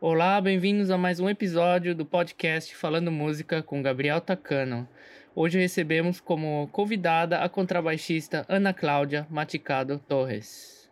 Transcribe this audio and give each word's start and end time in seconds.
Olá, 0.00 0.40
bem-vindos 0.40 0.92
a 0.92 0.96
mais 0.96 1.18
um 1.18 1.28
episódio 1.28 1.92
do 1.92 2.06
podcast 2.06 2.72
Falando 2.76 3.10
Música 3.10 3.64
com 3.64 3.82
Gabriel 3.82 4.20
Tacano. 4.20 4.88
Hoje 5.34 5.58
recebemos 5.58 6.20
como 6.20 6.68
convidada 6.70 7.38
a 7.38 7.48
contrabaixista 7.48 8.46
Ana 8.48 8.72
Cláudia 8.72 9.26
Maticado 9.28 9.98
Torres. 9.98 10.88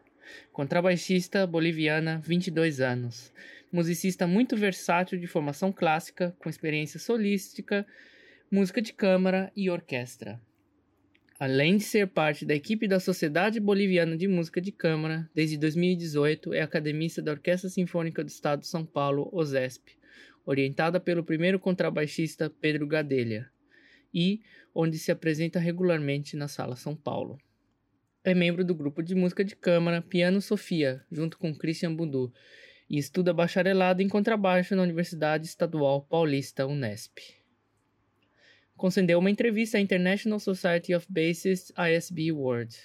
Contrabaixista 0.52 1.46
boliviana, 1.46 2.20
22 2.24 2.80
anos. 2.80 3.32
Musicista 3.70 4.26
muito 4.26 4.56
versátil 4.56 5.20
de 5.20 5.28
formação 5.28 5.70
clássica, 5.70 6.34
com 6.40 6.50
experiência 6.50 6.98
solística, 6.98 7.86
música 8.50 8.82
de 8.82 8.92
câmara 8.92 9.52
e 9.54 9.70
orquestra. 9.70 10.40
Além 11.38 11.76
de 11.76 11.84
ser 11.84 12.06
parte 12.06 12.46
da 12.46 12.54
equipe 12.54 12.88
da 12.88 12.98
Sociedade 12.98 13.60
Boliviana 13.60 14.16
de 14.16 14.26
Música 14.26 14.58
de 14.58 14.72
Câmara, 14.72 15.28
desde 15.34 15.58
2018 15.58 16.54
é 16.54 16.62
academista 16.62 17.20
da 17.20 17.32
Orquestra 17.32 17.68
Sinfônica 17.68 18.24
do 18.24 18.28
Estado 18.28 18.60
de 18.60 18.66
São 18.66 18.86
Paulo, 18.86 19.28
OSESP, 19.30 19.98
orientada 20.46 20.98
pelo 20.98 21.22
primeiro 21.22 21.60
contrabaixista 21.60 22.48
Pedro 22.48 22.86
Gadelha, 22.86 23.50
e 24.14 24.40
onde 24.74 24.98
se 24.98 25.12
apresenta 25.12 25.58
regularmente 25.58 26.38
na 26.38 26.48
Sala 26.48 26.74
São 26.74 26.96
Paulo. 26.96 27.36
É 28.24 28.34
membro 28.34 28.64
do 28.64 28.74
grupo 28.74 29.02
de 29.02 29.14
música 29.14 29.44
de 29.44 29.54
câmara 29.54 30.00
Piano 30.00 30.40
Sofia, 30.40 31.04
junto 31.12 31.36
com 31.36 31.54
Christian 31.54 31.94
Bundu, 31.94 32.32
e 32.88 32.96
estuda 32.96 33.34
bacharelado 33.34 34.00
em 34.00 34.08
contrabaixo 34.08 34.74
na 34.74 34.82
Universidade 34.82 35.44
Estadual 35.44 36.00
Paulista 36.00 36.66
Unesp 36.66 37.35
concedeu 38.76 39.18
uma 39.18 39.30
entrevista 39.30 39.78
à 39.78 39.80
International 39.80 40.38
Society 40.38 40.94
of 40.94 41.06
Bassists 41.08 41.72
ISB 41.76 42.30
World. 42.32 42.76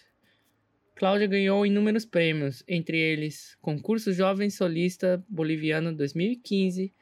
Cláudia 0.95 1.27
ganhou 1.27 1.65
inúmeros 1.65 2.05
prêmios, 2.05 2.63
entre 2.67 2.97
eles 2.97 3.57
Concurso 3.61 4.13
Jovem 4.13 4.49
Solista 4.49 5.23
Boliviano 5.27 5.93
2015, 5.93 6.93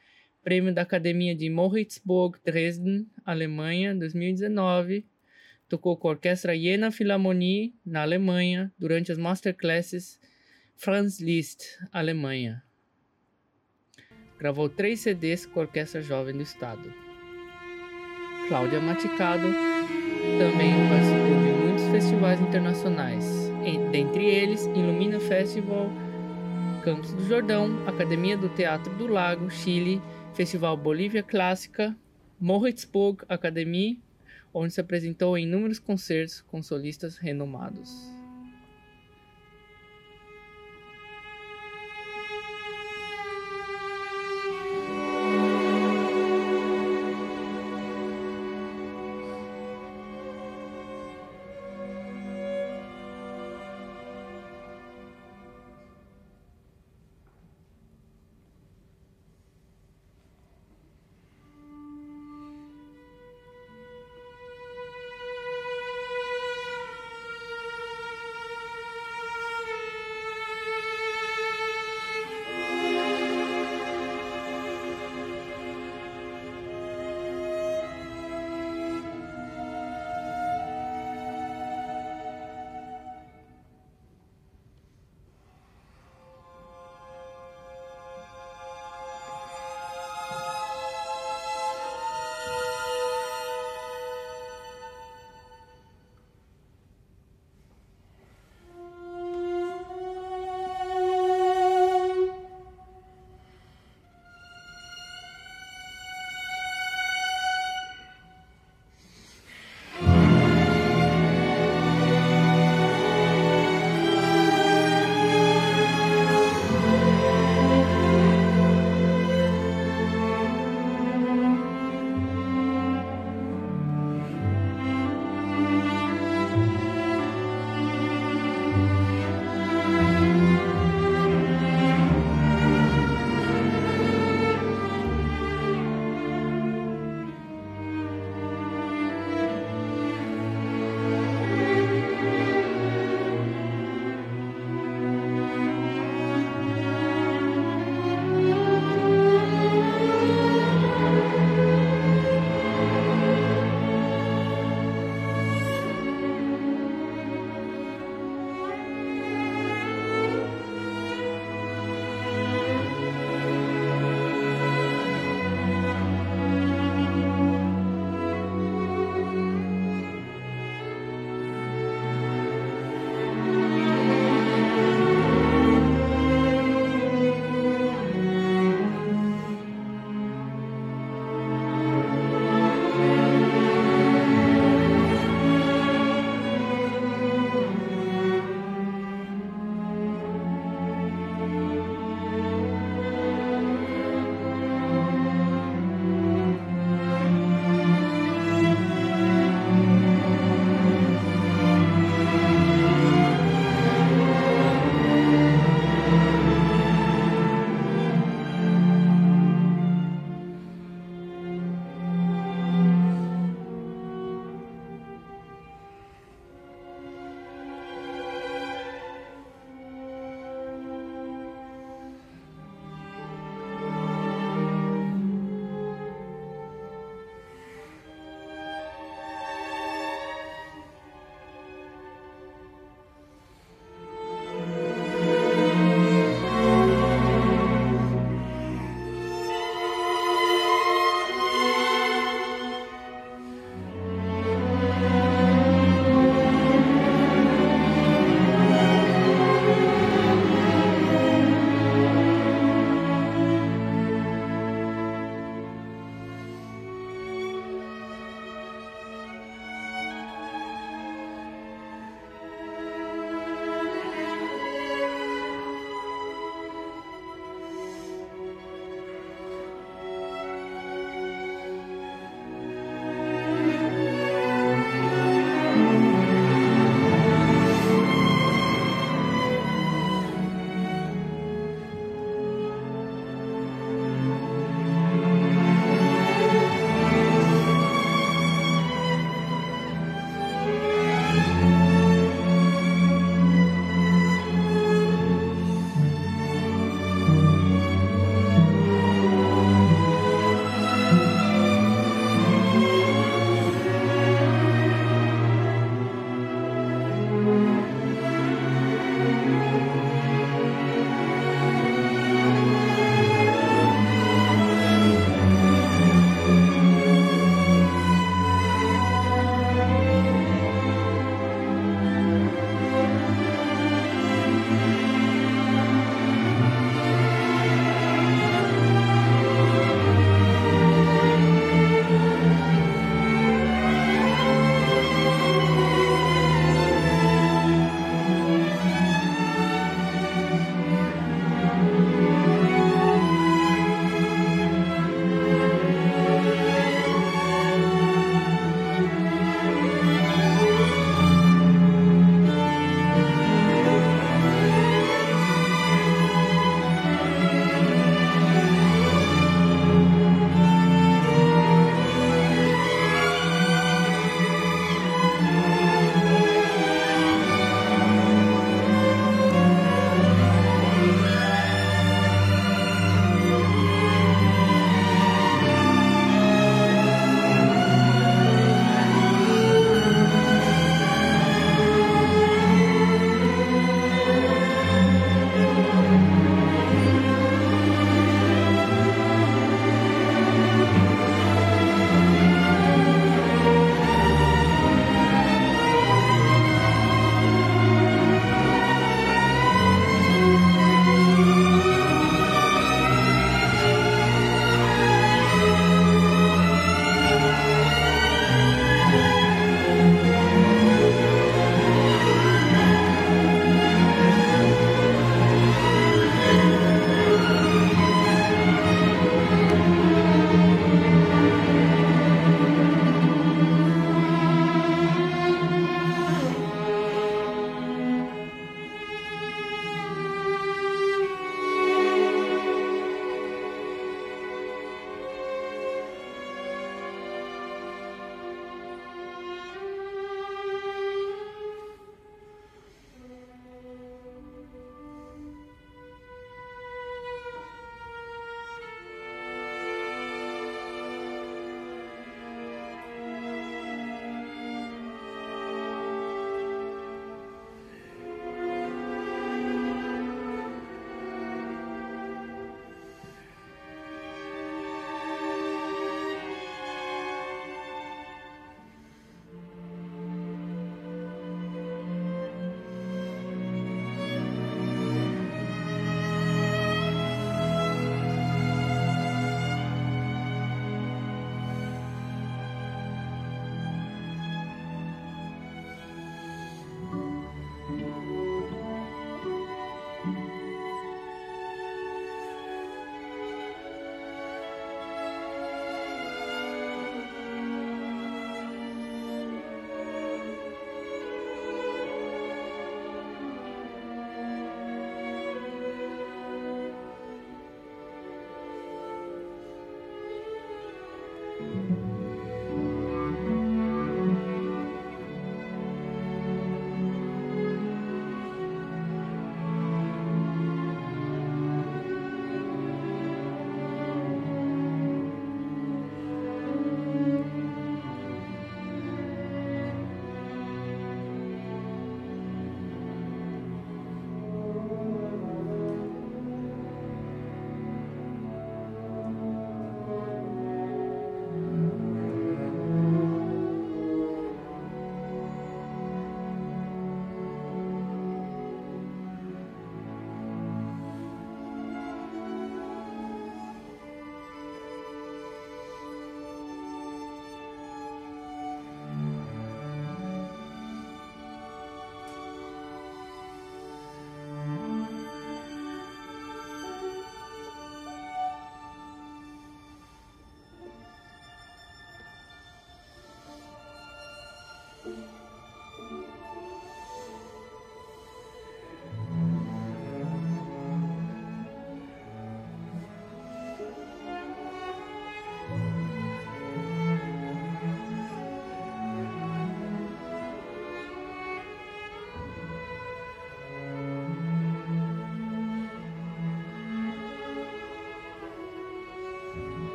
Prêmio 0.42 0.72
da 0.72 0.82
Academia 0.82 1.34
de 1.34 1.50
Moritzburg, 1.50 2.38
Dresden, 2.42 3.06
Alemanha 3.26 3.94
2019. 3.94 5.06
Tocou 5.68 5.96
com 5.98 6.08
a 6.08 6.12
Orquestra 6.12 6.58
Jena 6.58 6.90
Philharmonie, 6.90 7.74
na 7.84 8.02
Alemanha, 8.02 8.72
durante 8.78 9.12
as 9.12 9.18
masterclasses 9.18 10.18
Franz 10.74 11.20
Liszt, 11.20 11.62
Alemanha. 11.92 12.62
Gravou 14.38 14.70
três 14.70 15.00
CDs 15.00 15.44
com 15.44 15.60
a 15.60 15.64
Orquestra 15.64 16.00
Jovem 16.00 16.34
do 16.34 16.42
Estado. 16.42 17.09
Cláudia 18.50 18.80
Maticado 18.80 19.46
também 20.36 20.72
participou 20.88 21.40
de 21.40 21.52
muitos 21.52 21.84
festivais 21.84 22.40
internacionais, 22.40 23.24
dentre 23.92 24.24
eles 24.24 24.66
Ilumina 24.66 25.20
Festival, 25.20 25.88
Campos 26.82 27.12
do 27.12 27.22
Jordão, 27.28 27.70
Academia 27.86 28.36
do 28.36 28.48
Teatro 28.48 28.92
do 28.96 29.06
Lago, 29.06 29.48
Chile, 29.52 30.02
Festival 30.34 30.76
Bolívia 30.76 31.22
Clássica, 31.22 31.96
Moritzburg 32.40 33.22
Academy, 33.28 34.02
onde 34.52 34.74
se 34.74 34.80
apresentou 34.80 35.38
em 35.38 35.44
inúmeros 35.44 35.78
concertos 35.78 36.40
com 36.40 36.60
solistas 36.60 37.18
renomados. 37.18 38.19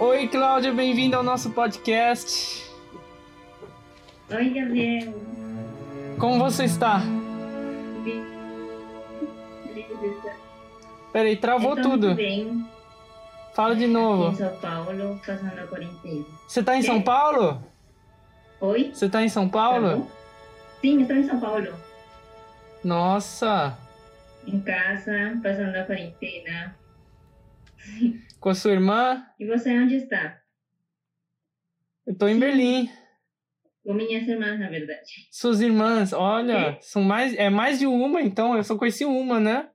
Oi, 0.00 0.28
Cláudia, 0.28 0.72
bem-vinda 0.72 1.16
ao 1.16 1.22
nosso 1.22 1.50
podcast. 1.50 2.64
Oi, 4.30 4.50
Gabriel. 4.50 5.12
Como 6.18 6.38
você 6.38 6.64
está? 6.64 7.00
Beleza. 9.74 10.32
Peraí, 11.12 11.36
travou 11.36 11.76
Eu 11.76 11.82
tô 11.82 11.90
tudo. 11.90 12.14
bem. 12.14 12.64
Fala 13.54 13.74
de 13.74 13.84
Aqui 13.84 13.90
em 13.90 13.94
novo. 13.94 14.36
São 14.36 14.56
Paulo, 14.58 15.20
passando 15.26 15.58
a 15.58 15.66
quarentena. 15.66 16.24
Você 16.46 16.62
tá 16.62 16.76
em 16.76 16.82
São? 16.82 17.02
Paulo? 17.02 17.60
Oi? 18.60 18.90
Você 18.94 19.08
tá 19.08 19.22
em 19.22 19.28
São 19.28 19.48
Tá 19.48 19.52
Paulo? 19.58 19.96
bom? 19.98 20.06
Sim, 20.80 21.00
estou 21.02 21.16
em 21.16 21.24
São 21.26 21.40
Paulo. 21.40 21.74
Nossa, 22.84 23.76
Em 24.46 24.60
casa, 24.60 25.12
passando 25.42 25.74
a 25.76 25.82
quarentena. 25.84 26.76
com 28.40 28.48
a 28.48 28.54
sua 28.54 28.72
irmã? 28.72 29.26
E 29.38 29.46
você 29.46 29.78
onde 29.78 29.96
está? 29.96 30.40
Eu 32.06 32.16
tô 32.16 32.26
em. 32.26 32.38
Berlim. 32.38 32.90
Com 33.84 33.94
minhas 33.94 34.26
irmãs, 34.26 34.58
na 34.58 34.68
verdade. 34.68 35.28
Suas 35.30 35.60
irmãs, 35.60 36.12
olha, 36.12 36.74
Quê? 36.74 36.78
são 36.82 37.02
mais, 37.02 37.34
é 37.34 37.48
mais 37.48 37.78
de 37.78 37.86
uma, 37.86 38.20
então. 38.20 38.54
Eu 38.56 38.62
só 38.62 38.76
conheci 38.76 39.04
uma, 39.04 39.40
né? 39.40 39.70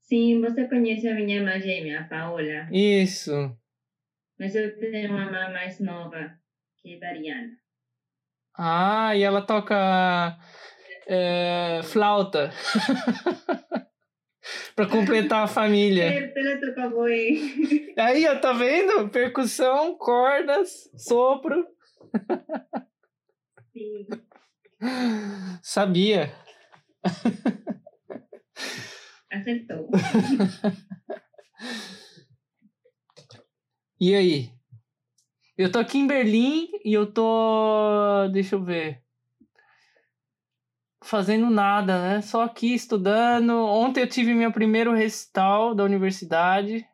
Sim, 0.00 0.40
você 0.40 0.66
conhece 0.66 1.06
a 1.06 1.14
minha 1.14 1.36
irmã 1.36 1.60
gêmea, 1.60 2.00
a 2.00 2.04
Paola. 2.04 2.68
Isso. 2.72 3.56
Mas 4.38 4.54
eu 4.54 4.78
tenho 4.78 5.10
uma 5.10 5.24
irmã 5.24 5.50
mais 5.50 5.78
nova, 5.80 6.32
que 6.80 6.94
é 6.94 6.98
Dariana. 6.98 7.50
Ah, 8.56 9.14
e 9.14 9.22
ela 9.22 9.42
toca 9.42 10.38
é, 11.06 11.80
flauta. 11.84 12.50
pra 14.74 14.86
completar 14.86 15.44
a 15.44 15.48
família. 15.48 16.32
Aí, 17.98 18.26
ó, 18.26 18.36
tá 18.38 18.52
vendo? 18.52 19.08
Percussão, 19.08 19.96
cordas, 19.96 20.90
sopro. 20.96 21.66
Sim. 23.72 24.06
Sabia. 25.62 26.32
Acertou. 29.30 29.88
E 34.00 34.14
aí? 34.14 34.52
Eu 35.56 35.72
tô 35.72 35.80
aqui 35.80 35.98
em 35.98 36.06
Berlim 36.06 36.68
e 36.84 36.94
eu 36.94 37.12
tô. 37.12 38.28
Deixa 38.32 38.54
eu 38.54 38.62
ver. 38.62 39.02
Fazendo 41.02 41.48
nada, 41.48 42.00
né? 42.02 42.20
Só 42.20 42.42
aqui 42.42 42.74
estudando. 42.74 43.50
Ontem 43.50 44.00
eu 44.00 44.08
tive 44.08 44.34
meu 44.34 44.52
primeiro 44.52 44.92
recital 44.92 45.74
da 45.74 45.84
universidade. 45.84 46.86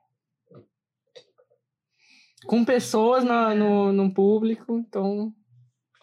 Com 2.47 2.65
pessoas 2.65 3.25
na, 3.25 3.55
no, 3.55 3.93
no 3.93 4.13
público. 4.13 4.79
Então. 4.79 5.33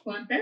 Quantas? 0.03 0.41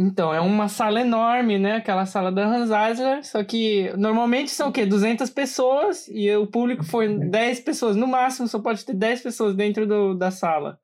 Então, 0.00 0.32
é 0.32 0.40
uma 0.40 0.68
sala 0.68 1.00
enorme, 1.00 1.58
né? 1.58 1.74
Aquela 1.74 2.06
sala 2.06 2.30
da 2.30 2.46
Hans 2.46 2.70
Eisler, 2.70 3.26
só 3.26 3.42
que 3.42 3.92
normalmente 3.96 4.48
são 4.52 4.68
o 4.68 4.72
quê? 4.72 4.86
200 4.86 5.28
pessoas 5.30 6.06
e 6.06 6.32
o 6.36 6.46
público 6.46 6.84
foi 6.84 7.18
10 7.18 7.60
pessoas. 7.60 7.96
No 7.96 8.06
máximo, 8.06 8.46
só 8.46 8.60
pode 8.60 8.84
ter 8.84 8.94
10 8.94 9.22
pessoas 9.22 9.56
dentro 9.56 9.88
do, 9.88 10.14
da 10.14 10.30
sala. 10.30 10.78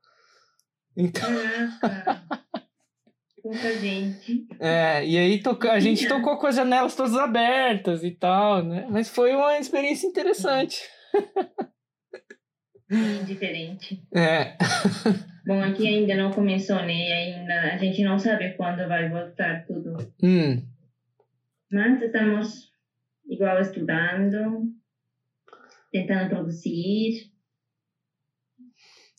Então, 0.96 1.30
Pouca 3.44 3.74
gente. 3.74 4.46
é, 4.58 5.06
e 5.06 5.18
aí 5.18 5.42
a 5.70 5.78
gente 5.78 6.08
tocou 6.08 6.38
com 6.38 6.46
as 6.46 6.56
janelas 6.56 6.96
todas 6.96 7.14
abertas 7.14 8.02
e 8.02 8.10
tal, 8.10 8.64
né? 8.64 8.86
Mas 8.88 9.10
foi 9.10 9.34
uma 9.34 9.58
experiência 9.58 10.06
interessante. 10.06 10.80
Bem 12.88 13.22
diferente. 13.26 14.02
É, 14.14 14.56
Bom, 15.46 15.62
aqui 15.62 15.86
ainda 15.86 16.14
não 16.16 16.32
começou, 16.32 16.76
né? 16.76 17.12
Ainda 17.12 17.74
a 17.74 17.76
gente 17.76 18.02
não 18.02 18.18
sabe 18.18 18.54
quando 18.54 18.88
vai 18.88 19.10
voltar 19.10 19.66
tudo. 19.66 19.94
hum, 20.22 20.62
Mas 21.70 22.00
estamos 22.00 22.72
igual 23.28 23.60
estudando, 23.60 24.72
tentando 25.92 26.30
produzir. 26.30 27.30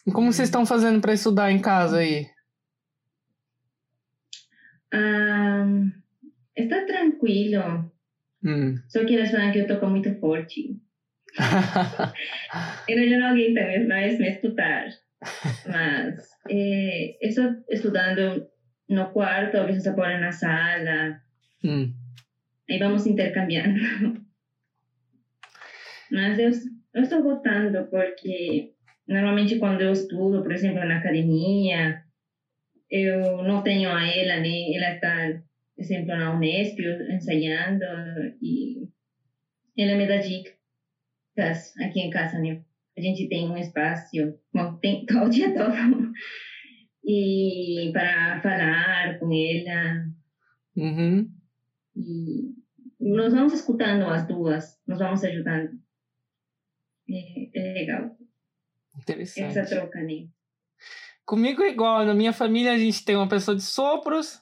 E 0.07 0.11
como 0.11 0.33
vocês 0.33 0.47
estão 0.47 0.65
fazendo 0.65 0.99
para 0.99 1.13
estudar 1.13 1.51
em 1.51 1.61
casa 1.61 1.99
aí? 1.99 2.25
Ah, 4.93 5.65
está 6.55 6.85
tranquilo. 6.85 7.91
Hum. 8.43 8.77
Só 8.87 9.03
que 9.05 9.13
eles 9.15 9.31
falam 9.31 9.51
que 9.51 9.59
eu 9.59 9.67
toco 9.67 9.87
muito 9.87 10.13
forte. 10.19 10.79
Eu 12.87 13.09
já 13.09 13.17
não 13.17 13.27
aguento 13.27 13.87
mais 13.87 14.17
me 14.19 14.29
escutar. 14.29 14.87
Mas 15.67 16.29
eh, 16.49 17.17
estou 17.21 17.55
estudando 17.69 18.47
no 18.87 19.11
quarto, 19.11 19.57
às 19.57 19.65
vezes 19.65 19.87
agora 19.87 20.19
na 20.19 20.31
sala. 20.31 21.19
hum. 21.63 21.93
Aí 22.69 22.79
vamos 22.79 23.05
intercambiando. 23.05 23.79
Mas 26.11 26.39
eu, 26.39 26.51
eu 26.93 27.03
estou 27.03 27.21
gostando 27.21 27.85
porque 27.89 28.71
normalmente 29.07 29.59
quando 29.59 29.81
eu 29.81 29.91
estudo, 29.91 30.41
por 30.41 30.51
exemplo, 30.51 30.85
na 30.85 30.97
academia, 30.97 32.04
eu 32.89 33.43
não 33.43 33.63
tenho 33.63 33.89
a 33.89 34.05
ela, 34.05 34.39
né? 34.41 34.75
Ela 34.75 34.95
está, 34.95 35.41
por 35.75 35.81
exemplo, 35.81 36.07
na 36.07 36.35
Unesp 36.35 36.79
ensaiando 37.09 37.83
e 38.41 38.87
ela 39.77 39.97
me 39.97 40.07
dá 40.07 40.17
dicas 40.17 40.55
aqui 41.79 42.01
em 42.01 42.09
casa, 42.09 42.39
né? 42.39 42.61
A 42.97 43.01
gente 43.01 43.27
tem 43.27 43.49
um 43.49 43.57
espaço, 43.57 44.11
bom, 44.53 44.75
tem 44.77 45.05
todo 45.07 45.29
dia 45.29 45.53
todo, 45.53 46.11
e 47.03 47.89
para 47.93 48.41
falar 48.41 49.19
com 49.19 49.29
ela, 49.33 50.05
Uhum. 50.75 51.31
E 51.95 52.53
nós 52.99 53.33
vamos 53.33 53.53
escutando 53.53 54.05
as 54.05 54.27
duas, 54.27 54.81
nós 54.85 54.99
vamos 54.99 55.23
ajudando. 55.23 55.79
É, 57.09 57.59
é 57.59 57.73
legal. 57.73 58.17
Interessante. 58.99 59.57
Essa 59.57 59.75
troca, 59.75 60.01
né? 60.01 60.27
Comigo 61.25 61.63
é 61.63 61.69
igual. 61.69 62.05
Na 62.05 62.13
minha 62.13 62.31
família 62.31 62.71
a 62.71 62.77
gente 62.77 63.03
tem 63.03 63.15
uma 63.15 63.27
pessoa 63.27 63.55
de 63.55 63.63
sopros, 63.63 64.41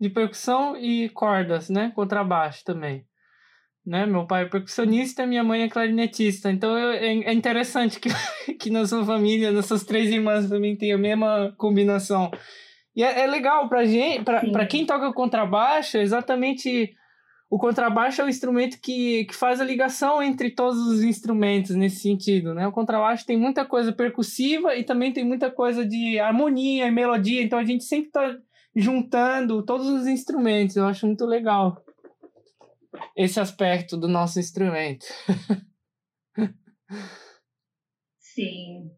de 0.00 0.10
percussão 0.10 0.76
e 0.76 1.08
cordas, 1.10 1.70
né? 1.70 1.92
Contrabaixo 1.94 2.64
também. 2.64 3.06
Né? 3.86 4.06
Meu 4.06 4.26
pai 4.26 4.44
é 4.44 4.48
percussionista, 4.48 5.26
minha 5.26 5.44
mãe 5.44 5.62
é 5.62 5.68
clarinetista. 5.68 6.50
Então 6.50 6.76
eu, 6.76 6.90
é, 6.90 7.06
é 7.06 7.32
interessante 7.32 8.00
que, 8.00 8.08
que 8.58 8.70
na 8.70 8.86
sua 8.86 9.04
família, 9.04 9.52
nessas 9.52 9.84
três 9.84 10.10
irmãs 10.10 10.48
também 10.48 10.76
tem 10.76 10.92
a 10.92 10.98
mesma 10.98 11.54
combinação. 11.56 12.30
E 12.96 13.02
é, 13.02 13.20
é 13.20 13.26
legal 13.26 13.68
pra 13.68 13.84
gente, 13.84 14.24
pra, 14.24 14.40
pra 14.40 14.66
quem 14.66 14.86
toca 14.86 15.12
contrabaixo, 15.12 15.96
é 15.96 16.02
exatamente 16.02 16.94
o 17.54 17.58
contrabaixo 17.58 18.20
é 18.20 18.24
o 18.24 18.28
instrumento 18.28 18.80
que, 18.80 19.26
que 19.26 19.34
faz 19.36 19.60
a 19.60 19.64
ligação 19.64 20.20
entre 20.20 20.50
todos 20.50 20.76
os 20.88 21.04
instrumentos 21.04 21.76
nesse 21.76 22.00
sentido, 22.00 22.52
né? 22.52 22.66
O 22.66 22.72
contrabaixo 22.72 23.24
tem 23.24 23.36
muita 23.36 23.64
coisa 23.64 23.92
percussiva 23.92 24.74
e 24.74 24.82
também 24.82 25.12
tem 25.12 25.24
muita 25.24 25.48
coisa 25.52 25.86
de 25.86 26.18
harmonia 26.18 26.88
e 26.88 26.90
melodia, 26.90 27.40
então 27.40 27.56
a 27.56 27.64
gente 27.64 27.84
sempre 27.84 28.08
está 28.08 28.36
juntando 28.74 29.64
todos 29.64 29.86
os 29.86 30.08
instrumentos. 30.08 30.74
Eu 30.74 30.84
acho 30.84 31.06
muito 31.06 31.24
legal 31.24 31.80
esse 33.16 33.38
aspecto 33.38 33.96
do 33.96 34.08
nosso 34.08 34.40
instrumento. 34.40 35.06
Sim. 38.18 38.90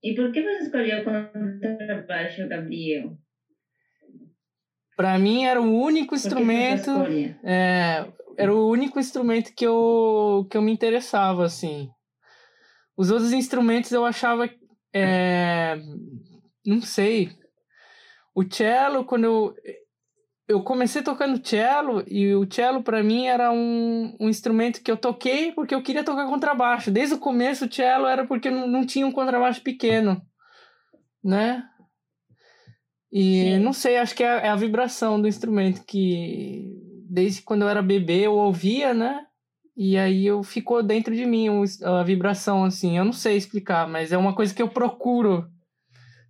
E 0.00 0.14
por 0.14 0.30
que 0.30 0.44
você 0.44 0.62
escolheu 0.62 1.00
o 1.00 1.04
contrabaixo, 1.04 2.46
Gabriel? 2.46 3.18
Para 5.00 5.18
mim 5.18 5.46
era 5.46 5.58
o 5.58 5.82
único 5.82 6.14
instrumento. 6.14 6.90
É, 7.42 8.06
era 8.36 8.54
o 8.54 8.68
único 8.68 9.00
instrumento 9.00 9.50
que 9.54 9.66
eu, 9.66 10.46
que 10.50 10.58
eu 10.58 10.60
me 10.60 10.70
interessava, 10.70 11.42
assim. 11.42 11.88
Os 12.94 13.10
outros 13.10 13.32
instrumentos 13.32 13.90
eu 13.92 14.04
achava. 14.04 14.46
É, 14.92 15.78
não 16.66 16.82
sei. 16.82 17.30
O 18.34 18.44
cello, 18.44 19.06
quando 19.06 19.24
eu. 19.24 19.54
Eu 20.46 20.62
comecei 20.62 21.00
tocando 21.00 21.40
cello 21.48 22.04
e 22.06 22.34
o 22.34 22.46
cello 22.52 22.82
para 22.82 23.02
mim 23.02 23.24
era 23.24 23.50
um, 23.50 24.14
um 24.20 24.28
instrumento 24.28 24.82
que 24.82 24.90
eu 24.90 24.98
toquei 24.98 25.52
porque 25.52 25.74
eu 25.74 25.82
queria 25.82 26.04
tocar 26.04 26.26
contrabaixo. 26.26 26.90
Desde 26.90 27.14
o 27.14 27.18
começo 27.18 27.64
o 27.64 27.72
cello 27.72 28.06
era 28.06 28.26
porque 28.26 28.50
não, 28.50 28.66
não 28.66 28.84
tinha 28.84 29.06
um 29.06 29.12
contrabaixo 29.12 29.62
pequeno, 29.62 30.20
né? 31.24 31.64
E 33.12 33.42
Sim. 33.42 33.58
não 33.58 33.72
sei, 33.72 33.96
acho 33.96 34.14
que 34.14 34.22
é, 34.22 34.46
é 34.46 34.48
a 34.48 34.56
vibração 34.56 35.20
do 35.20 35.26
instrumento 35.26 35.84
que 35.84 36.76
desde 37.08 37.42
quando 37.42 37.62
eu 37.62 37.68
era 37.68 37.82
bebê 37.82 38.26
eu 38.26 38.34
ouvia, 38.34 38.94
né? 38.94 39.26
E 39.76 39.96
aí 39.96 40.26
eu 40.26 40.42
ficou 40.42 40.82
dentro 40.82 41.14
de 41.14 41.24
mim 41.24 41.48
a 41.82 42.02
vibração 42.04 42.64
assim. 42.64 42.96
Eu 42.96 43.04
não 43.04 43.12
sei 43.12 43.36
explicar, 43.36 43.88
mas 43.88 44.12
é 44.12 44.18
uma 44.18 44.34
coisa 44.34 44.54
que 44.54 44.62
eu 44.62 44.68
procuro. 44.68 45.50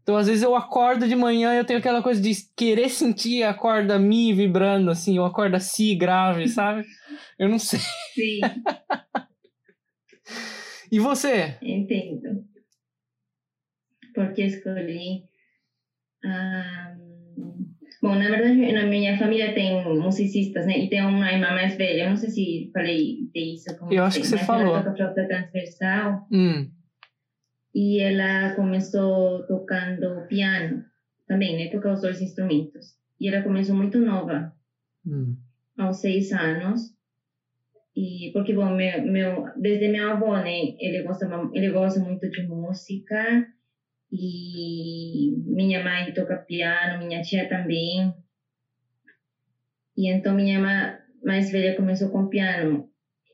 Então 0.03 0.17
às 0.17 0.27
vezes 0.27 0.43
eu 0.43 0.57
acordo 0.57 1.07
de 1.07 1.15
manhã 1.15 1.55
e 1.55 1.59
eu 1.59 1.65
tenho 1.65 1.79
aquela 1.79 2.03
coisa 2.03 2.21
de 2.21 2.33
querer 2.57 2.89
sentir 2.89 3.43
a 3.43 3.53
corda 3.53 3.99
mi 3.99 4.33
vibrando 4.33 4.91
assim, 4.91 5.19
uma 5.19 5.33
corda 5.33 5.61
si 5.61 5.95
grave, 5.95 6.49
sabe? 6.49 6.87
Eu 7.39 7.49
não 7.49 7.59
sei. 7.59 7.81
Sim. 8.15 8.41
e 10.91 10.99
você? 10.99 11.59
Entendo. 11.61 12.45
Porque 14.15 14.43
escolhi 14.43 15.30
um, 16.25 17.75
bom, 18.03 18.15
na 18.15 18.29
verdade, 18.29 18.73
na 18.73 18.87
minha 18.87 19.17
família 19.19 19.55
tem 19.55 19.85
musicistas, 19.99 20.67
né? 20.67 20.79
E 20.79 20.89
tem 20.89 21.05
uma 21.05 21.33
irmã 21.33 21.50
mais 21.50 21.77
velha. 21.77 22.05
Eu 22.05 22.11
não 22.11 22.17
sei 22.17 22.31
se 22.31 22.71
falei 22.73 23.29
disso. 23.35 23.71
Eu 23.91 24.05
acho 24.05 24.21
que 24.21 24.27
você 24.27 24.39
falou. 24.39 24.75
Ela 24.75 24.83
toca 24.83 24.97
flauta 24.97 25.27
transversal. 25.27 26.27
Hum. 26.31 26.71
E 27.75 28.00
ela 28.00 28.55
começou 28.55 29.47
tocando 29.47 30.27
piano 30.29 30.85
também, 31.27 31.57
né? 31.57 31.71
Toca 31.71 31.93
os 31.93 32.03
dois 32.03 32.21
instrumentos. 32.21 32.99
E 33.21 33.29
ela 33.29 33.43
começou 33.43 33.77
muito 33.77 33.99
nova, 33.99 34.53
hum. 35.07 35.37
aos 35.79 36.00
seis 36.00 36.33
anos. 36.33 36.95
E 37.95 38.31
porque 38.33 38.55
bom, 38.55 38.75
meu, 38.75 39.03
meu 39.05 39.45
desde 39.57 39.89
meu 39.89 40.11
avô, 40.11 40.37
né? 40.37 40.75
Ele 40.79 41.03
gosta, 41.03 41.29
ele 41.53 41.71
gosta 41.71 42.00
muito 42.00 42.29
de 42.31 42.47
música 42.47 43.47
e 44.12 45.31
minha 45.47 45.83
mãe 45.83 46.12
toca 46.12 46.37
piano, 46.37 46.99
minha 46.99 47.21
tia 47.21 47.49
também. 47.49 48.12
E 49.96 50.09
então 50.09 50.35
minha 50.35 50.55
irmã 50.55 50.99
mais 51.23 51.51
velha 51.51 51.77
começou 51.77 52.11
com 52.11 52.29
piano. 52.29 52.88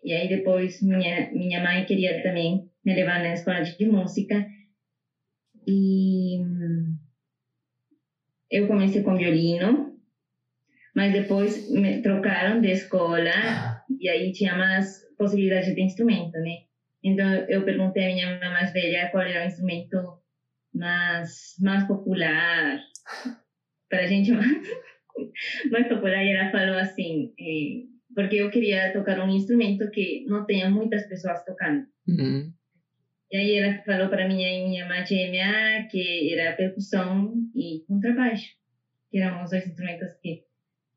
E 0.04 0.12
aí 0.12 0.28
depois 0.28 0.82
minha 0.82 1.30
minha 1.32 1.60
mãe 1.62 1.84
queria 1.84 2.22
também 2.22 2.68
me 2.84 2.94
levar 2.94 3.20
na 3.20 3.32
escola 3.32 3.62
de 3.62 3.84
música. 3.86 4.46
E 5.66 6.38
eu 8.50 8.66
comecei 8.66 9.02
com 9.02 9.16
violino, 9.16 9.98
mas 10.94 11.12
depois 11.12 11.70
me 11.70 12.00
trocaram 12.02 12.60
de 12.60 12.70
escola 12.70 13.82
e 13.98 14.08
aí 14.08 14.30
tinha 14.30 14.54
mais 14.54 15.04
possibilidade 15.18 15.74
de 15.74 15.82
instrumento, 15.82 16.32
né? 16.38 16.58
Então 17.02 17.26
eu 17.48 17.64
perguntei 17.64 18.04
à 18.04 18.06
minha 18.06 18.30
irmã 18.30 18.50
mais 18.50 18.72
velha 18.72 19.10
qual 19.10 19.24
era 19.24 19.42
o 19.42 19.46
instrumento 19.46 19.96
más, 20.76 21.56
más 21.60 21.84
popular, 21.86 22.80
para 23.88 24.04
a 24.04 24.06
gente 24.06 24.32
mais, 24.32 24.68
mais 25.70 25.88
popular, 25.88 26.24
e 26.24 26.32
ela 26.32 26.50
falou 26.50 26.78
assim, 26.78 27.32
eh, 27.38 27.86
porque 28.14 28.36
eu 28.36 28.50
queria 28.50 28.92
tocar 28.92 29.20
um 29.20 29.30
instrumento 29.30 29.90
que 29.90 30.24
não 30.26 30.44
tenha 30.46 30.70
muitas 30.70 31.06
pessoas 31.08 31.44
tocando. 31.44 31.86
Uhum. 32.08 32.52
E 33.30 33.36
aí 33.36 33.58
ela 33.58 33.82
falou 33.82 34.08
para 34.08 34.28
minha 34.28 34.66
minha 34.66 34.86
mãe 34.86 35.04
gêmea 35.04 35.86
que 35.90 36.32
era 36.32 36.56
percussão 36.56 37.34
e 37.54 37.84
contrabaixo, 37.88 38.54
que 39.10 39.18
eram 39.18 39.42
os 39.42 39.50
dois 39.50 39.66
instrumentos 39.66 40.12
que 40.22 40.44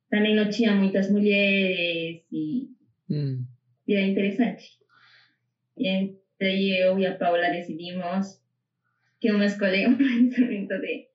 também 0.09 0.35
não 0.35 0.49
tinha 0.49 0.73
muitas 0.75 1.09
mulheres 1.09 2.23
e, 2.31 2.69
uhum. 3.09 3.45
e 3.87 3.93
era 3.93 4.05
interessante. 4.05 4.65
E 5.77 5.87
aí 6.41 6.81
eu 6.81 6.99
e 6.99 7.05
a 7.05 7.15
Paula 7.15 7.49
decidimos 7.49 8.39
que 9.19 9.31
uma 9.31 9.45
escolhe 9.45 9.87
um 9.87 9.99
instrumento 10.01 10.77
de, 10.81 11.07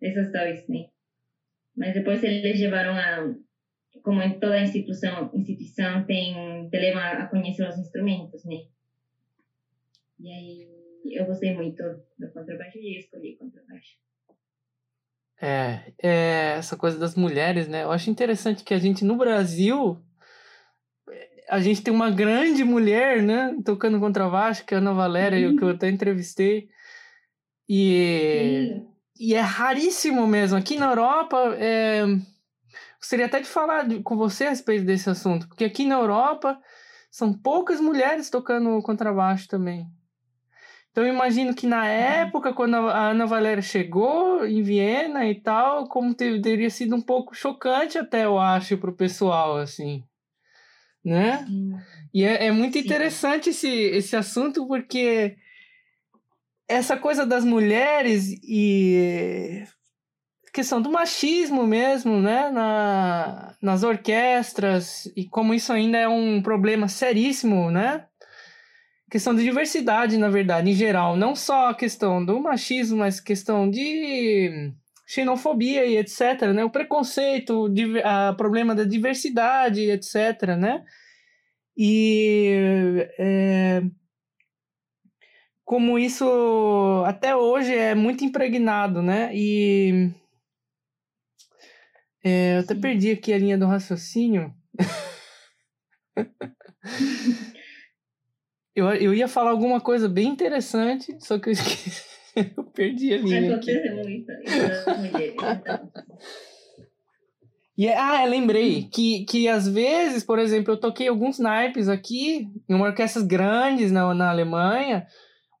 desses 0.00 0.32
dois, 0.32 0.68
né? 0.68 0.88
Mas 1.76 1.94
depois 1.94 2.22
eles 2.22 2.60
levaram 2.60 2.92
a, 2.92 3.34
como 4.02 4.22
em 4.22 4.38
toda 4.38 4.60
instituição, 4.60 5.30
instituição 5.34 6.04
tem, 6.04 6.68
te 6.70 6.78
levam 6.78 7.02
a 7.02 7.26
conhecer 7.26 7.68
os 7.68 7.78
instrumentos, 7.78 8.44
né? 8.44 8.66
E 10.18 10.30
aí 10.30 10.68
eu 11.12 11.26
gostei 11.26 11.54
muito 11.54 11.82
do 12.18 12.30
contrabaixo 12.32 12.78
e 12.78 12.98
escolhi 12.98 13.36
contrabaixo. 13.36 13.98
É, 15.40 15.92
é, 16.02 16.56
essa 16.56 16.76
coisa 16.76 16.98
das 16.98 17.14
mulheres, 17.14 17.68
né? 17.68 17.84
Eu 17.84 17.92
acho 17.92 18.08
interessante 18.08 18.64
que 18.64 18.72
a 18.72 18.78
gente 18.78 19.04
no 19.04 19.16
Brasil 19.16 20.02
a 21.48 21.60
gente 21.60 21.82
tem 21.82 21.94
uma 21.94 22.10
grande 22.10 22.64
mulher, 22.64 23.22
né, 23.22 23.56
tocando 23.64 24.00
contrabaixo, 24.00 24.64
que 24.64 24.74
é 24.74 24.78
a 24.78 24.80
Ana 24.80 24.92
Valéria, 24.92 25.48
uhum. 25.48 25.56
que 25.56 25.62
eu 25.62 25.68
até 25.68 25.88
entrevistei. 25.88 26.68
E, 27.68 28.82
e 29.18 29.34
é 29.34 29.40
raríssimo 29.40 30.26
mesmo. 30.26 30.56
Aqui 30.56 30.76
na 30.76 30.86
Europa, 30.86 31.56
é... 31.58 32.04
gostaria 32.98 33.26
até 33.26 33.40
de 33.40 33.48
falar 33.48 33.86
com 34.02 34.16
você 34.16 34.44
a 34.44 34.50
respeito 34.50 34.84
desse 34.84 35.10
assunto, 35.10 35.48
porque 35.48 35.64
aqui 35.64 35.84
na 35.84 35.96
Europa 35.96 36.58
são 37.10 37.32
poucas 37.32 37.80
mulheres 37.80 38.30
tocando 38.30 38.80
contrabaixo 38.82 39.48
também. 39.48 39.86
Então 40.90 41.04
eu 41.04 41.12
imagino 41.12 41.54
que 41.54 41.66
na 41.66 41.86
época, 41.86 42.54
quando 42.54 42.74
a 42.74 43.10
Ana 43.10 43.26
Valéria 43.26 43.60
chegou 43.60 44.46
em 44.46 44.62
Viena 44.62 45.26
e 45.26 45.34
tal, 45.34 45.86
como 45.88 46.14
teria 46.14 46.70
sido 46.70 46.96
um 46.96 47.02
pouco 47.02 47.34
chocante 47.34 47.98
até, 47.98 48.24
eu 48.24 48.38
acho, 48.38 48.78
para 48.78 48.88
o 48.88 48.96
pessoal, 48.96 49.58
assim. 49.58 50.02
Né? 51.04 51.44
Sim. 51.46 51.76
E 52.14 52.24
é, 52.24 52.46
é 52.46 52.50
muito 52.50 52.78
Sim. 52.78 52.84
interessante 52.84 53.50
esse, 53.50 53.68
esse 53.68 54.16
assunto, 54.16 54.66
porque 54.66 55.36
essa 56.68 56.96
coisa 56.96 57.24
das 57.24 57.44
mulheres 57.44 58.30
e 58.42 59.64
questão 60.56 60.80
do 60.80 60.90
machismo 60.90 61.66
mesmo, 61.66 62.18
né, 62.18 62.50
na, 62.50 63.54
nas 63.60 63.82
orquestras 63.82 65.04
e 65.14 65.28
como 65.28 65.52
isso 65.52 65.70
ainda 65.70 65.98
é 65.98 66.08
um 66.08 66.40
problema 66.40 66.88
seríssimo, 66.88 67.70
né? 67.70 68.06
Questão 69.10 69.34
de 69.34 69.42
diversidade, 69.44 70.16
na 70.16 70.30
verdade, 70.30 70.70
em 70.70 70.74
geral, 70.74 71.14
não 71.14 71.36
só 71.36 71.68
a 71.68 71.74
questão 71.74 72.24
do 72.24 72.40
machismo, 72.40 72.96
mas 72.96 73.20
questão 73.20 73.68
de 73.70 74.72
xenofobia 75.06 75.84
e 75.84 75.98
etc, 75.98 76.52
né? 76.54 76.64
O 76.64 76.70
preconceito, 76.70 77.66
o 77.66 78.36
problema 78.36 78.74
da 78.74 78.84
diversidade, 78.84 79.90
etc, 79.90 80.56
né? 80.58 80.82
E 81.76 83.06
é, 83.18 83.82
como 85.66 85.98
isso 85.98 87.02
até 87.06 87.34
hoje 87.34 87.74
é 87.74 87.92
muito 87.92 88.24
impregnado, 88.24 89.02
né? 89.02 89.30
E 89.34 90.10
É, 92.24 92.56
eu 92.56 92.60
até 92.60 92.74
perdi 92.74 93.10
aqui 93.10 93.32
a 93.32 93.38
linha 93.38 93.58
do 93.58 93.66
raciocínio. 93.66 94.54
eu, 98.76 98.86
eu 98.94 99.12
ia 99.12 99.26
falar 99.26 99.50
alguma 99.50 99.80
coisa 99.80 100.08
bem 100.08 100.28
interessante, 100.28 101.16
só 101.20 101.36
que 101.38 101.48
eu 101.48 101.52
esqueci. 101.52 102.04
eu 102.56 102.64
perdi 102.64 103.12
a 103.12 103.18
linha. 103.18 103.56
Aqui. 103.56 103.72
E, 107.76 107.88
ah, 107.88 108.24
eu 108.24 108.30
lembrei 108.30 108.84
que, 108.84 109.24
que 109.24 109.48
às 109.48 109.68
vezes, 109.68 110.24
por 110.24 110.38
exemplo, 110.38 110.74
eu 110.74 110.80
toquei 110.80 111.08
alguns 111.08 111.38
naipes 111.38 111.88
aqui, 111.88 112.48
em 112.68 112.74
orquestras 112.74 113.24
grandes 113.24 113.92
na, 113.92 114.14
na 114.14 114.30
Alemanha, 114.30 115.06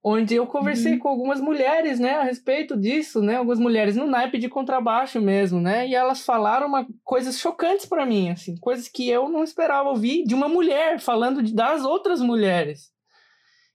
onde 0.08 0.36
eu 0.36 0.46
conversei 0.46 0.92
uhum. 0.92 0.98
com 1.00 1.08
algumas 1.08 1.40
mulheres, 1.40 1.98
né, 1.98 2.14
a 2.14 2.22
respeito 2.22 2.76
disso, 2.76 3.20
né, 3.20 3.34
algumas 3.34 3.58
mulheres 3.58 3.96
no 3.96 4.06
naipe 4.06 4.38
de 4.38 4.48
contrabaixo 4.48 5.20
mesmo, 5.20 5.60
né, 5.60 5.88
e 5.88 5.96
elas 5.96 6.24
falaram 6.24 6.68
uma, 6.68 6.86
coisas 7.02 7.40
chocantes 7.40 7.86
para 7.86 8.06
mim, 8.06 8.30
assim, 8.30 8.56
coisas 8.58 8.86
que 8.86 9.10
eu 9.10 9.28
não 9.28 9.42
esperava 9.42 9.88
ouvir 9.88 10.22
de 10.22 10.32
uma 10.32 10.48
mulher 10.48 11.00
falando 11.00 11.42
de, 11.42 11.52
das 11.52 11.84
outras 11.84 12.20
mulheres, 12.20 12.92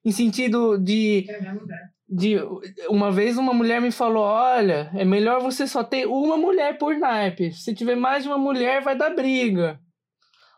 em 0.06 0.12
sentido 0.14 0.78
de 0.78 1.28
de 2.14 2.38
uma 2.90 3.10
vez 3.10 3.38
uma 3.38 3.54
mulher 3.54 3.82
me 3.82 3.92
falou, 3.92 4.24
olha, 4.24 4.90
é 4.96 5.06
melhor 5.06 5.42
você 5.42 5.66
só 5.66 5.82
ter 5.82 6.06
uma 6.08 6.38
mulher 6.38 6.78
por 6.78 6.98
naipe, 6.98 7.52
se 7.52 7.74
tiver 7.74 7.96
mais 7.96 8.24
de 8.24 8.30
uma 8.30 8.38
mulher 8.38 8.82
vai 8.82 8.98
dar 8.98 9.14
briga. 9.14 9.80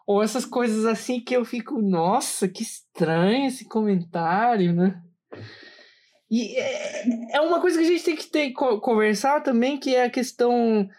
Ou 0.05 0.21
essas 0.21 0.45
coisas 0.45 0.85
assim 0.85 1.19
que 1.19 1.35
eu 1.35 1.45
fico, 1.45 1.79
nossa, 1.79 2.47
que 2.47 2.63
estranho 2.63 3.47
esse 3.47 3.65
comentário, 3.65 4.73
né? 4.73 5.01
E 6.33 6.57
é, 6.57 7.35
é 7.35 7.41
uma 7.41 7.61
coisa 7.61 7.77
que 7.77 7.85
a 7.85 7.87
gente 7.87 8.03
tem 8.03 8.15
que 8.15 8.25
ter, 8.25 8.53
conversar 8.53 9.43
também, 9.43 9.77
que 9.77 9.93
é 9.93 10.05
a 10.05 10.09
questão 10.09 10.89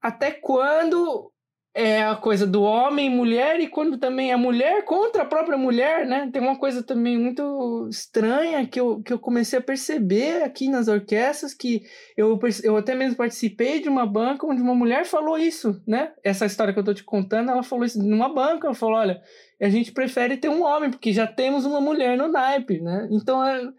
até 0.00 0.30
quando 0.30 1.30
é 1.74 2.02
a 2.02 2.16
coisa 2.16 2.46
do 2.46 2.62
homem 2.62 3.06
e 3.06 3.14
mulher, 3.14 3.60
e 3.60 3.68
quando 3.68 3.98
também 3.98 4.32
é 4.32 4.36
mulher 4.36 4.82
contra 4.86 5.22
a 5.22 5.26
própria 5.26 5.58
mulher, 5.58 6.06
né? 6.06 6.30
Tem 6.32 6.40
uma 6.40 6.58
coisa 6.58 6.82
também 6.82 7.18
muito 7.18 7.88
estranha 7.90 8.66
que 8.66 8.80
eu, 8.80 9.02
que 9.02 9.12
eu 9.12 9.18
comecei 9.18 9.58
a 9.58 9.62
perceber 9.62 10.44
aqui 10.44 10.66
nas 10.66 10.88
orquestras, 10.88 11.52
que 11.52 11.82
eu, 12.16 12.40
eu 12.64 12.74
até 12.74 12.94
mesmo 12.94 13.16
participei 13.16 13.82
de 13.82 13.88
uma 13.90 14.06
banca 14.06 14.46
onde 14.46 14.62
uma 14.62 14.74
mulher 14.74 15.04
falou 15.04 15.36
isso, 15.36 15.78
né? 15.86 16.10
Essa 16.24 16.46
história 16.46 16.72
que 16.72 16.80
eu 16.80 16.84
tô 16.84 16.94
te 16.94 17.04
contando, 17.04 17.50
ela 17.50 17.62
falou 17.62 17.84
isso 17.84 18.02
numa 18.02 18.32
banca, 18.32 18.66
ela 18.66 18.74
falou, 18.74 18.96
olha, 18.96 19.20
a 19.60 19.68
gente 19.68 19.92
prefere 19.92 20.38
ter 20.38 20.48
um 20.48 20.64
homem, 20.64 20.90
porque 20.90 21.12
já 21.12 21.26
temos 21.26 21.66
uma 21.66 21.82
mulher 21.82 22.16
no 22.16 22.28
naipe, 22.28 22.80
né? 22.80 23.06
Então, 23.10 23.44
é, 23.44 23.70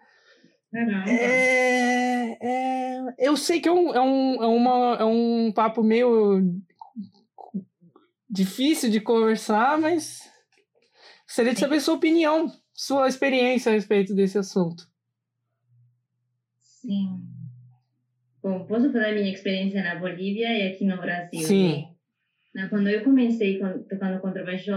é, 0.73 2.37
é, 2.41 3.15
eu 3.17 3.35
sei 3.35 3.59
que 3.59 3.67
é 3.67 3.71
um, 3.71 3.93
é, 3.93 4.01
um, 4.01 4.43
é, 4.43 4.47
uma, 4.47 4.97
é 4.99 5.05
um 5.05 5.51
papo 5.51 5.83
meio 5.83 6.41
difícil 8.29 8.89
de 8.89 9.01
conversar, 9.01 9.77
mas 9.79 10.21
gostaria 11.25 11.53
de 11.53 11.59
saber 11.59 11.81
sua 11.81 11.95
opinião, 11.95 12.47
sua 12.73 13.07
experiência 13.07 13.71
a 13.71 13.75
respeito 13.75 14.15
desse 14.15 14.37
assunto. 14.37 14.89
Sim. 16.59 17.19
Bom, 18.41 18.65
posso 18.65 18.91
falar 18.91 19.13
minha 19.13 19.31
experiência 19.31 19.83
na 19.83 19.99
Bolívia 19.99 20.47
e 20.57 20.71
aqui 20.71 20.85
no 20.85 20.97
Brasil. 20.97 21.41
Sim. 21.41 21.87
Né? 22.55 22.67
Quando 22.69 22.89
eu 22.89 23.03
comecei 23.03 23.59
tocando 23.59 24.19
contrabaixo, 24.21 24.71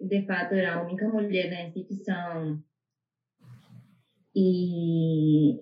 de 0.00 0.26
fato 0.26 0.54
era 0.54 0.74
a 0.74 0.82
única 0.82 1.08
mulher 1.08 1.50
na 1.50 1.62
instituição 1.62 2.62
e, 4.34 5.54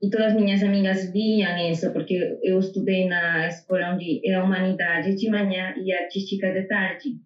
e 0.00 0.10
todas 0.10 0.34
minhas 0.34 0.62
amigas 0.62 1.12
viam 1.12 1.56
isso, 1.70 1.92
porque 1.92 2.38
eu 2.42 2.58
estudei 2.58 3.06
na 3.08 3.46
escola 3.46 3.94
onde 3.94 4.20
era 4.24 4.44
humanidade 4.44 5.14
de 5.14 5.30
manhã 5.30 5.74
e 5.76 5.92
artística 5.92 6.52
de 6.52 6.62
tarde. 6.66 7.20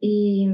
E 0.00 0.46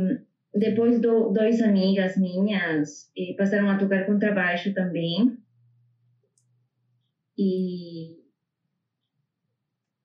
depois, 0.54 1.00
do, 1.00 1.30
dois 1.30 1.60
amigas 1.60 2.16
minhas 2.16 3.10
passaram 3.36 3.68
a 3.68 3.76
tocar 3.76 4.06
contrabaixo 4.06 4.72
também. 4.72 5.36
E 7.36 8.24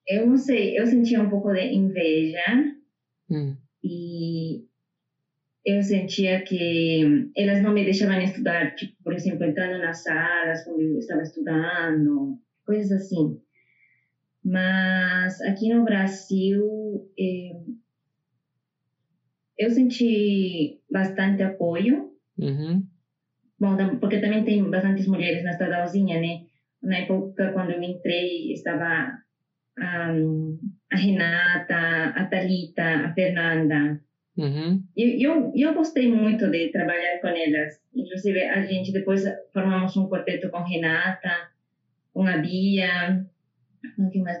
eu 0.06 0.26
não 0.26 0.36
sei, 0.36 0.76
eu 0.76 0.86
sentia 0.86 1.22
um 1.22 1.30
pouco 1.30 1.52
de 1.52 1.72
inveja. 1.72 2.74
Hum. 3.30 3.56
Eu 5.64 5.82
sentia 5.82 6.42
que 6.42 7.30
elas 7.36 7.62
não 7.62 7.72
me 7.72 7.84
deixavam 7.84 8.18
estudar, 8.20 8.74
tipo, 8.74 8.94
por 9.02 9.12
exemplo, 9.12 9.44
entrando 9.44 9.78
nas 9.80 10.02
salas 10.02 10.64
quando 10.64 10.80
eu 10.80 10.98
estava 10.98 11.22
estudando, 11.22 12.38
coisas 12.64 12.90
assim. 12.92 13.38
Mas 14.42 15.40
aqui 15.42 15.72
no 15.72 15.84
Brasil, 15.84 16.64
eh, 17.18 17.60
eu 19.58 19.70
senti 19.70 20.80
bastante 20.90 21.42
apoio. 21.42 22.10
Uhum. 22.38 22.82
Bom, 23.58 23.76
porque 23.98 24.18
também 24.18 24.42
tem 24.42 24.70
bastantes 24.70 25.06
mulheres 25.06 25.44
na 25.44 25.50
estadalzinha, 25.50 26.18
né? 26.18 26.46
Na 26.82 26.96
época, 26.96 27.52
quando 27.52 27.72
eu 27.72 27.82
entrei, 27.82 28.50
estava 28.52 29.18
um, 29.78 30.58
a 30.90 30.96
Renata, 30.96 32.08
a 32.16 32.24
Talita, 32.24 32.82
a 32.82 33.12
Fernanda, 33.12 34.00
Uhum. 34.40 34.82
E 34.96 35.22
eu, 35.22 35.52
eu 35.54 35.74
gostei 35.74 36.10
muito 36.10 36.50
de 36.50 36.68
trabalhar 36.68 37.20
com 37.20 37.28
elas. 37.28 37.78
Inclusive, 37.94 38.42
a 38.42 38.64
gente 38.64 38.90
depois 38.90 39.22
formamos 39.52 39.94
um 39.98 40.08
quarteto 40.08 40.48
com 40.48 40.62
Renata, 40.62 41.50
com 42.14 42.26
a 42.26 42.38
Bia, 42.38 43.26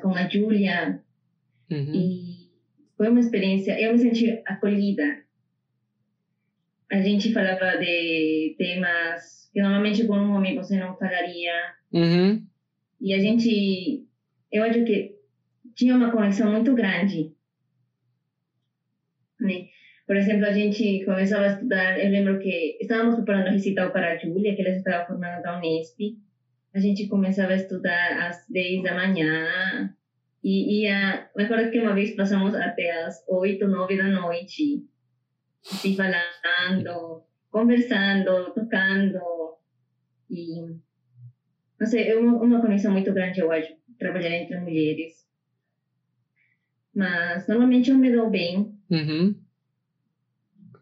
com 0.00 0.14
a 0.14 0.26
Júlia. 0.26 1.02
Uhum. 1.70 1.94
E 1.94 2.50
foi 2.96 3.10
uma 3.10 3.20
experiência, 3.20 3.78
eu 3.78 3.92
me 3.92 3.98
senti 3.98 4.42
acolhida. 4.46 5.22
A 6.90 7.00
gente 7.02 7.32
falava 7.34 7.76
de 7.78 8.54
temas 8.56 9.50
que 9.52 9.60
normalmente 9.60 10.06
com 10.06 10.16
um 10.16 10.34
homem 10.34 10.56
você 10.56 10.78
não 10.78 10.96
falaria. 10.96 11.52
Uhum. 11.92 12.42
E 13.00 13.12
a 13.12 13.18
gente, 13.18 14.06
eu 14.50 14.62
acho 14.64 14.82
que 14.84 15.14
tinha 15.74 15.94
uma 15.94 16.10
conexão 16.10 16.50
muito 16.50 16.74
grande. 16.74 17.34
Né? 19.40 19.68
Por 20.10 20.16
exemplo, 20.16 20.44
a 20.44 20.50
gente 20.50 21.04
começava 21.04 21.44
a 21.44 21.52
estudar, 21.52 22.04
eu 22.04 22.10
lembro 22.10 22.40
que 22.40 22.76
estávamos 22.80 23.14
preparando 23.14 23.52
recital 23.52 23.92
para 23.92 24.14
a 24.14 24.16
Júlia, 24.16 24.56
que 24.56 24.60
ela 24.60 24.74
estava 24.74 25.06
formando 25.06 25.40
da 25.40 25.56
Unesp. 25.56 26.18
A 26.74 26.80
gente 26.80 27.06
começava 27.06 27.52
a 27.52 27.54
estudar 27.54 28.26
às 28.26 28.44
10 28.48 28.82
da 28.82 28.92
manhã 28.92 29.94
e 30.42 30.80
ia, 30.80 31.30
me 31.36 31.44
acordo 31.44 31.70
que 31.70 31.78
uma 31.78 31.94
vez 31.94 32.16
passamos 32.16 32.56
até 32.56 32.90
às 33.04 33.24
8, 33.28 33.68
9 33.68 33.96
da 33.96 34.08
noite, 34.08 34.84
se 35.62 35.94
falando, 35.94 37.22
conversando, 37.48 38.52
tocando. 38.52 39.20
E, 40.28 40.74
não 41.78 41.86
sei, 41.86 42.08
é 42.08 42.18
uma, 42.18 42.36
uma 42.42 42.60
conexão 42.60 42.90
muito 42.90 43.12
grande, 43.14 43.38
eu 43.38 43.52
acho, 43.52 43.72
trabalhar 43.96 44.30
entre 44.30 44.58
mulheres. 44.58 45.24
Mas, 46.92 47.46
normalmente 47.46 47.90
eu 47.90 47.96
me 47.96 48.10
dou 48.10 48.28
bem. 48.28 48.74
Uhum 48.90 49.39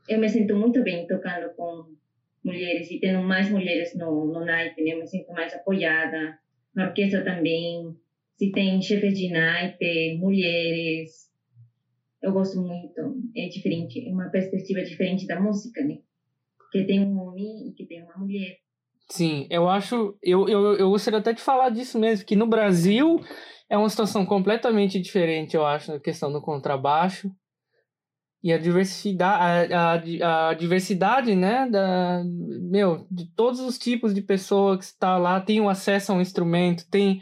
eu 0.08 0.18
me 0.18 0.28
sinto 0.28 0.56
muito 0.56 0.82
bem 0.82 1.06
tocando 1.06 1.54
com 1.54 1.94
mulheres 2.42 2.90
e 2.90 2.98
tendo 2.98 3.22
mais 3.22 3.50
mulheres 3.50 3.94
no, 3.94 4.26
no 4.32 4.44
naipe, 4.44 4.82
né? 4.82 4.92
eu 4.92 5.00
me 5.00 5.06
sinto 5.06 5.32
mais 5.32 5.52
apoiada. 5.54 6.38
Na 6.74 6.86
orquestra 6.88 7.24
também, 7.24 7.94
se 8.36 8.50
tem 8.52 8.80
chefes 8.80 9.18
de 9.18 9.30
naipe, 9.30 10.16
mulheres, 10.18 11.28
eu 12.22 12.32
gosto 12.32 12.60
muito. 12.60 13.16
É 13.36 13.48
diferente, 13.48 14.06
é 14.06 14.12
uma 14.12 14.30
perspectiva 14.30 14.82
diferente 14.82 15.26
da 15.26 15.40
música, 15.40 15.84
né? 15.84 15.98
Que 16.72 16.84
tem 16.84 17.00
um 17.00 17.18
homem 17.20 17.68
e 17.68 17.72
que 17.72 17.86
tem 17.86 18.02
uma 18.02 18.16
mulher. 18.16 18.58
Sim, 19.10 19.46
eu 19.50 19.68
acho. 19.68 20.16
Eu, 20.22 20.48
eu, 20.48 20.76
eu 20.76 20.90
gostaria 20.90 21.18
até 21.18 21.32
de 21.32 21.40
falar 21.40 21.70
disso 21.70 21.98
mesmo, 21.98 22.26
que 22.26 22.36
no 22.36 22.46
Brasil 22.46 23.18
é 23.68 23.76
uma 23.76 23.88
situação 23.88 24.24
completamente 24.24 25.00
diferente, 25.00 25.56
eu 25.56 25.66
acho, 25.66 25.92
na 25.92 26.00
questão 26.00 26.32
do 26.32 26.40
contrabaixo 26.40 27.30
e 28.42 28.52
a 28.52 28.58
diversidade, 28.58 29.72
a, 29.72 29.94
a, 29.94 30.48
a, 30.50 30.54
diversidade, 30.54 31.34
né, 31.34 31.68
da, 31.68 32.22
meu, 32.70 33.06
de 33.10 33.26
todos 33.34 33.60
os 33.60 33.78
tipos 33.78 34.14
de 34.14 34.22
pessoa 34.22 34.78
que 34.78 34.84
está 34.84 35.16
lá 35.18 35.40
tem 35.40 35.60
um 35.60 35.68
acesso 35.68 36.12
a 36.12 36.14
um 36.14 36.20
instrumento, 36.20 36.88
tem 36.88 37.20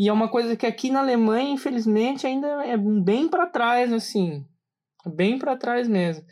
e 0.00 0.08
é 0.08 0.12
uma 0.14 0.30
coisa 0.30 0.56
que 0.56 0.64
aqui 0.64 0.90
na 0.90 1.00
Alemanha, 1.00 1.50
infelizmente, 1.50 2.26
ainda 2.26 2.64
é 2.64 2.74
bem 2.74 3.28
para 3.28 3.46
trás, 3.46 3.92
assim, 3.92 4.46
bem 5.04 5.38
para 5.38 5.58
trás 5.58 5.86
mesmo. 5.86 6.24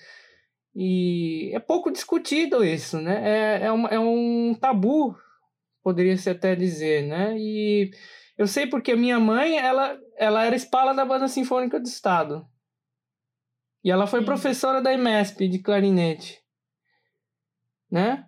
E 0.74 1.50
é 1.54 1.58
pouco 1.58 1.90
discutido 1.90 2.64
isso, 2.64 2.98
né? 2.98 3.20
É, 3.60 3.66
é, 3.66 3.72
um, 3.72 3.86
é 3.88 3.98
um 3.98 4.54
tabu, 4.58 5.14
poderia-se 5.82 6.30
até 6.30 6.56
dizer, 6.56 7.06
né? 7.06 7.36
E 7.36 7.90
eu 8.38 8.46
sei 8.46 8.66
porque 8.66 8.96
minha 8.96 9.20
mãe, 9.20 9.58
ela, 9.58 9.98
ela 10.16 10.46
era 10.46 10.56
espala 10.56 10.94
da 10.94 11.04
Banda 11.04 11.28
Sinfônica 11.28 11.78
do 11.78 11.86
Estado. 11.86 12.46
E 13.84 13.90
ela 13.90 14.06
foi 14.06 14.20
Sim. 14.20 14.26
professora 14.26 14.82
da 14.82 14.92
IMESP 14.92 15.48
de 15.48 15.58
clarinete. 15.60 16.38
Né? 17.90 18.24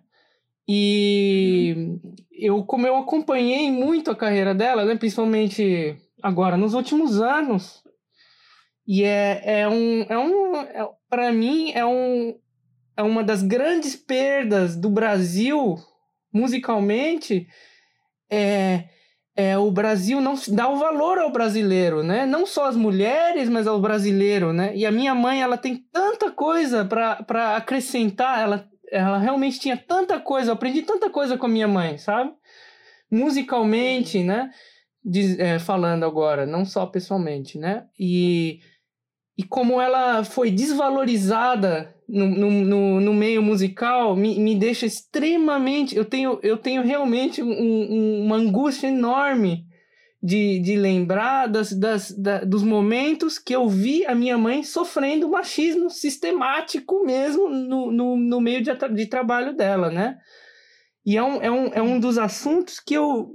E 0.67 1.73
uhum. 1.75 2.15
eu, 2.31 2.63
como 2.63 2.87
eu 2.87 2.95
acompanhei 2.95 3.69
muito 3.69 4.09
a 4.09 4.15
carreira 4.15 4.55
dela, 4.55 4.85
né, 4.85 4.95
principalmente 4.95 5.97
agora 6.21 6.55
nos 6.55 6.73
últimos 6.73 7.21
anos. 7.21 7.83
E 8.87 9.03
é, 9.03 9.61
é 9.61 9.67
um. 9.67 10.01
É 10.03 10.17
um 10.17 10.55
é, 10.55 10.89
para 11.09 11.31
mim, 11.31 11.71
é, 11.73 11.85
um, 11.85 12.39
é 12.95 13.03
uma 13.03 13.23
das 13.23 13.43
grandes 13.43 13.95
perdas 13.95 14.75
do 14.75 14.89
Brasil, 14.89 15.75
musicalmente, 16.33 17.47
é, 18.29 18.85
é 19.41 19.57
o 19.57 19.71
Brasil 19.71 20.21
não 20.21 20.35
dá 20.49 20.69
o 20.69 20.77
valor 20.77 21.17
ao 21.17 21.31
brasileiro, 21.31 22.03
né? 22.03 22.25
Não 22.25 22.45
só 22.45 22.65
as 22.65 22.75
mulheres, 22.75 23.49
mas 23.49 23.67
ao 23.67 23.79
brasileiro, 23.79 24.53
né? 24.53 24.75
E 24.75 24.85
a 24.85 24.91
minha 24.91 25.15
mãe, 25.15 25.41
ela 25.41 25.57
tem 25.57 25.77
tanta 25.91 26.31
coisa 26.31 26.85
para 26.85 27.55
acrescentar, 27.55 28.39
ela, 28.39 28.69
ela 28.91 29.17
realmente 29.17 29.59
tinha 29.59 29.75
tanta 29.75 30.19
coisa, 30.19 30.49
eu 30.49 30.53
aprendi 30.53 30.81
tanta 30.81 31.09
coisa 31.09 31.37
com 31.37 31.45
a 31.45 31.49
minha 31.49 31.67
mãe, 31.67 31.97
sabe? 31.97 32.31
Musicalmente, 33.09 34.23
né? 34.23 34.49
De, 35.03 35.41
é, 35.41 35.57
falando 35.57 36.05
agora, 36.05 36.45
não 36.45 36.63
só 36.63 36.85
pessoalmente, 36.85 37.57
né? 37.57 37.85
E 37.99 38.59
e 39.37 39.43
como 39.43 39.81
ela 39.81 40.23
foi 40.23 40.51
desvalorizada 40.51 41.95
no, 42.11 42.51
no, 42.51 42.99
no, 42.99 43.13
meio 43.13 43.41
musical 43.41 44.15
me, 44.17 44.37
me 44.37 44.53
deixa 44.53 44.85
extremamente. 44.85 45.95
Eu 45.95 46.03
tenho, 46.03 46.39
eu 46.43 46.57
tenho 46.57 46.83
realmente 46.83 47.41
um, 47.41 47.49
um, 47.49 48.25
uma 48.25 48.35
angústia 48.35 48.87
enorme 48.87 49.65
de, 50.21 50.59
de 50.59 50.75
lembrar 50.75 51.47
das, 51.47 51.71
das, 51.71 52.11
da, 52.11 52.43
dos 52.43 52.63
momentos 52.63 53.39
que 53.39 53.55
eu 53.55 53.67
vi 53.69 54.05
a 54.05 54.13
minha 54.13 54.37
mãe 54.37 54.61
sofrendo 54.61 55.29
machismo 55.29 55.89
sistemático 55.89 57.03
mesmo 57.05 57.49
no, 57.49 57.91
no, 57.91 58.17
no 58.17 58.41
meio 58.41 58.61
de, 58.61 58.71
de 58.93 59.05
trabalho 59.07 59.55
dela, 59.55 59.89
né? 59.89 60.17
E 61.05 61.17
é 61.17 61.23
um, 61.23 61.41
é, 61.41 61.49
um, 61.49 61.65
é 61.67 61.81
um 61.81 61.99
dos 61.99 62.17
assuntos 62.17 62.79
que 62.79 62.93
eu, 62.93 63.31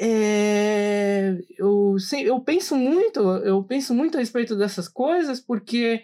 é, 0.00 1.36
eu, 1.58 1.96
eu 2.22 2.40
penso 2.40 2.76
muito, 2.76 3.18
eu 3.18 3.64
penso 3.64 3.94
muito 3.94 4.16
a 4.16 4.20
respeito 4.20 4.54
dessas 4.54 4.86
coisas, 4.86 5.40
porque 5.40 6.02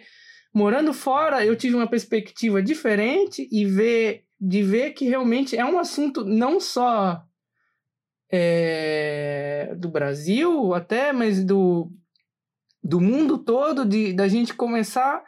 morando 0.57 0.91
fora 0.91 1.45
eu 1.45 1.55
tive 1.55 1.75
uma 1.75 1.87
perspectiva 1.87 2.63
diferente 2.63 3.47
e 3.51 3.63
ver, 3.63 4.25
de 4.41 4.63
ver 4.63 4.93
que 4.93 5.05
realmente 5.05 5.55
é 5.55 5.63
um 5.63 5.77
assunto 5.77 6.25
não 6.25 6.59
só 6.59 7.23
é, 8.31 9.75
do 9.77 9.87
Brasil 9.87 10.73
até, 10.73 11.13
mas 11.13 11.45
do, 11.45 11.91
do 12.83 12.99
mundo 12.99 13.37
todo, 13.37 13.85
de 13.85 14.13
da 14.13 14.27
gente 14.27 14.55
começar 14.55 15.23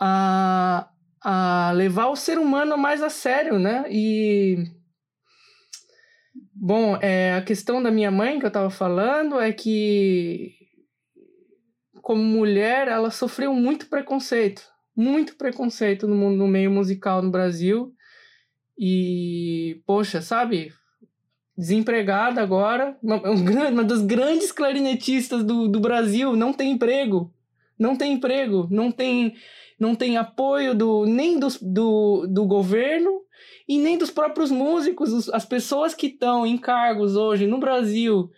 a, 0.00 0.88
a 1.20 1.72
levar 1.72 2.06
o 2.06 2.16
ser 2.16 2.38
humano 2.38 2.78
mais 2.78 3.02
a 3.02 3.10
sério, 3.10 3.58
né? 3.58 3.84
E 3.90 4.70
Bom, 6.54 6.96
é, 7.02 7.34
a 7.34 7.42
questão 7.42 7.82
da 7.82 7.90
minha 7.90 8.10
mãe 8.10 8.38
que 8.38 8.46
eu 8.46 8.48
estava 8.48 8.70
falando 8.70 9.38
é 9.38 9.52
que, 9.52 10.54
como 12.04 12.22
mulher, 12.22 12.86
ela 12.86 13.10
sofreu 13.10 13.54
muito 13.54 13.86
preconceito. 13.86 14.62
Muito 14.94 15.36
preconceito 15.36 16.06
no, 16.06 16.30
no 16.30 16.46
meio 16.46 16.70
musical 16.70 17.22
no 17.22 17.30
Brasil. 17.30 17.94
E, 18.78 19.80
poxa, 19.86 20.20
sabe? 20.20 20.70
Desempregada 21.56 22.42
agora, 22.42 22.94
uma, 23.02 23.16
uma 23.70 23.82
das 23.82 24.02
grandes 24.02 24.52
clarinetistas 24.52 25.42
do, 25.42 25.66
do 25.66 25.80
Brasil, 25.80 26.36
não 26.36 26.52
tem 26.52 26.72
emprego. 26.72 27.32
Não 27.78 27.96
tem 27.96 28.12
emprego, 28.12 28.68
não 28.70 28.92
tem, 28.92 29.34
não 29.80 29.94
tem 29.94 30.18
apoio 30.18 30.74
do, 30.74 31.06
nem 31.06 31.38
do, 31.38 31.48
do, 31.62 32.26
do 32.26 32.44
governo 32.44 33.22
e 33.66 33.78
nem 33.78 33.96
dos 33.96 34.10
próprios 34.10 34.50
músicos, 34.50 35.30
as 35.30 35.46
pessoas 35.46 35.94
que 35.94 36.08
estão 36.08 36.46
em 36.46 36.58
cargos 36.58 37.16
hoje 37.16 37.46
no 37.46 37.58
Brasil, 37.58 38.30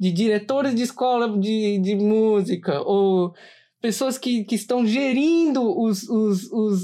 de 0.00 0.10
diretores 0.10 0.74
de 0.74 0.82
escola 0.82 1.38
de, 1.38 1.78
de 1.78 1.94
música, 1.94 2.80
ou 2.80 3.34
pessoas 3.82 4.16
que, 4.16 4.44
que 4.44 4.54
estão 4.54 4.86
gerindo 4.86 5.62
os, 5.78 6.08
os, 6.08 6.50
os, 6.50 6.80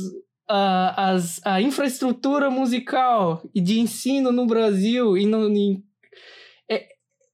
a, 0.46 1.12
as, 1.12 1.40
a 1.42 1.62
infraestrutura 1.62 2.50
musical 2.50 3.42
e 3.54 3.60
de 3.62 3.80
ensino 3.80 4.30
no 4.30 4.46
Brasil, 4.46 5.16
e 5.16 5.24
no, 5.24 5.48
em, 5.48 5.82
é, 6.70 6.88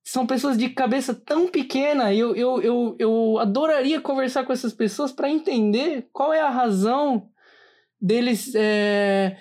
são 0.05 0.25
pessoas 0.25 0.57
de 0.57 0.69
cabeça 0.69 1.13
tão 1.13 1.49
pequena, 1.49 2.15
eu, 2.15 2.37
eu, 2.37 2.63
eu, 2.63 2.97
eu 3.01 3.39
adoraria 3.41 4.01
conversar 4.01 4.45
com 4.45 4.53
essas 4.53 4.73
pessoas 4.73 5.11
para 5.11 5.29
entender 5.29 6.09
qual 6.13 6.33
é 6.33 6.41
a 6.41 6.49
razão 6.49 7.29
deles. 8.01 8.55
É, 8.55 9.37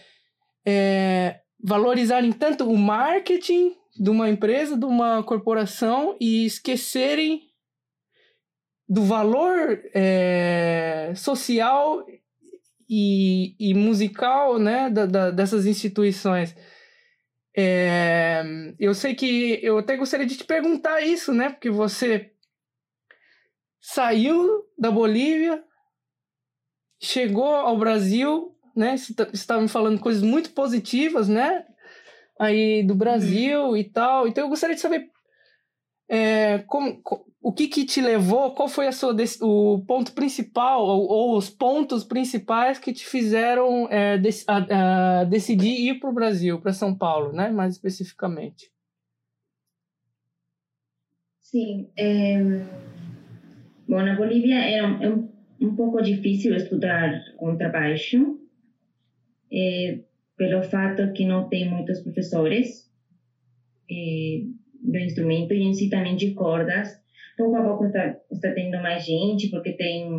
é, 0.65 1.41
valorizarem 1.63 2.32
tanto 2.32 2.67
o 2.69 2.77
marketing 2.77 3.75
de 3.95 4.10
uma 4.10 4.30
empresa, 4.30 4.77
de 4.77 4.86
uma 4.86 5.23
corporação 5.23 6.17
e 6.19 6.45
esquecerem 6.45 7.49
do 8.88 9.04
valor 9.04 9.82
é, 9.93 11.13
social 11.15 12.06
e, 12.89 13.56
e, 13.60 13.73
musical 13.73 14.60
né, 14.60 14.89
da, 14.89 15.06
da, 15.06 15.32
dessas 15.32 15.65
instituições. 15.65 16.56
É, 17.56 18.43
eu 18.80 18.93
sei 18.93 19.13
que 19.13 19.60
eu 19.62 19.77
até 19.77 19.95
gostaria 19.95 20.25
de 20.25 20.38
te 20.38 20.43
perguntar 20.43 21.01
isso, 21.01 21.34
né? 21.34 21.49
Porque 21.49 21.69
você 21.69 22.32
saiu 23.80 24.65
da 24.77 24.89
Bolívia, 24.91 25.63
chegou 27.01 27.56
ao 27.56 27.77
Brasil 27.77 28.51
né? 28.75 28.97
Você 28.97 29.12
estava 29.34 29.60
tá, 29.60 29.62
me 29.62 29.67
falando 29.67 29.99
coisas 29.99 30.23
muito 30.23 30.51
positivas, 30.51 31.27
né? 31.27 31.65
Aí 32.41 32.82
do 32.82 32.95
Brasil 32.95 33.67
uhum. 33.67 33.77
e 33.77 33.84
tal. 33.84 34.27
Então 34.27 34.43
eu 34.43 34.49
gostaria 34.49 34.75
de 34.75 34.82
saber 34.82 35.12
é, 36.10 36.58
como, 36.60 36.99
o 37.39 37.54
que, 37.54 37.67
que 37.67 37.86
te 37.86 38.01
levou, 38.01 38.56
qual 38.56 38.67
foi 38.67 38.88
a 38.88 38.91
sua, 38.91 39.15
o 39.41 39.86
ponto 39.86 40.12
principal 40.13 40.84
ou, 40.84 41.08
ou 41.08 41.38
os 41.38 41.51
pontos 41.51 42.04
principais 42.04 42.80
que 42.80 42.91
te 42.91 43.06
fizeram 43.06 43.88
é, 43.91 44.17
dec, 44.17 44.43
a, 44.47 45.21
a 45.21 45.23
decidir 45.25 45.88
ir 45.88 45.99
para 45.99 46.10
o 46.10 46.13
Brasil, 46.13 46.60
para 46.60 46.73
São 46.73 46.97
Paulo, 46.97 47.32
né? 47.32 47.49
Mais 47.51 47.73
especificamente. 47.75 48.71
Sim. 51.41 51.91
É... 51.95 52.39
Bom, 53.88 54.01
na 54.01 54.15
Bolívia 54.15 54.56
é 54.56 54.84
um, 54.84 55.04
é 55.04 55.65
um 55.65 55.75
pouco 55.75 56.01
difícil 56.01 56.56
estudar 56.56 57.23
contrabaixo, 57.38 58.39
é, 59.54 59.99
pelo 60.41 60.63
fato 60.63 61.13
que 61.13 61.23
não 61.23 61.47
tem 61.47 61.69
muitos 61.69 61.99
professores 61.99 62.89
é, 63.88 64.41
do 64.82 64.97
instrumento 64.97 65.54
e 65.54 65.88
também 65.88 66.15
de 66.15 66.34
cordas. 66.34 66.99
Pouco 67.38 67.58
a 67.58 67.63
pouco 67.63 67.86
está, 67.86 68.17
está 68.32 68.51
tendo 68.51 68.82
mais 68.82 69.06
gente, 69.06 69.51
porque 69.51 69.73
tem 69.73 70.10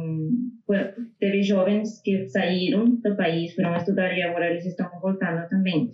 teve 1.19 1.43
jovens 1.43 2.01
que 2.03 2.29
saíram 2.29 2.85
do 2.85 3.17
país, 3.17 3.53
foram 3.53 3.75
estudar 3.75 4.17
e 4.17 4.23
agora 4.23 4.49
eles 4.49 4.65
estão 4.65 4.89
voltando 5.01 5.49
também. 5.49 5.91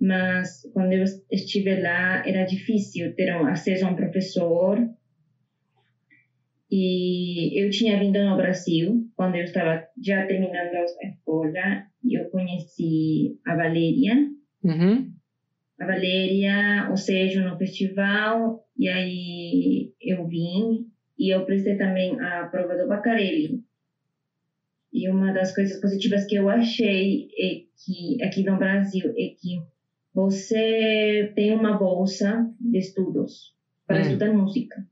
Mas 0.00 0.62
quando 0.72 0.94
eu 0.94 1.04
estive 1.30 1.78
lá, 1.78 2.26
era 2.26 2.44
difícil 2.44 3.14
ter 3.14 3.34
um 3.34 3.44
acesso 3.44 3.84
a 3.84 3.90
um 3.90 3.96
professor 3.96 4.78
e 6.70 7.62
eu 7.62 7.68
tinha 7.68 7.98
vindo 7.98 8.24
no 8.24 8.38
Brasil, 8.38 9.04
quando 9.14 9.36
eu 9.36 9.44
estava 9.44 9.84
já 10.02 10.26
terminando 10.26 10.74
a 10.74 10.84
escola, 11.06 11.89
eu 12.04 12.28
conheci 12.30 13.38
a 13.46 13.54
Valéria. 13.54 14.28
Uhum. 14.62 15.12
A 15.78 15.86
Valéria, 15.86 16.90
o 16.92 16.96
Sérgio 16.96 17.48
no 17.48 17.56
festival, 17.56 18.66
e 18.78 18.88
aí 18.88 19.92
eu 20.00 20.26
vim 20.26 20.86
e 21.18 21.30
eu 21.30 21.44
prestei 21.44 21.76
também 21.76 22.18
a 22.20 22.46
prova 22.46 22.76
do 22.76 22.88
Bacarelli. 22.88 23.62
E 24.92 25.08
uma 25.08 25.32
das 25.32 25.54
coisas 25.54 25.80
positivas 25.80 26.24
que 26.26 26.34
eu 26.34 26.48
achei 26.48 27.28
é 27.38 27.62
que 27.84 28.22
aqui 28.22 28.42
no 28.42 28.58
Brasil 28.58 29.10
é 29.10 29.34
que 29.40 29.62
você 30.12 31.32
tem 31.36 31.54
uma 31.54 31.78
bolsa 31.78 32.50
de 32.60 32.78
estudos 32.78 33.54
para 33.86 33.96
uhum. 33.96 34.02
estudar 34.02 34.32
música. 34.32 34.86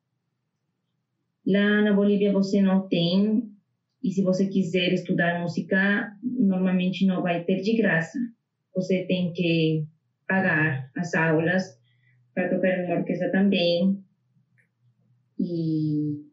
Lá 1.47 1.83
na 1.83 1.92
Bolívia 1.92 2.33
você 2.33 2.61
não 2.61 2.87
tem, 2.88 3.51
e 4.02 4.12
se 4.12 4.22
você 4.22 4.46
quiser 4.46 4.92
estudar 4.92 5.40
música, 5.40 6.12
normalmente 6.22 7.04
não 7.04 7.22
vai 7.22 7.42
ter 7.44 7.61
de 7.62 7.76
graça. 7.76 8.18
Você 8.74 9.04
tem 9.06 9.32
que 9.32 9.84
pagar 10.26 10.90
as 10.96 11.14
aulas 11.14 11.64
para 12.34 12.48
tocar 12.48 12.84
uma 12.84 12.96
orquestra 12.96 13.30
também. 13.32 13.98
E, 15.38 16.24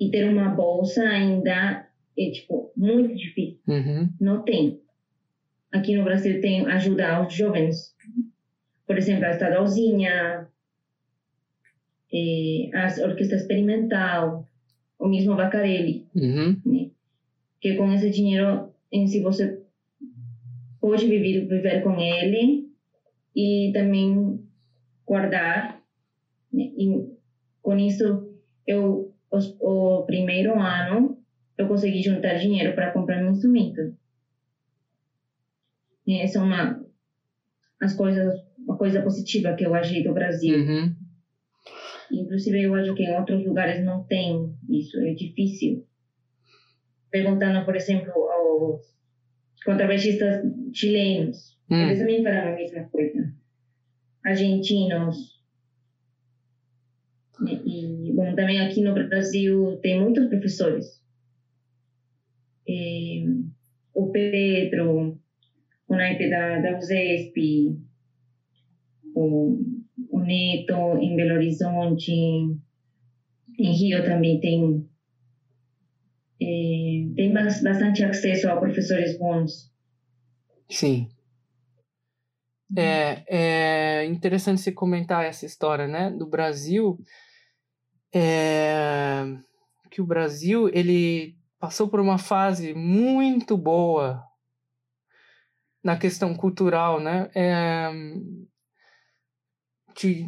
e 0.00 0.10
ter 0.10 0.28
uma 0.28 0.48
bolsa 0.48 1.02
ainda 1.02 1.88
é 2.16 2.30
tipo 2.30 2.72
muito 2.76 3.14
difícil. 3.14 3.60
Uhum. 3.68 4.12
Não 4.20 4.42
tem. 4.42 4.80
Aqui 5.72 5.96
no 5.96 6.04
Brasil 6.04 6.40
tem 6.40 6.66
ajuda 6.66 7.16
aos 7.16 7.32
jovens. 7.32 7.94
Por 8.86 8.96
exemplo, 8.96 9.26
a 9.26 9.30
Estadalzinha, 9.30 10.48
eh, 12.12 12.70
a 12.74 13.06
orquestra 13.06 13.36
experimental, 13.36 14.48
o 14.98 15.08
mesmo 15.08 15.36
Bacarelli, 15.36 16.06
uhum. 16.14 16.60
né? 16.64 16.90
que 17.60 17.74
com 17.76 17.92
esse 17.92 18.10
dinheiro 18.10 18.72
em 18.90 19.06
si 19.06 19.20
você 19.20 19.62
pode 20.80 21.06
viver, 21.06 21.46
viver 21.46 21.82
com 21.82 21.98
ele 22.00 22.68
e 23.34 23.70
também 23.72 24.40
guardar. 25.06 25.80
Né? 26.52 26.64
E 26.76 27.08
com 27.62 27.76
isso 27.76 28.28
eu, 28.66 29.14
o, 29.30 30.00
o 30.00 30.02
primeiro 30.04 30.58
ano, 30.58 31.18
eu 31.56 31.68
consegui 31.68 32.02
juntar 32.02 32.34
dinheiro 32.34 32.74
para 32.74 32.92
comprar 32.92 33.20
meu 33.20 33.32
instrumento. 33.32 33.94
E 36.06 36.20
essa 36.20 36.38
é 36.38 36.42
uma 36.42 36.84
as 37.80 37.94
coisas 37.94 38.48
uma 38.58 38.76
coisa 38.76 39.00
positiva 39.00 39.54
que 39.54 39.64
eu 39.64 39.74
achei 39.74 40.02
do 40.02 40.12
Brasil. 40.12 40.54
Uhum. 40.54 40.94
Inclusive, 42.12 42.62
eu 42.62 42.74
acho 42.74 42.94
que 42.94 43.02
em 43.02 43.16
outros 43.16 43.44
lugares 43.44 43.84
não 43.84 44.04
tem 44.04 44.54
isso, 44.68 44.98
é 45.00 45.12
difícil. 45.14 45.86
Perguntando, 47.10 47.64
por 47.64 47.76
exemplo, 47.76 48.12
aos 48.12 48.82
contrabaixistas 49.64 50.44
chilenos, 50.72 51.58
hum. 51.70 51.82
eles 51.82 51.98
também 51.98 52.22
falam 52.22 52.52
a 52.52 52.56
mesma 52.56 52.84
coisa. 52.84 53.34
Argentinos. 54.24 55.38
E, 57.46 58.12
bom, 58.14 58.34
também 58.34 58.60
aqui 58.60 58.82
no 58.82 58.94
Brasil 58.94 59.78
tem 59.80 60.00
muitos 60.00 60.28
professores. 60.28 61.02
E, 62.66 63.24
o 63.94 64.10
Pedro, 64.10 65.18
o 65.88 65.94
naipe 65.94 66.28
da, 66.28 66.60
da 66.60 66.76
USESP, 66.76 67.78
o, 69.14 69.77
o 70.10 70.20
Neto 70.20 70.96
em 70.98 71.16
Belo 71.16 71.34
Horizonte, 71.34 72.12
em 72.12 73.72
Rio 73.72 74.04
também 74.04 74.40
tem 74.40 74.88
é, 76.40 77.14
tem 77.16 77.32
bastante 77.32 78.04
acesso 78.04 78.48
a 78.48 78.56
professores 78.56 79.18
bons. 79.18 79.72
Sim. 80.70 81.08
É, 82.76 83.24
é 83.26 84.04
interessante 84.04 84.60
você 84.60 84.70
comentar 84.70 85.24
essa 85.24 85.46
história, 85.46 85.88
né, 85.88 86.10
do 86.10 86.26
Brasil, 86.26 86.98
é, 88.14 89.24
que 89.90 90.02
o 90.02 90.06
Brasil, 90.06 90.68
ele 90.68 91.34
passou 91.58 91.88
por 91.88 91.98
uma 91.98 92.18
fase 92.18 92.74
muito 92.74 93.56
boa 93.56 94.22
na 95.82 95.96
questão 95.96 96.34
cultural, 96.34 97.00
né, 97.00 97.30
é, 97.34 97.90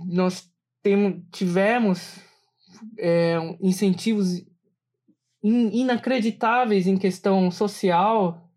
nós 0.07 0.51
temos, 0.83 1.23
tivemos 1.31 2.19
é, 2.99 3.37
incentivos 3.61 4.43
inacreditáveis 5.43 6.87
em 6.87 6.97
questão 6.97 7.51
social, 7.51 8.51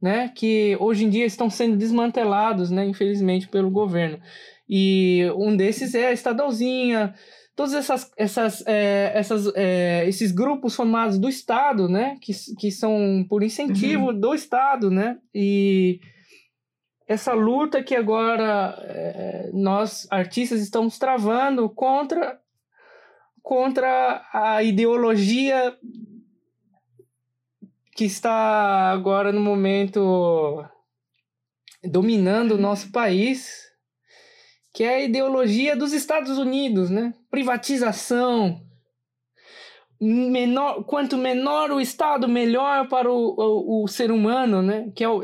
né, 0.00 0.28
que 0.34 0.76
hoje 0.80 1.04
em 1.04 1.10
dia 1.10 1.24
estão 1.24 1.48
sendo 1.48 1.76
desmantelados, 1.76 2.70
né, 2.70 2.84
infelizmente, 2.84 3.48
pelo 3.48 3.70
governo. 3.70 4.20
E 4.68 5.30
um 5.36 5.56
desses 5.56 5.94
é 5.94 6.08
a 6.08 6.12
Estadalzinha, 6.12 7.14
todos 7.54 7.72
essas, 7.72 8.10
essas, 8.16 8.66
é, 8.66 9.12
essas, 9.14 9.52
é, 9.54 10.04
esses 10.08 10.32
grupos 10.32 10.74
formados 10.74 11.18
do 11.18 11.28
Estado, 11.28 11.88
né, 11.88 12.16
que, 12.20 12.32
que 12.58 12.70
são 12.70 13.24
por 13.28 13.42
incentivo 13.42 14.06
uhum. 14.06 14.18
do 14.18 14.34
Estado, 14.34 14.90
né, 14.90 15.18
e 15.34 16.00
essa 17.12 17.34
luta 17.34 17.82
que 17.82 17.94
agora 17.94 18.76
é, 18.80 19.50
nós 19.52 20.06
artistas 20.10 20.60
estamos 20.60 20.98
travando 20.98 21.68
contra 21.68 22.40
contra 23.42 24.24
a 24.32 24.62
ideologia 24.62 25.76
que 27.94 28.04
está 28.04 28.90
agora 28.90 29.32
no 29.32 29.40
momento 29.40 30.64
dominando 31.82 32.52
o 32.52 32.60
nosso 32.60 32.90
país, 32.92 33.68
que 34.72 34.84
é 34.84 34.94
a 34.94 35.00
ideologia 35.02 35.76
dos 35.76 35.92
Estados 35.92 36.38
Unidos, 36.38 36.88
né? 36.88 37.12
Privatização. 37.30 38.62
Menor, 40.00 40.84
quanto 40.84 41.18
menor 41.18 41.70
o 41.70 41.80
Estado, 41.80 42.28
melhor 42.28 42.88
para 42.88 43.12
o, 43.12 43.34
o, 43.36 43.84
o 43.84 43.88
ser 43.88 44.10
humano, 44.10 44.62
né? 44.62 44.90
Que 44.94 45.04
é, 45.04 45.08
o, 45.08 45.22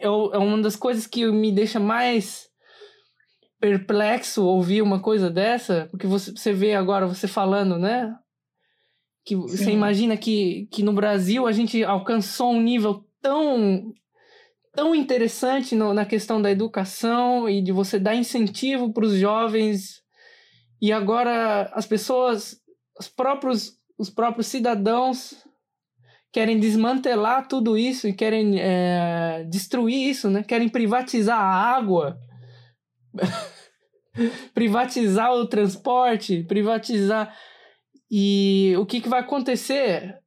é, 0.00 0.06
é, 0.06 0.08
é 0.08 0.38
uma 0.38 0.60
das 0.60 0.76
coisas 0.76 1.06
que 1.06 1.26
me 1.26 1.52
deixa 1.52 1.78
mais 1.78 2.48
perplexo 3.60 4.44
ouvir 4.44 4.80
uma 4.80 5.00
coisa 5.00 5.30
dessa, 5.30 5.86
porque 5.90 6.06
você, 6.06 6.32
você 6.32 6.52
vê 6.52 6.74
agora 6.74 7.06
você 7.06 7.28
falando, 7.28 7.78
né? 7.78 8.16
Que 9.24 9.34
Sim. 9.34 9.40
você 9.46 9.70
imagina 9.70 10.16
que, 10.16 10.66
que 10.72 10.82
no 10.82 10.94
Brasil 10.94 11.46
a 11.46 11.52
gente 11.52 11.84
alcançou 11.84 12.52
um 12.52 12.60
nível 12.60 13.04
tão 13.20 13.92
tão 14.72 14.94
interessante 14.94 15.74
no, 15.74 15.92
na 15.92 16.06
questão 16.06 16.40
da 16.40 16.50
educação 16.50 17.48
e 17.48 17.60
de 17.60 17.72
você 17.72 17.98
dar 17.98 18.14
incentivo 18.14 18.92
para 18.92 19.04
os 19.04 19.14
jovens 19.14 20.00
e 20.80 20.92
agora 20.92 21.64
as 21.74 21.86
pessoas 21.86 22.60
os 22.98 23.08
próprios 23.08 23.78
os 23.98 24.08
próprios 24.08 24.46
cidadãos 24.46 25.44
querem 26.32 26.58
desmantelar 26.58 27.48
tudo 27.48 27.76
isso 27.76 28.06
e 28.06 28.12
querem 28.12 28.60
é, 28.60 29.44
destruir 29.48 30.08
isso 30.08 30.30
né 30.30 30.42
querem 30.42 30.68
privatizar 30.68 31.38
a 31.38 31.76
água 31.76 32.18
privatizar 34.54 35.32
o 35.32 35.46
transporte, 35.46 36.42
privatizar. 36.44 37.34
E 38.10 38.74
o 38.78 38.86
que, 38.86 39.00
que 39.00 39.08
vai 39.08 39.20
acontecer? 39.20 40.18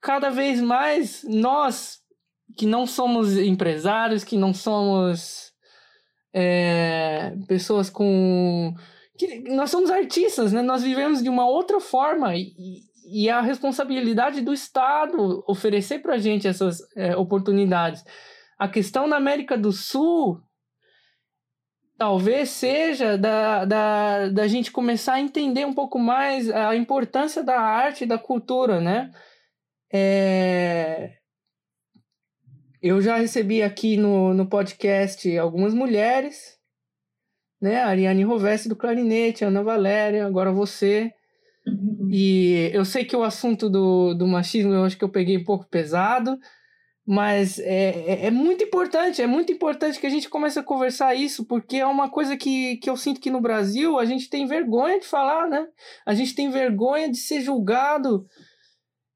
Cada 0.00 0.30
vez 0.30 0.60
mais 0.60 1.24
nós, 1.24 1.98
que 2.56 2.66
não 2.66 2.86
somos 2.86 3.36
empresários, 3.36 4.22
que 4.22 4.36
não 4.36 4.54
somos 4.54 5.52
é, 6.32 7.34
pessoas 7.48 7.90
com. 7.90 8.74
Que, 9.18 9.40
nós 9.50 9.70
somos 9.70 9.90
artistas, 9.90 10.52
né? 10.52 10.62
Nós 10.62 10.82
vivemos 10.82 11.22
de 11.22 11.28
uma 11.28 11.48
outra 11.48 11.80
forma 11.80 12.36
e, 12.36 12.52
e 13.06 13.30
a 13.30 13.40
responsabilidade 13.40 14.40
do 14.40 14.52
Estado 14.52 15.44
oferecer 15.46 16.00
para 16.00 16.14
a 16.14 16.18
gente 16.18 16.48
essas 16.48 16.78
é, 16.96 17.16
oportunidades. 17.16 18.04
A 18.58 18.68
questão 18.68 19.06
na 19.06 19.16
América 19.16 19.56
do 19.56 19.72
Sul 19.72 20.40
talvez 21.96 22.50
seja 22.50 23.16
da, 23.16 23.64
da, 23.64 24.28
da 24.28 24.48
gente 24.48 24.70
começar 24.70 25.14
a 25.14 25.20
entender 25.20 25.64
um 25.64 25.74
pouco 25.74 25.98
mais 25.98 26.50
a 26.50 26.76
importância 26.76 27.42
da 27.42 27.58
arte 27.58 28.04
e 28.04 28.06
da 28.06 28.18
cultura, 28.18 28.80
né? 28.80 29.10
É... 29.92 31.14
Eu 32.82 33.00
já 33.00 33.16
recebi 33.16 33.62
aqui 33.62 33.96
no, 33.96 34.34
no 34.34 34.46
podcast 34.48 35.36
algumas 35.38 35.72
mulheres, 35.72 36.58
né? 37.60 37.82
Ariane 37.82 38.22
Rovesse 38.22 38.68
do 38.68 38.76
clarinete, 38.76 39.44
Ana 39.44 39.62
Valéria, 39.62 40.26
agora 40.26 40.52
você. 40.52 41.12
Uhum. 41.66 42.08
E 42.10 42.70
eu 42.72 42.84
sei 42.84 43.04
que 43.04 43.16
o 43.16 43.24
assunto 43.24 43.68
do, 43.68 44.14
do 44.14 44.26
machismo 44.26 44.72
eu 44.72 44.84
acho 44.84 44.96
que 44.96 45.04
eu 45.04 45.08
peguei 45.08 45.36
um 45.36 45.44
pouco 45.44 45.66
pesado, 45.68 46.38
mas 47.06 47.60
é, 47.60 48.24
é, 48.24 48.26
é, 48.26 48.30
muito 48.32 48.64
importante, 48.64 49.22
é 49.22 49.26
muito 49.28 49.52
importante 49.52 50.00
que 50.00 50.06
a 50.06 50.10
gente 50.10 50.28
comece 50.28 50.58
a 50.58 50.62
conversar 50.62 51.14
isso, 51.14 51.44
porque 51.44 51.76
é 51.76 51.86
uma 51.86 52.10
coisa 52.10 52.36
que, 52.36 52.76
que 52.78 52.90
eu 52.90 52.96
sinto 52.96 53.20
que 53.20 53.30
no 53.30 53.40
Brasil 53.40 53.96
a 53.96 54.04
gente 54.04 54.28
tem 54.28 54.44
vergonha 54.46 54.98
de 54.98 55.06
falar, 55.06 55.48
né? 55.48 55.68
A 56.04 56.14
gente 56.14 56.34
tem 56.34 56.50
vergonha 56.50 57.08
de 57.08 57.18
ser 57.18 57.40
julgado. 57.40 58.26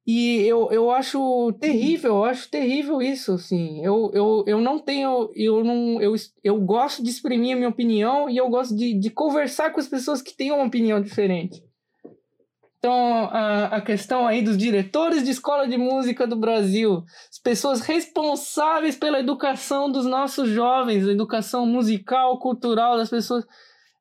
E 0.07 0.43
eu, 0.43 0.71
eu 0.73 0.91
acho 0.91 1.53
terrível, 1.61 2.17
eu 2.17 2.25
acho 2.25 2.49
terrível 2.49 3.03
isso, 3.03 3.33
assim. 3.33 3.85
Eu, 3.85 4.11
eu, 4.15 4.45
eu 4.47 4.61
não 4.61 4.79
tenho, 4.79 5.31
eu 5.35 5.63
não, 5.65 6.01
eu, 6.01 6.15
eu 6.43 6.61
gosto 6.61 7.03
de 7.03 7.11
exprimir 7.11 7.55
a 7.55 7.57
minha 7.57 7.69
opinião 7.69 8.31
e 8.31 8.37
eu 8.37 8.49
gosto 8.49 8.75
de, 8.75 8.95
de 8.95 9.11
conversar 9.11 9.71
com 9.73 9.81
as 9.81 9.89
pessoas 9.89 10.23
que 10.23 10.37
têm 10.37 10.53
uma 10.53 10.65
opinião 10.65 11.01
diferente. 11.01 11.63
Então, 12.81 13.27
a, 13.27 13.77
a 13.77 13.81
questão 13.83 14.27
aí 14.27 14.41
dos 14.41 14.57
diretores 14.57 15.23
de 15.23 15.31
escola 15.31 15.69
de 15.69 15.77
música 15.77 16.27
do 16.27 16.35
Brasil, 16.35 17.05
as 17.31 17.39
pessoas 17.39 17.83
responsáveis 17.83 18.97
pela 18.97 19.21
educação 19.21 19.93
dos 19.93 20.07
nossos 20.07 20.49
jovens, 20.49 21.07
a 21.07 21.13
educação 21.13 21.67
musical, 21.67 22.39
cultural 22.39 22.97
das 22.97 23.11
pessoas. 23.11 23.47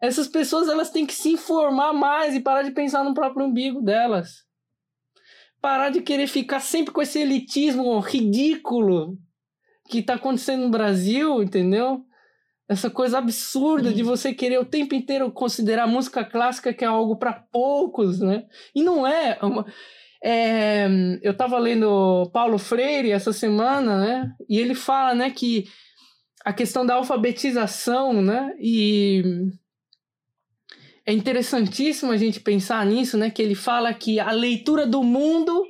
Essas 0.01 0.29
pessoas 0.29 0.69
elas 0.69 0.91
têm 0.91 1.05
que 1.05 1.13
se 1.13 1.33
informar 1.33 1.91
mais 1.91 2.33
e 2.33 2.39
parar 2.39 2.61
de 2.61 2.71
pensar 2.71 3.03
no 3.03 3.13
próprio 3.13 3.47
umbigo 3.47 3.81
delas. 3.81 4.45
Parar 5.59 5.89
de 5.89 6.01
querer 6.01 6.27
ficar 6.27 6.61
sempre 6.61 6.93
com 6.93 7.01
esse 7.01 7.19
elitismo 7.19 7.99
ridículo 7.99 9.17
que 9.89 9.99
está 9.99 10.13
acontecendo 10.13 10.61
no 10.61 10.71
Brasil, 10.71 11.43
entendeu? 11.43 12.05
Essa 12.69 12.87
coisa 12.87 13.17
absurda 13.17 13.91
de 13.91 14.03
você 14.03 14.31
querer 14.31 14.59
o 14.59 14.65
tempo 14.65 14.93
inteiro 14.93 15.31
considerar 15.31 15.87
música 15.87 16.23
clássica 16.23 16.71
que 16.71 16.85
é 16.85 16.87
algo 16.87 17.17
para 17.17 17.33
poucos, 17.33 18.19
né? 18.19 18.45
E 18.75 18.83
não 18.83 19.07
é. 19.07 19.39
Uma, 19.41 19.65
é 20.23 20.87
eu 21.23 21.31
estava 21.31 21.57
lendo 21.57 22.29
Paulo 22.31 22.59
Freire 22.59 23.11
essa 23.11 23.33
semana, 23.33 23.97
né? 23.97 24.35
E 24.47 24.59
ele 24.59 24.75
fala, 24.75 25.15
né, 25.15 25.31
que 25.31 25.65
a 26.45 26.53
questão 26.53 26.85
da 26.85 26.93
alfabetização, 26.93 28.21
né? 28.21 28.53
E 28.59 29.23
é 31.07 31.11
interessantíssimo 31.11 32.11
a 32.11 32.17
gente 32.17 32.39
pensar 32.39 32.85
nisso, 32.85 33.17
né? 33.17 33.31
Que 33.31 33.41
ele 33.41 33.55
fala 33.55 33.91
que 33.95 34.19
a 34.19 34.29
leitura 34.29 34.85
do 34.85 35.03
mundo 35.03 35.65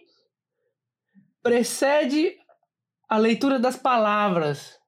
precede 1.41 2.36
a 3.08 3.18
leitura 3.18 3.58
das 3.58 3.78
palavras. 3.78 4.79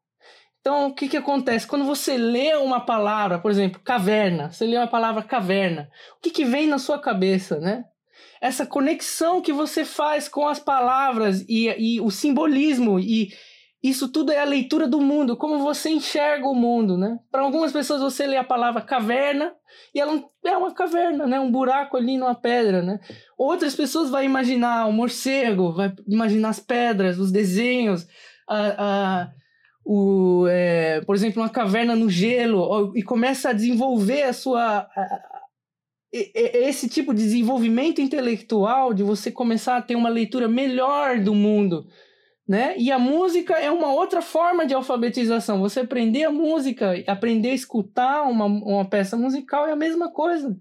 Então, 0.61 0.87
o 0.87 0.93
que, 0.93 1.09
que 1.09 1.17
acontece? 1.17 1.65
Quando 1.65 1.85
você 1.85 2.15
lê 2.17 2.55
uma 2.55 2.79
palavra, 2.79 3.39
por 3.39 3.49
exemplo, 3.49 3.81
caverna, 3.83 4.51
você 4.51 4.65
lê 4.65 4.77
uma 4.77 4.87
palavra 4.87 5.23
caverna, 5.23 5.89
o 6.17 6.21
que, 6.21 6.29
que 6.29 6.45
vem 6.45 6.67
na 6.67 6.77
sua 6.77 6.99
cabeça, 6.99 7.59
né? 7.59 7.83
Essa 8.39 8.65
conexão 8.65 9.41
que 9.41 9.51
você 9.51 9.83
faz 9.83 10.29
com 10.29 10.47
as 10.47 10.59
palavras 10.59 11.43
e, 11.49 11.67
e 11.67 11.99
o 11.99 12.11
simbolismo 12.11 12.99
e 12.99 13.33
isso 13.83 14.07
tudo 14.07 14.31
é 14.31 14.39
a 14.39 14.45
leitura 14.45 14.87
do 14.87 15.01
mundo, 15.01 15.35
como 15.35 15.57
você 15.57 15.89
enxerga 15.89 16.47
o 16.47 16.53
mundo, 16.53 16.95
né? 16.95 17.17
Para 17.31 17.41
algumas 17.41 17.71
pessoas 17.71 17.99
você 17.99 18.27
lê 18.27 18.37
a 18.37 18.43
palavra 18.43 18.81
caverna 18.81 19.51
e 19.95 19.99
ela 19.99 20.23
é 20.45 20.55
uma 20.55 20.71
caverna, 20.71 21.25
né? 21.25 21.39
Um 21.39 21.51
buraco 21.51 21.97
ali 21.97 22.15
numa 22.15 22.35
pedra, 22.35 22.83
né? 22.83 22.99
Outras 23.35 23.73
pessoas 23.73 24.11
vão 24.11 24.21
imaginar 24.21 24.85
o 24.85 24.93
morcego, 24.93 25.73
vai 25.73 25.91
imaginar 26.07 26.49
as 26.49 26.59
pedras, 26.59 27.17
os 27.17 27.31
desenhos, 27.31 28.07
a, 28.47 29.23
a 29.23 29.40
o, 29.83 30.45
é, 30.49 31.01
por 31.01 31.15
exemplo, 31.15 31.41
uma 31.41 31.49
caverna 31.49 31.95
no 31.95 32.09
gelo 32.09 32.93
e 32.95 33.03
começa 33.03 33.49
a 33.49 33.53
desenvolver 33.53 34.23
a 34.23 34.33
sua 34.33 34.87
esse 36.13 36.89
tipo 36.89 37.13
de 37.13 37.23
desenvolvimento 37.23 38.01
intelectual 38.01 38.93
de 38.93 39.01
você 39.01 39.31
começar 39.31 39.77
a 39.77 39.81
ter 39.81 39.95
uma 39.95 40.09
leitura 40.09 40.47
melhor 40.47 41.19
do 41.19 41.33
mundo 41.33 41.87
né? 42.51 42.75
E 42.77 42.91
a 42.91 42.99
música 42.99 43.53
é 43.53 43.71
uma 43.71 43.93
outra 43.93 44.21
forma 44.21 44.65
de 44.65 44.73
alfabetização. 44.73 45.61
Você 45.61 45.79
aprender 45.79 46.25
a 46.25 46.31
música, 46.31 47.01
aprender 47.07 47.51
a 47.51 47.55
escutar 47.55 48.23
uma, 48.23 48.43
uma 48.43 48.83
peça 48.83 49.15
musical 49.15 49.67
é 49.67 49.71
a 49.71 49.75
mesma 49.77 50.11
coisa, 50.11 50.53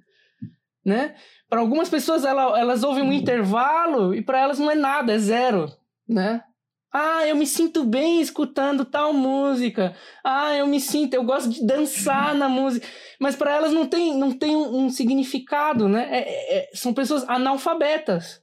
né? 0.85 1.17
Para 1.49 1.59
algumas 1.59 1.89
pessoas 1.89 2.25
ela, 2.25 2.57
elas 2.61 2.85
ouvem 2.85 3.03
um 3.03 3.13
intervalo 3.13 4.15
e 4.15 4.23
para 4.23 4.39
elas 4.39 4.59
não 4.61 4.71
é 4.71 4.77
nada, 4.77 5.13
é 5.13 5.19
zero, 5.19 5.67
né? 6.09 6.45
Ah, 6.93 7.27
eu 7.27 7.37
me 7.37 7.47
sinto 7.47 7.85
bem 7.85 8.21
escutando 8.21 8.85
tal 8.85 9.13
música. 9.13 9.95
Ah, 10.25 10.55
eu 10.57 10.67
me 10.67 10.81
sinto, 10.81 11.15
eu 11.15 11.23
gosto 11.23 11.49
de 11.49 11.65
dançar 11.65 12.35
na 12.35 12.49
música. 12.49 12.87
Mas 13.19 13.37
para 13.37 13.55
elas 13.55 13.73
não 13.73 13.87
tem, 13.87 14.17
não 14.17 14.33
tem 14.33 14.57
um, 14.57 14.85
um 14.85 14.91
significado, 14.91 15.89
né? 15.89 16.09
É, 16.11 16.19
é, 16.19 16.59
é 16.59 16.71
são 16.75 16.93
pessoas 16.93 17.29
analfabetas, 17.29 18.43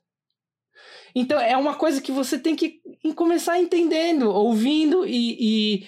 então 1.19 1.39
é 1.39 1.57
uma 1.57 1.73
coisa 1.73 1.99
que 1.99 2.11
você 2.11 2.37
tem 2.37 2.55
que 2.55 2.79
começar 3.15 3.59
entendendo, 3.59 4.29
ouvindo 4.29 5.03
e, 5.03 5.37
e, 5.39 5.87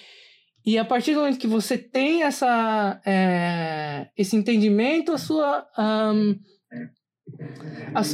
e 0.66 0.76
a 0.76 0.84
partir 0.84 1.14
do 1.14 1.20
momento 1.20 1.38
que 1.38 1.46
você 1.46 1.78
tem 1.78 2.24
essa, 2.24 3.00
é, 3.06 4.08
esse 4.16 4.34
entendimento, 4.34 5.12
a 5.12 5.18
sua, 5.18 5.68
um, 6.12 6.36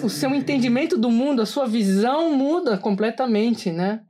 o 0.04 0.10
seu 0.10 0.34
entendimento 0.34 0.98
do 0.98 1.10
mundo, 1.10 1.40
a 1.40 1.46
sua 1.46 1.66
visão 1.66 2.36
muda 2.36 2.76
completamente, 2.76 3.72
né? 3.72 4.02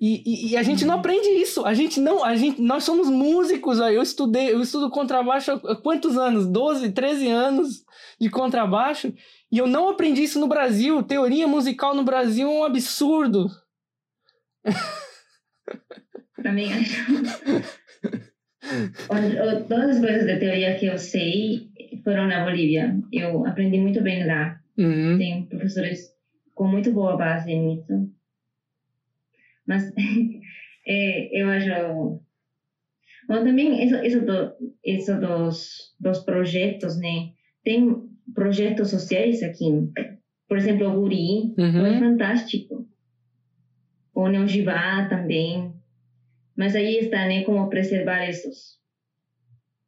E, 0.00 0.22
e, 0.24 0.52
e, 0.52 0.56
a 0.56 0.62
gente 0.62 0.86
não 0.86 0.94
aprende 0.94 1.28
isso. 1.28 1.66
A 1.66 1.74
gente 1.74 2.00
não, 2.00 2.24
a 2.24 2.34
gente, 2.34 2.58
nós 2.62 2.84
somos 2.84 3.10
músicos. 3.10 3.78
Eu 3.78 4.00
estudei, 4.00 4.50
eu 4.50 4.62
estudo 4.62 4.88
contrabaixo 4.88 5.52
há 5.52 5.76
quantos 5.76 6.16
anos? 6.16 6.46
12, 6.46 6.92
13 6.92 7.28
anos 7.28 7.84
de 8.18 8.30
contrabaixo. 8.30 9.12
E 9.52 9.58
eu 9.58 9.66
não 9.66 9.90
aprendi 9.90 10.22
isso 10.22 10.40
no 10.40 10.48
Brasil. 10.48 11.02
Teoria 11.02 11.46
musical 11.46 11.94
no 11.94 12.02
Brasil 12.02 12.48
é 12.48 12.50
um 12.50 12.64
absurdo. 12.64 13.46
Também 16.42 16.72
acho. 16.72 17.04
Todas 19.68 19.96
as 19.96 20.00
coisas 20.00 20.26
de 20.26 20.38
teoria 20.38 20.78
que 20.78 20.86
eu 20.86 20.96
sei 20.96 21.68
foram 22.02 22.26
na 22.26 22.44
Bolívia. 22.44 22.98
Eu 23.12 23.44
aprendi 23.44 23.78
muito 23.78 24.02
bem 24.02 24.26
lá. 24.26 24.58
Uhum. 24.78 25.18
Tem 25.18 25.44
professores 25.44 26.10
com 26.54 26.66
muito 26.66 26.90
boa 26.90 27.18
base 27.18 27.54
nisso. 27.54 28.10
Mas 29.70 29.92
é, 30.84 31.30
eu 31.40 31.48
acho. 31.48 32.20
Bom, 33.28 33.44
também 33.44 33.84
isso, 33.84 33.94
isso, 34.04 34.20
do, 34.22 34.52
isso 34.84 35.20
dos, 35.20 35.94
dos 36.00 36.18
projetos, 36.24 36.98
né? 36.98 37.30
Tem 37.62 38.10
projetos 38.34 38.90
sociais 38.90 39.44
aqui. 39.44 39.66
Por 40.48 40.56
exemplo, 40.56 40.88
o 40.88 41.00
Guri 41.00 41.54
uhum. 41.56 41.86
é 41.86 42.00
fantástico. 42.00 42.88
O 44.12 44.26
Neogivá 44.26 45.08
também. 45.08 45.72
Mas 46.56 46.74
aí 46.74 46.98
está, 46.98 47.26
né, 47.26 47.44
como 47.44 47.70
preservar 47.70 48.28
esses, 48.28 48.80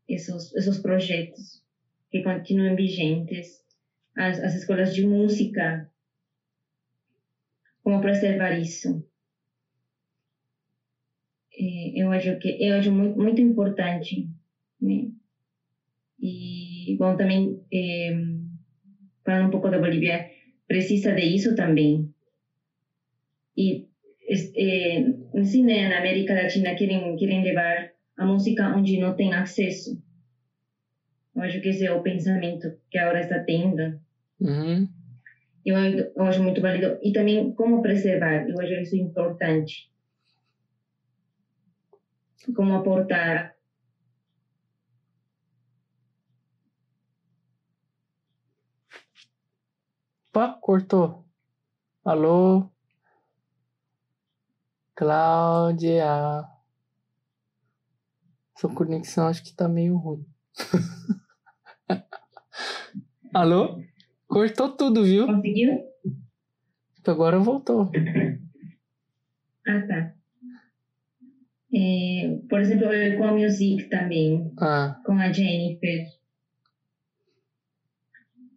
esses, 0.08 0.54
esses 0.54 0.78
projetos 0.78 1.64
que 2.12 2.22
continuem 2.22 2.76
vigentes. 2.76 3.60
As, 4.16 4.38
as 4.38 4.54
escolas 4.54 4.94
de 4.94 5.04
música. 5.04 5.90
Como 7.82 8.00
preservar 8.00 8.52
isso. 8.52 9.04
É, 11.58 12.02
eu 12.02 12.10
acho 12.10 12.38
que 12.38 12.56
eu 12.60 12.74
acho 12.76 12.92
muito, 12.92 13.18
muito 13.18 13.40
importante. 13.40 14.26
Né? 14.80 15.08
E, 16.20 16.96
bom, 16.98 17.16
também, 17.16 17.60
eh, 17.72 18.12
falando 19.24 19.48
um 19.48 19.50
pouco 19.50 19.68
da 19.68 19.78
Bolívia, 19.78 20.24
precisa 20.66 21.12
de 21.12 21.22
isso 21.22 21.54
também. 21.54 22.08
E, 23.56 23.86
eh, 24.56 25.04
assim, 25.36 25.64
né, 25.64 25.88
na 25.88 25.98
América 25.98 26.34
Latina, 26.34 26.74
querem, 26.74 27.16
querem 27.16 27.42
levar 27.42 27.90
a 28.16 28.24
música 28.24 28.74
onde 28.74 28.98
não 28.98 29.14
tem 29.16 29.34
acesso. 29.34 30.00
Eu 31.34 31.42
acho 31.42 31.60
que 31.60 31.68
esse 31.68 31.84
é 31.84 31.92
o 31.92 32.02
pensamento 32.02 32.68
que 32.90 32.98
agora 32.98 33.20
está 33.20 33.40
tendo. 33.40 33.98
Uhum. 34.40 34.88
Eu, 35.64 35.76
eu 35.76 36.22
acho 36.24 36.42
muito 36.42 36.60
válido. 36.60 36.98
E 37.02 37.12
também 37.12 37.52
como 37.52 37.82
preservar, 37.82 38.48
eu 38.48 38.60
acho 38.60 38.72
isso 38.74 38.96
importante. 38.96 39.91
Como 42.50 42.76
aportar 42.76 43.54
Opa, 50.34 50.58
cortou. 50.62 51.26
Alô? 52.02 52.66
Cláudia. 54.94 56.48
Sua 58.56 58.74
conexão 58.74 59.28
acho 59.28 59.44
que 59.44 59.54
tá 59.54 59.68
meio 59.68 59.94
ruim. 59.96 60.26
Alô? 63.34 63.78
Cortou 64.26 64.74
tudo, 64.74 65.04
viu? 65.04 65.26
Conseguiu? 65.26 65.84
Agora 67.06 67.38
voltou. 67.38 67.90
Ah, 69.66 69.86
tá. 69.86 70.14
É, 71.74 72.38
por 72.48 72.60
exemplo, 72.60 72.88
com 73.16 73.24
a 73.24 73.32
Music 73.32 73.84
também. 73.88 74.52
Ah. 74.60 75.00
Com 75.04 75.12
a 75.12 75.32
Jennifer. 75.32 76.06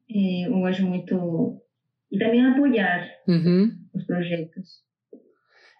É, 0.09 0.47
eu 0.47 0.65
acho 0.65 0.85
muito 0.85 1.61
e 2.11 2.17
também 2.17 2.45
apoiar 2.45 3.09
uhum. 3.27 3.71
os 3.93 4.05
projetos. 4.05 4.83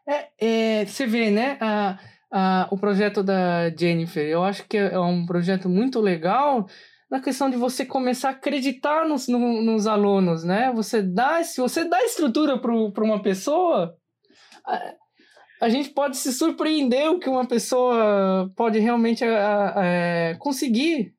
É, 0.07 0.27
é, 0.39 0.85
você 0.85 1.05
vê, 1.07 1.31
né, 1.31 1.57
a, 1.59 1.99
a, 2.31 2.67
o 2.71 2.77
projeto 2.77 3.23
da 3.23 3.69
Jennifer, 3.69 4.25
eu 4.27 4.43
acho 4.43 4.67
que 4.67 4.77
é 4.77 4.99
um 4.99 5.25
projeto 5.25 5.69
muito 5.69 5.99
legal 5.99 6.67
na 7.09 7.21
questão 7.21 7.49
de 7.49 7.55
você 7.55 7.85
começar 7.85 8.29
a 8.29 8.31
acreditar 8.31 9.07
nos, 9.07 9.27
no, 9.27 9.61
nos 9.61 9.87
alunos, 9.87 10.43
né? 10.43 10.71
Você 10.73 11.01
dá, 11.01 11.43
se 11.43 11.61
você 11.61 11.87
dá 11.87 12.03
estrutura 12.03 12.59
para 12.59 13.03
uma 13.03 13.21
pessoa, 13.21 13.95
a, 15.61 15.69
gente 15.69 15.89
pode 15.89 16.17
se 16.17 16.31
surpreender 16.33 17.09
o 17.09 17.19
que 17.19 17.29
uma 17.29 17.45
pessoa 17.45 18.51
pode 18.55 18.79
realmente 18.79 19.23
a, 19.23 19.67
a, 20.31 20.37
conseguir, 20.37 21.13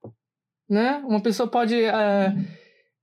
né? 0.69 1.03
Uma 1.07 1.21
pessoa 1.21 1.49
pode... 1.49 1.83
É, 1.83 2.35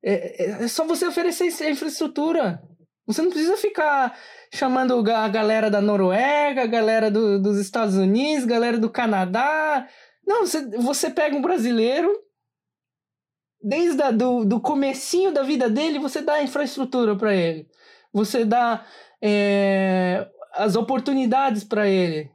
é, 0.04 0.64
é 0.64 0.68
só 0.68 0.86
você 0.86 1.06
oferecer 1.06 1.48
infraestrutura. 1.70 2.62
Você 3.06 3.22
não 3.22 3.30
precisa 3.30 3.58
ficar 3.58 4.18
chamando 4.54 5.04
a 5.12 5.28
galera 5.28 5.70
da 5.70 5.82
Noruega, 5.82 6.64
a 6.64 6.68
galera 6.68 7.10
do, 7.10 7.42
dos 7.42 7.58
Estados 7.58 7.96
Unidos, 7.96 8.46
galera 8.46 8.78
do 8.78 8.90
Canadá. 8.90 9.88
Não, 10.26 10.46
você, 10.46 10.66
você 10.78 11.10
pega 11.10 11.36
um 11.36 11.42
brasileiro, 11.42 12.12
desde 13.62 14.02
a, 14.02 14.12
do, 14.12 14.46
do 14.46 14.60
comecinho 14.60 15.32
da 15.32 15.44
vida 15.44 15.70
dele, 15.70 16.00
você 16.00 16.22
dá 16.22 16.42
infraestrutura 16.42 17.16
para 17.16 17.34
ele. 17.34 17.68
Você 18.14 18.46
dá 18.46 18.86
é, 19.22 20.30
as 20.54 20.76
oportunidades 20.76 21.64
para 21.64 21.88
ele. 21.88 22.30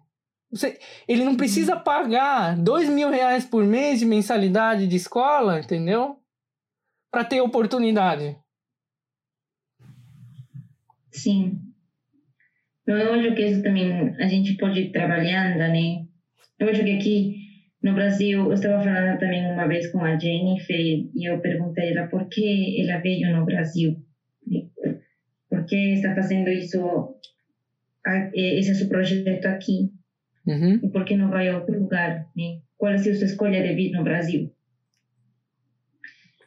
Você, 0.51 0.79
ele 1.07 1.25
não 1.25 1.37
precisa 1.37 1.77
pagar 1.77 2.57
dois 2.57 2.89
mil 2.89 3.11
reais 3.11 3.45
por 3.45 3.65
mês 3.65 3.99
de 3.99 4.07
mensalidade 4.07 4.87
de 4.87 4.97
escola, 4.97 5.61
entendeu? 5.61 6.19
para 7.11 7.25
ter 7.25 7.41
oportunidade. 7.41 8.37
Sim. 11.11 11.59
Eu 12.87 13.15
acho 13.15 13.35
que 13.35 13.45
isso 13.45 13.63
também 13.63 14.15
a 14.17 14.29
gente 14.29 14.57
pode 14.57 14.81
ir 14.81 14.93
trabalhando, 14.93 15.59
né? 15.59 16.07
Eu 16.59 16.69
acho 16.69 16.85
que 16.85 16.97
aqui 16.97 17.37
no 17.83 17.95
Brasil, 17.95 18.47
eu 18.47 18.53
estava 18.53 18.83
falando 18.83 19.19
também 19.19 19.53
uma 19.53 19.67
vez 19.67 19.91
com 19.93 20.03
a 20.03 20.19
Jennifer 20.19 20.77
e 20.79 21.29
eu 21.29 21.41
perguntei 21.41 21.93
ela 21.93 22.09
por 22.09 22.29
que 22.29 22.81
ela 22.81 23.01
veio 23.01 23.37
no 23.37 23.45
Brasil. 23.45 23.97
Por 25.49 25.65
que 25.67 25.95
está 25.95 26.15
fazendo 26.15 26.49
isso, 26.51 27.15
esse 28.35 28.75
seu 28.75 28.89
projeto 28.89 29.47
aqui? 29.47 29.91
Uhum. 30.47 30.81
E 30.83 30.89
por 30.91 31.05
que 31.05 31.17
não 31.17 31.31
vai 31.31 31.49
a 31.49 31.59
outro 31.59 31.79
lugar? 31.79 32.27
Né? 32.37 32.61
Qual 32.77 32.93
é 32.93 32.95
a 32.95 32.99
sua 32.99 33.13
escolha 33.13 33.63
de 33.63 33.75
vir 33.75 33.91
no 33.91 34.05
Brasil? 34.05 34.53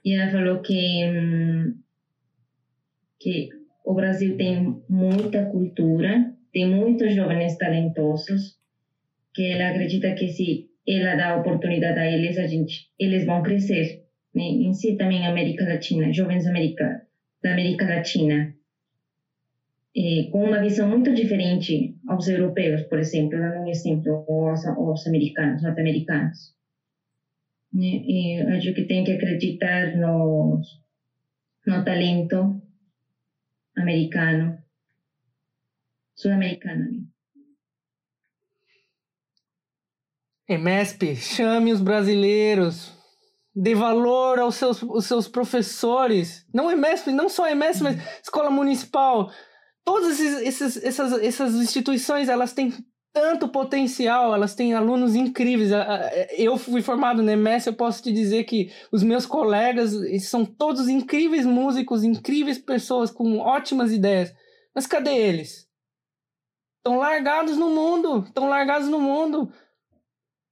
E 0.04 0.14
ela 0.14 0.32
falou 0.32 0.62
que, 0.62 1.04
que 3.20 3.50
o 3.86 3.94
Brasil 3.94 4.36
tem 4.36 4.82
muita 4.90 5.46
cultura, 5.46 6.34
tem 6.52 6.68
muitos 6.68 7.14
jovens 7.14 7.58
talentosos, 7.58 8.60
que 9.34 9.44
ela 9.44 9.70
acredita 9.70 10.14
que 10.16 10.28
se 10.28 10.70
ela 10.88 11.16
dá 11.16 11.38
oportunidade 11.38 12.00
a 12.00 12.12
eles, 12.12 12.38
a 12.38 12.48
gente, 12.48 12.90
eles 13.00 13.26
vão 13.26 13.44
crescer. 13.44 14.04
Né? 14.34 14.44
Em 14.44 14.74
si 14.74 14.98
também 14.98 15.28
América 15.28 15.66
Latina, 15.66 16.12
jovens 16.12 16.48
americanos 16.48 17.12
da 17.42 17.54
América 17.54 17.86
Latina, 17.86 18.54
eh, 19.96 20.30
com 20.32 20.46
uma 20.46 20.62
visão 20.62 20.88
muito 20.88 21.14
diferente 21.14 21.98
aos 22.08 22.28
europeus, 22.28 22.84
por 22.84 23.00
exemplo, 23.00 23.38
dando 23.38 23.64
um 23.64 23.68
exemplo, 23.68 24.24
ou 24.28 24.50
aos, 24.50 24.66
aos 24.66 25.06
americanos, 25.08 25.62
norte-americanos. 25.62 26.56
Né? 27.74 28.02
E 28.06 28.42
acho 28.58 28.74
que 28.74 28.86
tem 28.86 29.04
que 29.04 29.12
acreditar 29.12 29.96
no, 29.98 30.62
no 31.68 31.86
talento 31.86 32.62
americano, 33.78 34.58
sul-americano. 36.16 37.08
EMESP, 40.48 41.16
chame 41.16 41.72
os 41.72 41.82
brasileiros, 41.82 42.94
dê 43.56 43.74
valor 43.74 44.40
aos 44.40 44.56
seus, 44.56 44.84
aos 44.84 45.06
seus 45.06 45.28
professores. 45.28 46.46
Não 46.54 46.70
EMESP, 46.70 47.12
não 47.12 47.30
só 47.30 47.50
EMESP, 47.50 47.84
mas 47.84 48.22
escola 48.22 48.50
municipal. 48.50 49.32
Todas 49.84 50.20
esses, 50.20 50.42
esses, 50.42 50.84
essas, 50.84 51.14
essas 51.24 51.56
instituições, 51.56 52.30
elas 52.30 52.54
têm 52.54 52.74
tanto 53.14 53.50
potencial, 53.50 54.34
elas 54.34 54.56
têm 54.56 54.74
alunos 54.74 55.16
incríveis. 55.16 55.72
Eu 56.38 56.58
fui 56.58 56.82
formado 56.82 57.22
na 57.22 57.34
EMESP, 57.34 57.68
eu 57.68 57.74
posso 57.74 58.04
te 58.04 58.12
dizer 58.12 58.46
que 58.46 58.72
os 58.92 59.04
meus 59.04 59.26
colegas 59.26 59.94
são 60.24 60.46
todos 60.46 60.88
incríveis 60.88 61.46
músicos, 61.46 62.04
incríveis 62.04 62.58
pessoas 62.58 63.12
com 63.12 63.40
ótimas 63.40 63.92
ideias. 63.92 64.34
Mas 64.74 64.88
cadê 64.88 65.14
eles? 65.14 65.68
Estão 66.78 66.98
largados 66.98 67.58
no 67.58 67.70
mundo, 67.70 68.24
estão 68.26 68.48
largados 68.48 68.88
no 68.88 69.00
mundo 69.00 69.52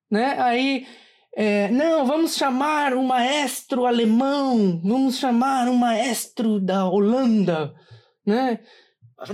né? 0.09 0.35
Aí, 0.39 0.87
é, 1.35 1.69
não, 1.69 2.05
vamos 2.05 2.35
chamar 2.35 2.93
um 2.93 3.03
maestro 3.03 3.85
alemão, 3.85 4.81
vamos 4.83 5.17
chamar 5.17 5.67
um 5.67 5.75
maestro 5.75 6.59
da 6.59 6.85
Holanda, 6.85 7.73
né? 8.25 8.59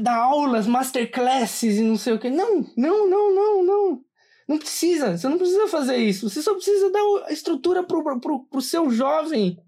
Dar 0.02 0.18
aulas, 0.18 0.66
masterclasses 0.68 1.78
e 1.78 1.82
não 1.84 1.98
sei 1.98 2.14
o 2.14 2.20
que. 2.20 2.30
Não, 2.30 2.66
não, 2.76 3.10
não, 3.10 3.36
não, 3.36 3.64
não. 3.64 4.06
Não 4.48 4.58
precisa, 4.60 5.18
você 5.18 5.28
não 5.28 5.38
precisa 5.38 5.68
fazer 5.68 5.98
isso. 5.98 6.30
Você 6.30 6.42
só 6.42 6.54
precisa 6.54 6.92
dar 6.92 7.32
estrutura 7.32 7.84
pro, 7.84 8.20
pro, 8.20 8.46
pro 8.46 8.62
seu 8.62 8.92
jovem. 8.92 9.60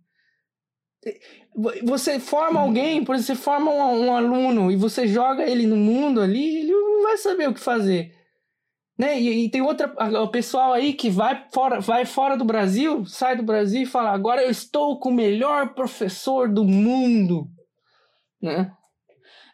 Você 1.84 2.20
forma 2.20 2.60
alguém, 2.60 3.04
por 3.04 3.16
exemplo, 3.16 3.36
você 3.36 3.44
forma 3.44 3.72
um, 3.72 4.08
um 4.08 4.16
aluno 4.16 4.72
e 4.72 4.76
você 4.76 5.08
joga 5.08 5.50
ele 5.50 5.66
no 5.66 5.76
mundo 5.76 6.22
ali, 6.22 6.60
ele 6.60 6.72
não 6.72 7.04
vai 7.04 7.18
saber 7.18 7.50
o 7.50 7.54
que 7.54 7.60
fazer. 7.60 8.14
Né? 8.98 9.20
E, 9.20 9.46
e, 9.46 9.50
tem 9.50 9.62
outra 9.62 9.94
o 10.24 10.28
pessoal 10.28 10.74
aí 10.74 10.94
que 10.94 11.10
vai 11.10 11.48
fora, 11.54 11.80
vai 11.80 12.04
fora 12.04 12.36
do 12.36 12.44
Brasil, 12.44 13.06
sai 13.06 13.36
do 13.36 13.44
Brasil 13.44 13.84
e 13.84 13.86
fala: 13.86 14.12
agora 14.12 14.44
eu 14.44 14.50
estou 14.50 15.00
com 15.00 15.10
o 15.10 15.14
melhor 15.14 15.76
professor 15.76 16.52
do 16.52 16.64
mundo, 16.64 17.48
né? 18.42 18.72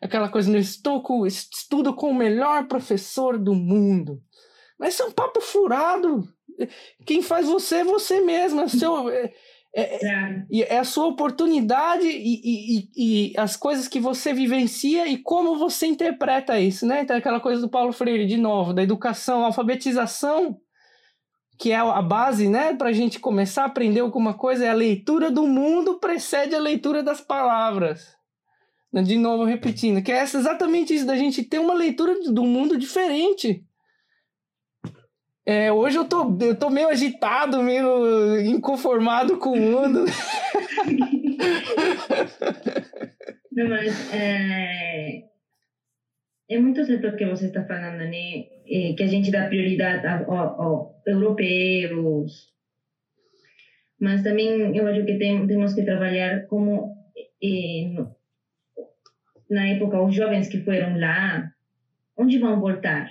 Aquela 0.04 0.28
coisa, 0.28 0.52
eu 0.52 0.60
estou 0.60 1.02
com, 1.02 1.26
estudo 1.26 1.94
com 1.94 2.10
o 2.10 2.16
melhor 2.16 2.68
professor 2.68 3.38
do 3.38 3.56
mundo. 3.56 4.22
Mas 4.78 4.96
isso 4.96 5.04
é 5.04 5.06
um 5.06 5.12
papo 5.12 5.40
furado. 5.40 6.28
Quem 7.06 7.22
faz 7.22 7.48
você 7.48 7.78
é 7.78 7.84
você 7.86 8.20
mesmo, 8.20 8.60
é 8.62 8.68
seu, 8.68 9.10
é, 9.10 9.34
é, 9.74 10.06
é. 10.06 10.76
é 10.76 10.78
a 10.78 10.84
sua 10.84 11.06
oportunidade 11.06 12.06
e, 12.06 12.42
e, 12.44 12.90
e, 12.96 13.34
as 13.38 13.56
coisas 13.56 13.88
que 13.88 13.98
você 13.98 14.34
vivencia 14.34 15.08
e 15.08 15.18
como 15.18 15.58
você 15.58 15.88
interpreta 15.88 16.60
isso, 16.60 16.86
né? 16.86 17.02
Então, 17.04 17.16
aquela 17.16 17.40
coisa 17.40 17.62
do 17.62 17.70
Paulo 17.70 17.94
Freire, 17.94 18.28
de 18.28 18.38
novo, 18.38 18.74
da 18.74 18.84
educação, 18.84 19.46
alfabetização, 19.46 20.60
que 21.58 21.72
é 21.72 21.78
a 21.78 22.02
base, 22.02 22.50
né, 22.50 22.74
para 22.74 22.90
a 22.90 22.94
gente 22.94 23.22
começar 23.22 23.64
a 23.64 23.68
aprender 23.68 24.02
alguma 24.02 24.34
coisa, 24.34 24.66
é 24.66 24.70
a 24.70 24.74
leitura 24.74 25.32
do 25.32 25.48
mundo 25.48 25.98
precede 25.98 26.54
a 26.54 26.60
leitura 26.60 27.02
das 27.02 27.22
palavras. 27.22 28.22
De 29.02 29.18
novo, 29.18 29.44
repetindo, 29.44 30.04
que 30.04 30.12
é 30.12 30.22
exatamente 30.22 30.94
isso, 30.94 31.06
da 31.06 31.16
gente 31.16 31.44
ter 31.44 31.60
uma 31.60 31.74
leitura 31.74 32.14
do 32.32 32.44
mundo 32.44 32.78
diferente. 32.78 33.64
É, 35.46 35.72
hoje 35.72 35.98
eu 35.98 36.06
tô, 36.06 36.38
eu 36.42 36.56
tô 36.56 36.70
meio 36.70 36.88
agitado, 36.88 37.64
meio 37.64 38.40
inconformado 38.42 39.38
com 39.38 39.52
o 39.52 39.60
mundo. 39.60 40.06
Não, 43.52 43.70
mas 43.70 44.14
é, 44.14 45.24
é 46.50 46.60
muito 46.60 46.84
certo 46.86 47.08
o 47.08 47.16
que 47.16 47.26
você 47.26 47.48
está 47.48 47.66
falando, 47.66 48.00
né? 48.00 48.46
É, 48.68 48.94
que 48.94 49.04
a 49.04 49.08
gente 49.08 49.32
dá 49.32 49.48
prioridade 49.48 50.06
aos 50.08 50.94
europeus. 51.06 52.52
Mas 54.00 54.24
também 54.24 54.76
eu 54.76 54.88
acho 54.88 55.06
que 55.06 55.18
tem, 55.18 55.46
temos 55.48 55.74
que 55.74 55.84
trabalhar 55.84 56.46
como 56.48 56.96
é, 57.44 57.88
no, 57.90 58.16
na 59.50 59.68
época 59.68 60.02
os 60.02 60.16
jovens 60.16 60.48
que 60.48 60.62
foram 60.62 60.98
lá, 60.98 61.52
onde 62.18 62.40
vão 62.40 62.60
voltar? 62.60 63.10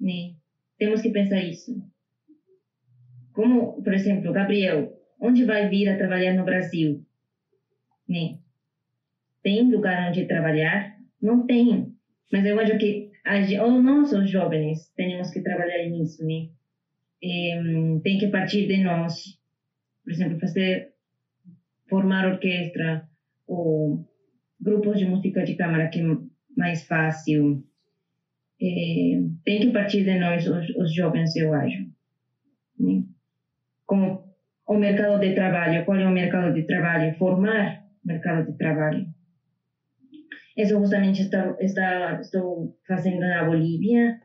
Né? 0.00 0.38
temos 0.78 1.02
que 1.02 1.10
pensar 1.10 1.42
isso. 1.42 1.76
Como, 3.32 3.82
por 3.82 3.92
exemplo, 3.92 4.32
Gabriel, 4.32 4.92
onde 5.20 5.44
vai 5.44 5.68
vir 5.68 5.88
a 5.88 5.98
trabalhar 5.98 6.34
no 6.34 6.44
Brasil? 6.44 7.04
Né? 8.08 8.38
Tem 9.42 9.70
lugar 9.70 10.08
onde 10.08 10.26
trabalhar? 10.26 10.96
Não 11.20 11.46
tem. 11.46 11.94
Mas 12.32 12.46
eu 12.46 12.58
acho 12.58 12.78
que 12.78 13.08
ou 13.60 13.82
nós, 13.82 14.12
os 14.12 14.30
jovens, 14.30 14.90
temos 14.96 15.30
que 15.30 15.42
trabalhar 15.42 15.86
nisso, 15.86 16.24
né? 16.24 16.48
E, 17.20 18.00
tem 18.02 18.18
que 18.18 18.28
partir 18.28 18.66
de 18.66 18.82
nós. 18.82 19.38
Por 20.02 20.12
exemplo, 20.12 20.40
fazer, 20.40 20.94
formar 21.90 22.26
orquestra 22.26 23.06
ou 23.46 24.08
grupos 24.60 24.98
de 24.98 25.06
música 25.06 25.44
de 25.44 25.56
câmara, 25.56 25.88
que 25.88 26.00
é 26.00 26.04
mais 26.56 26.86
fácil 26.86 27.64
é, 28.60 29.22
tem 29.44 29.60
que 29.60 29.70
partir 29.70 30.04
de 30.04 30.18
nós, 30.18 30.46
os, 30.46 30.68
os 30.76 30.94
jovens, 30.94 31.34
eu 31.36 31.52
acho. 31.54 31.84
Né? 32.78 33.04
Como 33.86 34.24
o 34.66 34.76
mercado 34.76 35.20
de 35.20 35.34
trabalho, 35.34 35.84
qual 35.84 35.98
é 35.98 36.06
o 36.06 36.10
mercado 36.10 36.52
de 36.52 36.64
trabalho? 36.66 37.16
Formar 37.16 37.84
mercado 38.04 38.50
de 38.50 38.56
trabalho. 38.56 39.06
Isso 40.56 40.76
justamente 40.76 41.22
está, 41.22 41.56
está, 41.60 42.18
estou 42.20 42.76
fazendo 42.86 43.20
na 43.20 43.44
Bolívia, 43.44 44.20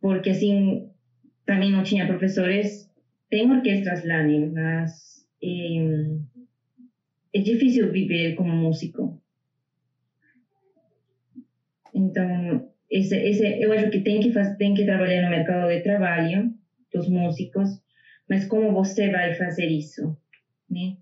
porque 0.00 0.30
assim, 0.30 0.88
também 1.44 1.72
não 1.72 1.82
tinha 1.82 2.06
professores. 2.06 2.88
Tem 3.28 3.50
orquestras 3.50 4.06
lá, 4.06 4.22
né? 4.22 4.46
mas 4.52 5.26
é, 5.42 7.38
é 7.38 7.42
difícil 7.42 7.90
viver 7.90 8.36
como 8.36 8.52
músico. 8.54 9.20
Então, 11.98 12.70
esse, 12.88 13.16
esse, 13.16 13.44
eu 13.60 13.72
acho 13.72 13.90
que 13.90 14.00
tem 14.00 14.20
que 14.20 14.32
tem 14.56 14.72
que 14.72 14.84
trabalhar 14.84 15.22
no 15.22 15.30
mercado 15.30 15.68
de 15.68 15.82
trabalho 15.82 16.54
dos 16.94 17.08
músicos, 17.08 17.68
mas 18.30 18.46
como 18.46 18.72
você 18.72 19.10
vai 19.10 19.34
fazer 19.34 19.66
isso, 19.66 20.16
né? 20.70 20.96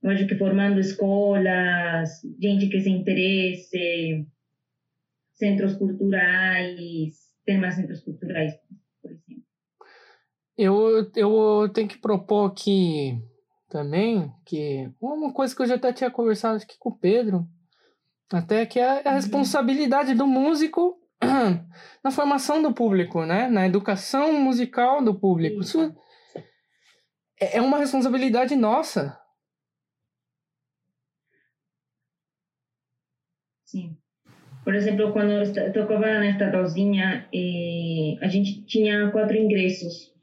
Eu 0.00 0.10
acho 0.10 0.26
que 0.26 0.36
formando 0.36 0.78
escolas, 0.78 2.22
gente 2.40 2.68
que 2.68 2.80
se 2.80 2.90
interesse, 2.90 4.26
centros 5.32 5.74
culturais, 5.74 7.14
tem 7.44 7.58
mais 7.58 7.74
centros 7.74 8.00
culturais, 8.00 8.54
por 9.02 9.10
exemplo. 9.10 9.44
Eu, 10.56 11.10
eu 11.16 11.68
tenho 11.70 11.88
que 11.88 11.98
propor 11.98 12.50
aqui 12.50 13.18
também 13.68 14.30
que 14.44 14.88
uma 15.00 15.32
coisa 15.32 15.56
que 15.56 15.62
eu 15.62 15.66
já 15.66 15.74
até 15.74 15.92
tinha 15.92 16.10
conversado 16.10 16.62
aqui 16.62 16.76
com 16.78 16.90
o 16.90 16.96
Pedro, 16.96 17.48
até 18.32 18.64
que 18.66 18.78
é 18.80 19.06
a 19.06 19.12
responsabilidade 19.12 20.14
do 20.14 20.26
músico 20.26 20.98
na 22.02 22.10
formação 22.10 22.62
do 22.62 22.72
público, 22.72 23.24
né? 23.24 23.48
Na 23.48 23.66
educação 23.66 24.32
musical 24.40 25.02
do 25.02 25.14
público. 25.14 25.60
Isso 25.60 25.94
é, 27.40 27.58
é 27.58 27.60
uma 27.60 27.78
responsabilidade 27.78 28.56
nossa. 28.56 29.18
Sim. 33.64 33.96
Por 34.62 34.74
exemplo, 34.74 35.12
quando 35.12 35.30
eu 35.32 35.72
tocava 35.72 36.06
na 36.06 36.30
Estadalzinha, 36.30 37.28
eh, 37.34 38.16
a 38.22 38.28
gente 38.28 38.64
tinha 38.64 39.10
quatro 39.10 39.36
ingressos 39.36 40.14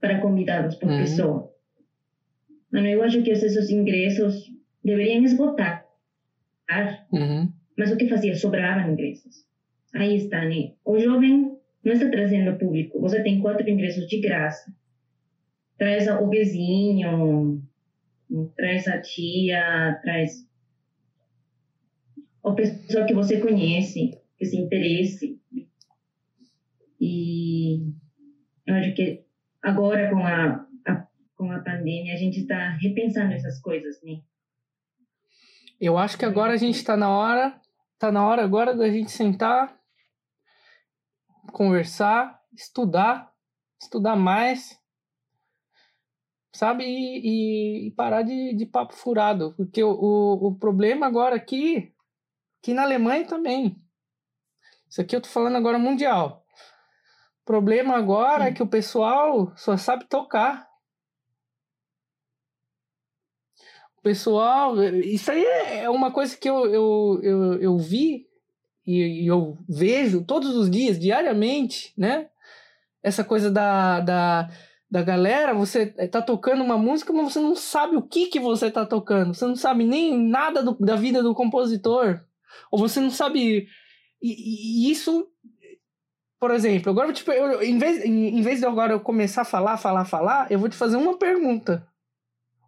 para 0.00 0.20
convidados 0.20 0.74
por 0.74 0.90
uhum. 0.90 0.98
pessoa. 0.98 1.54
Mano, 2.72 2.88
eu 2.88 3.02
acho 3.04 3.22
que 3.22 3.30
esses 3.30 3.70
ingressos 3.70 4.50
deveriam 4.82 5.22
esgotar 5.22 5.86
Uhum. 7.12 7.52
Mas 7.76 7.90
o 7.90 7.96
que 7.96 8.08
fazia? 8.08 8.34
Sobravam 8.34 8.92
ingressos. 8.92 9.46
Aí 9.94 10.16
está, 10.16 10.44
né? 10.44 10.72
O 10.84 10.98
jovem 10.98 11.56
não 11.84 11.92
está 11.92 12.08
trazendo 12.08 12.58
público. 12.58 13.00
Você 13.00 13.22
tem 13.22 13.40
quatro 13.40 13.68
ingressos 13.68 14.06
de 14.06 14.20
graça. 14.20 14.72
Traz 15.76 16.06
o 16.08 16.28
vizinho, 16.28 17.62
traz 18.56 18.86
a 18.86 19.00
tia, 19.00 19.98
traz 20.02 20.46
a 22.44 22.52
pessoa 22.52 23.04
que 23.04 23.14
você 23.14 23.40
conhece, 23.40 24.18
que 24.38 24.44
se 24.44 24.56
interesse. 24.56 25.40
E 27.00 27.80
eu 28.66 28.74
acho 28.74 28.94
que 28.94 29.24
agora 29.60 30.10
com 30.10 30.24
a, 30.24 30.66
a 30.86 31.06
com 31.36 31.50
a 31.50 31.60
pandemia 31.60 32.14
a 32.14 32.16
gente 32.16 32.40
está 32.40 32.76
repensando 32.80 33.32
essas 33.32 33.60
coisas, 33.60 34.00
né? 34.02 34.20
Eu 35.84 35.98
acho 35.98 36.16
que 36.16 36.24
agora 36.24 36.52
a 36.52 36.56
gente 36.56 36.76
está 36.76 36.96
na 36.96 37.10
hora, 37.10 37.60
está 37.94 38.12
na 38.12 38.24
hora 38.24 38.44
agora 38.44 38.72
da 38.72 38.88
gente 38.88 39.10
sentar, 39.10 39.76
conversar, 41.52 42.40
estudar, 42.52 43.34
estudar 43.80 44.14
mais, 44.14 44.80
sabe? 46.54 46.84
E, 46.84 47.88
e, 47.88 47.90
parar 47.96 48.22
de, 48.22 48.54
de 48.54 48.64
papo 48.64 48.94
furado. 48.94 49.54
Porque 49.56 49.82
o, 49.82 49.90
o, 49.90 50.46
o 50.50 50.54
problema 50.54 51.04
agora 51.04 51.34
aqui, 51.34 51.92
aqui 52.60 52.72
na 52.72 52.82
Alemanha 52.82 53.26
também. 53.26 53.76
Isso 54.88 55.00
aqui 55.00 55.16
eu 55.16 55.20
tô 55.20 55.28
falando 55.28 55.56
agora 55.56 55.80
mundial. 55.80 56.46
O 57.40 57.44
problema 57.44 57.96
agora 57.96 58.44
Sim. 58.44 58.50
é 58.50 58.52
que 58.52 58.62
o 58.62 58.68
pessoal 58.68 59.52
só 59.56 59.76
sabe 59.76 60.04
tocar. 60.04 60.70
O 63.91 63.91
pessoal, 64.02 64.82
isso 64.82 65.30
aí 65.30 65.44
é 65.44 65.88
uma 65.88 66.10
coisa 66.10 66.36
que 66.36 66.48
eu, 66.48 66.66
eu, 66.66 67.20
eu, 67.22 67.54
eu 67.60 67.78
vi 67.78 68.26
e, 68.86 69.24
e 69.24 69.26
eu 69.26 69.58
vejo 69.68 70.24
todos 70.24 70.56
os 70.56 70.70
dias, 70.70 70.98
diariamente, 70.98 71.92
né? 71.96 72.28
Essa 73.02 73.24
coisa 73.24 73.50
da, 73.50 74.00
da 74.00 74.50
da 74.92 75.02
galera, 75.02 75.54
você 75.54 75.86
tá 75.86 76.20
tocando 76.20 76.62
uma 76.62 76.76
música, 76.76 77.14
mas 77.14 77.32
você 77.32 77.40
não 77.40 77.56
sabe 77.56 77.96
o 77.96 78.02
que 78.02 78.26
que 78.26 78.38
você 78.38 78.70
tá 78.70 78.84
tocando. 78.84 79.32
Você 79.32 79.46
não 79.46 79.56
sabe 79.56 79.84
nem 79.84 80.28
nada 80.28 80.62
do, 80.62 80.76
da 80.78 80.96
vida 80.96 81.22
do 81.22 81.34
compositor. 81.34 82.20
Ou 82.70 82.78
você 82.78 83.00
não 83.00 83.10
sabe. 83.10 83.66
E, 84.20 84.86
e 84.86 84.90
isso, 84.90 85.26
por 86.38 86.50
exemplo, 86.50 86.90
agora 86.90 87.10
tipo, 87.10 87.32
eu, 87.32 87.62
em, 87.62 87.78
vez, 87.78 88.04
em, 88.04 88.38
em 88.38 88.42
vez 88.42 88.58
de 88.58 88.66
agora 88.66 88.92
eu 88.92 89.00
começar 89.00 89.40
a 89.40 89.46
falar, 89.46 89.78
falar, 89.78 90.04
falar, 90.04 90.52
eu 90.52 90.58
vou 90.58 90.68
te 90.68 90.76
fazer 90.76 90.98
uma 90.98 91.16
pergunta. 91.16 91.88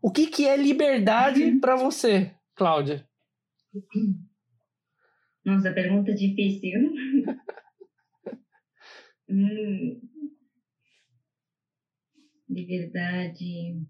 O 0.04 0.10
que 0.10 0.26
que 0.26 0.46
é 0.46 0.54
liberdade 0.54 1.42
uhum. 1.42 1.60
para 1.60 1.76
você, 1.76 2.30
Cláudia? 2.54 3.08
Nossa, 5.44 5.72
pergunta 5.72 6.14
difícil. 6.14 6.80
hum 9.30 10.00
de 12.54 12.64
verdade. 12.64 13.82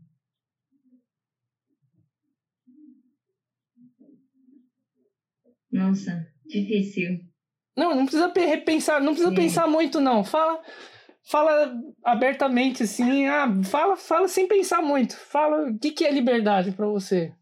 Nossa, 5.70 6.26
difícil. 6.46 7.20
Não, 7.76 7.94
não 7.94 8.06
precisa 8.06 8.32
repensar, 8.32 9.00
não 9.00 9.12
precisa 9.12 9.32
é. 9.32 9.36
pensar 9.36 9.66
muito, 9.66 10.00
não. 10.00 10.24
Fala, 10.24 10.62
fala 11.24 11.74
abertamente, 12.04 12.82
assim, 12.82 13.26
ah, 13.26 13.46
fala, 13.64 13.96
fala 13.96 14.28
sem 14.28 14.46
pensar 14.46 14.82
muito. 14.82 15.16
Fala 15.16 15.70
o 15.70 15.78
que, 15.78 15.90
que 15.90 16.04
é 16.04 16.10
liberdade 16.10 16.72
para 16.72 16.86
você. 16.86 17.32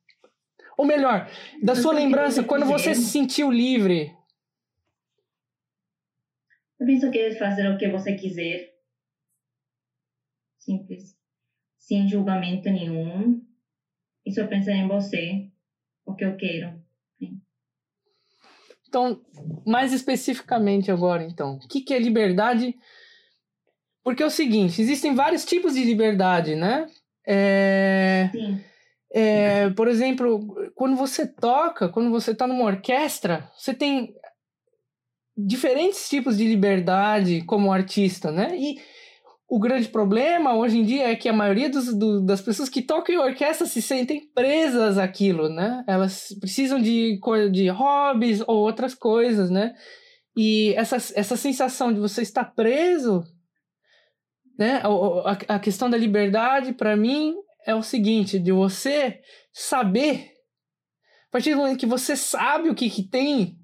Ou 0.76 0.86
melhor, 0.86 1.28
da 1.62 1.74
sua 1.74 1.92
lembrança, 1.92 2.42
quando 2.42 2.64
você 2.64 2.94
se 2.94 3.04
sentiu 3.04 3.50
livre. 3.50 4.16
Eu 6.80 6.86
penso 6.86 7.10
que 7.10 7.18
é 7.18 7.34
fazer 7.34 7.68
o 7.68 7.78
que 7.78 7.88
você 7.88 8.14
quiser 8.14 8.72
simples, 10.58 11.16
sem 11.76 12.08
julgamento 12.08 12.70
nenhum, 12.70 13.44
e 14.24 14.32
só 14.32 14.46
pensar 14.46 14.72
em 14.72 14.86
você, 14.86 15.50
o 16.06 16.14
que 16.14 16.24
eu 16.24 16.36
quero. 16.36 16.80
Então, 18.88 19.24
mais 19.66 19.92
especificamente 19.92 20.90
agora, 20.90 21.24
então, 21.24 21.56
o 21.56 21.68
que, 21.68 21.80
que 21.80 21.94
é 21.94 21.98
liberdade? 21.98 22.76
Porque 24.04 24.22
é 24.22 24.26
o 24.26 24.30
seguinte, 24.30 24.80
existem 24.80 25.14
vários 25.14 25.44
tipos 25.44 25.74
de 25.74 25.84
liberdade, 25.84 26.54
né? 26.56 26.86
É, 27.26 28.28
Sim. 28.32 28.60
É, 29.14 29.68
por 29.70 29.88
exemplo, 29.88 30.54
quando 30.74 30.96
você 30.96 31.26
toca, 31.26 31.88
quando 31.88 32.10
você 32.10 32.30
está 32.30 32.46
numa 32.46 32.64
orquestra, 32.64 33.48
você 33.56 33.74
tem 33.74 34.14
diferentes 35.36 36.08
tipos 36.08 36.38
de 36.38 36.46
liberdade 36.46 37.42
como 37.44 37.72
artista, 37.72 38.30
né? 38.30 38.56
E 38.56 38.76
o 39.48 39.58
grande 39.58 39.88
problema 39.88 40.54
hoje 40.54 40.78
em 40.78 40.82
dia 40.82 41.10
é 41.10 41.14
que 41.14 41.28
a 41.28 41.32
maioria 41.32 41.68
dos, 41.68 41.92
do, 41.92 42.24
das 42.24 42.40
pessoas 42.40 42.70
que 42.70 42.80
tocam 42.80 43.14
em 43.14 43.18
orquestra 43.18 43.66
se 43.66 43.82
sentem 43.82 44.30
presas 44.34 44.96
àquilo, 44.96 45.50
né? 45.50 45.84
Elas 45.86 46.28
precisam 46.40 46.80
de, 46.80 47.20
de 47.52 47.68
hobbies 47.68 48.40
ou 48.40 48.56
outras 48.56 48.94
coisas, 48.94 49.50
né? 49.50 49.74
E 50.34 50.72
essa, 50.72 50.96
essa 50.96 51.36
sensação 51.36 51.92
de 51.92 52.00
você 52.00 52.22
estar 52.22 52.44
preso, 52.44 53.22
né? 54.62 54.80
A, 55.24 55.56
a, 55.56 55.58
questão 55.58 55.90
da 55.90 55.96
liberdade, 55.96 56.72
para 56.72 56.96
mim, 56.96 57.34
é 57.66 57.74
o 57.74 57.82
seguinte, 57.82 58.38
de 58.38 58.52
você 58.52 59.20
saber, 59.52 60.30
a 61.28 61.32
partir 61.32 61.50
do 61.50 61.56
momento 61.56 61.80
que 61.80 61.86
você 61.86 62.14
sabe 62.14 62.70
o 62.70 62.74
que, 62.74 62.88
que 62.88 63.02
tem 63.02 63.58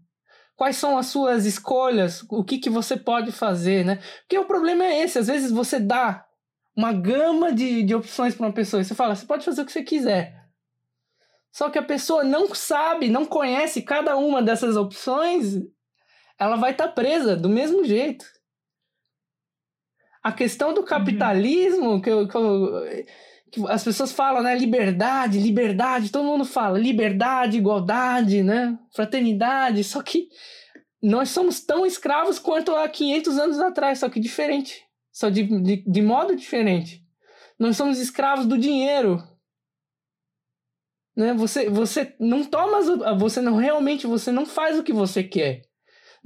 quais 0.57 0.77
são 0.77 0.99
as 0.99 1.07
suas 1.07 1.47
escolhas, 1.47 2.27
o 2.29 2.43
que, 2.43 2.59
que 2.59 2.69
você 2.69 2.97
pode 2.97 3.31
fazer, 3.31 3.85
né? 3.85 4.01
Porque 4.23 4.37
o 4.37 4.45
problema 4.45 4.85
é 4.85 5.03
esse, 5.05 5.17
às 5.17 5.29
vezes 5.29 5.53
você 5.53 5.79
dá 5.79 6.27
uma 6.75 6.93
gama 6.93 7.53
de, 7.53 7.85
de 7.85 7.95
opções 7.95 8.35
para 8.35 8.47
uma 8.47 8.53
pessoa 8.53 8.81
e 8.81 8.85
você 8.85 8.93
fala, 8.93 9.15
você 9.15 9.25
pode 9.25 9.45
fazer 9.45 9.63
o 9.63 9.65
que 9.65 9.71
você 9.71 9.85
quiser. 9.85 10.49
Só 11.53 11.71
que 11.71 11.79
a 11.79 11.83
pessoa 11.83 12.25
não 12.25 12.53
sabe, 12.57 13.09
não 13.09 13.25
conhece 13.25 13.83
cada 13.83 14.17
uma 14.17 14.43
dessas 14.43 14.77
opções, 14.77 15.63
ela 16.37 16.57
vai 16.57 16.73
estar 16.73 16.89
tá 16.89 16.93
presa 16.93 17.37
do 17.37 17.49
mesmo 17.49 17.85
jeito. 17.85 18.27
A 20.23 20.33
questão 20.33 20.75
do 20.75 20.83
capitalismo, 20.83 21.91
uhum. 21.91 22.01
que, 22.01 22.11
eu, 22.11 22.29
que, 22.29 22.37
eu, 22.37 22.83
que, 23.51 23.67
as 23.69 23.85
pessoas 23.85 24.13
falam, 24.13 24.43
né? 24.43 24.57
Liberdade, 24.57 25.39
liberdade, 25.39 26.11
todo 26.11 26.25
mundo 26.25 26.45
fala 26.45 26.79
liberdade, 26.79 27.59
igualdade, 27.59 28.43
né? 28.43 28.79
Fraternidade, 28.95 29.85
só 29.85 30.03
que 30.03 30.29
nós 31.03 31.31
somos 31.31 31.61
tão 31.61 31.87
escravos 31.87 32.39
quanto 32.39 32.75
há 32.75 32.89
500 32.89 33.39
anos 33.39 33.59
atrás, 33.61 34.01
só 34.01 34.09
que 34.09 34.19
diferente. 34.19 34.83
Só 35.13 35.29
de, 35.29 35.45
de, 35.63 35.85
de 35.85 36.03
modo 36.03 36.37
diferente. 36.37 37.05
Nós 37.59 37.77
somos 37.77 37.99
escravos 37.99 38.47
do 38.47 38.59
dinheiro. 38.59 39.23
Né? 41.17 41.35
Você, 41.35 41.69
você 41.69 42.15
não 42.21 42.45
toma, 42.45 42.81
você 43.17 43.41
não 43.41 43.57
realmente, 43.57 44.07
você 44.07 44.31
não 44.31 44.47
faz 44.47 44.79
o 44.79 44.83
que 44.83 44.93
você 44.93 45.25
quer. 45.25 45.68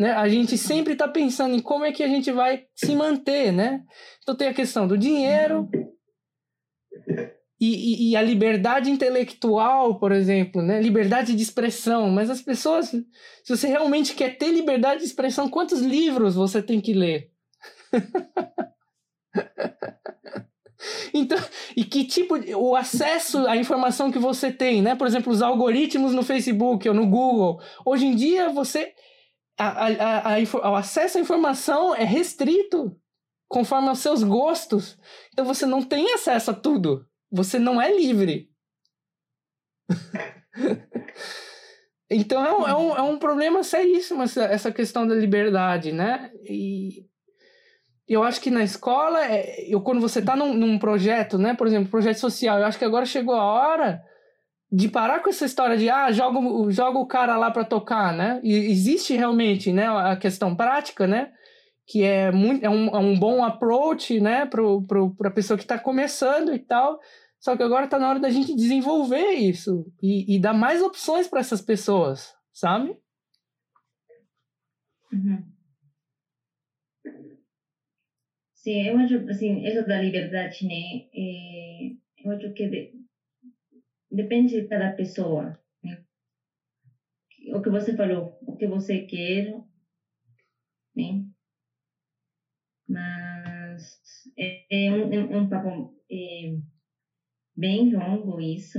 Né? 0.02 0.10
A 0.10 0.28
gente 0.28 0.58
sempre 0.58 0.94
está 0.94 1.06
pensando 1.06 1.54
em 1.54 1.60
como 1.60 1.84
é 1.84 1.92
que 1.92 2.02
a 2.02 2.08
gente 2.08 2.32
vai 2.32 2.64
se 2.74 2.92
manter, 2.96 3.52
né? 3.52 3.84
Então 4.20 4.34
tem 4.34 4.48
a 4.48 4.54
questão 4.54 4.84
do 4.84 4.98
dinheiro, 4.98 5.70
e, 7.60 7.66
e, 7.66 8.10
e, 8.10 8.16
a 8.16 8.22
liberdade 8.22 8.90
intelectual, 8.90 10.00
por 10.00 10.10
exemplo, 10.10 10.60
né? 10.60 10.82
liberdade 10.82 11.32
de 11.32 11.42
expressão. 11.44 12.10
Mas 12.10 12.28
as 12.28 12.42
pessoas, 12.42 12.86
se 12.86 13.06
você 13.46 13.68
realmente 13.68 14.16
quer 14.16 14.36
ter 14.36 14.48
liberdade 14.48 15.02
de 15.02 15.06
expressão, 15.06 15.48
quantos 15.48 15.80
livros 15.80 16.34
você 16.34 16.60
tem 16.60 16.80
que 16.80 16.92
ler? 16.92 17.30
então, 21.14 21.38
e 21.76 21.84
que 21.84 22.02
tipo 22.02 22.40
de, 22.40 22.52
o 22.56 22.74
acesso 22.74 23.46
à 23.46 23.56
informação 23.56 24.10
que 24.10 24.18
você 24.18 24.50
tem, 24.50 24.82
né? 24.82 24.96
Por 24.96 25.06
exemplo, 25.06 25.32
os 25.32 25.40
algoritmos 25.40 26.12
no 26.12 26.24
Facebook 26.24 26.88
ou 26.88 26.94
no 26.94 27.06
Google. 27.06 27.60
Hoje 27.86 28.06
em 28.06 28.16
dia 28.16 28.48
você 28.48 28.92
a, 29.70 30.32
a, 30.32 30.34
a, 30.34 30.70
o 30.70 30.74
acesso 30.74 31.18
à 31.18 31.20
informação 31.20 31.94
é 31.94 32.04
restrito 32.04 32.96
conforme 33.48 33.88
aos 33.88 33.98
seus 33.98 34.22
gostos. 34.22 34.98
Então 35.32 35.44
você 35.44 35.66
não 35.66 35.82
tem 35.82 36.12
acesso 36.14 36.50
a 36.50 36.54
tudo. 36.54 37.06
Você 37.30 37.58
não 37.58 37.80
é 37.80 37.94
livre. 37.94 38.50
então 42.10 42.44
é 42.44 42.54
um, 42.54 42.66
é, 42.66 42.76
um, 42.76 42.96
é 42.96 43.02
um 43.02 43.18
problema 43.18 43.62
seríssimo 43.62 44.22
essa, 44.22 44.44
essa 44.44 44.72
questão 44.72 45.06
da 45.06 45.14
liberdade, 45.14 45.92
né? 45.92 46.30
E 46.48 47.06
eu 48.08 48.22
acho 48.22 48.40
que 48.40 48.50
na 48.50 48.62
escola, 48.62 49.24
é, 49.24 49.66
eu, 49.68 49.80
quando 49.80 50.00
você 50.00 50.18
está 50.18 50.34
num, 50.34 50.54
num 50.54 50.78
projeto, 50.78 51.38
né? 51.38 51.54
Por 51.54 51.66
exemplo, 51.66 51.90
projeto 51.90 52.18
social, 52.18 52.58
eu 52.58 52.66
acho 52.66 52.78
que 52.78 52.84
agora 52.84 53.04
chegou 53.06 53.34
a 53.34 53.44
hora 53.44 54.02
de 54.72 54.88
parar 54.88 55.20
com 55.20 55.28
essa 55.28 55.44
história 55.44 55.76
de 55.76 55.90
ah, 55.90 56.10
joga, 56.10 56.40
joga 56.72 56.98
o 56.98 57.06
cara 57.06 57.36
lá 57.36 57.50
para 57.50 57.62
tocar, 57.62 58.16
né? 58.16 58.40
E 58.42 58.54
existe 58.54 59.14
realmente, 59.14 59.70
né, 59.70 59.86
a 59.86 60.16
questão 60.16 60.56
prática, 60.56 61.06
né? 61.06 61.30
Que 61.86 62.02
é, 62.02 62.32
muito, 62.32 62.64
é, 62.64 62.70
um, 62.70 62.86
é 62.88 62.98
um 62.98 63.18
bom 63.18 63.44
approach, 63.44 64.18
né, 64.18 64.46
para 64.46 65.28
a 65.28 65.30
pessoa 65.30 65.58
que 65.58 65.64
está 65.64 65.78
começando 65.78 66.54
e 66.54 66.58
tal. 66.58 66.98
Só 67.38 67.54
que 67.54 67.62
agora 67.62 67.84
está 67.84 67.98
na 67.98 68.08
hora 68.08 68.18
da 68.18 68.30
gente 68.30 68.56
desenvolver 68.56 69.32
isso 69.32 69.92
e, 70.02 70.36
e 70.36 70.40
dar 70.40 70.54
mais 70.54 70.80
opções 70.80 71.28
para 71.28 71.40
essas 71.40 71.60
pessoas, 71.60 72.34
sabe? 72.50 72.96
Uhum. 75.12 75.44
Sim, 78.54 78.88
eu 78.88 78.98
acho, 79.00 79.16
assim, 79.28 79.66
isso 79.66 79.86
da 79.86 80.00
liberdade, 80.00 80.64
né? 80.66 81.08
Eu 82.24 82.30
acho 82.30 82.52
que 82.54 83.01
depende 84.12 84.60
de 84.60 84.68
cada 84.68 84.90
pessoa, 84.94 85.52
né? 85.82 86.02
O 87.54 87.60
que 87.60 87.68
você 87.68 87.94
falou, 87.94 88.36
o 88.46 88.56
que 88.56 88.66
você 88.66 89.00
quer, 89.00 89.52
né? 90.94 91.22
Mas 92.86 94.30
é, 94.36 94.86
é 94.86 94.92
um, 94.92 95.12
é 95.32 95.36
um 95.36 95.48
papo 95.48 95.94
é, 96.10 96.54
bem 97.56 97.92
longo 97.92 98.40
isso, 98.40 98.78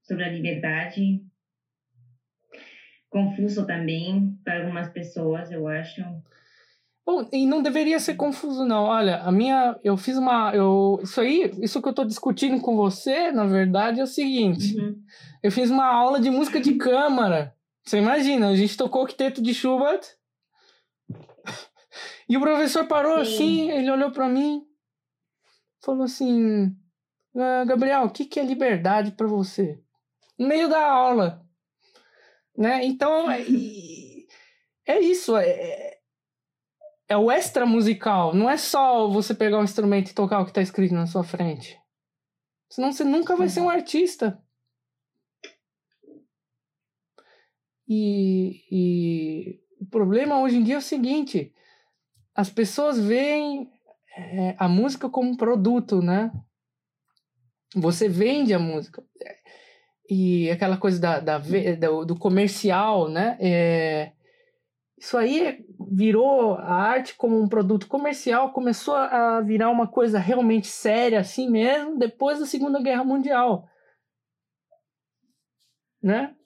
sobre 0.00 0.24
a 0.24 0.28
liberdade. 0.28 1.22
Confuso 3.08 3.66
também 3.66 4.30
para 4.44 4.58
algumas 4.60 4.88
pessoas, 4.88 5.50
eu 5.50 5.66
acho. 5.66 6.00
Bom, 7.10 7.28
e 7.32 7.44
não 7.44 7.60
deveria 7.60 7.98
ser 7.98 8.14
confuso, 8.14 8.64
não. 8.64 8.84
Olha, 8.84 9.16
a 9.22 9.32
minha. 9.32 9.76
Eu 9.82 9.96
fiz 9.96 10.16
uma. 10.16 10.54
Eu, 10.54 11.00
isso 11.02 11.20
aí, 11.20 11.50
isso 11.60 11.82
que 11.82 11.88
eu 11.88 11.90
estou 11.90 12.04
discutindo 12.04 12.60
com 12.60 12.76
você, 12.76 13.32
na 13.32 13.44
verdade, 13.46 13.98
é 13.98 14.04
o 14.04 14.06
seguinte. 14.06 14.78
Uhum. 14.78 14.96
Eu 15.42 15.50
fiz 15.50 15.70
uma 15.70 15.86
aula 15.86 16.20
de 16.20 16.30
música 16.30 16.60
de 16.60 16.74
câmara. 16.74 17.52
Você 17.84 17.98
imagina, 17.98 18.48
a 18.48 18.54
gente 18.54 18.76
tocou 18.76 19.02
o 19.02 19.06
quinteto 19.06 19.42
de 19.42 19.52
Schubert. 19.52 20.02
E 22.28 22.36
o 22.36 22.40
professor 22.40 22.86
parou 22.86 23.24
Sim. 23.24 23.34
assim, 23.34 23.70
ele 23.72 23.90
olhou 23.90 24.12
para 24.12 24.28
mim, 24.28 24.62
falou 25.82 26.04
assim: 26.04 26.72
ah, 27.36 27.64
Gabriel, 27.64 28.04
o 28.04 28.10
que, 28.10 28.24
que 28.24 28.38
é 28.38 28.44
liberdade 28.44 29.10
para 29.10 29.26
você? 29.26 29.82
No 30.38 30.46
meio 30.46 30.68
da 30.68 30.80
aula. 30.80 31.44
Né? 32.56 32.84
Então, 32.84 33.28
é, 33.28 33.40
é 34.86 35.00
isso. 35.00 35.36
É, 35.36 35.99
é 37.10 37.16
o 37.16 37.28
extra 37.28 37.66
musical. 37.66 38.32
Não 38.32 38.48
é 38.48 38.56
só 38.56 39.08
você 39.08 39.34
pegar 39.34 39.58
um 39.58 39.64
instrumento 39.64 40.10
e 40.10 40.14
tocar 40.14 40.40
o 40.40 40.44
que 40.44 40.52
está 40.52 40.62
escrito 40.62 40.94
na 40.94 41.06
sua 41.06 41.24
frente. 41.24 41.76
Senão 42.70 42.92
você 42.92 43.02
nunca 43.02 43.34
vai 43.34 43.48
ser 43.48 43.60
um 43.60 43.68
artista. 43.68 44.40
E, 47.88 48.62
e 48.70 49.60
o 49.80 49.86
problema 49.86 50.40
hoje 50.40 50.58
em 50.58 50.62
dia 50.62 50.76
é 50.76 50.78
o 50.78 50.82
seguinte: 50.82 51.52
as 52.32 52.48
pessoas 52.48 52.96
veem 52.96 53.68
é, 54.16 54.54
a 54.56 54.68
música 54.68 55.10
como 55.10 55.30
um 55.30 55.36
produto, 55.36 56.00
né? 56.00 56.30
Você 57.74 58.08
vende 58.08 58.54
a 58.54 58.58
música. 58.60 59.04
E 60.08 60.48
aquela 60.48 60.76
coisa 60.76 61.00
da, 61.00 61.18
da 61.18 61.38
do, 61.38 62.04
do 62.04 62.16
comercial, 62.16 63.08
né? 63.08 63.36
É, 63.40 64.12
isso 65.00 65.16
aí 65.16 65.64
virou 65.90 66.56
a 66.56 66.74
arte 66.74 67.14
como 67.14 67.40
um 67.40 67.48
produto 67.48 67.88
comercial, 67.88 68.52
começou 68.52 68.94
a 68.94 69.40
virar 69.40 69.70
uma 69.70 69.88
coisa 69.88 70.18
realmente 70.18 70.66
séria 70.66 71.18
assim 71.20 71.48
mesmo 71.48 71.98
depois 71.98 72.38
da 72.38 72.44
Segunda 72.44 72.82
Guerra 72.82 73.02
Mundial. 73.02 73.66
Né? 76.02 76.36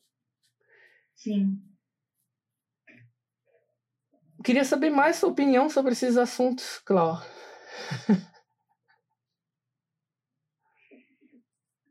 Sim. 1.16 1.61
Queria 4.44 4.64
saber 4.64 4.90
mais 4.90 5.16
sua 5.16 5.30
opinião 5.30 5.68
sobre 5.68 5.90
esses 5.92 6.16
assuntos, 6.16 6.78
Clau. 6.78 7.20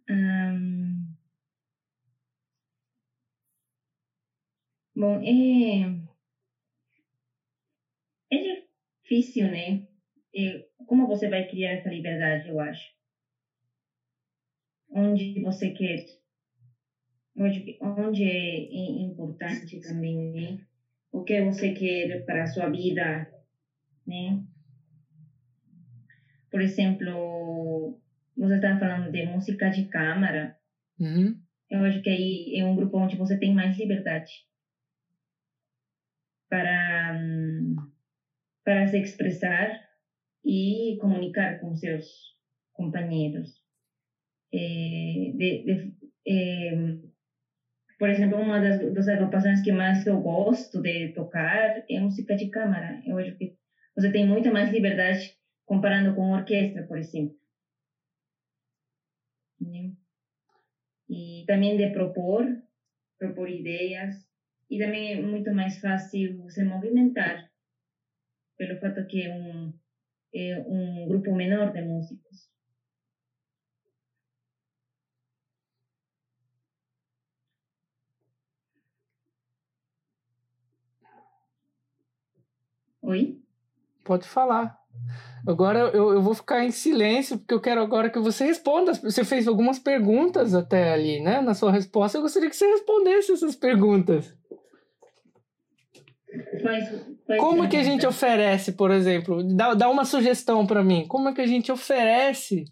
um... 0.10 1.14
Bom, 4.96 5.20
é 5.24 6.13
é 8.34 8.64
difícil, 9.02 9.50
né? 9.50 9.82
E 10.34 10.66
como 10.86 11.08
você 11.08 11.28
vai 11.28 11.48
criar 11.48 11.72
essa 11.72 11.90
liberdade, 11.90 12.48
eu 12.48 12.60
acho? 12.60 12.92
Onde 14.90 15.40
você 15.42 15.70
quer? 15.70 16.04
Onde 17.36 18.24
é 18.24 19.02
importante 19.02 19.80
também, 19.80 20.32
né? 20.32 20.58
O 21.12 21.24
que 21.24 21.42
você 21.42 21.72
quer 21.72 22.24
para 22.26 22.44
a 22.44 22.48
sua 22.48 22.68
vida, 22.68 23.28
né? 24.06 24.40
Por 26.50 26.62
exemplo, 26.62 27.98
você 28.36 28.56
está 28.56 28.78
falando 28.78 29.12
de 29.12 29.24
música 29.24 29.70
de 29.70 29.88
câmara. 29.88 30.56
Uhum. 31.00 31.36
Eu 31.70 31.84
acho 31.84 32.00
que 32.02 32.10
aí 32.10 32.56
é 32.56 32.64
um 32.64 32.76
grupo 32.76 32.98
onde 32.98 33.16
você 33.16 33.36
tem 33.38 33.52
mais 33.52 33.78
liberdade 33.78 34.46
para 36.48 37.16
para 38.64 38.88
se 38.88 38.98
expressar 39.00 39.80
e 40.46 40.98
comunicar 41.00 41.60
com 41.60 41.76
seus 41.76 42.38
companheiros. 42.74 43.64
É, 44.54 45.32
de, 45.38 45.64
de, 45.66 45.96
é, 46.28 46.98
por 47.98 48.10
exemplo, 48.10 48.38
uma 48.38 48.60
das, 48.60 48.78
das 48.94 49.08
agrupações 49.08 49.62
que 49.62 49.72
mais 49.72 50.06
eu 50.06 50.20
gosto 50.20 50.82
de 50.82 51.10
tocar 51.14 51.84
é 51.90 52.00
música 52.00 52.36
de 52.36 52.50
câmara. 52.50 53.00
Eu 53.06 53.18
acho 53.18 53.36
que 53.38 53.54
você 53.96 54.12
tem 54.12 54.26
muita 54.28 54.52
mais 54.52 54.70
liberdade 54.70 55.34
comparando 55.66 56.14
com 56.14 56.32
orquestra, 56.32 56.84
por 56.86 56.98
exemplo. 56.98 57.36
E 61.10 61.44
também 61.48 61.78
de 61.78 61.88
propor, 61.92 62.44
propor 63.20 63.50
ideias, 63.50 64.16
e 64.70 64.78
também 64.80 65.14
é 65.14 65.22
muito 65.22 65.52
mais 65.54 65.80
fácil 65.80 66.50
se 66.50 66.64
movimentar 66.64 67.38
pelo 68.58 68.80
fato 68.80 69.06
que 69.08 69.24
é 69.24 69.34
um, 69.34 69.74
é 70.34 70.66
um 70.68 71.08
grupo 71.08 71.34
menor 71.36 71.72
de 71.74 71.82
músicos. 71.82 72.50
Oi? 83.02 83.42
Pode 84.04 84.28
falar. 84.28 84.78
Agora 85.46 85.80
eu, 85.94 86.14
eu 86.14 86.22
vou 86.22 86.34
ficar 86.34 86.64
em 86.64 86.72
silêncio, 86.72 87.38
porque 87.38 87.54
eu 87.54 87.60
quero 87.60 87.82
agora 87.82 88.10
que 88.10 88.20
você 88.20 88.46
responda. 88.46 88.94
Você 88.94 89.26
fez 89.26 89.48
algumas 89.48 89.78
perguntas 89.78 90.54
até 90.54 90.94
ali, 90.94 91.20
né? 91.22 91.42
Na 91.42 91.54
sua 91.54 91.72
resposta, 91.72 92.18
eu 92.18 92.22
gostaria 92.22 92.50
que 92.50 92.56
você 92.56 92.66
respondesse 92.66 93.34
essas 93.34 93.56
perguntas. 93.56 94.34
Como 97.40 97.70
que 97.70 97.78
a 97.78 97.84
gente 97.84 98.06
oferece, 98.06 98.74
por 98.74 98.92
exemplo? 98.92 99.44
Dá, 99.56 99.74
dá 99.74 99.90
uma 99.90 100.06
sugestão 100.06 100.66
para 100.66 100.84
mim. 100.84 101.06
Como 101.08 101.30
é 101.30 101.34
que 101.34 101.42
a 101.42 101.48
gente 101.48 101.72
oferece 101.72 102.66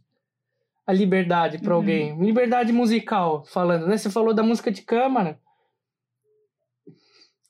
a 0.86 0.94
liberdade 0.94 1.60
para 1.60 1.72
uhum. 1.72 1.78
alguém? 1.78 2.20
Liberdade 2.20 2.72
musical, 2.72 3.46
falando, 3.46 3.88
né? 3.88 3.98
Você 3.98 4.10
falou 4.10 4.34
da 4.34 4.44
música 4.44 4.72
de 4.72 4.82
câmara. 4.82 5.40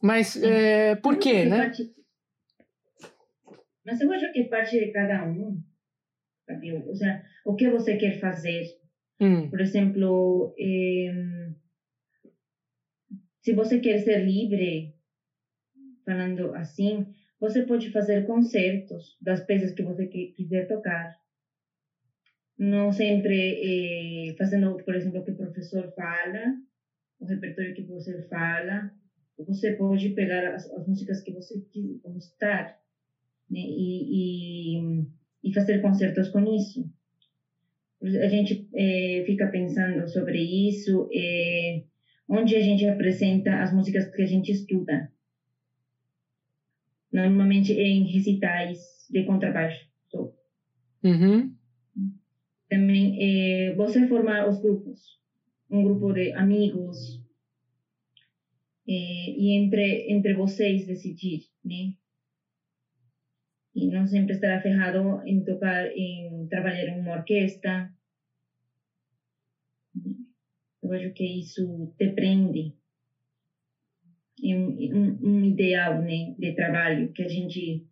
Mas 0.01 0.41
é, 0.41 0.95
por 0.95 1.17
quê, 1.17 1.45
né? 1.45 1.65
Parte... 1.65 1.93
Mas 3.85 4.01
eu 4.01 4.11
acho 4.11 4.31
que 4.33 4.43
parte 4.45 4.79
de 4.79 4.91
cada 4.91 5.25
um, 5.25 5.61
sabe? 6.45 6.73
Ou 6.73 6.95
seja, 6.95 7.23
o 7.45 7.55
que 7.55 7.69
você 7.69 7.97
quer 7.97 8.19
fazer. 8.19 8.63
Hum. 9.19 9.49
Por 9.49 9.61
exemplo, 9.61 10.55
eh, 10.59 11.51
se 13.41 13.53
você 13.53 13.79
quer 13.79 13.99
ser 13.99 14.25
livre, 14.25 14.95
falando 16.05 16.53
assim, 16.53 17.05
você 17.39 17.63
pode 17.63 17.89
fazer 17.89 18.23
concertos 18.23 19.17
das 19.19 19.39
peças 19.45 19.71
que 19.71 19.81
você 19.81 20.05
quiser 20.05 20.67
tocar. 20.67 21.11
Não 22.57 22.91
sempre 22.91 24.29
eh, 24.29 24.35
fazendo, 24.37 24.77
por 24.85 24.93
exemplo, 24.93 25.19
o 25.19 25.23
que 25.23 25.31
o 25.31 25.35
professor 25.35 25.91
fala, 25.95 26.53
o 27.19 27.25
repertório 27.25 27.73
que 27.73 27.81
você 27.81 28.21
fala. 28.27 28.91
Você 29.47 29.71
pode 29.71 30.09
pegar 30.09 30.53
as, 30.53 30.69
as 30.71 30.85
músicas 30.85 31.19
que 31.21 31.31
você 31.31 31.59
gostar 32.03 32.65
né? 33.49 33.59
e, 33.59 34.77
e, 34.77 35.07
e 35.43 35.53
fazer 35.53 35.81
concertos 35.81 36.29
com 36.29 36.39
isso. 36.55 36.87
A 38.03 38.27
gente 38.27 38.67
eh, 38.75 39.23
fica 39.25 39.47
pensando 39.47 40.07
sobre 40.07 40.39
isso, 40.67 41.07
eh, 41.13 41.81
onde 42.27 42.55
a 42.55 42.61
gente 42.61 42.85
apresenta 42.85 43.61
as 43.61 43.71
músicas 43.73 44.05
que 44.05 44.21
a 44.21 44.25
gente 44.25 44.51
estuda 44.51 45.09
normalmente 47.11 47.73
em 47.73 48.11
recitais 48.11 49.07
de 49.09 49.23
contrabaixo. 49.25 49.85
Uhum. 51.03 51.53
Também 52.69 53.17
é, 53.19 53.75
você 53.75 54.07
formar 54.07 54.47
os 54.47 54.61
grupos, 54.61 55.19
um 55.69 55.83
grupo 55.83 56.13
de 56.13 56.31
amigos, 56.33 57.21
é, 58.87 58.93
e 58.93 59.57
entre, 59.57 60.11
entre 60.11 60.33
vocês 60.33 60.85
decidir, 60.85 61.39
né? 61.63 61.93
E 63.73 63.87
não 63.87 64.05
sempre 64.05 64.35
estar 64.35 64.57
aferrado 64.57 65.21
em 65.25 65.43
tocar, 65.43 65.87
em 65.95 66.47
trabalhar 66.49 66.87
em 66.87 66.99
uma 66.99 67.13
orquestra. 67.13 67.89
Eu 70.83 70.91
acho 70.91 71.13
que 71.13 71.39
isso 71.39 71.93
te 71.97 72.09
prende 72.13 72.73
um, 74.41 75.17
um, 75.21 75.43
ideal 75.45 76.01
né, 76.01 76.33
de 76.37 76.51
trabalho 76.53 77.11
que 77.13 77.21
a 77.21 77.27
gente 77.27 77.83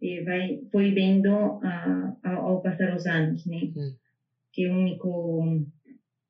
e 0.00 0.20
vai 0.22 0.58
foi 0.70 0.92
vendo 0.92 1.28
a, 1.62 2.14
a, 2.22 2.32
ao 2.34 2.60
passar 2.60 2.94
os 2.94 3.06
anos, 3.06 3.44
né? 3.46 3.60
Hum. 3.76 3.92
Que 4.52 4.66
o 4.68 4.72
único 4.72 5.64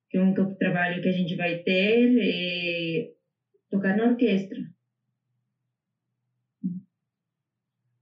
que 0.08 0.18
o 0.18 0.22
único 0.22 0.54
trabalho 0.56 1.00
que 1.02 1.08
a 1.08 1.12
gente 1.12 1.34
vai 1.34 1.56
ter 1.62 2.16
é 2.18 3.10
tocar 3.70 3.96
na 3.96 4.06
orquestra. 4.06 4.60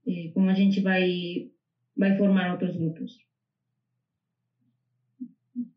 E 0.05 0.29
como 0.33 0.49
a 0.49 0.53
gente 0.53 0.79
vai 0.81 1.49
vai 1.95 2.15
formar 2.15 2.51
outros 2.51 2.75
grupos. 2.75 3.11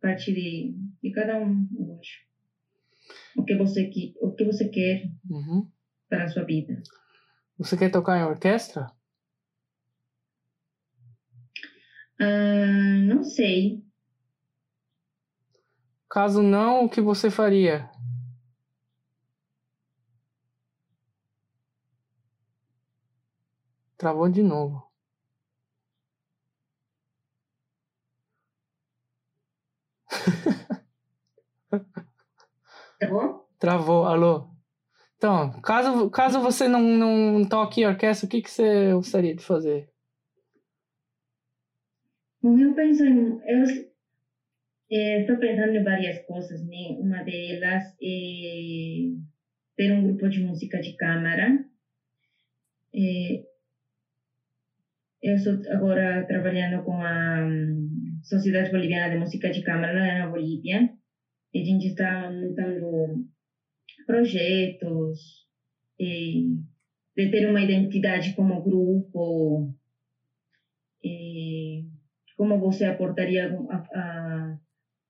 Parte 0.01 0.33
de, 0.33 0.75
de 1.03 1.11
cada 1.11 1.37
um, 1.37 1.67
eu 1.79 1.99
acho. 1.99 2.25
O 3.37 3.43
que 3.45 3.55
você, 3.55 3.85
que- 3.85 4.13
o 4.21 4.31
que 4.35 4.45
você 4.45 4.69
quer 4.69 5.03
Uhum. 5.29 5.65
Para 6.09 6.25
a 6.25 6.29
sua 6.29 6.45
vida. 6.45 6.83
Você 7.59 7.77
quer 7.77 7.91
tocar 7.91 8.19
em 8.19 8.25
orquestra? 8.25 8.91
Ah, 12.21 13.05
não 13.07 13.23
sei. 13.23 13.85
Caso 16.09 16.43
não, 16.43 16.85
o 16.85 16.89
que 16.89 17.01
você 17.01 17.31
faria? 17.31 17.91
Travou 23.99 24.29
de 24.29 24.43
novo. 24.43 24.87
Bom? 33.09 33.47
Travou, 33.59 34.07
alô? 34.07 34.56
Então, 35.17 35.51
caso, 35.63 36.11
caso 36.11 36.41
você 36.41 36.69
não, 36.69 36.81
não 36.81 37.49
toque 37.49 37.87
orquestra, 37.87 38.27
o 38.27 38.31
que, 38.31 38.43
que 38.43 38.51
você 38.51 38.93
gostaria 38.93 39.35
de 39.35 39.43
fazer? 39.43 39.89
Bom, 42.43 42.59
eu 42.59 42.75
penso 42.75 43.05
em. 43.05 43.41
Eu 43.47 43.65
eh, 44.91 45.21
estou 45.23 45.39
pensando 45.39 45.75
em 45.75 45.83
várias 45.83 46.19
coisas, 46.27 46.63
né? 46.67 46.97
Uma 47.01 47.23
delas 47.23 47.85
é 48.01 48.97
ter 49.77 49.93
um 49.93 50.03
grupo 50.07 50.29
de 50.29 50.41
música 50.45 50.81
de 50.81 50.95
câmara. 50.97 51.65
Eh, 52.95 53.43
eu 55.23 55.35
estou 55.35 55.55
agora 55.73 56.27
trabalhando 56.27 56.85
com 56.85 57.03
a 57.03 57.43
hum, 57.43 58.21
Sociedade 58.23 58.71
Boliviana 58.71 59.15
de 59.15 59.19
Música 59.19 59.51
de 59.51 59.63
Câmara 59.63 60.19
na 60.19 60.29
Bolívia. 60.29 60.91
E 61.55 61.63
a 61.63 61.65
gente 61.65 61.87
está 61.89 62.31
montando 62.31 63.27
projetos 64.07 65.47
de 67.17 67.31
ter 67.31 67.47
uma 67.47 67.61
identidade 67.63 68.33
como 68.37 68.63
grupo. 68.63 69.67
como 72.37 72.59
você 72.59 72.85
aportaria 72.85 73.47
a, 73.71 73.77
a, 74.01 74.57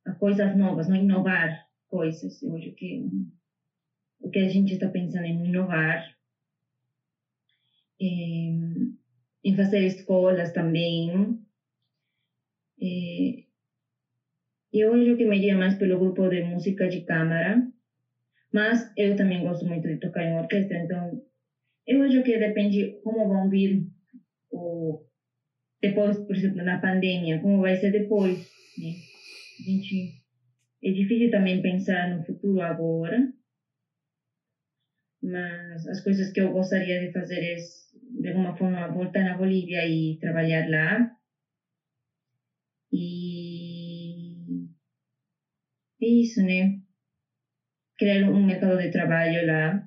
a 0.07 0.13
coisas 0.15 0.57
novas, 0.57 0.89
não 0.89 0.97
inovar 0.97 1.51
coisas. 1.89 2.43
Eu 2.43 2.57
acho 2.57 2.73
que 2.73 3.01
o 4.21 4.29
que 4.29 4.39
a 4.41 4.49
gente 4.49 4.73
está 4.75 4.89
pensando 4.89 5.25
em 5.25 5.47
inovar, 5.49 6.05
em, 7.99 8.95
em 9.45 9.55
fazer 9.55 9.85
escolas 9.87 10.53
também. 10.53 11.37
Eh, 12.81 13.47
eu 14.73 14.93
acho 14.93 15.17
que 15.17 15.25
me 15.25 15.37
iria 15.39 15.57
mais 15.57 15.75
pelo 15.75 15.99
grupo 15.99 16.29
de 16.29 16.41
música 16.41 16.89
de 16.89 17.01
câmara, 17.05 17.67
mas 18.53 18.91
eu 18.97 19.15
também 19.17 19.43
gosto 19.43 19.67
muito 19.67 19.89
de 19.89 19.99
tocar 19.99 20.25
em 20.25 20.35
orquestra, 20.35 20.79
então 20.79 21.21
eu 21.87 22.03
acho 22.03 22.23
que 22.23 22.39
depende 22.39 22.93
como 23.03 23.27
vão 23.29 23.49
vir 23.49 23.85
o 24.51 25.01
depois, 25.81 26.19
por 26.19 26.35
exemplo, 26.37 26.63
na 26.63 26.79
pandemia, 26.81 27.39
como 27.41 27.61
vai 27.61 27.77
ser 27.77 27.91
depois, 27.91 28.37
né? 28.79 28.91
A 29.61 29.63
gente 29.71 30.11
é 30.83 30.91
difícil 30.91 31.31
também 31.31 31.61
pensar 31.63 32.09
no 32.09 32.23
futuro 32.25 32.61
agora, 32.61 33.29
mas 35.23 35.87
as 35.87 36.01
coisas 36.01 36.31
que 36.31 36.41
eu 36.41 36.51
gostaria 36.51 36.99
de 36.99 37.11
fazer 37.13 37.43
é, 37.43 37.57
de 38.21 38.29
alguma 38.29 38.55
forma, 38.57 38.91
voltar 38.93 39.23
na 39.25 39.35
Bolívia 39.35 39.85
e 39.85 40.17
trabalhar 40.19 40.67
lá. 40.69 41.07
E 42.93 44.67
é 46.01 46.07
isso, 46.07 46.41
né? 46.43 46.77
Criar 47.99 48.23
um 48.31 48.43
método 48.45 48.79
de 48.79 48.89
trabalho 48.91 49.45
lá. 49.45 49.83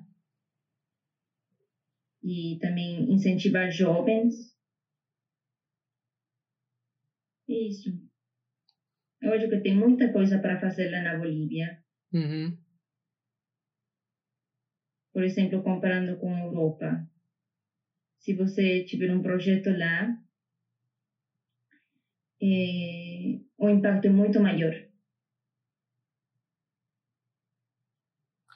E 2.22 2.56
também 2.60 3.04
incentivar 3.12 3.70
jovens 3.70 4.54
É 7.48 7.52
Isso. 7.68 7.90
Eu 9.20 9.32
acho 9.32 9.48
que 9.48 9.56
tem 9.62 9.74
muita 9.74 10.10
coisa 10.12 10.38
para 10.38 10.58
fazer 10.58 10.86
lá 10.90 11.00
na 11.00 11.14
Bolívia. 11.16 11.78
Uhum. 12.12 12.60
Por 15.12 15.22
exemplo, 15.24 15.62
comparando 15.68 16.16
com 16.20 16.32
a 16.34 16.40
Europa. 16.40 16.88
Se 18.18 18.32
você 18.34 18.84
tiver 18.84 19.10
um 19.10 19.20
projeto 19.20 19.72
lá, 19.72 20.14
eh, 22.40 23.40
o 23.58 23.68
impacto 23.68 24.06
é 24.06 24.10
muito 24.10 24.40
maior 24.40 24.72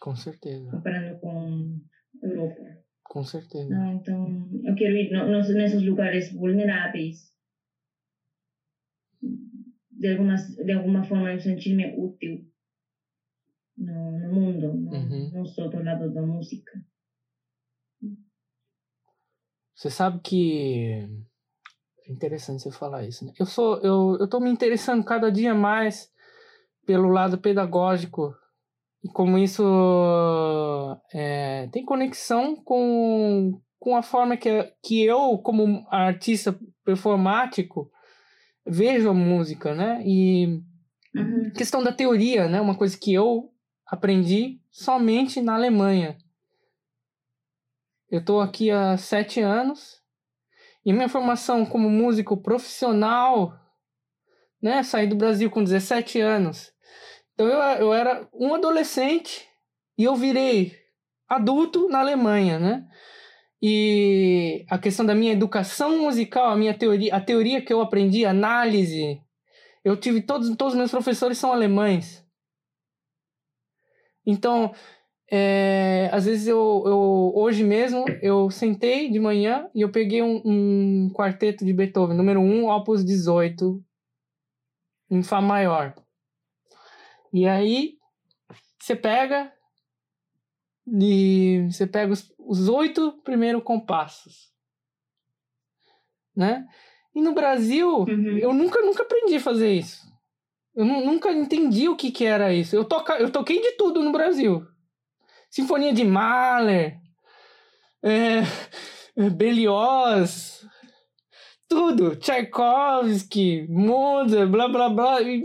Com 0.05 0.15
certeza, 0.15 0.71
comparando 0.71 1.19
com 1.19 1.81
Europa. 2.23 2.61
com 3.03 3.25
certeza. 3.25 3.75
Não, 3.75 3.95
então, 3.95 4.51
eu 4.63 4.75
quero 4.75 4.95
ir 4.95 5.11
no, 5.11 5.27
nos, 5.31 5.49
nesses 5.49 5.83
lugares 5.83 6.31
vulneráveis. 6.31 7.33
De, 9.91 10.11
algumas, 10.13 10.55
de 10.57 10.73
alguma 10.73 11.05
forma, 11.05 11.33
eu 11.33 11.41
sentir-me 11.41 11.97
útil 11.97 12.47
no, 13.79 14.19
no 14.19 14.33
mundo, 14.35 14.75
não, 14.75 14.93
Uhum. 14.93 15.31
não 15.33 15.47
só 15.47 15.69
do 15.69 15.83
lado 15.83 16.13
da 16.13 16.21
música. 16.21 16.73
Você 19.75 19.89
sabe 19.89 20.21
que 20.21 21.09
é 22.07 22.13
interessante 22.13 22.63
você 22.63 22.71
falar 22.71 23.05
isso, 23.07 23.25
né? 23.25 23.33
Eu 23.41 23.47
sou 23.47 23.79
eu 23.81 24.19
eu 24.21 24.29
tô 24.29 24.39
me 24.39 24.51
interessando 24.51 25.03
cada 25.03 25.33
dia 25.33 25.55
mais 25.55 26.13
pelo 26.85 27.09
lado 27.09 27.39
pedagógico 27.39 28.37
e 29.05 29.09
como 29.09 29.37
isso 29.39 29.63
é, 31.13 31.69
tem 31.73 31.85
conexão 31.85 32.57
com 32.57 33.61
com 33.79 33.97
a 33.97 34.03
forma 34.03 34.37
que 34.37 34.73
que 34.83 35.05
eu 35.05 35.39
como 35.39 35.87
artista 35.91 36.59
performático 36.85 37.91
vejo 38.67 39.11
a 39.11 39.15
música, 39.15 39.75
né? 39.75 40.03
E 40.05 40.63
Uhum. 41.15 41.51
questão 41.51 41.83
da 41.83 41.93
teoria, 41.93 42.49
né? 42.49 42.61
Uma 42.61 42.77
coisa 42.77 42.99
que 42.99 43.15
eu 43.15 43.53
aprendi 43.87 44.61
somente 44.71 45.41
na 45.41 45.55
Alemanha. 45.55 46.19
Eu 48.11 48.19
estou 48.19 48.41
aqui 48.41 48.71
há 48.71 48.97
sete 48.97 49.41
anos 49.41 50.03
e 50.85 50.93
minha 50.93 51.09
formação 51.09 51.65
como 51.65 51.89
músico 51.89 52.37
profissional, 52.37 53.55
né? 54.61 54.83
Saí 54.83 55.07
do 55.07 55.17
Brasil 55.17 55.51
com 55.51 55.63
17 55.63 56.21
anos. 56.21 56.74
Então 57.35 57.47
eu, 57.49 57.59
eu 57.87 57.93
era 57.93 58.29
um 58.33 58.55
adolescente 58.55 59.47
e 59.99 60.05
eu 60.05 60.15
virei 60.15 60.73
adulto 61.29 61.89
na 61.89 62.01
Alemanha, 62.01 62.59
né? 62.59 62.87
E 63.61 64.65
a 64.69 64.79
questão 64.79 65.07
da 65.07 65.15
minha 65.15 65.33
educação 65.33 65.99
musical, 65.99 66.51
a 66.51 66.57
minha 66.57 66.77
teoria, 66.77 67.15
a 67.15 67.21
teoria 67.21 67.63
que 67.63 67.73
eu 67.73 67.81
aprendi, 67.81 68.25
análise, 68.25 69.21
eu 69.85 69.97
tive 69.97 70.21
todos, 70.21 70.55
todos 70.57 70.75
os 70.75 70.79
meus 70.79 70.91
professores 70.91 71.39
são 71.39 71.53
alemães. 71.53 72.25
Então, 74.27 74.75
é, 75.31 76.09
às 76.13 76.27
vezes 76.27 76.47
eu, 76.47 76.83
eu, 76.87 77.33
hoje 77.35 77.65
mesmo, 77.65 78.05
eu 78.23 78.51
sentei 78.51 79.11
de 79.11 79.19
manhã 79.19 79.69
e 79.75 79.81
eu 79.81 79.91
peguei 79.91 80.23
um, 80.23 80.43
um 80.45 81.11
quarteto 81.13 81.65
de 81.65 81.73
Beethoven, 81.73 82.17
número 82.17 82.41
1, 82.41 82.69
opus 82.69 83.05
18, 83.05 83.83
em 85.11 85.23
Fá 85.23 85.41
maior. 85.41 85.95
E 87.37 87.49
aí, 87.49 87.99
você 88.79 88.95
pega 88.95 89.53
e 90.87 91.67
você 91.69 91.85
pega 91.85 92.13
os, 92.13 92.33
os 92.39 92.69
oito 92.69 93.21
primeiros 93.25 93.65
compassos, 93.65 94.53
né? 96.37 96.65
E 97.13 97.21
no 97.21 97.33
Brasil, 97.35 97.89
Uhum. 98.03 98.39
eu 98.39 98.53
nunca, 98.53 98.81
nunca 98.83 99.03
aprendi 99.03 99.35
a 99.37 99.41
fazer 99.41 99.73
isso. 99.73 100.01
Eu 100.77 100.85
nu- 100.85 101.05
nunca 101.05 101.33
entendi 101.33 101.89
o 101.89 101.97
que, 101.97 102.13
que 102.13 102.25
era 102.25 102.53
isso. 102.55 102.77
Eu, 102.77 102.85
toca, 102.85 103.15
eu 103.19 103.33
toquei 103.33 103.61
de 103.61 103.73
tudo 103.73 104.01
no 104.01 104.13
Brasil. 104.13 104.65
Sinfonia 105.51 105.93
de 105.93 106.05
Mahler, 106.05 107.01
é, 108.03 108.41
é, 109.17 109.31
Berlioz, 109.31 110.65
tudo. 111.69 112.15
Tchaikovsky, 112.17 113.67
Mozart, 113.69 114.49
blá 114.51 114.69
blá 114.69 114.89
blá. 114.89 115.21
E 115.23 115.43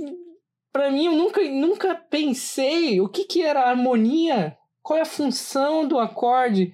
pra 0.72 0.92
mim, 0.92 1.06
eu 1.06 1.14
nunca, 1.14 1.42
nunca 1.42 1.96
pensei 1.96 3.02
o 3.02 3.10
que, 3.10 3.26
que 3.26 3.42
era 3.42 3.70
harmonia, 3.70 4.58
qual 4.82 4.98
é 4.98 5.02
a 5.02 5.06
função 5.06 5.88
do 5.88 6.00
acorde. 6.00 6.74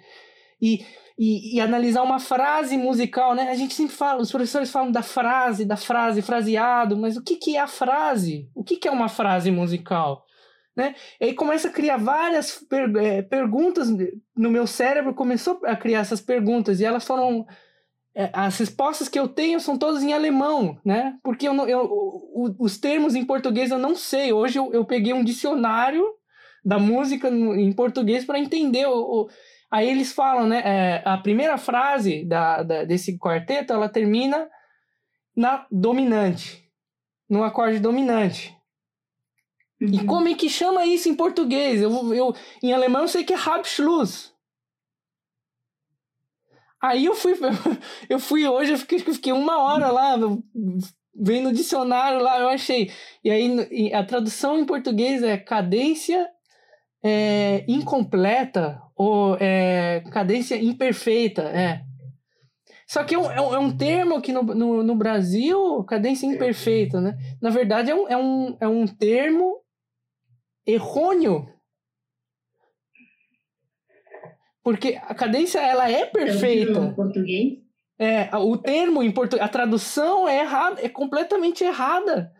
e, 0.61 0.85
e, 1.17 1.55
e, 1.55 1.61
analisar 1.61 2.03
uma 2.03 2.19
frase 2.19 2.77
musical, 2.77 3.33
né? 3.33 3.49
A 3.49 3.55
gente 3.55 3.73
sempre 3.73 3.95
fala, 3.95 4.21
os 4.21 4.31
professores 4.31 4.69
falam 4.69 4.91
da 4.91 5.01
frase, 5.01 5.63
da 5.63 5.77
frase, 5.77 6.21
fraseado, 6.21 6.97
mas 6.97 7.15
o 7.15 7.23
que, 7.23 7.37
que 7.37 7.55
é 7.55 7.61
a 7.61 7.67
frase? 7.67 8.49
O 8.53 8.63
que, 8.63 8.75
que 8.75 8.87
é 8.87 8.91
uma 8.91 9.07
frase 9.07 9.49
musical? 9.49 10.25
Né? 10.75 10.93
E 11.21 11.25
aí 11.25 11.33
começa 11.33 11.69
a 11.69 11.71
criar 11.71 11.95
várias 11.95 12.57
per 12.69 12.93
é, 12.97 13.21
perguntas 13.21 13.87
no 14.35 14.51
meu 14.51 14.67
cérebro, 14.67 15.13
começou 15.13 15.61
a 15.63 15.75
criar 15.75 15.99
essas 16.01 16.19
perguntas 16.19 16.81
e 16.81 16.85
elas 16.85 17.05
foram 17.05 17.45
as 18.33 18.57
respostas 18.57 19.09
que 19.09 19.19
eu 19.19 19.27
tenho 19.27 19.59
são 19.59 19.77
todas 19.77 20.01
em 20.01 20.13
alemão, 20.13 20.79
né? 20.85 21.17
Porque 21.21 21.47
eu, 21.47 21.53
não, 21.53 21.67
eu 21.67 21.89
os 22.57 22.77
termos 22.77 23.13
em 23.15 23.25
português 23.25 23.71
eu 23.71 23.77
não 23.77 23.95
sei. 23.95 24.31
Hoje 24.31 24.57
eu, 24.57 24.73
eu 24.73 24.85
peguei 24.85 25.13
um 25.13 25.23
dicionário 25.23 26.05
da 26.63 26.79
música 26.79 27.29
em 27.29 27.71
português 27.73 28.25
para 28.25 28.39
entender 28.39 28.87
o, 28.87 28.93
o, 28.93 29.29
Aí 29.71 29.89
eles 29.89 30.13
falam, 30.13 30.47
né? 30.47 30.61
É, 30.63 31.01
a 31.03 31.17
primeira 31.17 31.57
frase 31.57 32.23
da, 32.23 32.63
da, 32.63 32.83
desse 32.85 33.17
quarteto 33.17 33.73
ela 33.73 33.89
termina 33.89 34.49
na 35.35 35.67
dominante, 35.69 36.63
no 37.29 37.43
acorde 37.43 37.79
dominante. 37.79 38.55
Uhum. 39.81 39.89
E 39.89 40.05
como 40.05 40.27
é 40.29 40.33
que 40.33 40.49
chama 40.49 40.85
isso 40.85 41.09
em 41.09 41.15
português? 41.15 41.81
Eu, 41.81 42.13
eu, 42.13 42.33
em 42.63 42.71
alemão 42.71 43.01
eu 43.01 43.07
sei 43.07 43.23
que 43.23 43.33
é 43.33 43.37
Halbschluss. 43.37 44.33
Aí 46.87 47.05
eu 47.05 47.15
fui, 47.15 47.33
eu 48.09 48.19
fui 48.19 48.47
hoje, 48.47 48.73
eu 48.73 48.77
fiquei, 48.77 48.99
fiquei 48.99 49.33
uma 49.33 49.57
hora 49.61 49.91
lá, 49.91 50.15
vendo 51.15 51.49
o 51.49 51.53
dicionário 51.53 52.19
lá, 52.19 52.39
eu 52.39 52.49
achei. 52.49 52.91
E 53.23 53.31
aí 53.31 53.93
a 53.93 54.03
tradução 54.03 54.59
em 54.59 54.65
português 54.65 55.23
é 55.23 55.37
cadência 55.37 56.29
é, 57.03 57.63
incompleta 57.67 58.81
ou 58.95 59.37
é, 59.39 60.03
cadência 60.11 60.55
imperfeita, 60.55 61.43
é. 61.43 61.83
Só 62.87 63.03
que 63.03 63.15
é 63.15 63.19
um, 63.19 63.31
é 63.31 63.59
um 63.59 63.75
termo 63.75 64.21
que 64.21 64.31
no, 64.31 64.43
no, 64.43 64.83
no, 64.83 64.95
Brasil, 64.95 65.83
cadência 65.85 66.27
imperfeita, 66.27 67.01
né? 67.01 67.17
Na 67.41 67.49
verdade, 67.49 67.89
é 67.89 67.95
um, 67.95 68.07
é 68.07 68.17
um, 68.17 68.57
é 68.61 68.67
um 68.67 68.85
termo 68.85 69.59
errôneo. 70.67 71.47
Porque 74.65 74.99
a 74.99 75.13
cadência, 75.13 75.59
ela 75.59 75.87
é 75.87 76.07
perfeita. 76.07 76.79
Em 76.79 76.95
português? 76.95 77.59
É, 77.99 78.35
o 78.35 78.57
termo 78.57 79.03
em 79.03 79.11
português, 79.11 79.47
a 79.47 79.47
tradução 79.47 80.27
é 80.27 80.39
errada, 80.39 80.81
é 80.81 80.89
completamente 80.89 81.63
errada. 81.63 82.33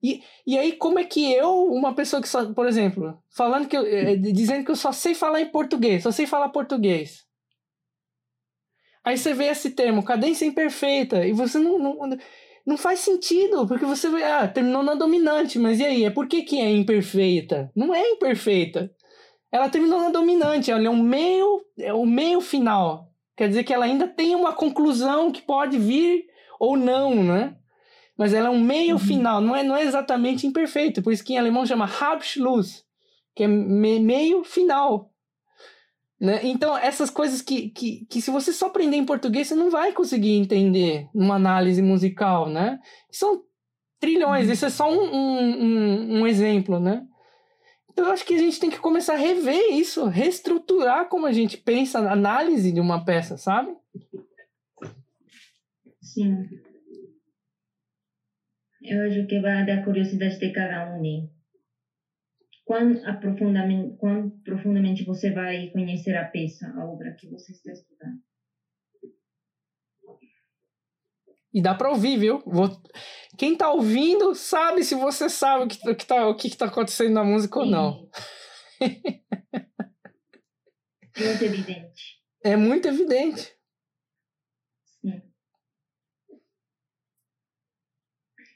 E, 0.00 0.22
e 0.46 0.56
aí, 0.56 0.70
como 0.70 1.00
é 1.00 1.04
que 1.04 1.32
eu, 1.32 1.64
uma 1.64 1.92
pessoa 1.92 2.22
que 2.22 2.28
só, 2.28 2.54
por 2.54 2.68
exemplo, 2.68 3.20
falando 3.34 3.66
que 3.66 3.76
eu, 3.76 3.84
é, 3.84 4.14
dizendo 4.14 4.64
que 4.64 4.70
eu 4.70 4.76
só 4.76 4.92
sei 4.92 5.12
falar 5.12 5.40
em 5.40 5.50
português, 5.50 6.04
só 6.04 6.12
sei 6.12 6.24
falar 6.24 6.50
português. 6.50 7.24
Aí 9.04 9.18
você 9.18 9.34
vê 9.34 9.46
esse 9.46 9.70
termo, 9.70 10.04
cadência 10.04 10.46
imperfeita, 10.46 11.26
e 11.26 11.32
você 11.32 11.58
não, 11.58 11.80
não, 11.80 12.16
não 12.64 12.76
faz 12.76 13.00
sentido, 13.00 13.66
porque 13.66 13.84
você 13.84 14.08
vê, 14.08 14.22
ah, 14.22 14.46
terminou 14.46 14.84
na 14.84 14.94
dominante, 14.94 15.58
mas 15.58 15.80
e 15.80 15.84
aí? 15.84 16.04
É 16.04 16.10
por 16.10 16.28
que, 16.28 16.42
que 16.42 16.60
é 16.60 16.70
imperfeita? 16.70 17.72
Não 17.74 17.92
é 17.92 18.08
imperfeita. 18.08 18.94
Ela 19.52 19.68
terminou 19.68 20.00
na 20.00 20.10
dominante, 20.10 20.70
ela 20.70 20.86
é 20.86 20.90
um 20.90 21.02
meio, 21.02 21.64
é 21.78 21.92
o 21.92 22.06
meio 22.06 22.40
final. 22.40 23.08
Quer 23.36 23.48
dizer 23.48 23.64
que 23.64 23.72
ela 23.72 23.84
ainda 23.84 24.06
tem 24.06 24.34
uma 24.34 24.52
conclusão 24.52 25.32
que 25.32 25.42
pode 25.42 25.78
vir 25.78 26.26
ou 26.58 26.76
não, 26.76 27.24
né? 27.24 27.56
mas 28.20 28.34
ela 28.34 28.48
é 28.48 28.50
um 28.50 28.60
meio 28.60 28.96
uhum. 28.96 28.98
final, 28.98 29.40
não 29.40 29.56
é, 29.56 29.62
não 29.62 29.74
é 29.74 29.82
exatamente 29.82 30.46
imperfeito, 30.46 31.00
por 31.00 31.10
isso 31.10 31.24
que 31.24 31.32
em 31.32 31.38
alemão 31.38 31.64
chama 31.64 31.86
Halbschluss, 31.86 32.84
que 33.34 33.44
é 33.44 33.48
me, 33.48 33.98
meio 33.98 34.44
final. 34.44 35.10
Né? 36.20 36.40
Então, 36.42 36.76
essas 36.76 37.08
coisas 37.08 37.40
que, 37.40 37.70
que, 37.70 38.04
que 38.04 38.20
se 38.20 38.30
você 38.30 38.52
só 38.52 38.66
aprender 38.66 38.98
em 38.98 39.06
português, 39.06 39.48
você 39.48 39.54
não 39.54 39.70
vai 39.70 39.92
conseguir 39.92 40.36
entender 40.36 41.08
numa 41.14 41.36
análise 41.36 41.80
musical, 41.80 42.50
né? 42.50 42.78
São 43.10 43.40
trilhões, 43.98 44.48
uhum. 44.48 44.52
isso 44.52 44.66
é 44.66 44.70
só 44.70 44.92
um, 44.92 45.00
um, 45.00 45.62
um, 45.62 46.20
um 46.20 46.26
exemplo, 46.26 46.78
né? 46.78 47.02
Eu 48.00 48.10
acho 48.10 48.24
que 48.24 48.34
a 48.34 48.38
gente 48.38 48.58
tem 48.58 48.70
que 48.70 48.78
começar 48.80 49.12
a 49.12 49.18
rever 49.18 49.74
isso, 49.74 50.06
reestruturar 50.06 51.06
como 51.10 51.26
a 51.26 51.32
gente 51.32 51.58
pensa 51.58 52.00
na 52.00 52.12
análise 52.12 52.72
de 52.72 52.80
uma 52.80 53.04
peça, 53.04 53.36
sabe? 53.36 53.76
Sim. 56.00 56.48
Eu 58.82 59.06
acho 59.06 59.26
que 59.26 59.38
vai 59.40 59.66
da 59.66 59.84
curiosidade 59.84 60.38
de 60.38 60.50
cada 60.50 60.94
um, 60.94 61.02
né? 61.02 61.28
Quão 62.64 62.94
profundamente, 63.20 63.96
quão 63.98 64.30
profundamente 64.44 65.04
você 65.04 65.30
vai 65.30 65.68
conhecer 65.68 66.16
a 66.16 66.24
peça, 66.24 66.72
a 66.74 66.86
obra 66.86 67.14
que 67.18 67.28
você 67.28 67.52
está 67.52 67.70
estudando. 67.70 68.18
E 71.52 71.60
dá 71.60 71.74
para 71.74 71.90
ouvir, 71.90 72.18
viu? 72.18 72.42
Vou... 72.46 72.68
Quem 73.36 73.56
tá 73.56 73.70
ouvindo 73.70 74.34
sabe 74.34 74.84
se 74.84 74.94
você 74.94 75.28
sabe 75.28 75.64
o 75.64 75.68
que, 75.68 75.90
o 75.90 75.94
que, 75.94 76.06
tá, 76.06 76.28
o 76.28 76.34
que, 76.36 76.50
que 76.50 76.56
tá 76.56 76.66
acontecendo 76.66 77.14
na 77.14 77.24
música 77.24 77.60
Sim. 77.60 77.64
ou 77.64 77.70
não. 77.70 78.08
muito 81.18 81.44
evidente. 81.44 82.20
É 82.44 82.56
muito 82.56 82.86
evidente. 82.88 83.52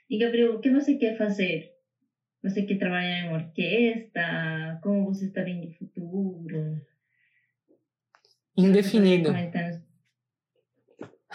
E 0.09 0.19
Gabriel, 0.19 0.55
o 0.55 0.61
que 0.61 0.71
você 0.71 0.95
quer 0.97 1.17
fazer? 1.17 1.73
Você 2.43 2.63
quer 2.63 2.79
trabalhar 2.79 3.21
em 3.21 3.33
orquestra? 3.33 4.79
Como 4.83 5.07
você 5.07 5.27
está 5.27 5.43
vendo 5.43 5.67
o 5.67 5.73
futuro? 5.73 6.81
Indefinido. 8.57 9.31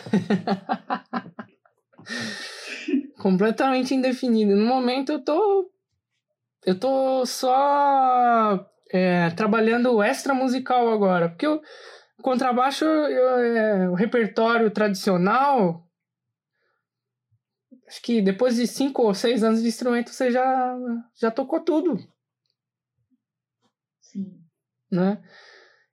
Completamente 3.20 3.93
indefinido. 3.93 4.56
No 4.56 4.66
momento 4.66 5.12
eu 5.12 5.24
tô. 5.24 5.70
Eu 6.66 6.80
tô 6.80 7.26
só 7.26 8.66
é, 8.91 9.30
trabalhando 9.32 10.02
extra 10.02 10.34
musical 10.34 10.91
agora. 10.91 11.30
Porque 11.30 11.47
o 11.47 11.62
contrabaixo, 12.22 12.86
eu, 12.86 13.39
é, 13.39 13.89
o 13.89 13.93
repertório 13.93 14.72
tradicional 14.72 15.89
acho 17.89 18.02
que 18.04 18.22
depois 18.22 18.56
de 18.56 18.68
cinco 18.68 19.02
ou 19.02 19.14
seis 19.16 19.43
anos 19.43 19.62
de 19.62 19.68
instrumento 19.68 20.12
você 20.12 20.30
já, 20.30 20.78
já 21.16 21.32
tocou 21.32 21.60
tudo. 21.60 21.97
Sim. 24.00 24.39
Né? 24.91 25.22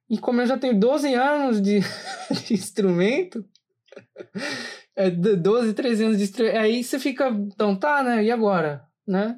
E 0.09 0.17
como 0.17 0.41
eu 0.41 0.45
já 0.45 0.57
tenho 0.57 0.79
12 0.79 1.13
anos 1.13 1.61
de, 1.61 1.79
de 2.45 2.53
instrumento, 2.53 3.43
é 4.95 5.09
12, 5.09 5.73
13 5.73 6.03
anos 6.03 6.17
de 6.17 6.23
instrumento, 6.23 6.57
aí 6.57 6.83
você 6.83 6.99
fica, 6.99 7.29
então 7.29 7.77
tá, 7.77 8.03
né? 8.03 8.23
E 8.23 8.31
agora? 8.31 8.85
Né? 9.07 9.37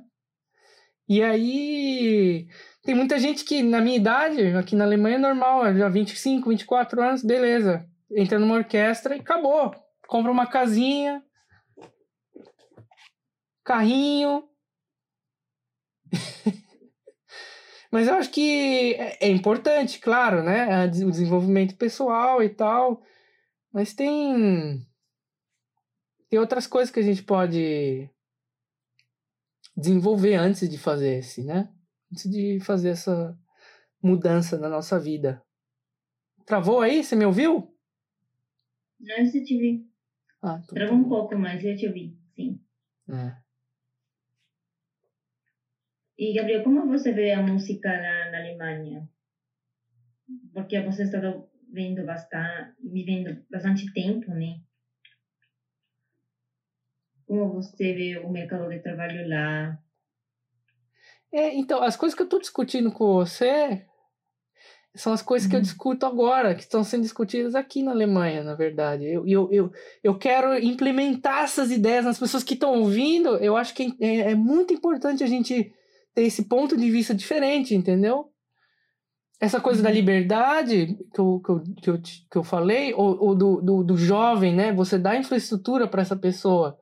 E 1.07 1.23
aí 1.23 2.47
tem 2.83 2.95
muita 2.95 3.19
gente 3.19 3.43
que 3.43 3.61
na 3.61 3.81
minha 3.81 3.97
idade, 3.97 4.55
aqui 4.55 4.75
na 4.75 4.85
Alemanha 4.85 5.15
é 5.15 5.19
normal, 5.19 5.75
já 5.75 5.89
25, 5.89 6.49
24 6.49 7.01
anos, 7.01 7.23
beleza. 7.23 7.85
Entra 8.11 8.39
numa 8.39 8.55
orquestra 8.55 9.15
e 9.15 9.19
acabou. 9.19 9.73
Compra 10.07 10.31
uma 10.31 10.47
casinha, 10.47 11.23
carrinho. 13.63 14.43
Mas 17.91 18.07
eu 18.07 18.15
acho 18.15 18.29
que 18.29 18.93
é, 18.95 19.27
é 19.27 19.29
importante, 19.29 19.99
claro, 19.99 20.43
né? 20.43 20.85
O 20.85 21.11
desenvolvimento 21.11 21.75
pessoal 21.75 22.41
e 22.43 22.49
tal. 22.49 23.03
Mas 23.71 23.93
tem. 23.93 24.85
Tem 26.29 26.39
outras 26.39 26.67
coisas 26.67 26.91
que 26.91 26.99
a 26.99 27.03
gente 27.03 27.23
pode 27.23 28.09
desenvolver 29.75 30.35
antes 30.35 30.69
de 30.69 30.77
fazer 30.77 31.19
esse, 31.19 31.43
né? 31.43 31.73
Antes 32.11 32.29
de 32.29 32.59
fazer 32.61 32.89
essa 32.89 33.37
mudança 34.01 34.57
na 34.57 34.69
nossa 34.69 34.99
vida. 34.99 35.43
Travou 36.45 36.81
aí? 36.81 37.03
Você 37.03 37.15
me 37.15 37.25
ouviu? 37.25 37.75
Não, 38.99 39.17
eu 39.17 39.31
te 39.31 39.57
vi. 39.57 39.87
Ah, 40.41 40.61
Travou 40.67 40.97
um 40.97 41.07
pouco, 41.07 41.37
mas 41.37 41.63
eu 41.63 41.75
te 41.75 41.87
ouvi, 41.87 42.17
sim. 42.35 42.59
É. 43.09 43.35
E, 46.17 46.33
Gabriel, 46.33 46.63
como 46.63 46.87
você 46.87 47.13
vê 47.13 47.31
a 47.31 47.41
música 47.41 47.89
na, 47.89 48.31
na 48.31 48.39
Alemanha? 48.39 49.09
Porque 50.53 50.81
você 50.81 51.03
está 51.03 51.19
vendo 51.71 52.05
bastante, 52.05 52.75
vivendo 52.83 53.45
bastante 53.49 53.91
tempo, 53.93 54.31
né? 54.31 54.59
Como 57.25 57.61
você 57.61 57.93
vê 57.93 58.17
o 58.17 58.29
mercado 58.29 58.69
de 58.69 58.79
trabalho 58.79 59.27
lá? 59.27 59.79
É, 61.31 61.53
então, 61.53 61.83
as 61.83 61.95
coisas 61.95 62.15
que 62.15 62.21
eu 62.21 62.25
estou 62.25 62.39
discutindo 62.39 62.91
com 62.91 63.13
você 63.13 63.85
são 64.95 65.13
as 65.13 65.21
coisas 65.21 65.45
uhum. 65.45 65.49
que 65.51 65.55
eu 65.55 65.59
uhum. 65.59 65.63
discuto 65.63 66.05
agora, 66.05 66.55
que 66.55 66.63
estão 66.63 66.83
sendo 66.83 67.03
discutidas 67.03 67.53
aqui 67.53 67.83
na 67.83 67.91
Alemanha, 67.91 68.43
na 68.43 68.55
verdade. 68.55 69.05
Eu, 69.05 69.27
eu, 69.27 69.49
eu, 69.51 69.71
eu 70.03 70.17
quero 70.17 70.57
implementar 70.57 71.43
essas 71.43 71.69
ideias 71.71 72.05
nas 72.05 72.19
pessoas 72.19 72.43
que 72.43 72.55
estão 72.55 72.79
ouvindo. 72.79 73.37
Eu 73.37 73.55
acho 73.55 73.75
que 73.75 73.95
é, 73.99 74.31
é 74.31 74.35
muito 74.35 74.73
importante 74.73 75.23
a 75.23 75.27
gente 75.27 75.71
ter 76.15 76.23
esse 76.23 76.45
ponto 76.45 76.75
de 76.75 76.89
vista 76.89 77.13
diferente, 77.13 77.75
entendeu? 77.75 78.31
Essa 79.39 79.61
coisa 79.61 79.81
da 79.81 79.89
liberdade 79.89 80.97
que 81.13 81.19
eu, 81.19 81.39
que 81.39 81.49
eu, 81.49 81.63
que 81.81 81.89
eu, 81.89 82.01
que 82.31 82.37
eu 82.37 82.43
falei, 82.43 82.93
ou, 82.93 83.17
ou 83.23 83.35
do, 83.35 83.61
do, 83.61 83.83
do, 83.83 83.97
jovem, 83.97 84.53
né? 84.53 84.73
Você 84.73 84.99
dá 84.99 85.15
infraestrutura 85.15 85.87
para 85.87 86.01
essa 86.01 86.15
pessoa. 86.15 86.77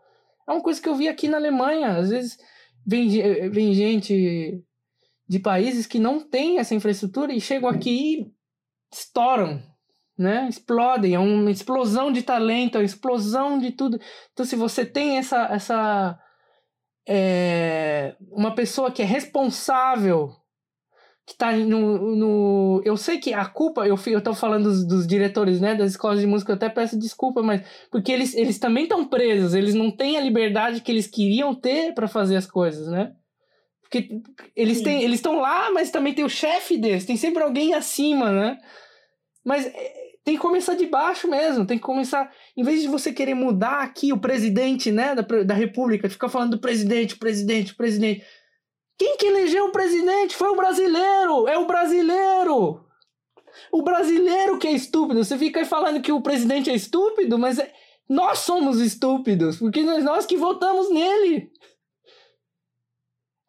É 0.47 0.51
uma 0.51 0.63
coisa 0.63 0.81
que 0.81 0.89
eu 0.89 0.95
vi 0.95 1.07
aqui 1.07 1.27
na 1.27 1.37
Alemanha. 1.37 1.97
Às 1.97 2.09
vezes 2.09 2.37
vem, 2.85 3.09
vem 3.51 3.73
gente 3.75 4.63
de 5.29 5.39
países 5.39 5.85
que 5.85 5.99
não 5.99 6.19
têm 6.19 6.57
essa 6.57 6.73
infraestrutura 6.73 7.31
e 7.31 7.39
chegam 7.39 7.69
aqui 7.69 7.91
e 7.91 8.31
estouram, 8.91 9.61
né? 10.17 10.47
Explodem. 10.49 11.13
É 11.13 11.19
uma 11.19 11.51
explosão 11.51 12.11
de 12.11 12.23
talento, 12.23 12.75
é 12.75 12.79
uma 12.79 12.85
explosão 12.85 13.59
de 13.59 13.71
tudo. 13.71 13.99
Então, 14.33 14.45
se 14.45 14.55
você 14.55 14.83
tem 14.83 15.19
essa. 15.19 15.45
essa 15.45 16.19
é, 17.07 18.15
uma 18.31 18.53
pessoa 18.53 18.91
que 18.91 19.01
é 19.01 19.05
responsável 19.05 20.35
que 21.27 21.35
tá 21.35 21.51
no, 21.51 22.15
no. 22.15 22.81
Eu 22.85 22.95
sei 22.95 23.17
que 23.17 23.33
a 23.33 23.43
culpa, 23.45 23.85
eu, 23.85 23.99
eu 24.07 24.21
tô 24.23 24.33
falando 24.33 24.63
dos, 24.63 24.87
dos 24.87 25.05
diretores, 25.05 25.59
né, 25.59 25.75
das 25.75 25.91
escolas 25.91 26.21
de 26.21 26.25
música, 26.25 26.53
eu 26.53 26.55
até 26.55 26.69
peço 26.69 26.97
desculpa, 26.97 27.43
mas. 27.43 27.61
Porque 27.91 28.13
eles, 28.13 28.33
eles 28.33 28.57
também 28.57 28.83
estão 28.83 29.05
presos, 29.05 29.53
eles 29.53 29.75
não 29.75 29.91
têm 29.91 30.17
a 30.17 30.21
liberdade 30.21 30.79
que 30.79 30.89
eles 30.89 31.05
queriam 31.05 31.53
ter 31.53 31.93
para 31.93 32.07
fazer 32.07 32.37
as 32.37 32.47
coisas, 32.47 32.87
né? 32.87 33.11
Porque 33.81 34.21
eles 34.55 34.81
têm, 34.81 35.03
eles 35.03 35.19
estão 35.19 35.41
lá, 35.41 35.69
mas 35.71 35.91
também 35.91 36.13
tem 36.13 36.23
o 36.23 36.29
chefe 36.29 36.77
deles, 36.77 37.05
tem 37.05 37.17
sempre 37.17 37.43
alguém 37.43 37.73
acima, 37.73 38.31
né? 38.31 38.57
Mas 39.43 39.65
é, 39.65 39.93
tem 40.23 40.35
que 40.35 40.41
começar 40.41 40.75
de 40.75 40.85
baixo 40.85 41.29
mesmo, 41.29 41.65
tem 41.65 41.77
que 41.77 41.83
começar. 41.83 42.31
Em 42.55 42.63
vez 42.63 42.81
de 42.81 42.87
você 42.87 43.11
querer 43.11 43.33
mudar 43.33 43.81
aqui 43.81 44.13
o 44.13 44.19
presidente, 44.19 44.93
né, 44.93 45.13
da, 45.13 45.23
da 45.43 45.53
república, 45.53 46.09
ficar 46.09 46.29
falando 46.29 46.51
do 46.51 46.59
presidente, 46.59 47.17
presidente, 47.17 47.75
presidente 47.75 48.23
quem 48.97 49.17
que 49.17 49.27
elegeu 49.27 49.65
o 49.65 49.71
presidente? 49.71 50.35
Foi 50.35 50.49
o 50.49 50.55
brasileiro! 50.55 51.47
É 51.47 51.57
o 51.57 51.67
brasileiro! 51.67 52.83
O 53.71 53.81
brasileiro 53.81 54.57
que 54.57 54.67
é 54.67 54.71
estúpido. 54.71 55.23
Você 55.23 55.37
fica 55.37 55.59
aí 55.59 55.65
falando 55.65 56.01
que 56.01 56.11
o 56.11 56.21
presidente 56.21 56.69
é 56.69 56.75
estúpido, 56.75 57.37
mas 57.37 57.59
é... 57.59 57.71
nós 58.09 58.39
somos 58.39 58.79
estúpidos, 58.79 59.57
porque 59.57 59.83
nós, 59.83 60.03
nós 60.03 60.25
que 60.25 60.37
votamos 60.37 60.91
nele. 60.91 61.51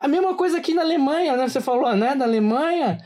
A 0.01 0.07
mesma 0.07 0.35
coisa 0.35 0.59
aqui 0.59 0.75
na 0.75 0.83
Alemanha, 0.83 1.37
né? 1.37 1.49
Você 1.49 1.61
falou, 1.61 1.95
né? 1.97 2.15
Da 2.15 2.25
Alemanha. 2.25 2.99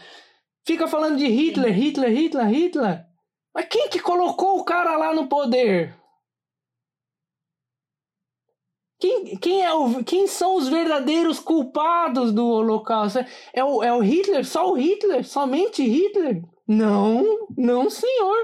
Fica 0.64 0.86
falando 0.86 1.16
de 1.16 1.26
Hitler, 1.26 1.72
Hitler, 1.72 2.10
Hitler, 2.10 2.48
Hitler. 2.48 3.06
Mas 3.54 3.66
quem 3.66 3.88
que 3.88 4.00
colocou 4.00 4.58
o 4.58 4.64
cara 4.64 4.96
lá 4.96 5.14
no 5.14 5.28
poder? 5.28 5.94
Quem, 9.02 9.36
quem, 9.36 9.64
é 9.64 9.72
o, 9.72 10.04
quem 10.04 10.28
são 10.28 10.54
os 10.54 10.68
verdadeiros 10.68 11.40
culpados 11.40 12.32
do 12.32 12.46
Holocausto? 12.46 13.18
É 13.52 13.64
o, 13.64 13.82
é 13.82 13.92
o 13.92 13.98
Hitler? 13.98 14.46
Só 14.46 14.70
o 14.70 14.74
Hitler? 14.74 15.26
Somente 15.26 15.82
Hitler? 15.82 16.40
Não, 16.68 17.48
não, 17.58 17.90
senhor. 17.90 18.36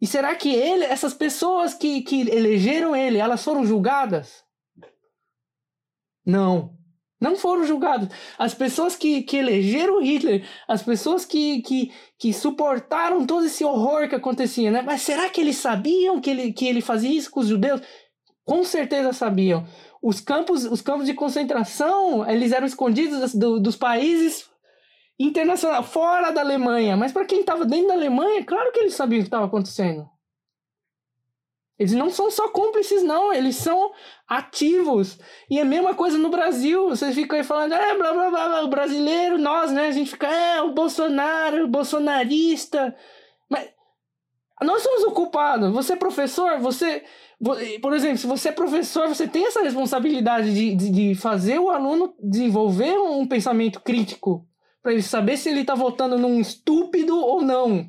E 0.00 0.06
será 0.06 0.34
que 0.34 0.54
ele, 0.54 0.84
essas 0.84 1.12
pessoas 1.12 1.74
que, 1.74 2.00
que 2.00 2.22
elegeram 2.22 2.96
ele, 2.96 3.18
elas 3.18 3.44
foram 3.44 3.66
julgadas? 3.66 4.42
Não 6.24 6.73
não 7.24 7.36
foram 7.36 7.64
julgados. 7.64 8.08
As 8.38 8.54
pessoas 8.54 8.94
que, 8.94 9.22
que 9.22 9.38
elegeram 9.38 10.02
Hitler, 10.02 10.46
as 10.68 10.82
pessoas 10.82 11.24
que, 11.24 11.62
que, 11.62 11.90
que 12.18 12.32
suportaram 12.32 13.26
todo 13.26 13.46
esse 13.46 13.64
horror 13.64 14.08
que 14.08 14.14
acontecia, 14.14 14.70
né? 14.70 14.82
Mas 14.82 15.02
será 15.02 15.28
que 15.30 15.40
eles 15.40 15.56
sabiam 15.56 16.20
que 16.20 16.30
ele, 16.30 16.52
que 16.52 16.66
ele 16.66 16.80
fazia 16.80 17.10
isso 17.10 17.30
com 17.30 17.40
os 17.40 17.48
judeus? 17.48 17.80
Com 18.44 18.62
certeza 18.62 19.12
sabiam. 19.12 19.66
Os 20.02 20.20
campos, 20.20 20.66
os 20.66 20.82
campos 20.82 21.06
de 21.06 21.14
concentração, 21.14 22.28
eles 22.30 22.52
eram 22.52 22.66
escondidos 22.66 23.34
do, 23.34 23.58
dos 23.58 23.74
países 23.74 24.50
internacionais, 25.18 25.86
fora 25.86 26.30
da 26.30 26.42
Alemanha. 26.42 26.94
Mas 26.96 27.10
para 27.10 27.24
quem 27.24 27.40
estava 27.40 27.64
dentro 27.64 27.88
da 27.88 27.94
Alemanha, 27.94 28.44
claro 28.44 28.70
que 28.70 28.80
eles 28.80 28.94
sabiam 28.94 29.20
o 29.20 29.22
que 29.22 29.28
estava 29.28 29.46
acontecendo. 29.46 30.13
Eles 31.78 31.92
não 31.92 32.08
são 32.08 32.30
só 32.30 32.48
cúmplices, 32.48 33.02
não, 33.02 33.32
eles 33.32 33.56
são 33.56 33.92
ativos. 34.28 35.18
E 35.50 35.58
é 35.58 35.62
a 35.62 35.64
mesma 35.64 35.94
coisa 35.94 36.16
no 36.16 36.30
Brasil. 36.30 36.88
Vocês 36.88 37.14
ficam 37.14 37.36
aí 37.36 37.44
falando, 37.44 37.74
é, 37.74 37.96
blá, 37.96 38.12
blá, 38.12 38.30
blá, 38.30 38.48
blá, 38.48 38.62
o 38.62 38.68
brasileiro, 38.68 39.38
nós, 39.38 39.72
né? 39.72 39.88
A 39.88 39.90
gente 39.90 40.10
fica, 40.12 40.28
é, 40.28 40.62
o 40.62 40.72
Bolsonaro, 40.72 41.64
o 41.64 41.68
bolsonarista. 41.68 42.94
Mas 43.50 43.68
nós 44.62 44.82
somos 44.82 45.02
o 45.02 45.10
culpado. 45.10 45.72
Você 45.72 45.94
é 45.94 45.96
professor, 45.96 46.60
você. 46.60 47.02
Por 47.82 47.92
exemplo, 47.92 48.18
se 48.18 48.26
você 48.26 48.50
é 48.50 48.52
professor, 48.52 49.08
você 49.08 49.26
tem 49.26 49.46
essa 49.46 49.60
responsabilidade 49.60 50.54
de, 50.54 50.76
de, 50.76 50.90
de 50.90 51.14
fazer 51.16 51.58
o 51.58 51.70
aluno 51.70 52.14
desenvolver 52.22 52.96
um 52.96 53.26
pensamento 53.26 53.80
crítico 53.80 54.46
para 54.80 54.92
ele 54.92 55.02
saber 55.02 55.36
se 55.36 55.48
ele 55.48 55.62
está 55.62 55.74
votando 55.74 56.16
num 56.16 56.40
estúpido 56.40 57.18
ou 57.18 57.42
não. 57.42 57.88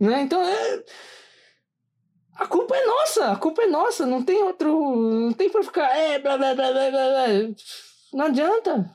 Né? 0.00 0.22
Então, 0.22 0.40
é 0.42 0.82
a 2.34 2.46
culpa 2.46 2.76
é 2.76 2.86
nossa, 2.86 3.32
a 3.32 3.36
culpa 3.36 3.62
é 3.62 3.66
nossa, 3.66 4.06
não 4.06 4.24
tem 4.24 4.42
outro. 4.42 4.96
Não 4.96 5.32
tem 5.32 5.50
pra 5.50 5.62
ficar. 5.62 5.96
É, 5.96 6.18
blá 6.18 6.36
blá 6.38 6.54
blá 6.54 6.72
blá 6.72 6.90
blá. 6.90 7.26
Não 8.12 8.26
adianta. 8.26 8.90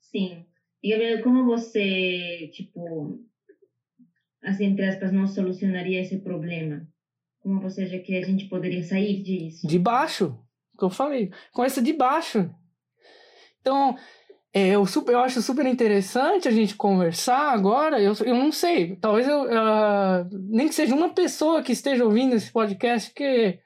Sim. 0.00 0.44
E 0.82 0.90
Gabriel, 0.90 1.22
como 1.22 1.44
você, 1.44 2.48
tipo, 2.52 3.20
assim, 4.42 4.66
entre 4.66 4.86
aspas, 4.86 5.12
não 5.12 5.26
solucionaria 5.26 6.00
esse 6.00 6.18
problema? 6.18 6.86
Como 7.40 7.60
você 7.60 7.84
acha 7.84 7.98
que 7.98 8.16
a 8.16 8.24
gente 8.24 8.46
poderia 8.46 8.82
sair 8.82 9.22
disso? 9.22 9.66
De 9.66 9.78
baixo, 9.78 10.38
que 10.78 10.84
eu 10.84 10.90
falei. 10.90 11.30
Começa 11.52 11.80
de 11.80 11.92
baixo. 11.92 12.50
Então, 13.60 13.96
eu, 14.58 14.86
super, 14.86 15.12
eu 15.12 15.20
acho 15.20 15.42
super 15.42 15.66
interessante 15.66 16.48
a 16.48 16.50
gente 16.50 16.76
conversar 16.76 17.52
agora. 17.52 18.00
Eu, 18.00 18.14
eu 18.24 18.34
não 18.34 18.50
sei, 18.50 18.96
talvez 18.96 19.28
eu, 19.28 19.42
uh, 19.42 20.26
nem 20.48 20.66
que 20.66 20.74
seja 20.74 20.94
uma 20.94 21.12
pessoa 21.12 21.62
que 21.62 21.72
esteja 21.72 22.04
ouvindo 22.04 22.34
esse 22.34 22.50
podcast, 22.50 23.12
que 23.12 23.58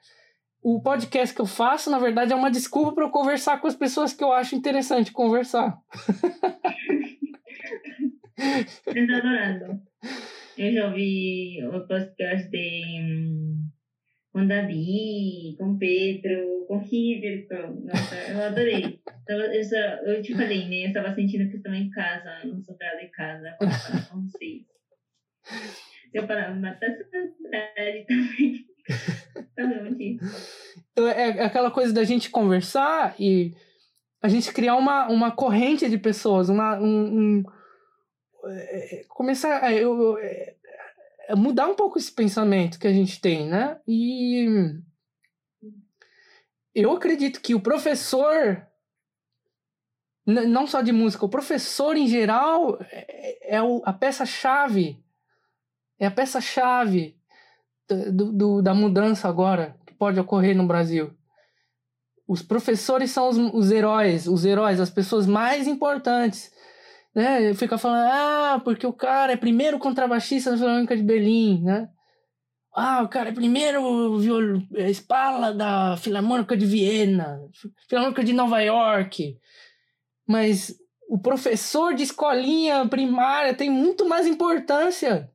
o 0.61 0.81
podcast 0.81 1.33
que 1.33 1.41
eu 1.41 1.45
faço, 1.45 1.89
na 1.89 1.97
verdade, 1.97 2.33
é 2.33 2.35
uma 2.35 2.51
desculpa 2.51 2.93
para 2.93 3.05
eu 3.05 3.09
conversar 3.09 3.61
com 3.61 3.67
as 3.67 3.75
pessoas 3.75 4.13
que 4.13 4.23
eu 4.23 4.33
acho 4.33 4.55
interessante 4.55 5.13
conversar. 5.13 5.77
Estou 8.37 8.93
adorando. 8.93 9.81
Eu 10.57 10.73
já 10.73 10.87
ouvi 10.87 11.57
o 11.67 11.87
podcast 11.87 12.49
de 12.49 12.99
hum, 12.99 13.63
com 14.31 14.47
Davi, 14.47 15.55
com 15.57 15.77
Pedro, 15.77 16.65
com 16.67 16.77
Riverton. 16.77 17.83
Nossa, 17.83 18.15
eu 18.15 18.41
adorei. 18.41 18.99
Eu, 19.27 19.63
só, 19.63 19.75
eu 19.75 20.21
te 20.21 20.33
falei, 20.33 20.67
né? 20.67 20.85
Eu 20.85 20.87
estava 20.87 21.13
sentindo 21.13 21.49
que 21.49 21.57
estava 21.57 21.75
em 21.75 21.89
casa, 21.89 22.45
no 22.45 22.61
sofá 22.63 22.95
de 22.99 23.07
casa, 23.07 23.55
com 24.09 24.21
vocês. 24.21 24.63
Eu 26.13 26.25
falava, 26.27 26.55
matar 26.55 26.87
essa 26.87 27.03
saudade 27.09 28.05
também. 29.55 30.19
Então, 30.91 31.07
é, 31.07 31.29
é 31.37 31.43
aquela 31.43 31.71
coisa 31.71 31.93
da 31.93 32.03
gente 32.03 32.29
conversar 32.29 33.15
e 33.19 33.53
a 34.21 34.27
gente 34.27 34.53
criar 34.53 34.75
uma, 34.75 35.07
uma 35.07 35.31
corrente 35.31 35.89
de 35.89 35.97
pessoas, 35.97 36.47
uma, 36.49 36.79
um, 36.79 37.39
um 37.39 37.43
é, 38.45 39.05
começar. 39.09 39.73
Eu, 39.73 40.01
eu, 40.01 40.17
é, 40.17 40.25
é 40.25 40.50
mudar 41.35 41.67
um 41.67 41.75
pouco 41.75 41.97
esse 41.97 42.11
pensamento 42.11 42.79
que 42.79 42.87
a 42.87 42.93
gente 42.93 43.19
tem, 43.19 43.47
né? 43.47 43.79
E 43.87 44.45
eu 46.73 46.91
acredito 46.91 47.41
que 47.41 47.53
o 47.53 47.61
professor, 47.61 48.65
não 50.25 50.65
só 50.65 50.81
de 50.81 50.91
música, 50.91 51.25
o 51.25 51.29
professor 51.29 51.95
em 51.95 52.07
geral 52.07 52.77
é, 52.81 53.55
é 53.55 53.59
a 53.83 53.93
peça-chave, 53.93 55.03
é 55.99 56.05
a 56.05 56.11
peça-chave 56.11 57.17
do, 57.87 58.31
do, 58.31 58.61
da 58.61 58.73
mudança 58.73 59.27
agora 59.27 59.75
que 59.85 59.93
pode 59.93 60.19
ocorrer 60.19 60.55
no 60.55 60.65
Brasil. 60.65 61.13
Os 62.27 62.41
professores 62.41 63.11
são 63.11 63.27
os, 63.27 63.37
os 63.37 63.71
heróis, 63.71 64.27
os 64.27 64.45
heróis, 64.45 64.79
as 64.79 64.89
pessoas 64.89 65.27
mais 65.27 65.67
importantes 65.67 66.51
né? 67.13 67.53
Fica 67.53 67.77
falando, 67.77 68.09
ah, 68.11 68.61
porque 68.63 68.85
o 68.85 68.93
cara 68.93 69.33
é 69.33 69.37
primeiro 69.37 69.77
contrabaixista 69.79 70.51
da 70.51 70.57
Filarmônica 70.57 70.95
de 70.95 71.03
Berlim, 71.03 71.61
né? 71.63 71.89
Ah, 72.73 73.01
o 73.03 73.09
cara 73.09 73.29
é 73.29 73.33
primeiro 73.33 74.17
viol... 74.17 74.61
É, 74.75 74.89
espala 74.89 75.53
da 75.53 75.97
Filarmônica 75.97 76.55
de 76.55 76.65
Viena, 76.65 77.41
Filarmônica 77.87 78.23
de 78.23 78.31
Nova 78.31 78.61
York. 78.61 79.37
Mas 80.25 80.73
o 81.09 81.19
professor 81.19 81.93
de 81.93 82.03
escolinha 82.03 82.87
primária 82.87 83.53
tem 83.53 83.69
muito 83.69 84.07
mais 84.07 84.25
importância. 84.25 85.29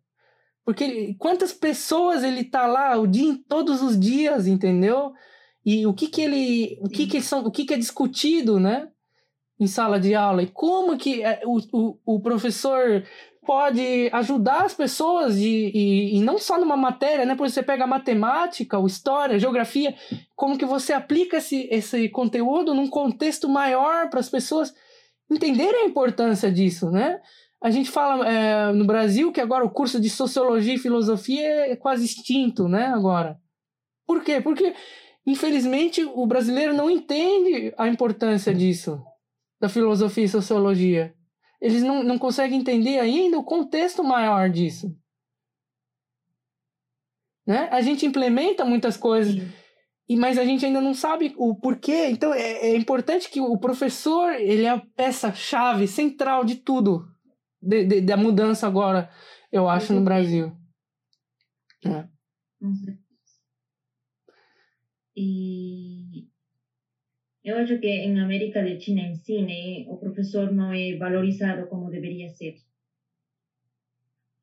Porque 0.65 1.15
quantas 1.19 1.53
pessoas 1.53 2.25
ele 2.25 2.43
tá 2.43 2.67
lá 2.67 2.97
o 2.97 3.07
dia, 3.07 3.39
todos 3.47 3.83
os 3.83 4.01
dias, 4.01 4.47
entendeu? 4.47 5.13
E 5.65 5.87
o 5.87 5.93
que 5.93 6.09
que 6.09 6.23
ele, 6.23 6.79
o 6.81 6.89
que 6.89 7.07
que 7.07 7.21
são, 7.21 7.45
o 7.45 7.51
que 7.51 7.67
que 7.67 7.75
é 7.75 7.79
discutido, 7.79 8.59
né? 8.59 8.89
Em 9.59 9.67
sala 9.67 9.99
de 9.99 10.15
aula 10.15 10.43
e 10.43 10.47
como 10.47 10.97
que 10.99 11.23
é, 11.23 11.41
o, 11.45 11.59
o, 11.73 11.99
o 12.05 12.21
professor 12.21 13.03
pode 13.47 14.11
ajudar 14.13 14.65
as 14.65 14.75
pessoas 14.75 15.37
e, 15.37 15.71
e, 15.73 16.17
e, 16.17 16.21
não 16.21 16.37
só 16.37 16.59
numa 16.59 16.77
matéria, 16.77 17.25
né? 17.25 17.37
Porque 17.37 17.53
você 17.53 17.63
pega 17.63 17.87
matemática, 17.87 18.77
história, 18.85 19.39
geografia, 19.39 19.95
como 20.35 20.59
que 20.59 20.67
você 20.67 20.93
aplica 20.93 21.37
esse, 21.37 21.69
esse 21.71 22.09
conteúdo 22.09 22.75
num 22.75 22.89
contexto 22.89 23.49
maior 23.49 24.11
para 24.11 24.19
as 24.19 24.29
pessoas 24.29 24.75
entenderem 25.31 25.85
a 25.85 25.87
importância 25.87 26.51
disso, 26.51 26.91
né? 26.91 27.21
A 27.63 27.71
gente 27.71 27.91
fala 27.91 28.29
é, 28.29 28.73
no 28.73 28.85
Brasil 28.85 29.33
que 29.33 29.41
agora 29.41 29.65
o 29.65 29.71
curso 29.71 30.01
de 30.01 30.11
sociologia 30.11 30.75
e 30.75 30.79
filosofia 30.79 31.71
é 31.71 31.77
quase 31.77 32.05
extinto, 32.05 32.69
né? 32.69 32.87
Agora. 32.87 33.39
Por 34.07 34.23
quê? 34.23 34.41
Porque, 34.41 34.75
infelizmente, 35.27 36.05
o 36.05 36.27
brasileiro 36.27 36.75
não 36.75 36.91
entende 36.91 37.73
a 37.77 37.89
importância 37.89 38.55
disso, 38.55 39.03
da 39.61 39.69
filosofia 39.69 40.25
e 40.25 40.29
sociologia. 40.29 41.15
Eles 41.61 41.83
não, 41.83 42.03
não 42.03 42.19
conseguem 42.19 42.61
entender 42.61 42.99
ainda 42.99 43.39
o 43.39 43.45
contexto 43.45 44.05
maior 44.05 44.51
disso. 44.51 44.95
Né? 47.47 47.69
A 47.71 47.81
gente 47.81 48.05
implementa 48.05 48.65
muitas 48.65 48.97
coisas, 48.97 49.37
e, 50.09 50.17
mas 50.17 50.37
a 50.37 50.45
gente 50.45 50.67
ainda 50.67 50.81
não 50.81 50.93
sabe 50.93 51.35
o 51.37 51.55
porquê. 51.55 52.09
Então 52.09 52.35
é, 52.35 52.69
é 52.69 52.77
importante 52.77 53.31
que 53.31 53.41
o 53.41 53.57
professor 53.59 54.33
ele 54.35 54.65
é 54.65 54.71
a 54.71 54.81
peça-chave 54.81 55.87
central 55.87 56.45
de 56.45 56.57
tudo, 56.57 57.09
de, 57.63 57.85
de, 57.85 58.01
da 58.01 58.17
mudança 58.17 58.67
agora, 58.67 59.11
eu 59.51 59.69
acho, 59.69 59.93
no 59.93 60.03
Brasil. 60.03 60.53
É. 61.85 62.09
E 65.17 65.96
eu 67.47 67.57
acho 67.59 67.79
que 67.79 67.87
em 67.87 68.19
América 68.19 68.61
Latina 68.61 69.03
em 69.03 69.15
si, 69.15 69.41
né, 69.41 69.89
o 69.89 69.97
professor 69.97 70.53
não 70.53 70.73
é 70.73 70.97
valorizado 70.97 71.69
como 71.69 71.89
deveria 71.89 72.29
ser. 72.29 72.57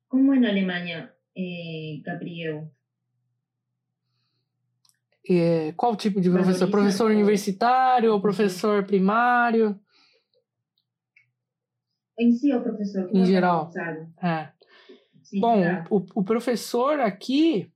Como 0.08 0.32
é 0.32 0.40
na 0.40 0.48
Alemanha, 0.48 1.12
eh, 1.36 2.00
Gabriel? 2.02 2.72
É, 5.28 5.72
qual 5.72 5.94
tipo 5.96 6.18
de 6.18 6.30
professor? 6.30 6.70
Professor 6.70 7.10
universitário 7.10 8.10
ou 8.10 8.20
professor 8.22 8.84
primário? 8.86 9.78
Em 12.18 12.32
si, 12.32 12.54
o 12.54 12.62
professor. 12.62 13.10
Em 13.14 13.24
geral. 13.26 13.70
É. 14.22 14.48
Sim, 15.22 15.40
Bom, 15.40 15.62
o, 15.90 16.20
o 16.20 16.24
professor 16.24 17.00
aqui 17.00 17.70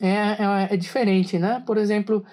é, 0.00 0.08
é, 0.08 0.74
é, 0.74 0.76
diferente, 0.76 1.38
né? 1.38 1.62
Por 1.64 1.76
exemplo, 1.76 2.24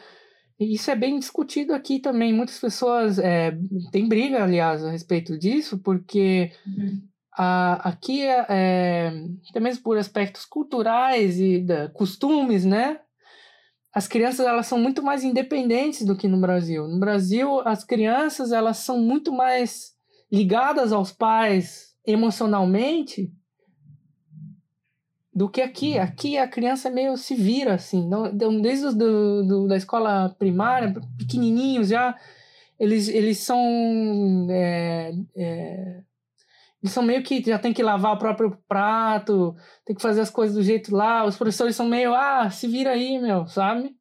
isso 0.59 0.91
é 0.91 0.95
bem 0.95 1.17
discutido 1.17 1.73
aqui 1.73 1.99
também. 1.99 2.33
Muitas 2.33 2.59
pessoas 2.59 3.17
é, 3.17 3.57
têm 3.91 4.07
briga, 4.07 4.43
aliás, 4.43 4.83
a 4.83 4.91
respeito 4.91 5.37
disso, 5.37 5.79
porque 5.79 6.51
uhum. 6.65 7.01
a, 7.37 7.89
aqui, 7.89 8.21
é, 8.21 8.45
é, 8.49 9.13
até 9.49 9.59
mesmo 9.59 9.83
por 9.83 9.97
aspectos 9.97 10.45
culturais 10.45 11.39
e 11.39 11.59
da, 11.59 11.89
costumes, 11.89 12.65
né? 12.65 12.99
as 13.93 14.07
crianças 14.07 14.45
elas 14.45 14.67
são 14.67 14.79
muito 14.79 15.01
mais 15.01 15.23
independentes 15.23 16.05
do 16.05 16.15
que 16.15 16.27
no 16.27 16.39
Brasil. 16.39 16.87
No 16.87 16.99
Brasil, 16.99 17.59
as 17.61 17.83
crianças 17.83 18.51
elas 18.51 18.77
são 18.77 18.99
muito 18.99 19.31
mais 19.31 19.93
ligadas 20.31 20.91
aos 20.93 21.11
pais 21.11 21.95
emocionalmente 22.05 23.31
do 25.39 25.49
que 25.49 25.61
aqui. 25.61 25.97
Aqui 25.97 26.37
a 26.37 26.45
criança 26.45 26.89
meio 26.89 27.15
se 27.15 27.33
vira 27.33 27.75
assim, 27.75 28.09
desde 28.61 28.93
do, 28.93 29.47
do, 29.47 29.67
da 29.69 29.77
escola 29.77 30.35
primária, 30.37 30.93
pequenininhos 31.17 31.87
já, 31.87 32.13
eles, 32.77 33.07
eles 33.07 33.37
são 33.37 33.57
é, 34.49 35.13
é, 35.37 36.01
eles 36.83 36.93
são 36.93 37.01
meio 37.03 37.23
que 37.23 37.41
já 37.41 37.57
tem 37.57 37.71
que 37.71 37.81
lavar 37.81 38.15
o 38.15 38.19
próprio 38.19 38.57
prato, 38.67 39.55
tem 39.85 39.95
que 39.95 40.01
fazer 40.01 40.19
as 40.19 40.29
coisas 40.29 40.57
do 40.57 40.61
jeito 40.61 40.93
lá. 40.93 41.23
Os 41.23 41.37
professores 41.37 41.73
são 41.73 41.87
meio, 41.87 42.13
ah, 42.13 42.49
se 42.49 42.67
vira 42.67 42.91
aí, 42.91 43.17
meu, 43.17 43.47
sabe? 43.47 43.95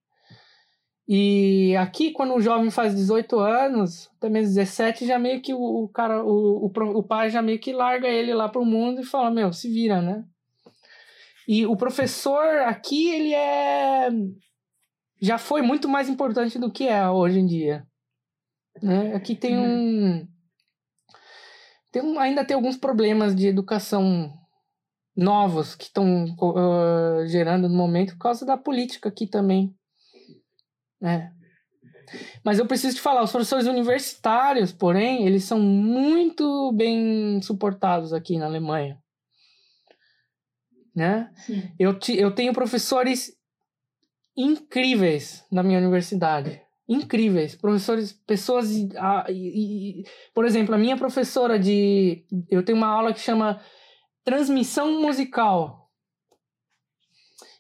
E 1.07 1.77
aqui, 1.77 2.11
quando 2.11 2.35
o 2.35 2.41
jovem 2.41 2.71
faz 2.71 2.97
18 2.97 3.39
anos, 3.39 4.11
até 4.19 4.29
mesmo 4.29 4.55
17, 4.55 5.07
já 5.07 5.19
meio 5.21 5.41
que 5.41 5.55
o, 5.55 5.85
o 5.85 5.89
cara, 5.89 6.25
o, 6.25 6.67
o, 6.67 6.99
o, 6.99 7.03
pai 7.03 7.31
já 7.31 7.41
meio 7.41 7.61
que 7.61 7.73
larga 7.73 8.09
ele 8.09 8.35
lá 8.35 8.49
pro 8.49 8.65
mundo 8.65 9.01
e 9.01 9.05
fala, 9.05 9.31
meu, 9.31 9.53
se 9.53 9.69
vira, 9.69 10.03
né? 10.03 10.25
E 11.49 11.67
o 11.67 11.75
professor 11.77 12.61
aqui, 12.61 13.09
ele 13.09 13.35
é. 13.35 14.11
Já 15.21 15.39
foi 15.39 15.63
muito 15.63 15.89
mais 15.89 16.09
importante 16.09 16.59
do 16.59 16.71
que 16.71 16.87
é 16.87 17.09
hoje 17.09 17.41
em 17.41 17.47
dia. 17.47 17.85
Né? 18.83 19.15
Aqui 19.15 19.35
tem 19.35 19.57
uhum. 19.57 20.21
um 20.21 20.29
tem 21.91 22.03
um, 22.03 22.19
ainda 22.19 22.45
tem 22.45 22.55
alguns 22.55 22.77
problemas 22.77 23.35
de 23.35 23.47
educação 23.47 24.33
novos 25.17 25.75
que 25.75 25.85
estão 25.85 26.27
uh, 26.41 27.27
gerando 27.27 27.69
no 27.69 27.75
momento 27.75 28.13
por 28.13 28.19
causa 28.19 28.47
da 28.47 28.57
política 28.57 29.09
aqui 29.09 29.27
também. 29.27 29.75
É. 31.03 31.31
Mas 32.45 32.59
eu 32.59 32.67
preciso 32.67 32.97
te 32.97 33.03
falar, 33.03 33.23
os 33.23 33.33
professores 33.33 33.67
universitários, 33.67 34.73
porém, 34.73 35.27
eles 35.27 35.45
são 35.45 35.59
muito 35.59 36.73
bem 36.73 37.41
suportados 37.43 38.13
aqui 38.13 38.39
na 38.39 38.47
Alemanha. 38.47 38.99
Né? 40.99 41.31
Eu, 41.79 41.97
te, 41.97 42.19
eu 42.19 42.35
tenho 42.35 42.53
professores 42.53 43.33
incríveis 44.37 45.45
na 45.51 45.63
minha 45.63 45.79
universidade 45.79 46.61
incríveis, 46.89 47.55
professores, 47.55 48.13
pessoas, 48.27 48.71
a, 48.97 49.27
e, 49.29 50.01
e, 50.01 50.05
por 50.33 50.47
exemplo, 50.47 50.75
a 50.75 50.79
minha 50.79 50.97
professora 50.97 51.59
de, 51.59 52.25
eu 52.51 52.65
tenho 52.65 52.79
uma 52.79 52.89
aula 52.89 53.13
que 53.13 53.21
chama 53.21 53.61
transmissão 54.25 55.03
musical, 55.03 55.91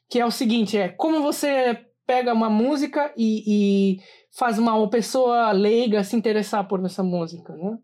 que 0.08 0.18
é 0.18 0.24
o 0.24 0.30
seguinte, 0.30 0.78
é 0.78 0.88
como 0.88 1.22
você 1.22 1.78
pega 2.06 2.32
uma 2.32 2.48
música 2.48 3.12
e, 3.18 3.44
e 3.46 4.00
faz 4.34 4.58
uma 4.58 4.88
pessoa 4.88 5.52
leiga 5.52 6.02
se 6.02 6.16
interessar 6.16 6.66
por 6.66 6.82
essa 6.82 7.02
música, 7.02 7.54
né? 7.54 7.76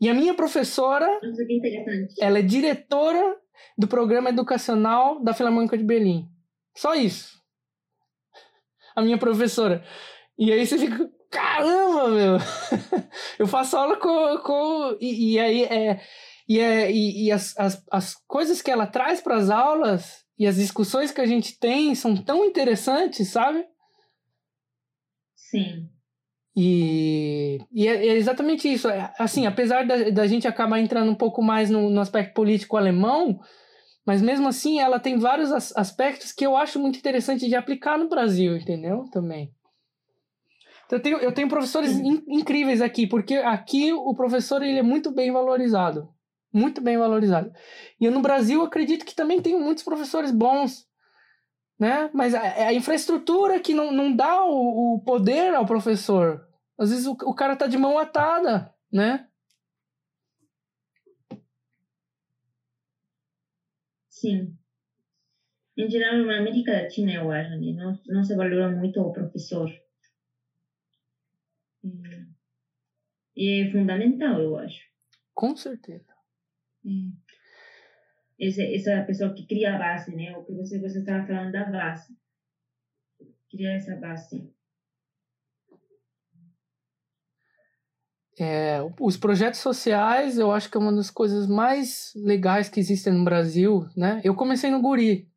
E 0.00 0.08
a 0.08 0.14
minha 0.14 0.34
professora, 0.34 1.08
ela 2.20 2.40
é 2.40 2.42
diretora 2.42 3.36
do 3.76 3.88
programa 3.88 4.30
educacional 4.30 5.22
da 5.22 5.34
Filarmônica 5.34 5.76
de 5.76 5.84
Berlim. 5.84 6.28
Só 6.76 6.94
isso. 6.94 7.40
A 8.94 9.02
minha 9.02 9.18
professora. 9.18 9.84
E 10.38 10.52
aí 10.52 10.66
você 10.66 10.78
fica, 10.78 11.10
caramba, 11.30 12.08
meu! 12.08 12.38
eu 13.38 13.46
faço 13.46 13.76
aula 13.76 13.96
com. 13.96 14.38
com 14.38 14.96
e, 15.00 15.34
e 15.34 15.40
aí 15.40 15.64
é. 15.64 16.00
E, 16.48 16.58
é, 16.58 16.90
e, 16.90 17.26
e 17.26 17.32
as, 17.32 17.56
as, 17.56 17.84
as 17.90 18.14
coisas 18.26 18.60
que 18.60 18.70
ela 18.70 18.86
traz 18.86 19.20
para 19.20 19.36
as 19.36 19.48
aulas 19.48 20.24
e 20.38 20.46
as 20.46 20.56
discussões 20.56 21.12
que 21.12 21.20
a 21.20 21.26
gente 21.26 21.58
tem 21.58 21.94
são 21.94 22.16
tão 22.16 22.44
interessantes, 22.44 23.28
sabe? 23.28 23.64
Sim. 25.36 25.88
E, 26.54 27.58
e 27.72 27.88
é, 27.88 28.08
é, 28.08 28.16
exatamente 28.16 28.70
isso. 28.70 28.88
É, 28.88 29.12
assim, 29.18 29.46
apesar 29.46 29.86
da, 29.86 30.10
da 30.10 30.26
gente 30.26 30.46
acabar 30.46 30.78
entrando 30.80 31.10
um 31.10 31.14
pouco 31.14 31.42
mais 31.42 31.70
no, 31.70 31.88
no 31.88 32.00
aspecto 32.00 32.34
político 32.34 32.76
alemão, 32.76 33.40
mas 34.04 34.20
mesmo 34.20 34.48
assim 34.48 34.80
ela 34.80 35.00
tem 35.00 35.18
vários 35.18 35.50
as, 35.50 35.74
aspectos 35.76 36.32
que 36.32 36.44
eu 36.44 36.56
acho 36.56 36.78
muito 36.78 36.98
interessante 36.98 37.48
de 37.48 37.54
aplicar 37.54 37.98
no 37.98 38.08
Brasil, 38.08 38.56
entendeu? 38.56 39.04
Também. 39.10 39.50
Então, 40.86 40.98
eu 40.98 41.02
tenho, 41.02 41.16
eu 41.18 41.32
tenho 41.32 41.48
professores 41.48 41.92
in, 41.92 42.22
incríveis 42.28 42.82
aqui, 42.82 43.06
porque 43.06 43.36
aqui 43.36 43.92
o 43.92 44.14
professor 44.14 44.62
ele 44.62 44.78
é 44.78 44.82
muito 44.82 45.10
bem 45.10 45.32
valorizado. 45.32 46.08
Muito 46.52 46.82
bem 46.82 46.98
valorizado. 46.98 47.50
E 47.98 48.04
eu, 48.04 48.12
no 48.12 48.20
Brasil 48.20 48.62
acredito 48.62 49.06
que 49.06 49.14
também 49.14 49.40
tenho 49.40 49.58
muitos 49.58 49.82
professores 49.82 50.30
bons, 50.30 50.86
né? 51.78 52.10
Mas 52.12 52.34
a, 52.34 52.68
a 52.68 52.74
infraestrutura 52.74 53.60
que 53.60 53.74
não, 53.74 53.92
não 53.92 54.14
dá 54.14 54.44
o, 54.44 54.96
o 54.96 55.00
poder 55.00 55.54
ao 55.54 55.66
professor. 55.66 56.46
Às 56.78 56.90
vezes 56.90 57.06
o, 57.06 57.12
o 57.12 57.34
cara 57.34 57.56
tá 57.56 57.66
de 57.66 57.76
mão 57.76 57.98
atada, 57.98 58.72
né? 58.92 59.28
Sim. 64.08 64.56
Em 65.76 65.88
geral, 65.90 66.18
na 66.18 66.38
América 66.38 66.72
Latina, 66.72 67.14
eu 67.14 67.30
acho, 67.30 67.50
né? 67.50 67.72
não, 67.72 67.98
não 68.06 68.22
se 68.22 68.36
valora 68.36 68.70
muito 68.70 69.00
o 69.00 69.12
professor. 69.12 69.70
E 73.34 73.62
é 73.62 73.72
fundamental, 73.72 74.40
eu 74.40 74.56
acho. 74.56 74.80
Com 75.34 75.56
certeza. 75.56 76.14
É. 76.84 77.21
Essa, 78.42 78.62
essa 78.62 79.04
pessoa 79.04 79.32
que 79.32 79.46
cria 79.46 79.76
a 79.76 79.78
base, 79.78 80.12
né? 80.16 80.36
O 80.36 80.42
que 80.42 80.52
você, 80.52 80.80
você 80.80 80.98
estava 80.98 81.24
falando 81.24 81.52
da 81.52 81.64
base. 81.64 82.12
Criar 83.48 83.74
essa 83.74 83.94
base. 83.94 84.50
É, 88.40 88.80
os 88.98 89.16
projetos 89.16 89.60
sociais, 89.60 90.38
eu 90.38 90.50
acho 90.50 90.68
que 90.68 90.76
é 90.76 90.80
uma 90.80 90.92
das 90.92 91.08
coisas 91.08 91.46
mais 91.46 92.12
legais 92.16 92.68
que 92.68 92.80
existem 92.80 93.12
no 93.12 93.24
Brasil, 93.24 93.86
né? 93.96 94.20
Eu 94.24 94.34
comecei 94.34 94.70
no 94.70 94.82
Guri. 94.82 95.28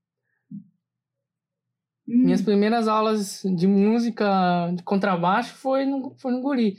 Hum. 2.07 2.23
Minhas 2.23 2.41
primeiras 2.41 2.88
aulas 2.88 3.44
de 3.56 3.68
música 3.68 4.72
de 4.76 4.82
contrabaixo 4.82 5.53
foi 5.56 5.86
no, 5.86 6.15
foi 6.18 6.32
no 6.32 6.41
Guri. 6.41 6.77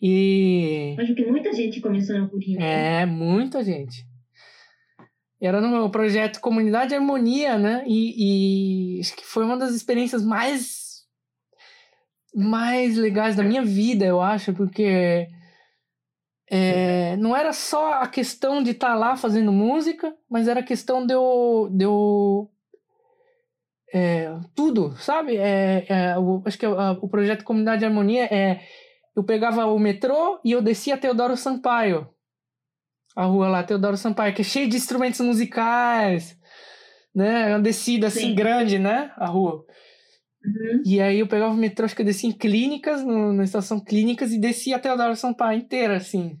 E. 0.00 0.96
Acho 0.98 1.14
que 1.14 1.26
muita 1.26 1.52
gente 1.52 1.78
começou 1.82 2.18
no 2.18 2.30
Guri. 2.30 2.54
Né? 2.54 3.02
É, 3.02 3.06
muita 3.06 3.62
gente. 3.62 4.10
Era 5.42 5.60
no 5.60 5.68
meu 5.68 5.90
projeto 5.90 6.40
Comunidade 6.40 6.94
Harmonia, 6.94 7.58
né? 7.58 7.82
E, 7.86 8.96
e 8.96 9.00
acho 9.00 9.16
que 9.16 9.26
foi 9.26 9.44
uma 9.44 9.56
das 9.56 9.74
experiências 9.74 10.24
mais 10.24 11.02
mais 12.34 12.96
legais 12.96 13.36
da 13.36 13.42
minha 13.42 13.62
vida, 13.62 14.06
eu 14.06 14.22
acho, 14.22 14.54
porque 14.54 15.28
é, 16.50 17.16
não 17.16 17.36
era 17.36 17.52
só 17.52 17.94
a 17.94 18.06
questão 18.06 18.62
de 18.62 18.70
estar 18.70 18.88
tá 18.88 18.94
lá 18.94 19.16
fazendo 19.16 19.52
música, 19.52 20.14
mas 20.30 20.48
era 20.48 20.60
a 20.60 20.62
questão 20.62 21.04
de 21.04 21.12
eu, 21.12 21.68
de 21.70 21.84
eu 21.84 22.50
é, 23.92 24.34
tudo, 24.54 24.96
sabe? 24.96 25.36
É, 25.36 25.84
é, 25.88 26.18
o, 26.18 26.42
acho 26.46 26.58
que 26.58 26.64
a, 26.64 26.92
o 26.92 27.08
projeto 27.08 27.44
Comunidade 27.44 27.80
de 27.80 27.86
Harmonia 27.86 28.24
é. 28.24 28.60
Eu 29.14 29.22
pegava 29.22 29.66
o 29.66 29.78
metrô 29.78 30.40
e 30.42 30.52
eu 30.52 30.62
descia 30.62 30.96
Teodoro 30.96 31.36
Sampaio. 31.36 32.08
A 33.14 33.24
rua 33.24 33.48
lá, 33.48 33.62
Teodoro 33.62 33.96
Sampaio, 33.96 34.34
que 34.34 34.40
é 34.40 34.44
cheio 34.44 34.68
de 34.68 34.76
instrumentos 34.76 35.20
musicais, 35.20 36.36
né? 37.14 37.48
Uma 37.48 37.60
descida 37.60 38.06
assim 38.06 38.28
Sim. 38.28 38.34
grande, 38.34 38.78
né? 38.78 39.12
A 39.16 39.26
rua. 39.26 39.64
Uhum. 40.44 40.82
E 40.84 41.00
aí 41.00 41.20
eu 41.20 41.26
pegava 41.26 41.52
o 41.52 41.56
metrô, 41.56 41.84
acho 41.84 41.94
que 41.94 42.02
eu 42.02 42.06
descia 42.06 42.28
em 42.28 42.32
clínicas, 42.32 43.04
no, 43.04 43.32
na 43.32 43.44
estação 43.44 43.78
clínicas, 43.78 44.32
e 44.32 44.38
descia 44.40 44.76
até 44.76 44.92
o 44.92 44.96
Teodoro 44.96 45.16
Sampaio 45.16 45.58
inteira, 45.58 45.96
assim. 45.96 46.38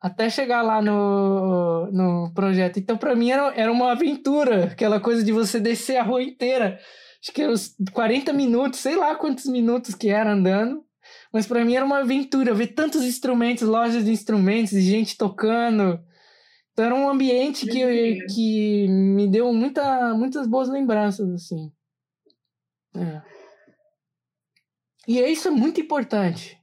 Até 0.00 0.28
chegar 0.28 0.62
lá 0.62 0.82
no, 0.82 1.90
no 1.92 2.32
projeto. 2.34 2.78
Então, 2.78 2.96
para 2.96 3.14
mim, 3.14 3.30
era, 3.30 3.54
era 3.54 3.70
uma 3.70 3.92
aventura. 3.92 4.64
Aquela 4.64 5.00
coisa 5.00 5.22
de 5.22 5.30
você 5.30 5.60
descer 5.60 5.96
a 5.96 6.02
rua 6.02 6.22
inteira. 6.22 6.78
Acho 7.22 7.32
que 7.32 7.40
era 7.40 7.52
uns 7.52 7.76
40 7.92 8.32
minutos, 8.32 8.80
sei 8.80 8.96
lá 8.96 9.14
quantos 9.14 9.46
minutos 9.46 9.94
que 9.94 10.08
era 10.08 10.32
andando. 10.32 10.84
Mas 11.32 11.46
para 11.46 11.64
mim 11.64 11.74
era 11.74 11.84
uma 11.84 12.00
aventura 12.00 12.52
ver 12.52 12.68
tantos 12.68 13.02
instrumentos, 13.02 13.66
lojas 13.66 14.04
de 14.04 14.10
instrumentos, 14.10 14.72
gente 14.72 15.16
tocando. 15.16 15.98
Então 16.72 16.84
era 16.84 16.94
um 16.94 17.08
ambiente 17.08 17.66
que, 17.66 18.26
que 18.26 18.88
me 18.88 19.26
deu 19.26 19.52
muita, 19.52 20.14
muitas 20.14 20.46
boas 20.46 20.68
lembranças, 20.68 21.28
assim. 21.30 21.72
É. 22.94 23.22
E 25.08 25.20
isso 25.20 25.48
é 25.48 25.50
muito 25.50 25.80
importante. 25.80 26.58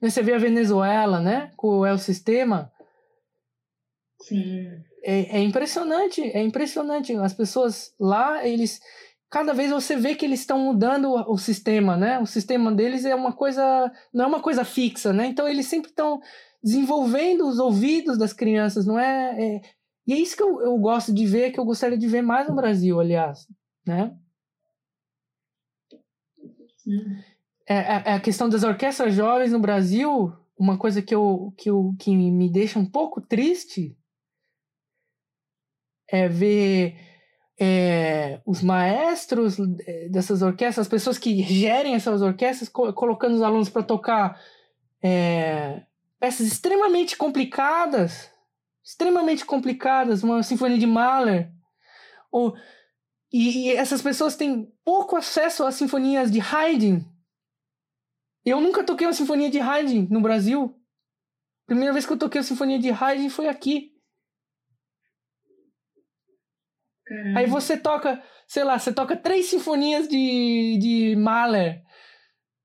Né, 0.00 0.10
você 0.10 0.22
vê 0.22 0.34
a 0.34 0.38
Venezuela, 0.38 1.20
né? 1.20 1.50
Com 1.56 1.78
o 1.78 1.86
El 1.86 1.98
Sistema. 1.98 2.72
Sim. 4.20 4.68
É, 5.02 5.38
é 5.38 5.40
impressionante, 5.40 6.22
é 6.22 6.42
impressionante. 6.42 7.14
As 7.16 7.34
pessoas 7.34 7.94
lá, 7.98 8.46
eles 8.46 8.80
cada 9.34 9.52
vez 9.52 9.72
você 9.72 9.96
vê 9.96 10.14
que 10.14 10.24
eles 10.24 10.38
estão 10.38 10.60
mudando 10.60 11.10
o, 11.12 11.36
sistema, 11.36 11.96
né? 11.96 12.20
O 12.20 12.24
sistema 12.26 12.70
deles 12.70 13.04
é 13.04 13.16
uma 13.16 13.32
coisa, 13.32 13.92
não 14.12 14.26
é 14.26 14.28
uma 14.28 14.40
coisa 14.40 14.64
fixa, 14.64 15.12
né? 15.12 15.26
Então 15.26 15.48
eles 15.48 15.66
sempre 15.66 15.90
estão 15.90 16.22
desenvolvendo 16.62 17.44
os 17.48 17.58
ouvidos 17.58 18.16
das 18.16 18.32
crianças, 18.32 18.86
não 18.86 18.96
é, 18.96 19.56
é... 19.56 19.60
E 20.06 20.12
é 20.12 20.16
isso 20.16 20.36
que 20.36 20.42
eu, 20.44 20.60
eu 20.60 20.78
gosto 20.78 21.12
de 21.12 21.26
ver, 21.26 21.50
que 21.50 21.58
eu 21.58 21.64
gostaria 21.64 21.98
de 21.98 22.06
ver 22.06 22.22
mais 22.22 22.48
no 22.48 22.54
Brasil, 22.54 23.00
aliás, 23.00 23.48
né? 23.84 24.16
É, 27.68 27.74
é, 27.74 28.02
é, 28.06 28.12
a 28.12 28.20
questão 28.20 28.48
das 28.48 28.62
orquestras 28.62 29.12
jovens 29.12 29.50
no 29.50 29.58
Brasil, 29.58 30.32
uma 30.56 30.78
coisa 30.78 31.02
que, 31.02 31.12
eu, 31.12 31.52
que, 31.56 31.68
eu, 31.68 31.92
que 31.98 32.16
me 32.16 32.48
deixa 32.48 32.78
um 32.78 32.86
pouco 32.86 33.20
triste 33.20 33.98
é 36.08 36.28
ver 36.28 37.13
é, 37.58 38.40
os 38.44 38.62
maestros 38.62 39.56
é, 39.86 40.08
dessas 40.08 40.42
orquestras, 40.42 40.86
as 40.86 40.90
pessoas 40.90 41.18
que 41.18 41.42
gerem 41.42 41.94
essas 41.94 42.20
orquestras, 42.20 42.68
co 42.68 42.92
colocando 42.92 43.34
os 43.34 43.42
alunos 43.42 43.68
para 43.68 43.82
tocar 43.82 44.40
é, 45.02 45.82
peças 46.18 46.46
extremamente 46.46 47.16
complicadas, 47.16 48.30
extremamente 48.82 49.44
complicadas, 49.44 50.22
uma 50.22 50.42
sinfonia 50.42 50.78
de 50.78 50.86
Mahler, 50.86 51.50
ou 52.30 52.56
e, 53.32 53.66
e 53.66 53.72
essas 53.72 54.00
pessoas 54.00 54.36
têm 54.36 54.72
pouco 54.84 55.16
acesso 55.16 55.64
às 55.64 55.74
sinfonias 55.74 56.30
de 56.30 56.40
Haydn. 56.40 57.00
Eu 58.44 58.60
nunca 58.60 58.84
toquei 58.84 59.06
uma 59.06 59.12
sinfonia 59.12 59.50
de 59.50 59.58
Haydn 59.58 60.06
no 60.10 60.20
Brasil. 60.20 60.78
Primeira 61.66 61.92
vez 61.92 62.04
que 62.04 62.12
eu 62.12 62.18
toquei 62.18 62.40
a 62.40 62.44
sinfonia 62.44 62.78
de 62.78 62.90
Haydn 62.90 63.30
foi 63.30 63.48
aqui. 63.48 63.93
Caramba. 67.06 67.38
Aí 67.38 67.46
você 67.46 67.76
toca, 67.76 68.22
sei 68.46 68.64
lá, 68.64 68.78
você 68.78 68.92
toca 68.92 69.16
três 69.16 69.46
sinfonias 69.46 70.08
de, 70.08 70.78
de 70.80 71.16
Mahler. 71.16 71.82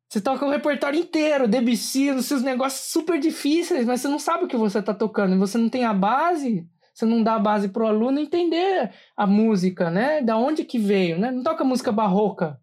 Você 0.09 0.21
toca 0.21 0.45
o 0.45 0.49
repertório 0.49 0.99
inteiro, 0.99 1.47
Debussy, 1.47 2.09
os 2.11 2.25
seus 2.25 2.41
negócios 2.41 2.91
super 2.91 3.19
difíceis, 3.19 3.85
mas 3.85 4.01
você 4.01 4.07
não 4.07 4.17
sabe 4.17 4.45
o 4.45 4.47
que 4.47 4.57
você 4.57 4.79
está 4.79 4.93
tocando. 4.93 5.37
Você 5.37 5.57
não 5.57 5.69
tem 5.69 5.85
a 5.85 5.93
base. 5.93 6.67
Você 6.93 7.05
não 7.05 7.21
dá 7.21 7.35
a 7.35 7.39
base 7.39 7.69
para 7.69 7.83
o 7.83 7.87
aluno 7.87 8.19
entender 8.19 8.91
a 9.15 9.27
música, 9.27 9.89
né? 9.91 10.21
Da 10.21 10.35
onde 10.37 10.65
que 10.65 10.79
veio, 10.79 11.19
né? 11.19 11.31
Não 11.31 11.43
toca 11.43 11.63
música 11.63 11.91
barroca. 11.91 12.59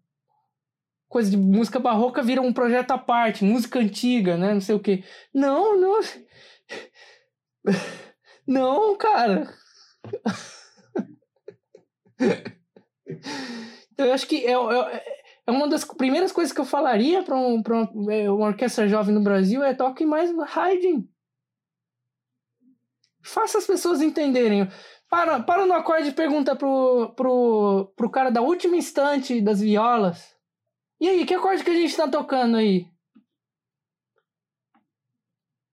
Coisa 1.07 1.31
de 1.31 1.37
música 1.37 1.79
barroca 1.79 2.21
vira 2.21 2.41
um 2.41 2.51
projeto 2.51 2.91
à 2.91 2.97
parte, 2.97 3.45
música 3.45 3.79
antiga, 3.79 4.35
né? 4.37 4.53
Não 4.53 4.61
sei 4.61 4.75
o 4.75 4.79
quê. 4.79 5.03
Não, 5.33 5.79
não. 5.79 5.99
Não, 8.45 8.95
cara. 8.97 9.53
Então, 13.93 14.05
eu 14.05 14.13
acho 14.13 14.27
que 14.27 14.45
é, 14.45 14.51
é, 14.51 15.17
é, 15.47 15.51
uma 15.51 15.67
das 15.67 15.83
primeiras 15.83 16.31
coisas 16.31 16.53
que 16.53 16.61
eu 16.61 16.65
falaria 16.65 17.23
para 17.23 17.35
um, 17.35 17.63
uma, 17.93 18.13
é, 18.13 18.29
uma 18.29 18.47
orquestra 18.47 18.87
jovem 18.87 19.13
no 19.13 19.23
Brasil 19.23 19.63
é 19.63 19.73
toque 19.73 20.05
mais 20.05 20.29
Haydn. 20.55 21.03
Faça 23.23 23.57
as 23.57 23.65
pessoas 23.65 24.01
entenderem. 24.01 24.67
Para, 25.09 25.41
para 25.41 25.65
no 25.65 25.73
acorde 25.73 26.09
e 26.09 26.13
pergunta 26.13 26.55
pro, 26.55 27.13
pro, 27.15 27.91
pro 27.95 28.09
cara 28.09 28.29
da 28.29 28.41
última 28.41 28.75
instante 28.75 29.41
das 29.41 29.61
violas. 29.61 30.35
E 30.99 31.07
aí, 31.07 31.25
que 31.25 31.33
acorde 31.33 31.63
que 31.63 31.69
a 31.69 31.73
gente 31.73 31.95
tá 31.95 32.07
tocando 32.09 32.57
aí? 32.57 32.87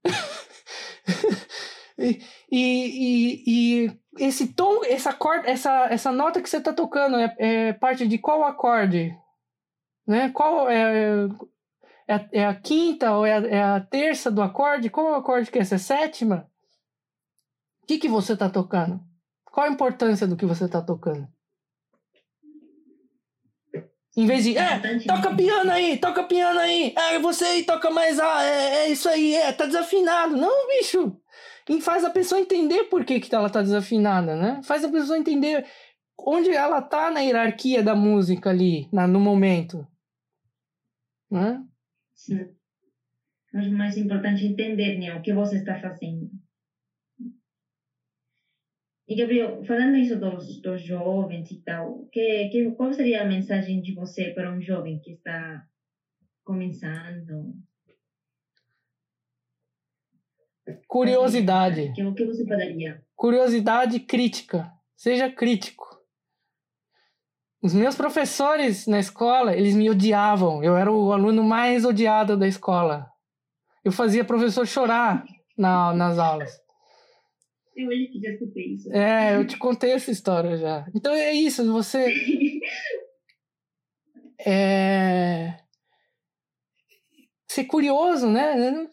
e, 1.98 2.22
e, 2.56 3.42
e, 3.46 3.98
esse 4.18 4.48
tom, 4.48 4.84
essa, 4.84 5.12
corda, 5.12 5.48
essa, 5.48 5.86
essa 5.90 6.12
nota 6.12 6.40
que 6.40 6.48
você 6.48 6.60
tá 6.60 6.72
tocando 6.72 7.16
é, 7.16 7.34
é 7.38 7.72
parte 7.72 8.06
de 8.06 8.18
qual 8.18 8.44
acorde? 8.44 9.16
Né? 10.06 10.30
Qual 10.30 10.68
é, 10.68 11.26
é, 12.06 12.28
é 12.32 12.46
a 12.46 12.54
quinta 12.54 13.12
ou 13.12 13.26
é 13.26 13.32
a, 13.32 13.46
é 13.46 13.62
a 13.62 13.80
terça 13.80 14.30
do 14.30 14.42
acorde? 14.42 14.90
Qual 14.90 15.14
é 15.14 15.18
acorde 15.18 15.50
que 15.50 15.58
é 15.58 15.62
essa? 15.62 15.74
É 15.74 15.78
sétima? 15.78 16.48
O 17.82 17.86
que, 17.86 17.98
que 17.98 18.08
você 18.08 18.34
está 18.34 18.48
tocando? 18.48 19.00
Qual 19.44 19.66
a 19.66 19.70
importância 19.70 20.26
do 20.26 20.36
que 20.36 20.46
você 20.46 20.64
está 20.66 20.80
tocando? 20.80 21.28
Em 24.16 24.26
vez 24.26 24.44
de, 24.44 24.56
é, 24.56 24.80
toca 25.00 25.34
piano 25.34 25.72
aí, 25.72 25.98
toca 25.98 26.22
piano 26.22 26.60
aí, 26.60 26.94
é, 26.96 27.18
você 27.18 27.44
aí 27.46 27.64
toca 27.64 27.90
mais, 27.90 28.20
ah, 28.20 28.44
é, 28.44 28.76
é 28.76 28.88
isso 28.88 29.08
aí, 29.08 29.34
é, 29.34 29.52
tá 29.52 29.66
desafinado. 29.66 30.36
Não, 30.36 30.68
bicho. 30.68 31.20
E 31.68 31.80
faz 31.80 32.04
a 32.04 32.10
pessoa 32.10 32.40
entender 32.40 32.84
por 32.84 33.04
que, 33.04 33.20
que 33.20 33.34
ela 33.34 33.48
tá 33.48 33.62
desafinada, 33.62 34.36
né? 34.36 34.60
Faz 34.64 34.84
a 34.84 34.90
pessoa 34.90 35.18
entender 35.18 35.64
onde 36.18 36.50
ela 36.50 36.82
tá 36.82 37.10
na 37.10 37.20
hierarquia 37.20 37.82
da 37.82 37.94
música 37.94 38.50
ali, 38.50 38.88
na, 38.92 39.06
no 39.06 39.18
momento. 39.18 39.86
Né? 41.30 41.64
Sim. 42.14 42.54
Mas 43.52 43.66
o 43.66 43.72
mais 43.72 43.96
importante 43.96 44.44
é 44.44 44.48
entender, 44.48 44.98
né, 44.98 45.14
o 45.14 45.22
que 45.22 45.32
você 45.32 45.58
está 45.58 45.80
fazendo. 45.80 46.30
E 49.06 49.16
Gabriel, 49.16 49.62
falando 49.64 49.96
isso 49.96 50.18
dos, 50.18 50.60
dos 50.62 50.82
jovens 50.82 51.50
e 51.50 51.62
tal, 51.62 52.06
que, 52.06 52.48
que, 52.48 52.70
qual 52.72 52.92
seria 52.92 53.22
a 53.22 53.26
mensagem 53.26 53.82
de 53.82 53.94
você 53.94 54.30
para 54.30 54.50
um 54.52 54.60
jovem 54.62 54.98
que 54.98 55.12
está 55.12 55.66
começando? 56.42 57.54
Curiosidade. 60.86 61.92
Que, 61.94 62.04
o 62.04 62.14
que 62.14 62.24
você 62.24 62.44
poderia? 62.44 63.02
Curiosidade 63.14 64.00
crítica. 64.00 64.72
Seja 64.96 65.30
crítico. 65.30 65.84
Os 67.62 67.72
meus 67.72 67.94
professores 67.94 68.86
na 68.86 68.98
escola, 68.98 69.56
eles 69.56 69.74
me 69.74 69.88
odiavam. 69.88 70.62
Eu 70.62 70.76
era 70.76 70.90
o 70.92 71.12
aluno 71.12 71.42
mais 71.42 71.84
odiado 71.84 72.36
da 72.36 72.46
escola. 72.46 73.10
Eu 73.84 73.92
fazia 73.92 74.24
professor 74.24 74.66
chorar 74.66 75.24
na, 75.56 75.92
nas 75.92 76.18
aulas. 76.18 76.60
Eu 77.76 77.88
hoje 77.88 78.06
que 78.08 78.20
já 78.20 78.30
escutei 78.30 78.74
isso. 78.74 78.92
É, 78.92 79.36
eu 79.36 79.46
te 79.46 79.56
contei 79.56 79.92
essa 79.92 80.10
história 80.10 80.56
já. 80.56 80.86
Então 80.94 81.12
é 81.12 81.32
isso, 81.32 81.70
você. 81.72 82.14
é. 84.46 85.58
Ser 87.48 87.64
curioso, 87.64 88.28
né? 88.28 88.88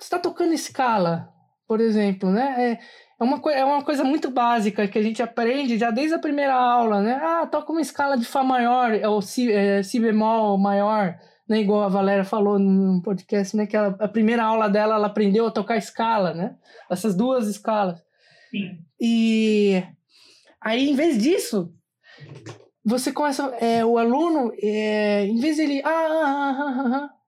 Você 0.00 0.06
está 0.06 0.18
tocando 0.18 0.54
escala, 0.54 1.30
por 1.68 1.78
exemplo, 1.78 2.30
né? 2.30 2.54
É, 2.58 2.78
é, 3.20 3.24
uma, 3.24 3.52
é 3.52 3.62
uma 3.62 3.84
coisa 3.84 4.02
muito 4.02 4.30
básica 4.30 4.88
que 4.88 4.98
a 4.98 5.02
gente 5.02 5.22
aprende 5.22 5.76
já 5.76 5.90
desde 5.90 6.14
a 6.14 6.18
primeira 6.18 6.54
aula, 6.54 7.02
né? 7.02 7.20
Ah, 7.22 7.46
toca 7.46 7.70
uma 7.70 7.82
escala 7.82 8.16
de 8.16 8.24
Fá 8.24 8.42
maior, 8.42 8.92
ou 9.04 9.20
si, 9.20 9.52
é, 9.52 9.82
si 9.82 10.00
bemol 10.00 10.56
maior, 10.56 11.18
né? 11.46 11.60
Igual 11.60 11.82
a 11.82 11.88
Valéria 11.88 12.24
falou 12.24 12.58
no 12.58 13.02
podcast, 13.02 13.54
né? 13.54 13.66
Que 13.66 13.76
ela, 13.76 13.94
a 14.00 14.08
primeira 14.08 14.42
aula 14.42 14.70
dela, 14.70 14.94
ela 14.94 15.06
aprendeu 15.06 15.46
a 15.46 15.50
tocar 15.50 15.76
escala, 15.76 16.32
né? 16.32 16.56
Essas 16.90 17.14
duas 17.14 17.46
escalas. 17.46 18.02
Sim. 18.50 18.78
E 18.98 19.82
aí, 20.62 20.88
em 20.88 20.94
vez 20.94 21.22
disso, 21.22 21.74
você 22.82 23.12
começa, 23.12 23.54
é, 23.60 23.84
o 23.84 23.98
aluno, 23.98 24.50
é, 24.62 25.26
em 25.26 25.38
vez 25.38 25.56
de 25.56 25.62
ele, 25.62 25.82
ah, 25.84 25.88
ah, 25.90 26.24
ah, 26.24 26.56
ah, 26.58 26.96
ah, 26.96 27.19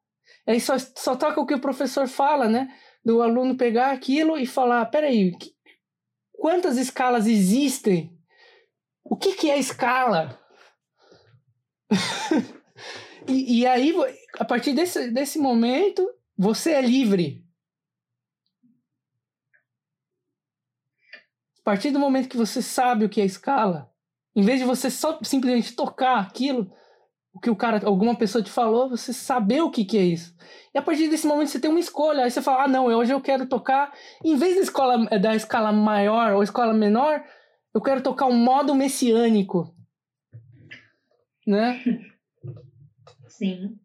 aí 0.47 0.61
só, 0.61 0.79
só 0.79 1.17
toca 1.17 1.41
o 1.41 1.47
que 1.47 1.55
o 1.55 1.61
professor 1.61 2.07
fala, 2.09 2.49
né? 2.49 2.69
do 3.05 3.21
aluno 3.21 3.57
pegar 3.57 3.91
aquilo 3.91 4.39
e 4.39 4.47
falar, 4.47 4.87
peraí, 4.87 5.37
quantas 6.33 6.77
escalas 6.77 7.27
existem? 7.27 8.17
O 9.05 9.17
que, 9.17 9.35
que 9.35 9.51
é 9.51 9.59
escala? 9.59 10.41
e, 13.27 13.61
e 13.61 13.67
aí, 13.67 13.93
a 14.39 14.45
partir 14.45 14.73
desse, 14.73 15.11
desse 15.11 15.39
momento, 15.39 16.09
você 16.39 16.73
é 16.73 16.81
livre. 16.81 17.45
A 21.61 21.65
partir 21.65 21.91
do 21.91 21.99
momento 21.99 22.29
que 22.29 22.37
você 22.37 22.63
sabe 22.63 23.05
o 23.05 23.09
que 23.09 23.21
é 23.21 23.25
escala, 23.25 23.93
em 24.35 24.43
vez 24.43 24.61
de 24.61 24.65
você 24.65 24.91
só 24.91 25.19
simplesmente 25.23 25.77
tocar 25.77 26.19
aquilo, 26.19 26.73
o 27.35 27.41
que 27.41 27.51
o 27.51 27.57
cara, 27.57 27.81
alguma 27.85 28.15
pessoa 28.15 28.45
te 28.45 28.51
falou, 28.51 28.91
você 28.91 29.13
saber 29.13 29.63
o 29.63 29.71
que, 29.71 29.85
que 29.85 29.97
é 29.97 30.03
isso. 30.03 30.35
E 30.75 30.79
a 30.79 30.83
partir 30.83 31.09
desse 31.09 31.27
momento 31.27 31.49
você 31.49 31.59
tem 31.59 31.71
uma 31.71 31.81
escolha. 31.81 32.25
Aí 32.25 32.31
você 32.31 32.43
fala, 32.43 32.65
ah, 32.65 32.69
não, 32.69 32.87
hoje 32.87 33.13
eu 33.13 33.21
quero 33.21 33.47
tocar, 33.47 33.93
em 34.23 34.37
vez 34.37 34.57
da 34.57 34.63
escola 34.63 35.07
da 35.19 35.35
escala 35.35 35.73
maior 35.73 36.35
ou 36.35 36.43
escola 36.43 36.75
menor, 36.75 37.25
eu 37.75 37.81
quero 37.81 38.03
tocar 38.03 38.27
um 38.27 38.37
modo 38.37 38.75
messiânico. 38.75 39.75
Né? 41.47 41.83
Sim. 43.29 43.79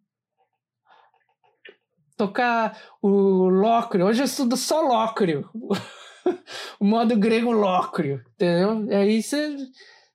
Tocar 2.18 2.78
o 3.02 3.08
lócrio. 3.48 4.06
Hoje 4.06 4.22
eu 4.22 4.26
estudo 4.26 4.58
só 4.58 4.82
lócrio. 4.82 5.50
o 6.80 6.86
modo 6.86 7.16
grego 7.16 7.52
lócrio. 7.52 8.24
Entendeu? 8.34 8.88
Aí 8.92 9.24
você 9.24 9.56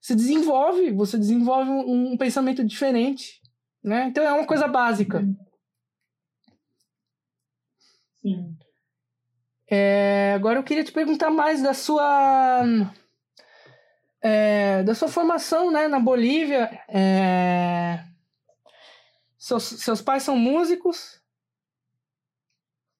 se 0.03 0.16
desenvolve, 0.16 0.91
você 0.91 1.16
desenvolve 1.16 1.70
um, 1.70 2.12
um 2.12 2.16
pensamento 2.16 2.65
diferente, 2.65 3.41
né? 3.83 4.07
Então 4.09 4.24
é 4.24 4.33
uma 4.33 4.45
coisa 4.45 4.66
básica. 4.66 5.20
Uhum. 5.20 5.37
Sim. 8.20 8.59
É, 9.70 10.33
agora 10.35 10.59
eu 10.59 10.65
queria 10.65 10.83
te 10.83 10.91
perguntar 10.91 11.31
mais 11.31 11.62
da 11.62 11.73
sua 11.73 12.65
é, 14.20 14.83
da 14.83 14.95
sua 14.95 15.07
formação, 15.07 15.70
né, 15.70 15.87
na 15.87 16.01
Bolívia. 16.01 16.65
É, 16.89 18.05
seus, 19.39 19.62
seus 19.62 20.03
pais 20.03 20.24
são 20.24 20.37
músicos? 20.37 21.23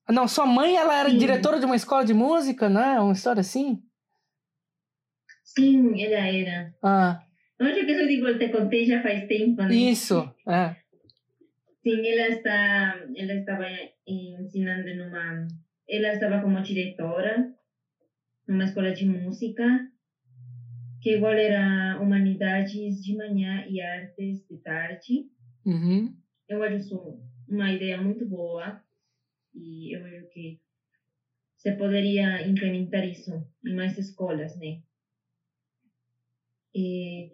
Não, 0.09 0.29
sua 0.29 0.47
mãe 0.47 0.77
ela 0.77 0.97
era 0.97 1.11
Sim. 1.11 1.19
diretora 1.19 1.59
de 1.59 1.67
uma 1.67 1.77
escola 1.77 2.05
de 2.05 2.15
música, 2.15 2.69
né? 2.69 3.01
Uma 3.01 3.13
história 3.13 3.41
assim. 3.41 3.83
Sim, 5.55 6.03
ela 6.03 6.27
era. 6.27 6.75
Ah. 6.83 7.23
Acho 7.61 7.87
que 7.87 7.93
eu 7.93 8.09
digo, 8.09 8.39
te 8.39 8.49
contei 8.49 8.85
já 8.85 9.03
faz 9.03 9.27
tempo, 9.29 9.63
né? 9.63 9.75
Isso, 9.75 10.29
é. 10.49 10.77
Sim, 11.83 12.07
ela 12.07 12.29
está, 12.29 13.07
ela 13.17 13.35
estava 13.35 13.67
ensinando 14.07 14.95
numa, 14.97 15.47
ela 15.89 16.13
estava 16.13 16.41
como 16.41 16.63
diretora 16.63 17.53
numa 18.49 18.65
escola 18.65 18.93
de 18.93 19.07
música 19.07 19.65
que 21.01 21.17
igual 21.17 21.33
era 21.33 22.01
humanidades 22.01 23.03
de 23.03 23.17
manhã 23.17 23.67
e 23.69 23.81
artes 23.81 24.47
de 24.49 24.59
tarde. 24.63 25.27
Uhum. 25.67 26.15
Eu 26.49 26.63
acho 26.63 27.21
uma 27.49 27.73
ideia 27.73 28.01
muito 28.01 28.27
boa 28.29 28.81
e 29.55 29.97
eu 29.97 30.05
acho 30.05 30.29
que 30.31 30.61
você 31.57 31.73
poderia 31.73 32.47
implementar 32.47 33.05
isso 33.05 33.31
em 33.65 33.75
mais 33.75 33.99
escolas, 33.99 34.57
né? 34.59 34.81
E, 36.75 37.31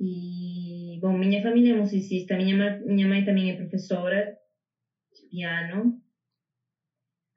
e 0.00 0.98
bom, 1.00 1.16
minha 1.16 1.42
família 1.42 1.74
é 1.74 1.78
musicista, 1.78 2.36
minha, 2.36 2.78
minha 2.80 3.08
mãe 3.08 3.24
também 3.24 3.50
é 3.50 3.56
professora 3.56 4.36
de 5.12 5.28
piano. 5.28 6.00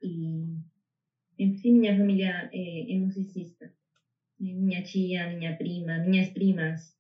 E, 0.02 0.58
enfim, 1.38 1.80
minha 1.80 1.98
família 1.98 2.50
é, 2.54 2.94
é 2.94 3.00
musicista. 3.00 3.74
Minha 4.40 4.82
tia, 4.84 5.36
minha 5.36 5.58
prima, 5.58 5.98
minhas 5.98 6.30
primas, 6.30 6.98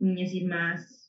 minhas 0.00 0.32
irmãs, 0.32 1.04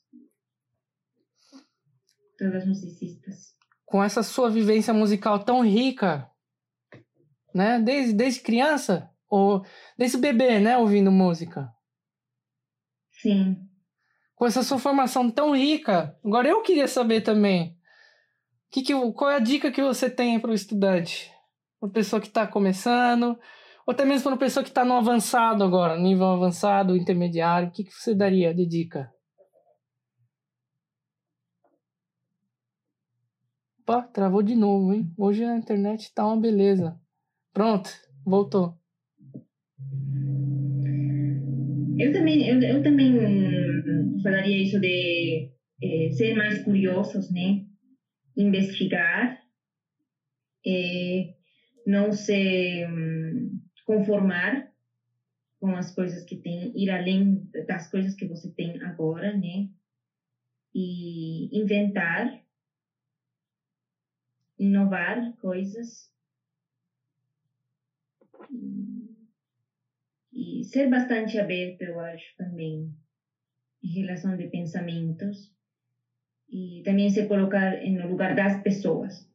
todas 2.38 2.66
musicistas. 2.66 3.56
Com 3.86 4.04
essa 4.04 4.22
sua 4.22 4.50
vivência 4.50 4.94
musical 4.94 5.44
tão 5.46 5.64
rica, 5.64 6.30
né? 7.54 7.80
Desde, 7.80 8.14
desde 8.14 8.42
criança, 8.42 9.10
ou 9.30 9.64
desse 9.98 10.18
bebê, 10.18 10.60
né, 10.60 10.78
ouvindo 10.78 11.12
música. 11.12 11.70
Sim. 13.12 13.58
Com 14.36 14.46
essa 14.46 14.64
sua 14.64 14.78
formação 14.78 15.32
tão 15.32 15.56
rica, 15.56 16.18
agora 16.24 16.48
eu 16.48 16.62
queria 16.62 16.88
saber 16.88 17.22
também, 17.22 17.78
que 18.70 18.82
que, 18.82 18.94
qual 19.14 19.32
é 19.32 19.36
a 19.36 19.40
dica 19.40 19.72
que 19.72 19.82
você 19.82 20.10
tem 20.10 20.40
para 20.40 20.52
o 20.52 20.54
estudante? 20.54 21.32
Uma 21.82 21.90
pessoa 21.90 22.20
que 22.20 22.28
está 22.28 22.46
começando, 22.46 23.40
ou 23.88 23.94
até 23.94 24.04
mesmo 24.04 24.24
para 24.24 24.34
uma 24.34 24.38
pessoa 24.38 24.64
que 24.64 24.70
está 24.70 24.84
no 24.84 24.96
avançado 24.96 25.64
agora, 25.64 25.98
nível 25.98 26.28
avançado, 26.28 26.98
intermediário, 26.98 27.70
o 27.70 27.72
que, 27.72 27.84
que 27.84 27.94
você 27.94 28.14
daria 28.14 28.54
de 28.54 28.66
dica? 28.66 29.14
Opa, 33.82 34.02
travou 34.02 34.42
de 34.42 34.56
novo, 34.56 34.94
hein? 34.94 35.14
Hoje 35.16 35.46
a 35.46 35.56
internet 35.56 36.12
tá 36.14 36.26
uma 36.26 36.36
beleza. 36.36 37.00
Pronto, 37.54 37.90
voltou. 38.26 38.76
Eu 41.98 42.12
também, 42.12 42.48
eu, 42.48 42.60
eu 42.62 42.82
também 42.82 43.14
falaria 44.22 44.62
isso 44.62 44.80
de 44.80 45.50
é, 45.82 46.10
ser 46.10 46.34
mais 46.34 46.64
curiosos, 46.64 47.30
né? 47.32 47.64
Investigar, 48.36 49.38
é, 50.66 51.34
não 51.86 52.12
se 52.12 52.86
um, 52.86 53.60
conformar 53.86 54.68
com 55.60 55.76
as 55.76 55.94
coisas 55.94 56.24
que 56.24 56.36
tem, 56.36 56.72
ir 56.76 56.90
além 56.90 57.48
das 57.68 57.90
coisas 57.90 58.14
que 58.14 58.26
você 58.26 58.50
tem 58.54 58.82
agora, 58.82 59.34
né? 59.38 59.68
E 60.74 61.58
inventar, 61.58 62.30
inovar 64.58 65.36
coisas. 65.38 66.12
E 70.36 70.66
ser 70.66 70.90
bastante 70.90 71.40
aberto, 71.40 71.82
eu 71.84 71.98
acho, 71.98 72.36
também, 72.36 72.94
em 73.82 73.88
relação 74.02 74.36
de 74.36 74.48
pensamentos. 74.50 75.56
E 76.50 76.82
também 76.84 77.10
se 77.10 77.26
colocar 77.26 77.82
no 77.82 78.10
lugar 78.10 78.36
das 78.36 78.62
pessoas. 78.62 79.32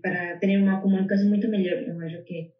Para 0.00 0.38
ter 0.38 0.58
uma 0.58 0.80
comunicação 0.80 1.28
muito 1.28 1.46
melhor, 1.48 1.82
eu 1.82 2.00
acho 2.00 2.24
que. 2.24 2.52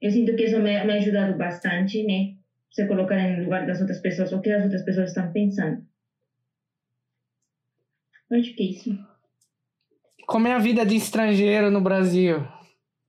Eu 0.00 0.10
sinto 0.10 0.34
que 0.34 0.44
isso 0.44 0.58
me, 0.58 0.82
me 0.84 0.92
ajudado 0.94 1.36
bastante, 1.36 2.02
né? 2.02 2.38
Se 2.70 2.86
colocar 2.86 3.16
no 3.16 3.44
lugar 3.44 3.66
das 3.66 3.80
outras 3.80 4.00
pessoas, 4.00 4.32
o 4.32 4.40
que 4.40 4.50
as 4.50 4.64
outras 4.64 4.82
pessoas 4.82 5.10
estão 5.10 5.30
pensando. 5.30 5.86
Eu 8.30 8.38
acho 8.38 8.54
que 8.54 8.62
é 8.62 8.66
isso. 8.66 8.98
Como 10.26 10.48
é 10.48 10.52
a 10.52 10.58
vida 10.58 10.84
de 10.84 10.96
estrangeiro 10.96 11.70
no 11.70 11.80
Brasil? 11.80 12.36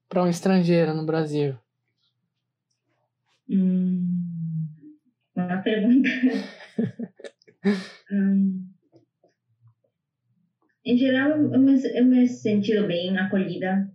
Para 0.08 0.24
um 0.24 0.30
estrangeiro 0.30 0.94
no 0.94 1.06
Brasil? 1.06 1.58
Hum, 3.50 4.68
uma 5.36 5.62
pergunta. 5.62 6.10
hum, 8.12 8.68
em 10.86 10.98
geral, 10.98 11.32
eu 11.32 11.60
me, 11.60 11.98
eu 11.98 12.06
me 12.06 12.28
senti 12.28 12.80
bem 12.88 13.18
acolhida 13.18 13.92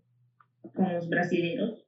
com 0.75 0.99
os 0.99 1.09
brasileiros. 1.09 1.81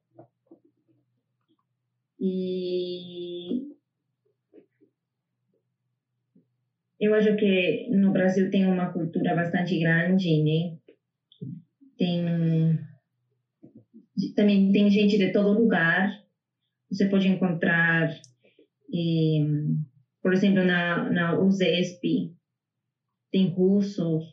E 2.18 3.68
eu 6.98 7.14
acho 7.14 7.36
que 7.36 7.88
no 7.90 8.12
Brasil 8.12 8.50
tem 8.50 8.66
uma 8.66 8.92
cultura 8.92 9.34
bastante 9.34 9.78
grande, 9.78 10.42
né? 10.42 10.78
Tem 11.98 12.78
também 14.34 14.72
tem 14.72 14.90
gente 14.90 15.18
de 15.18 15.32
todo 15.32 15.60
lugar 15.60 16.23
você 16.94 17.06
pode 17.06 17.26
encontrar, 17.26 18.08
eh, 18.08 19.44
por 20.22 20.32
exemplo, 20.32 20.64
na, 20.64 21.10
na 21.10 21.40
USESP, 21.40 22.32
tem 23.30 23.48
russos, 23.48 24.24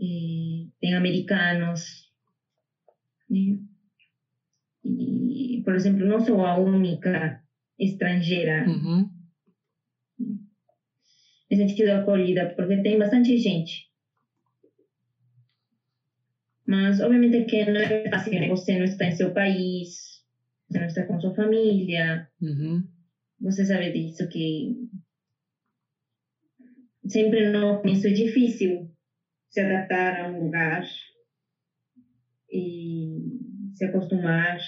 eh, 0.00 0.66
tem 0.80 0.94
americanos, 0.94 2.10
né? 3.28 3.58
E, 4.84 5.60
por 5.62 5.74
exemplo, 5.74 6.06
não 6.06 6.20
sou 6.20 6.44
a 6.44 6.56
única 6.56 7.42
estrangeira. 7.78 8.66
Uhum. 8.66 9.06
Me 11.50 11.56
sentido 11.56 11.90
acolhida, 11.90 12.54
porque 12.56 12.82
tem 12.82 12.98
bastante 12.98 13.36
gente. 13.36 13.88
Mas, 16.66 17.00
obviamente, 17.00 17.44
que 17.44 17.64
não 17.64 17.80
é 17.80 18.08
fácil, 18.08 18.32
né? 18.32 18.48
você 18.48 18.76
não 18.76 18.84
está 18.84 19.06
em 19.06 19.12
seu 19.12 19.32
país, 19.32 20.17
não 20.70 20.84
está 20.84 21.04
com 21.06 21.18
sua 21.20 21.34
família. 21.34 22.26
Uhum. 22.40 22.84
Você 23.40 23.64
sabe 23.64 23.92
disso 23.92 24.28
que 24.28 24.74
sempre 27.06 27.50
no 27.50 27.80
começo 27.80 28.06
é 28.06 28.10
difícil 28.10 28.90
se 29.48 29.60
adaptar 29.60 30.20
a 30.20 30.28
um 30.30 30.44
lugar 30.44 30.84
e 32.50 33.20
se 33.74 33.84
acostumar. 33.84 34.58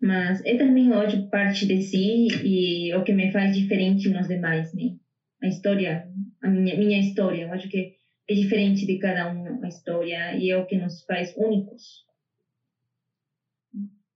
Mas 0.00 0.44
é 0.44 0.56
também 0.56 0.92
hoje 0.92 1.28
parte 1.28 1.66
de 1.66 1.82
si 1.82 2.28
e 2.44 2.94
o 2.94 3.02
que 3.02 3.12
me 3.12 3.32
faz 3.32 3.56
diferente 3.56 4.08
nos 4.08 4.28
demais, 4.28 4.72
né? 4.74 4.94
A 5.42 5.48
história, 5.48 6.08
a 6.40 6.48
minha, 6.48 6.76
minha 6.76 6.98
história, 7.00 7.42
eu 7.42 7.52
acho 7.52 7.68
que 7.68 7.94
é 8.28 8.34
diferente 8.34 8.86
de 8.86 8.98
cada 8.98 9.32
um 9.32 9.62
a 9.64 9.68
história 9.68 10.36
e 10.36 10.50
é 10.50 10.56
o 10.56 10.66
que 10.66 10.76
nos 10.76 11.02
faz 11.04 11.34
únicos. 11.36 12.07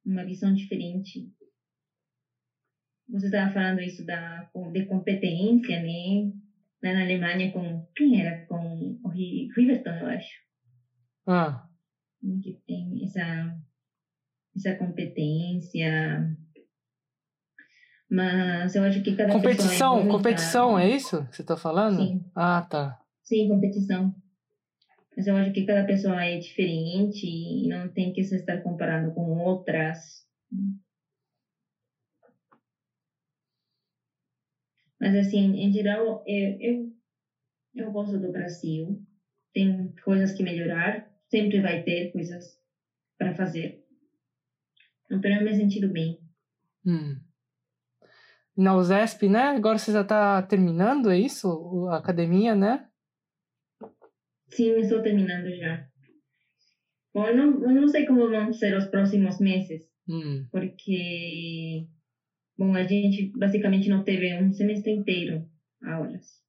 Uma 0.05 0.24
visão 0.24 0.53
diferente. 0.53 1.31
Você 3.09 3.27
estava 3.27 3.53
falando 3.53 3.81
isso 3.81 4.05
da, 4.05 4.51
de 4.73 4.87
competência, 4.87 5.81
né? 5.83 6.33
Lá 6.83 6.93
na 6.95 7.03
Alemanha, 7.03 7.53
com. 7.53 7.87
Quem 7.95 8.20
era? 8.20 8.47
Com 8.47 8.99
o 9.05 9.09
Riverton, 9.09 9.91
eu 9.91 10.07
acho. 10.07 10.31
Ah. 11.27 11.69
Que 12.43 12.61
tem 12.66 13.05
essa, 13.05 13.57
essa 14.57 14.77
competência. 14.77 16.37
Mas 18.11 18.74
eu 18.74 18.83
acho 18.83 19.03
que 19.03 19.16
cada 19.16 19.33
competição, 19.33 19.97
pessoa 19.97 20.01
é 20.01 20.11
competição, 20.11 20.79
é 20.79 20.91
isso 20.91 21.27
que 21.29 21.37
você 21.37 21.43
está 21.43 21.57
falando? 21.57 21.97
Sim. 21.97 22.24
Ah, 22.35 22.66
tá. 22.69 23.01
Sim, 23.23 23.49
competição. 23.49 24.15
Mas 25.16 25.26
eu 25.26 25.36
acho 25.36 25.52
que 25.52 25.66
cada 25.66 25.84
pessoa 25.84 26.24
é 26.24 26.39
diferente 26.39 27.26
e 27.26 27.68
não 27.68 27.89
tem 27.89 28.12
que 28.12 28.24
se 28.24 28.36
estar 28.36 28.62
comparando 28.62 29.12
com 29.12 29.39
outras. 29.39 30.26
Mas, 34.98 35.14
assim, 35.16 35.56
em 35.56 35.72
geral, 35.72 36.22
eu, 36.26 36.60
eu, 36.60 36.93
eu 37.74 37.93
gosto 37.93 38.18
do 38.18 38.32
Brasil. 38.32 39.05
Tem 39.52 39.93
coisas 40.05 40.32
que 40.32 40.43
melhorar, 40.43 41.10
sempre 41.28 41.60
vai 41.60 41.82
ter 41.82 42.10
coisas 42.12 42.59
para 43.18 43.34
fazer. 43.34 43.84
Então, 45.10 45.30
eu 45.30 45.44
me 45.44 45.55
sentido 45.55 45.89
bem. 45.89 46.18
Hum. 46.86 47.20
Na 48.56 48.76
USESP, 48.76 49.28
né? 49.28 49.48
Agora 49.48 49.76
você 49.76 49.93
já 49.93 50.02
está 50.02 50.43
terminando, 50.43 51.10
é 51.10 51.18
isso? 51.18 51.89
A 51.89 51.98
academia, 51.98 52.55
né? 52.55 52.89
Sim, 54.53 54.79
estou 54.79 55.03
terminando 55.03 55.55
já. 55.57 55.87
Bom, 57.15 57.27
eu 57.27 57.37
não, 57.37 57.62
eu 57.62 57.81
não 57.81 57.89
sei 57.89 58.07
como 58.07 58.31
vão 58.31 58.53
ser 58.53 58.77
os 58.77 58.87
próximos 58.87 59.39
meses, 59.39 59.83
hum. 60.09 60.47
porque 60.51 61.87
Bom, 62.57 62.74
a 62.77 62.85
gente 62.85 63.33
basicamente 63.37 63.89
não 63.89 64.05
teve 64.05 64.33
um 64.41 64.53
semestre 64.53 64.93
inteiro 64.93 65.49
aulas. 65.83 66.41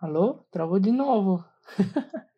Alô? 0.00 0.44
Travou 0.50 0.78
de 0.80 0.92
novo. 0.92 1.44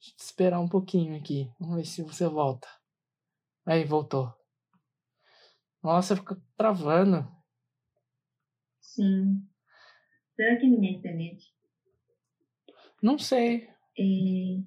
Deixa 0.00 0.14
eu 0.14 0.24
esperar 0.24 0.60
um 0.60 0.68
pouquinho 0.68 1.16
aqui. 1.16 1.52
Vamos 1.60 1.76
ver 1.76 1.84
se 1.84 2.02
você 2.02 2.26
volta. 2.26 2.68
Aí, 3.64 3.84
voltou. 3.84 4.32
Nossa, 5.82 6.16
fica 6.16 6.40
travando. 6.56 7.28
Sim. 8.80 9.46
Será 10.36 10.56
que 10.56 10.68
minha 10.68 10.92
internet? 10.92 11.52
Não 13.02 13.18
sei. 13.18 13.68
É, 13.98 14.62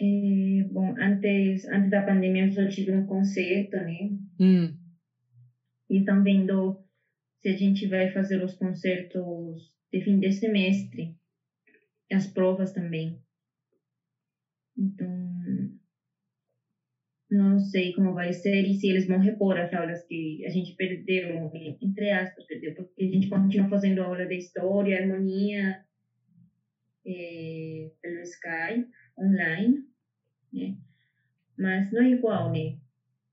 é, 0.00 0.64
bom, 0.64 0.94
antes, 0.98 1.66
antes 1.66 1.90
da 1.90 2.02
pandemia 2.02 2.46
eu 2.46 2.52
só 2.52 2.68
tive 2.68 2.92
um 2.92 3.06
concerto, 3.06 3.76
né? 3.76 4.10
Hum. 4.40 4.76
E 5.88 5.98
estão 5.98 6.22
vendo 6.22 6.82
se 7.40 7.48
a 7.48 7.56
gente 7.56 7.86
vai 7.86 8.10
fazer 8.10 8.42
os 8.42 8.54
concertos 8.54 9.72
de 9.92 10.02
fim 10.02 10.18
de 10.18 10.32
semestre. 10.32 11.16
As 12.10 12.26
provas 12.26 12.72
também. 12.72 13.22
Então, 14.76 15.29
não 17.30 17.58
sei 17.58 17.92
como 17.92 18.12
vai 18.12 18.32
ser 18.32 18.64
e 18.66 18.74
se 18.74 18.88
eles 18.88 19.06
vão 19.06 19.18
repor 19.18 19.56
as 19.56 19.72
aulas 19.72 20.04
que 20.06 20.44
a 20.44 20.48
gente 20.48 20.74
perdeu, 20.74 21.50
entre 21.80 22.10
aspas, 22.10 22.44
perdeu, 22.46 22.74
porque 22.74 23.04
a 23.04 23.08
gente 23.08 23.28
continua 23.28 23.68
fazendo 23.68 24.02
aula 24.02 24.26
de 24.26 24.36
história, 24.36 24.98
harmonia, 24.98 25.78
é, 27.06 27.88
pelo 28.02 28.20
Skype, 28.22 28.86
online, 29.18 29.84
né? 30.52 30.76
Mas 31.58 31.92
não 31.92 32.02
é 32.02 32.10
igual, 32.10 32.50
né? 32.52 32.76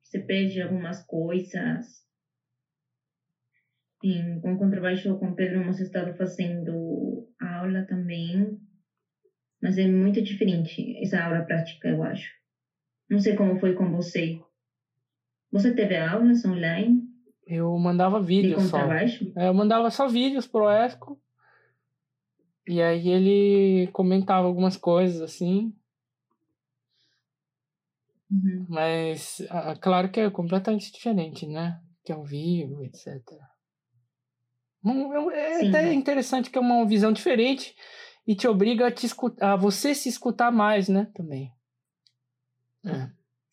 Você 0.04 0.20
perde 0.20 0.62
algumas 0.62 1.04
coisas. 1.06 2.06
Com 4.42 4.56
contrabaixo 4.56 5.18
com 5.18 5.34
Pedro 5.34 5.58
hemos 5.60 5.80
estado 5.80 6.16
fazendo 6.16 7.28
aula 7.40 7.82
também, 7.84 8.56
mas 9.62 9.78
é 9.78 9.86
muito 9.88 10.22
diferente 10.22 10.94
essa 11.02 11.20
aula 11.22 11.42
prática, 11.42 11.90
eu 11.90 12.02
acho. 12.04 12.30
Não 13.10 13.20
sei 13.20 13.36
como 13.36 13.60
foi 13.60 13.74
com 13.74 13.92
você. 13.92 14.42
Você 15.52 15.74
teve 15.74 15.96
aulas 15.96 16.44
online? 16.44 17.04
Eu 17.46 17.78
mandava 17.78 18.22
vídeos 18.22 18.64
só. 18.64 18.92
É, 18.92 19.48
eu 19.48 19.54
mandava 19.54 19.90
só 19.90 20.08
vídeos 20.08 20.46
pro 20.46 20.70
Esco. 20.70 21.20
E 22.68 22.82
aí 22.82 23.08
ele 23.08 23.88
comentava 23.94 24.46
algumas 24.46 24.76
coisas 24.76 25.22
assim. 25.22 25.74
Uhum. 28.30 28.66
Mas, 28.68 29.42
claro 29.80 30.12
que 30.12 30.20
é 30.20 30.30
completamente 30.30 30.92
diferente, 30.92 31.48
né? 31.48 31.80
Que 32.04 32.12
é 32.12 32.16
ao 32.16 32.26
vivo, 32.26 32.84
etc. 32.84 33.16
É 35.34 35.60
Sim. 35.60 35.70
até 35.70 35.94
interessante 35.94 36.50
que 36.50 36.58
é 36.58 36.62
uma 36.62 36.86
visão 36.86 37.14
diferente 37.14 37.74
e 38.28 38.36
te 38.36 38.48
obriga 38.48 38.88
a, 38.88 38.92
te 38.92 39.06
escutar, 39.06 39.54
a 39.54 39.56
você 39.56 39.96
se 39.96 40.10
escutar 40.10 40.52
mais, 40.52 40.90
né? 40.90 41.10
Também. 41.16 41.52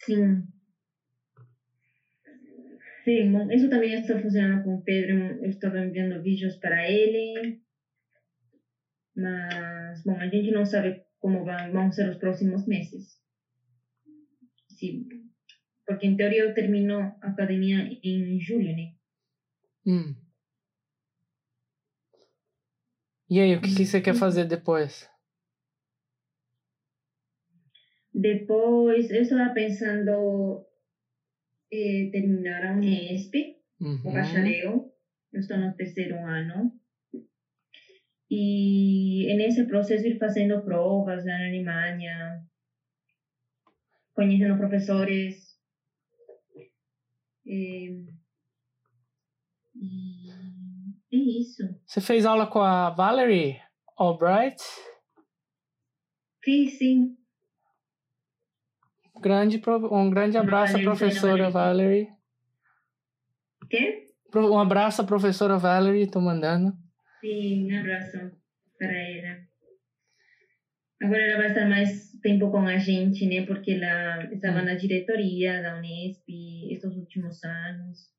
Sim. 0.00 0.46
Sim, 3.04 3.32
bom, 3.32 3.50
isso 3.52 3.68
também 3.68 3.92
está 3.92 4.18
funcionando 4.18 4.64
com 4.64 4.76
o 4.76 4.82
Pedro. 4.82 5.44
Eu 5.44 5.50
estou 5.50 5.76
enviando 5.76 6.22
vídeos 6.22 6.56
para 6.56 6.88
ele. 6.88 7.60
Mas, 9.14 10.02
bom, 10.04 10.16
a 10.18 10.26
gente 10.28 10.50
não 10.50 10.64
sabe 10.64 11.02
como 11.18 11.44
vão, 11.44 11.72
vão 11.72 11.92
ser 11.92 12.08
os 12.08 12.16
próximos 12.16 12.66
meses. 12.66 13.18
Sim. 14.68 15.06
Porque, 15.86 16.06
em 16.06 16.16
teoria, 16.16 16.44
eu 16.44 16.54
termino 16.54 16.98
a 16.98 17.28
academia 17.28 17.90
em 18.02 18.40
julho, 18.40 18.74
né? 18.74 18.94
Hum. 19.86 20.14
E 23.28 23.40
aí, 23.40 23.54
o 23.54 23.60
que, 23.60 23.74
que 23.74 23.84
você 23.84 24.00
quer 24.00 24.14
fazer 24.14 24.46
depois? 24.46 25.08
Depois, 28.14 29.10
eu 29.10 29.22
estava 29.22 29.52
pensando 29.52 30.64
em 31.72 32.12
terminar 32.12 32.64
a 32.64 32.72
Unesp, 32.72 33.34
uhum. 33.80 34.00
o 34.04 34.12
bacharel. 34.12 34.94
Eu 35.32 35.40
estou 35.40 35.58
no 35.58 35.74
terceiro 35.74 36.16
ano. 36.18 36.72
E 38.30 39.34
nesse 39.36 39.66
processo 39.66 40.06
ir 40.06 40.18
fazendo 40.18 40.62
provas 40.62 41.24
na 41.24 41.34
Alemanha, 41.34 42.46
conhecendo 44.14 44.58
professores. 44.58 45.58
E, 47.44 48.06
e 49.74 50.30
é 51.12 51.16
isso. 51.16 51.62
Você 51.84 52.00
fez 52.00 52.24
aula 52.24 52.46
com 52.46 52.60
a 52.60 52.90
Valerie 52.90 53.60
Albright? 53.98 54.62
Fiz, 56.44 56.78
sim 56.78 57.16
grande, 59.20 59.62
um 59.90 60.10
grande 60.10 60.36
abraço 60.36 60.76
à 60.76 60.80
professora 60.80 61.50
Valerie. 61.50 62.08
Quê? 63.68 64.10
Um 64.34 64.58
abraço 64.58 65.02
à 65.02 65.04
professora 65.04 65.58
Valerie, 65.58 66.10
tô 66.10 66.20
mandando. 66.20 66.76
Sim, 67.20 67.72
um 67.72 67.80
abraço 67.80 68.32
para 68.78 68.92
ela. 68.92 69.44
Agora 71.02 71.22
ela 71.22 71.38
vai 71.38 71.48
estar 71.48 71.68
mais 71.68 72.12
tempo 72.22 72.50
com 72.50 72.66
a 72.66 72.78
gente, 72.78 73.26
né? 73.26 73.44
Porque 73.46 73.72
ela 73.72 74.24
estava 74.32 74.62
na 74.62 74.74
diretoria 74.74 75.62
da 75.62 75.76
Unesp 75.76 76.24
estes 76.70 76.96
últimos 76.96 77.42
anos. 77.44 78.12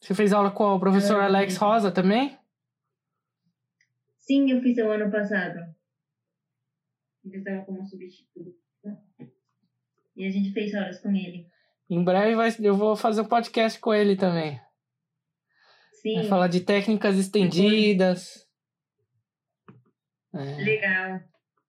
Você 0.00 0.14
fez 0.14 0.32
aula 0.32 0.50
com 0.50 0.64
o 0.64 0.80
professor 0.80 1.20
Alex 1.20 1.56
Rosa 1.56 1.90
também? 1.90 2.38
Sim, 4.16 4.50
eu 4.50 4.60
fiz 4.62 4.78
o 4.78 4.90
ano 4.90 5.10
passado. 5.10 5.58
Ele 7.24 7.38
estava 7.38 7.64
como 7.64 7.84
substituto. 7.86 8.67
E 10.18 10.26
a 10.26 10.30
gente 10.30 10.52
fez 10.52 10.74
horas 10.74 11.00
com 11.00 11.10
ele. 11.14 11.46
Em 11.88 12.02
breve 12.02 12.34
vai, 12.34 12.50
eu 12.60 12.76
vou 12.76 12.96
fazer 12.96 13.20
um 13.20 13.28
podcast 13.28 13.78
com 13.78 13.94
ele 13.94 14.16
também. 14.16 14.60
Sim. 16.02 16.16
Vai 16.16 16.24
falar 16.24 16.48
de 16.48 16.60
técnicas 16.60 17.16
estendidas. 17.16 18.44
É. 20.34 20.56
Legal. 20.62 21.20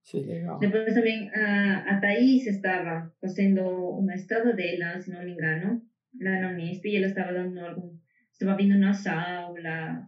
Sim, 0.02 0.26
legal. 0.26 0.58
Depois 0.58 0.94
também 0.96 1.30
a, 1.30 1.96
a 1.96 2.02
Thaís 2.02 2.48
estava 2.48 3.14
fazendo 3.22 3.62
o 3.62 4.02
mestrado 4.02 4.56
dela, 4.56 5.00
se 5.00 5.12
não 5.12 5.24
me 5.24 5.34
engano, 5.34 5.82
lá 6.20 6.42
na 6.42 6.50
Unesp, 6.50 6.84
e 6.86 6.98
ela 6.98 7.06
estava 7.06 7.32
dando 7.32 7.60
algum, 7.60 7.96
estava 8.32 8.58
vindo 8.58 8.78
nas 8.80 9.06
aulas, 9.06 10.06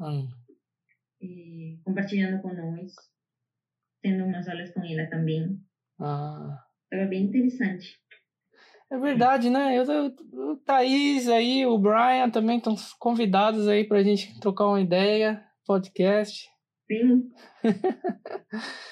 Hum. 0.00 0.28
e 1.20 1.78
compartilhando 1.84 2.40
com 2.40 2.54
nós, 2.54 2.92
tendo 4.00 4.24
umas 4.24 4.48
aulas 4.48 4.70
com 4.72 4.82
ela 4.84 5.10
também. 5.10 5.60
Ah. 5.98 6.64
Estava 6.92 7.08
bem 7.08 7.24
interessante. 7.24 8.00
É 8.90 8.98
verdade, 8.98 9.48
né? 9.48 9.78
Eu, 9.78 9.84
eu, 9.84 10.06
o 10.32 10.56
Thaís 10.56 11.28
aí, 11.28 11.64
o 11.64 11.78
Brian 11.78 12.28
também 12.28 12.58
estão 12.58 12.74
convidados 12.98 13.68
aí 13.68 13.84
pra 13.84 14.02
gente 14.02 14.40
trocar 14.40 14.66
uma 14.66 14.80
ideia, 14.80 15.46
podcast. 15.64 16.50
Sim, 16.90 17.30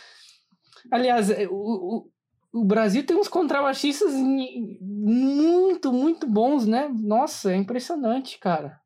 Aliás, 0.91 1.31
é, 1.31 1.49
o, 1.49 2.09
o, 2.53 2.61
o 2.61 2.65
Brasil 2.65 3.05
tem 3.05 3.17
uns 3.17 3.27
contrabaixistas 3.27 4.15
muito, 4.15 5.93
muito 5.93 6.27
bons, 6.27 6.65
né? 6.65 6.89
Nossa, 6.89 7.53
é 7.53 7.57
impressionante, 7.57 8.39
cara. 8.39 8.81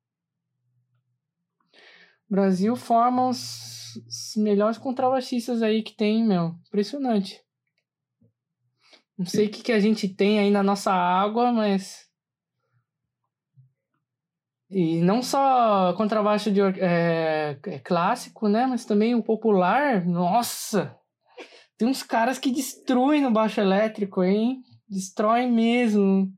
O 2.28 2.34
Brasil 2.34 2.74
forma 2.74 3.28
os, 3.28 3.96
os 4.08 4.34
melhores 4.36 4.78
contrabaixistas 4.78 5.62
aí 5.62 5.82
que 5.82 5.94
tem, 5.94 6.26
meu. 6.26 6.54
Impressionante. 6.68 7.40
Não 9.18 9.26
sei 9.26 9.46
o 9.46 9.50
que, 9.50 9.62
que 9.62 9.72
a 9.72 9.80
gente 9.80 10.08
tem 10.08 10.38
aí 10.38 10.50
na 10.50 10.62
nossa 10.62 10.92
água, 10.92 11.52
mas. 11.52 12.06
E 14.70 15.00
não 15.02 15.22
só 15.22 15.92
contrabaixo 15.94 16.50
de, 16.50 16.60
é, 16.80 17.58
é 17.66 17.78
clássico, 17.78 18.48
né? 18.48 18.66
Mas 18.66 18.84
também 18.84 19.14
o 19.14 19.22
popular. 19.22 20.04
Nossa! 20.06 20.96
Tem 21.76 21.86
uns 21.86 22.02
caras 22.02 22.38
que 22.38 22.50
destruem 22.50 23.20
no 23.20 23.30
baixo 23.30 23.60
elétrico, 23.60 24.22
hein? 24.22 24.62
Destroem 24.88 25.50
mesmo. 25.50 26.32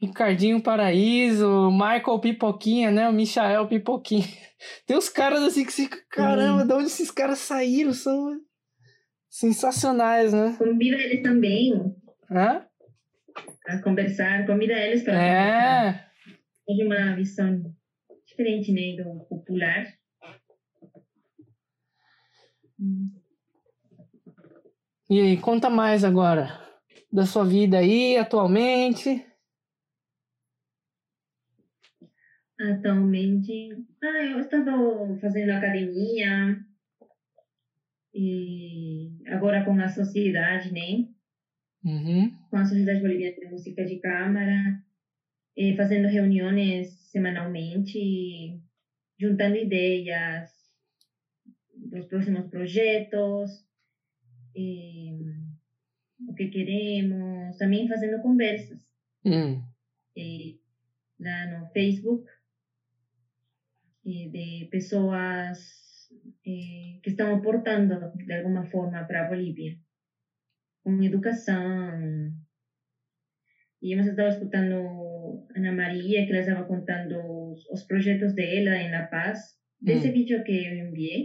Ricardinho 0.00 0.62
Paraíso, 0.62 1.70
Michael 1.70 2.18
Pipoquinha, 2.20 2.90
né? 2.90 3.08
O 3.08 3.12
Michael 3.12 3.66
Pipoquinha. 3.66 4.26
Tem 4.86 4.96
uns 4.96 5.08
caras 5.08 5.42
assim 5.42 5.64
que 5.64 5.72
se. 5.72 5.88
Caramba, 5.88 6.64
de 6.64 6.72
onde 6.72 6.86
esses 6.86 7.10
caras 7.10 7.38
saíram? 7.38 7.92
São 7.92 8.38
sensacionais, 9.34 10.32
né? 10.32 10.54
convida 10.56 10.96
eles 10.96 11.20
também 11.20 11.72
Hã? 12.30 12.64
a 13.66 13.82
conversar, 13.82 14.46
convida 14.46 14.74
eles 14.74 15.02
para 15.02 15.14
conversar. 15.14 15.86
É. 15.86 16.10
Tem 16.64 16.86
uma 16.86 17.16
visão 17.16 17.74
diferente, 18.24 18.72
né, 18.72 19.02
do 19.02 19.24
popular. 19.24 19.92
E 25.10 25.20
aí, 25.20 25.36
conta 25.36 25.68
mais 25.68 26.04
agora 26.04 26.60
da 27.12 27.26
sua 27.26 27.44
vida 27.44 27.78
aí, 27.78 28.16
atualmente. 28.16 29.26
Atualmente, 32.60 33.84
ah, 34.00 34.26
eu 34.26 34.38
estava 34.38 35.18
fazendo 35.20 35.50
academia 35.50 36.64
e 38.14 39.10
agora 39.26 39.64
com 39.64 39.78
a 39.80 39.88
sociedade, 39.88 40.72
né? 40.72 41.08
Uhum. 41.84 42.30
Com 42.48 42.56
a 42.56 42.64
Sociedade 42.64 43.00
Boliviana 43.00 43.34
de 43.38 43.46
Música 43.50 43.84
de 43.84 43.98
Câmara, 43.98 44.80
eh, 45.56 45.74
fazendo 45.76 46.08
reuniões 46.08 46.88
semanalmente, 47.10 48.58
juntando 49.18 49.56
ideias 49.56 50.50
dos 51.90 52.06
próximos 52.06 52.46
projetos, 52.48 53.66
o 56.28 56.34
que 56.34 56.46
queremos, 56.48 57.56
também 57.58 57.88
fazendo 57.88 58.20
conversas 58.22 58.88
Hum. 59.24 59.60
eh, 60.16 60.54
lá 61.18 61.46
no 61.46 61.66
Facebook 61.72 62.24
de 64.04 64.68
pessoas 64.70 65.83
eh, 66.46 66.98
que 67.02 67.10
estão 67.10 67.32
aportando 67.32 67.94
de 68.28 68.32
alguma 68.34 68.64
forma 68.64 69.04
para 69.06 69.20
a 69.22 69.28
Bolívia, 69.28 69.72
com 70.82 71.02
educação. 71.02 72.34
E 73.84 73.92
hemos 73.92 74.06
estado 74.06 74.28
escutando 74.30 74.76
Ana 75.56 75.72
Maria, 75.80 76.24
que 76.24 76.30
ela 76.32 76.40
estava 76.40 76.64
contando 76.72 77.14
os, 77.52 77.60
os 77.74 77.82
projetos 77.90 78.34
dela 78.34 78.74
em 78.82 78.90
La 78.90 79.02
Paz, 79.14 79.38
desse 79.80 80.08
Hum. 80.08 80.12
vídeo 80.16 80.42
que 80.44 80.52
eu 80.66 80.74
enviei, 80.86 81.20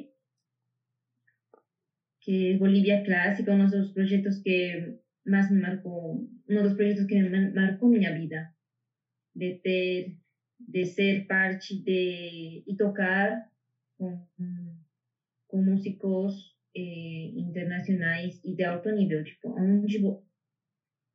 que 2.21 2.51
é 2.53 2.57
Bolívia 2.57 3.03
Clássica, 3.03 3.51
um 3.53 3.65
dos 3.65 3.91
projetos 3.91 4.37
que 4.43 4.93
mais 5.25 5.49
me 5.51 5.59
marcou, 5.59 6.27
um 6.49 6.61
dos 6.63 6.73
projetos 6.73 7.05
que 7.05 7.21
me 7.21 7.51
marcou 7.53 7.89
minha 7.89 8.13
vida 8.13 8.39
de 9.35 9.59
ter, 9.63 10.17
de 10.59 10.85
ser 10.85 11.27
parte 11.27 11.81
de 11.83 12.63
e 12.67 12.75
tocar 12.77 13.27
com, 13.97 14.19
com 15.49 15.59
músicos 15.61 16.55
eh, 16.75 17.25
internacionais 17.35 18.39
e 18.45 18.53
de 18.55 18.63
alto 18.63 18.89
nível, 18.91 19.23
tipo, 19.23 19.49
onde 19.59 19.97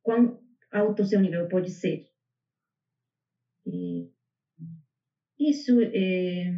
quão 0.03 0.39
alto 0.71 1.03
seu 1.03 1.19
nível 1.19 1.47
pode 1.47 1.69
ser. 1.69 1.99
E 3.65 4.07
isso, 5.39 5.79
eh, 5.81 6.51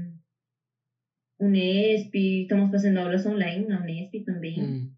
Unesp, 1.40 2.14
estamos 2.16 2.70
fazendo 2.70 3.00
aulas 3.00 3.26
online 3.26 3.66
na 3.66 3.80
Unesp 3.80 4.14
também. 4.26 4.60
Hum. 4.62 4.92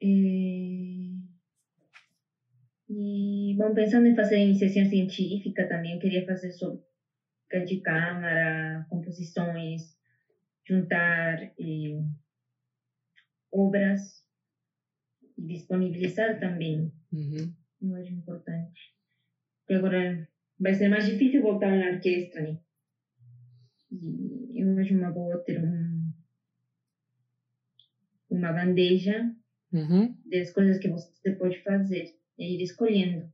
Eh, 0.00 1.08
E, 2.90 3.54
bom, 3.58 3.74
pensando 3.74 4.06
em 4.06 4.14
fazer 4.14 4.38
iniciação 4.38 4.84
científica 4.84 5.66
também, 5.68 5.92
eu 5.92 5.98
queria 5.98 6.24
fazer 6.24 6.50
sobre 6.50 6.78
de 7.66 7.80
câmara, 7.80 8.84
composições, 8.88 9.97
juntar 10.68 11.42
eh, 11.58 12.04
obras 13.50 14.22
e 15.36 15.46
disponibilizar 15.46 16.38
também. 16.38 16.92
Uhum. 17.12 17.54
Eu 17.80 17.94
acho 17.96 18.12
importante. 18.12 18.94
Porque 19.60 19.74
agora 19.74 20.28
vai 20.58 20.74
ser 20.74 20.88
mais 20.88 21.06
difícil 21.06 21.42
voltar 21.42 21.70
na 21.76 21.90
orquestra, 21.96 22.42
né? 22.42 22.58
E 23.90 24.60
eu 24.62 24.78
acho 24.78 24.94
uma 24.94 25.10
boa 25.10 25.38
ter 25.44 25.64
um, 25.64 26.12
uma 28.30 28.52
bandeja 28.52 29.34
Uhum. 29.70 30.16
das 30.24 30.50
coisas 30.50 30.78
que 30.78 30.88
você 30.88 31.32
pode 31.32 31.62
fazer 31.62 32.14
e 32.38 32.56
ir 32.56 32.62
escolhendo. 32.62 33.30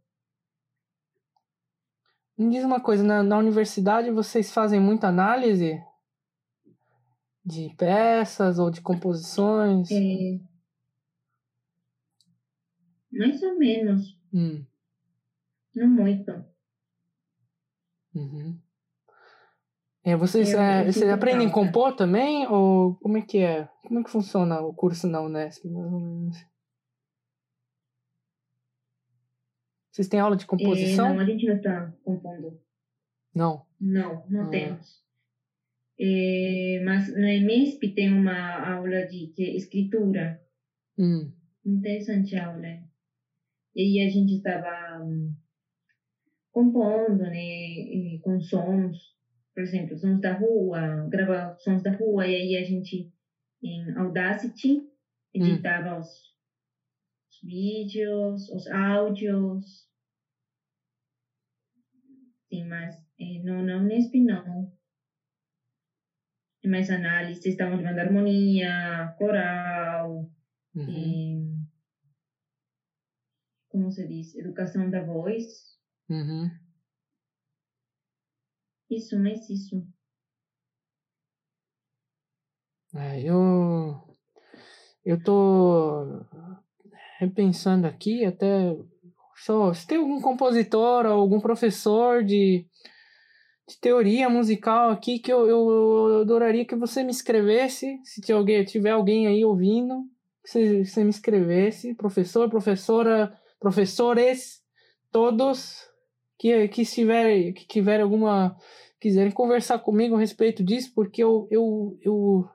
Me 2.37 2.51
diz 2.51 2.65
uma 2.65 2.81
coisa, 2.81 3.05
na, 3.05 3.23
na 3.23 3.39
universidade 3.39 4.11
vocês 4.11 4.53
fazem 4.53 4.81
muita 4.81 5.07
análise 5.07 5.81
de 7.45 7.75
peças 7.77 8.59
ou 8.59 8.71
de 8.71 8.81
composições? 8.81 9.91
É, 9.91 10.41
mais 13.13 13.43
ou 13.43 13.59
menos, 13.59 14.19
Hum. 14.33 14.65
não 15.75 15.89
muito. 15.89 16.45
Uhum. 18.15 18.59
É, 20.05 20.17
vocês, 20.17 20.53
Eu- 20.53 20.61
é, 20.61 20.83
eu 20.87 20.93
vocês 20.93 21.11
aprendem 21.11 21.49
a 21.49 21.53
compor 21.53 21.95
também? 21.97 22.47
Ou 22.49 22.95
como 22.97 23.17
é 23.19 23.23
que 23.23 23.39
é? 23.39 23.69
Como 23.87 24.01
é 24.01 24.05
que 24.05 24.11
funciona 24.11 24.61
o 24.61 24.73
curso 24.75 25.07
na 25.07 25.21
Unesp? 25.21 25.65
mais 25.69 25.93
ou 25.93 26.01
menos? 26.01 26.37
Vocês 29.91 30.09
têm 30.09 30.19
aula 30.21 30.37
de 30.37 30.45
É, 30.45 30.47
composição? 30.49 31.15
não, 31.15 31.21
a 31.21 31.25
gente 31.25 31.47
não 31.47 31.57
está 31.57 31.93
compondo. 32.05 32.61
Não. 33.35 33.65
Não, 33.81 34.27
não 34.29 34.43
Ah. 34.47 34.51
temos. 34.51 35.04
É, 35.99 36.81
mas 36.85 37.09
na 37.15 37.29
MESP 37.41 37.93
tem 37.95 38.11
uma 38.11 38.59
aula 38.73 39.05
de 39.05 39.31
que 39.35 39.43
é 39.43 39.55
escritura. 39.55 40.37
Hum. 40.99 41.31
Interessante 41.65 42.37
a 42.37 42.47
aula. 42.47 42.79
E 43.75 43.81
aí 43.81 44.01
a 44.05 44.09
gente 44.09 44.35
estava 44.35 45.01
hum, 45.03 45.33
compondo, 46.51 47.23
né, 47.25 48.19
com 48.21 48.41
sons, 48.41 48.97
por 49.55 49.63
exemplo, 49.63 49.97
sons 49.97 50.21
da 50.21 50.33
rua, 50.33 51.07
gravar 51.09 51.55
sons 51.59 51.83
da 51.83 51.91
rua, 51.91 52.27
e 52.27 52.35
aí 52.35 52.57
a 52.57 52.63
gente, 52.63 53.07
em 53.63 53.91
Audacity, 53.97 54.81
editava 55.35 55.99
os, 55.99 56.07
os 57.31 57.39
vídeos, 57.43 58.49
os 58.49 58.67
áudios. 58.69 59.87
Sim, 62.51 62.65
mas 62.65 62.95
eh, 63.19 63.39
não, 63.43 63.63
não 63.63 63.83
Unesp 63.83 64.15
não. 64.21 64.69
Mais 66.67 66.91
análise, 66.91 67.49
estamos 67.49 67.79
levando 67.79 67.99
harmonia, 67.99 69.15
coral, 69.19 70.31
Uhum. 70.75 70.89
e, 70.89 71.57
como 73.69 73.91
se 73.93 74.07
diz, 74.09 74.35
educação 74.35 74.91
da 74.91 75.03
voz. 75.05 75.79
Uhum. 76.09 76.51
Isso, 78.91 79.19
mas 79.19 79.49
isso. 79.51 79.87
É, 82.95 83.21
eu 83.23 84.01
eu 85.05 85.23
tô 85.23 86.25
repensando 87.19 87.87
aqui 87.87 88.25
até 88.25 88.77
só 89.37 89.73
se 89.75 89.87
tem 89.87 89.99
algum 89.99 90.21
compositor 90.21 91.07
ou 91.07 91.13
algum 91.13 91.41
professor 91.41 92.25
de, 92.25 92.67
de 93.67 93.79
teoria 93.81 94.29
musical 94.29 94.91
aqui 94.91 95.19
que 95.19 95.33
eu, 95.33 95.47
eu, 95.47 96.21
adoraria 96.21 96.65
que 96.65 96.77
você 96.77 97.03
me 97.03 97.11
escrevesse 97.11 97.99
se 98.05 98.21
tiver 98.21 98.39
alguém, 98.39 98.65
tiver 98.65 98.91
alguém 98.91 99.27
aí 99.27 99.45
ouvindo 99.45 100.05
que 100.43 100.51
você, 100.51 100.85
você 100.85 101.03
me 101.03 101.11
escrevesse 101.11 101.95
professor 101.95 102.51
professora 102.51 103.33
professores 103.59 104.63
todos 105.11 105.89
que 106.39 106.69
que 106.69 106.83
estiver 106.83 107.53
que 107.53 107.67
tiver 107.67 108.01
alguma 108.01 108.55
quiserem 109.01 109.33
conversar 109.33 109.79
comigo 109.79 110.15
a 110.15 110.21
respeito 110.21 110.63
disso 110.63 110.93
porque 110.95 111.23
eu 111.23 111.49
eu, 111.51 111.99
eu 112.03 112.49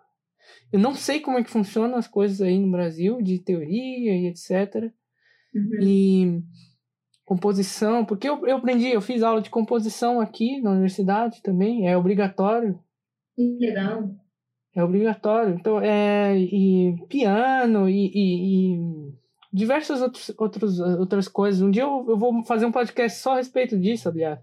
eu 0.72 0.80
não 0.80 0.94
sei 0.94 1.20
como 1.20 1.38
é 1.38 1.44
que 1.44 1.50
funcionam 1.50 1.98
as 1.98 2.08
coisas 2.08 2.42
aí 2.42 2.60
no 2.60 2.72
Brasil, 2.72 3.22
de 3.22 3.40
teoria 3.40 4.16
e 4.16 4.28
etc. 4.28 4.92
Uhum. 5.54 5.82
E 5.82 6.44
composição, 7.30 8.04
porque 8.04 8.28
eu, 8.28 8.44
eu 8.48 8.58
aprendi, 8.58 8.88
eu 8.88 9.02
fiz 9.02 9.22
aula 9.22 9.40
de 9.40 9.52
composição 9.52 10.20
aqui 10.20 10.60
na 10.64 10.72
universidade 10.72 11.44
também, 11.44 11.88
é 11.88 11.96
obrigatório. 11.96 12.80
Legal. 13.38 14.10
É 14.76 14.84
obrigatório. 14.84 15.54
Então, 15.54 15.80
é, 15.80 16.36
e 16.36 16.98
piano 17.08 17.88
e, 17.88 18.08
e, 18.08 18.74
e 18.74 19.14
diversas 19.54 20.02
outros, 20.02 20.32
outros, 20.40 20.80
outras 20.80 21.28
coisas. 21.28 21.62
Um 21.62 21.70
dia 21.70 21.84
eu, 21.84 22.04
eu 22.10 22.18
vou 22.18 22.44
fazer 22.46 22.66
um 22.66 22.72
podcast 22.72 23.20
só 23.20 23.34
a 23.34 23.38
respeito 23.38 23.78
disso, 23.78 24.10
aliás. 24.10 24.40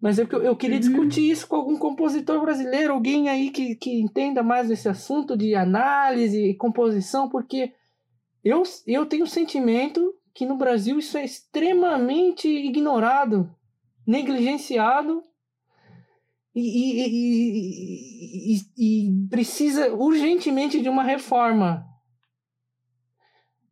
Mas 0.00 0.20
é 0.20 0.22
eu, 0.22 0.42
eu 0.44 0.54
queria 0.54 0.76
uhum. 0.76 0.80
discutir 0.80 1.28
isso 1.28 1.48
com 1.48 1.56
algum 1.56 1.76
compositor 1.76 2.40
brasileiro, 2.40 2.92
alguém 2.92 3.28
aí 3.28 3.50
que, 3.50 3.74
que 3.74 4.00
entenda 4.00 4.40
mais 4.40 4.68
desse 4.68 4.88
assunto 4.88 5.36
de 5.36 5.56
análise 5.56 6.38
e 6.38 6.54
composição, 6.54 7.28
porque 7.28 7.72
eu, 8.44 8.62
eu 8.86 9.04
tenho 9.04 9.24
o 9.24 9.28
sentimento 9.28 10.14
que 10.38 10.46
no 10.46 10.56
Brasil 10.56 11.00
isso 11.00 11.18
é 11.18 11.24
extremamente 11.24 12.48
ignorado, 12.48 13.52
negligenciado 14.06 15.20
e, 16.54 17.02
e, 17.02 18.54
e, 18.54 19.06
e 19.08 19.28
precisa 19.28 19.92
urgentemente 19.92 20.80
de 20.80 20.88
uma 20.88 21.02
reforma. 21.02 21.84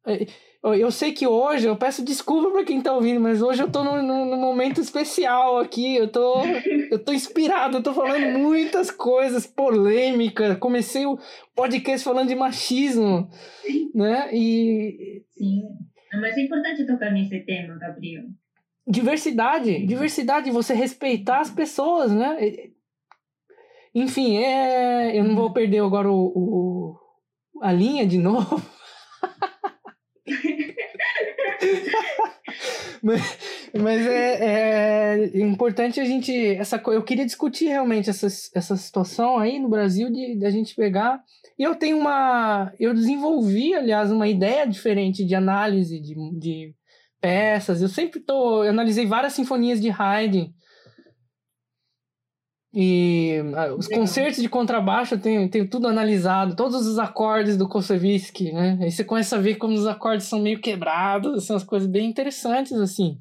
É, 0.05 0.27
eu 0.61 0.91
sei 0.91 1.13
que 1.13 1.25
hoje, 1.25 1.69
eu 1.69 1.77
peço 1.77 2.05
desculpa 2.05 2.51
para 2.51 2.65
quem 2.65 2.83
tá 2.83 2.93
ouvindo, 2.93 3.21
mas 3.21 3.41
hoje 3.41 3.63
eu 3.63 3.71
tô 3.71 3.85
num, 3.85 4.03
num, 4.03 4.37
momento 4.37 4.81
especial 4.81 5.61
aqui. 5.61 5.95
Eu 5.95 6.09
tô, 6.09 6.43
eu 6.91 6.99
tô 6.99 7.13
inspirado, 7.13 7.77
eu 7.77 7.83
tô 7.85 7.95
falando 7.95 8.37
muitas 8.37 8.91
coisas 8.91 9.47
polêmicas. 9.47 10.59
Comecei 10.59 11.07
o 11.07 11.17
podcast 11.55 12.03
falando 12.03 12.27
de 12.27 12.35
machismo, 12.35 13.31
né? 13.95 14.35
E. 14.35 15.23
Sim. 15.39 15.63
Mas 16.13 16.37
é 16.37 16.43
importante 16.43 16.87
tocar 16.87 17.11
nesse 17.11 17.41
tema, 17.41 17.77
Gabriel. 17.79 18.25
Diversidade, 18.87 19.85
diversidade, 19.85 20.51
você 20.51 20.73
respeitar 20.73 21.41
as 21.41 21.51
pessoas, 21.51 22.13
né? 22.13 22.37
Enfim, 23.95 24.37
é... 24.37 25.19
eu 25.19 25.25
não 25.25 25.35
vou 25.35 25.53
perder 25.53 25.83
agora 25.83 26.11
o, 26.11 26.15
o 26.15 26.97
a 27.61 27.73
linha 27.73 28.07
de 28.07 28.19
novo. 28.19 28.63
mas, 33.03 33.39
mas 33.73 34.07
é, 34.07 34.45
é, 34.45 35.41
importante 35.41 35.99
a 36.01 36.05
gente. 36.05 36.33
Essa, 36.57 36.83
eu 36.87 37.03
queria 37.03 37.25
discutir 37.25 37.67
realmente 37.67 38.11
essa, 38.11 38.27
essa 38.27 38.77
situação 38.77 39.39
aí 39.39 39.59
no 39.59 39.69
Brasil 39.69 40.11
de, 40.11 40.37
de 40.37 40.47
a 40.47 40.51
gente 40.51 40.75
pegar. 40.75 41.23
E 41.59 41.63
eu 41.63 41.75
tenho 41.75 41.99
uma. 41.99 42.73
Eu 42.79 42.93
desenvolvi, 42.93 43.75
aliás, 43.75 44.11
uma 44.11 44.29
ideia 44.29 44.67
diferente 44.67 45.25
de 45.25 45.35
análise 45.35 46.01
de, 46.01 46.15
de 46.39 46.75
peças. 47.21 47.81
Eu 47.81 47.89
sempre 47.89 48.21
tô. 48.21 48.65
Eu 48.65 48.71
analisei 48.71 49.07
várias 49.07 49.33
sinfonias 49.33 49.81
de 49.81 49.91
Haydn 49.91 50.53
e 52.79 53.39
ah, 53.55 53.75
os 53.75 53.89
Legal. 53.89 54.03
concertos 54.03 54.43
de 54.43 54.51
contrabaixo 54.51 55.15
eu 55.15 55.19
tenho, 55.19 55.49
tenho 55.49 55.67
tudo 55.67 55.89
analisado, 55.89 56.55
todos 56.55 56.87
os 56.87 56.99
acordes 56.99 57.57
do 57.57 57.67
Kosevitzky, 57.67 58.53
né? 58.53 58.79
Aí 58.83 58.91
você 58.91 59.03
começa 59.03 59.35
a 59.35 59.41
ver 59.41 59.55
como 59.55 59.73
os 59.73 59.87
acordes 59.87 60.27
são 60.27 60.39
meio 60.39 60.61
quebrados, 60.61 61.47
são 61.47 61.57
as 61.57 61.65
coisas 61.65 61.89
bem 61.89 62.07
interessantes, 62.07 62.75
assim. 62.75 63.17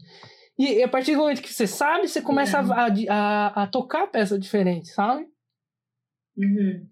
E 0.60 0.84
a 0.84 0.90
partir 0.90 1.14
do 1.14 1.20
momento 1.20 1.42
que 1.42 1.54
você 1.54 1.66
sabe, 1.68 2.10
você 2.10 2.22
começa 2.22 2.60
a, 2.60 2.88
a, 3.10 3.64
a, 3.64 3.68
tocar 3.68 4.08
peças 4.08 4.38
diferentes, 4.42 4.94
sabe? 4.94 5.26
Uhum. 6.36 6.86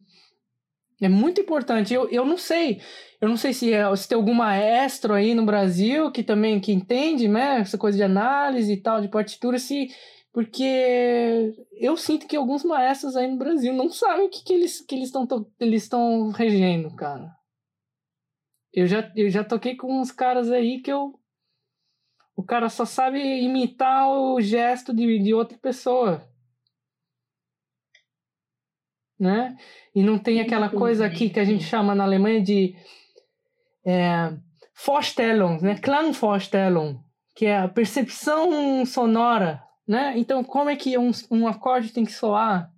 É 1.05 1.09
muito 1.09 1.41
importante. 1.41 1.93
Eu, 1.93 2.09
eu 2.09 2.25
não 2.25 2.37
sei. 2.37 2.81
Eu 3.19 3.29
não 3.29 3.37
sei 3.37 3.53
se, 3.53 3.73
é, 3.73 3.95
se 3.95 4.07
tem 4.07 4.17
algum 4.17 4.33
maestro 4.33 5.13
aí 5.13 5.33
no 5.33 5.45
Brasil 5.45 6.11
que 6.11 6.23
também 6.23 6.59
que 6.59 6.71
entende, 6.71 7.27
né? 7.27 7.59
Essa 7.61 7.77
coisa 7.77 7.97
de 7.97 8.03
análise 8.03 8.71
e 8.71 8.77
tal, 8.77 9.01
de 9.01 9.07
partitura, 9.07 9.57
se 9.59 9.87
porque 10.33 11.53
eu 11.73 11.95
sinto 11.95 12.27
que 12.27 12.35
alguns 12.35 12.63
maestros 12.63 13.15
aí 13.15 13.27
no 13.29 13.37
Brasil 13.37 13.71
não 13.71 13.89
sabem 13.89 14.25
o 14.25 14.29
que, 14.29 14.43
que 14.43 14.53
eles 14.53 14.81
que 14.81 14.95
eles 14.95 15.09
estão 15.09 15.27
eles 15.59 15.83
estão 15.83 16.31
regendo, 16.31 16.93
cara. 16.95 17.31
Eu 18.73 18.87
já, 18.87 19.11
eu 19.15 19.29
já 19.29 19.43
toquei 19.43 19.75
com 19.75 20.01
uns 20.01 20.11
caras 20.11 20.51
aí 20.51 20.81
que 20.81 20.91
eu 20.91 21.13
o 22.35 22.43
cara 22.43 22.67
só 22.67 22.83
sabe 22.83 23.19
imitar 23.43 24.09
o 24.09 24.41
gesto 24.41 24.93
de, 24.93 25.19
de 25.19 25.33
outra 25.33 25.57
pessoa. 25.57 26.27
Né? 29.19 29.55
E 29.95 30.01
não 30.01 30.17
tem 30.17 30.41
aquela 30.41 30.69
coisa 30.69 31.05
aqui 31.05 31.29
que 31.29 31.39
a 31.39 31.45
gente 31.45 31.63
chama 31.63 31.93
na 31.95 32.03
Alemanha 32.03 32.41
de 32.41 32.75
é, 33.85 34.33
Vorstellung, 34.85 35.59
né? 35.61 35.77
Klangvorstellung, 35.77 36.99
que 37.35 37.45
é 37.45 37.59
a 37.59 37.67
percepção 37.67 38.85
sonora 38.85 39.63
né? 39.87 40.17
Então, 40.17 40.43
como 40.43 40.69
é 40.69 40.75
que 40.75 40.97
um, 40.97 41.11
um 41.29 41.47
acorde 41.47 41.91
tem 41.91 42.05
que 42.05 42.11
soar? 42.11 42.71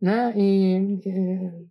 Né? 0.00 0.32
E, 0.36 1.00
e, 1.04 1.68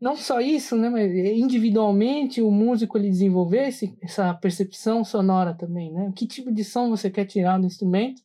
não 0.00 0.14
só 0.16 0.40
isso, 0.40 0.76
né? 0.76 0.88
Mas 0.88 1.12
individualmente 1.12 2.40
o 2.40 2.50
músico 2.50 2.96
ele 2.96 3.10
desenvolver 3.10 3.68
esse, 3.68 3.98
essa 4.00 4.32
percepção 4.34 5.04
sonora 5.04 5.54
também, 5.54 5.92
né? 5.92 6.12
Que 6.14 6.26
tipo 6.26 6.52
de 6.52 6.62
som 6.62 6.88
você 6.88 7.10
quer 7.10 7.24
tirar 7.24 7.58
do 7.58 7.66
instrumento? 7.66 8.22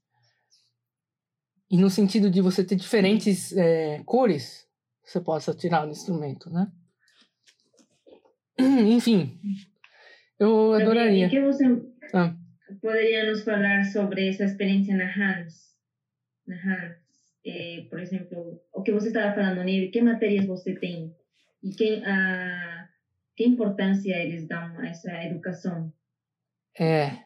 E 1.74 1.78
no 1.78 1.90
sentido 1.90 2.30
de 2.30 2.40
você 2.40 2.64
ter 2.64 2.76
diferentes 2.76 3.52
é, 3.58 4.04
cores 4.06 4.68
você 5.04 5.20
possa 5.20 5.54
tirar 5.54 5.86
do 5.86 5.92
instrumento, 5.92 6.50
né? 6.50 6.72
Enfim, 8.60 9.38
eu 10.40 10.74
adoraria. 10.74 11.30
Que 11.30 11.42
você... 11.42 11.66
Ah 12.14 12.34
poderia 12.82 13.30
nos 13.30 13.44
falar 13.44 13.84
sobre 13.86 14.30
essa 14.30 14.46
experiência 14.46 14.96
na 14.96 15.06
Hans? 15.06 15.74
Na 16.48 16.56
Hans, 16.56 16.98
eh, 17.46 17.86
por 17.90 18.00
exemplo, 18.00 18.62
o 18.74 18.82
que 18.82 18.92
você 18.92 19.08
estava 19.08 19.36
falando, 19.36 19.64
Neve, 19.64 19.90
que 19.90 20.02
matérias 20.02 20.46
você 20.46 20.74
tem 20.76 21.14
e 21.64 21.70
que, 21.72 22.04
a, 22.06 22.88
que 23.36 23.46
importância 23.46 24.16
eles 24.16 24.48
dão 24.48 24.78
a 24.80 24.88
essa 24.88 25.12
educação? 25.24 25.92
É, 26.80 27.24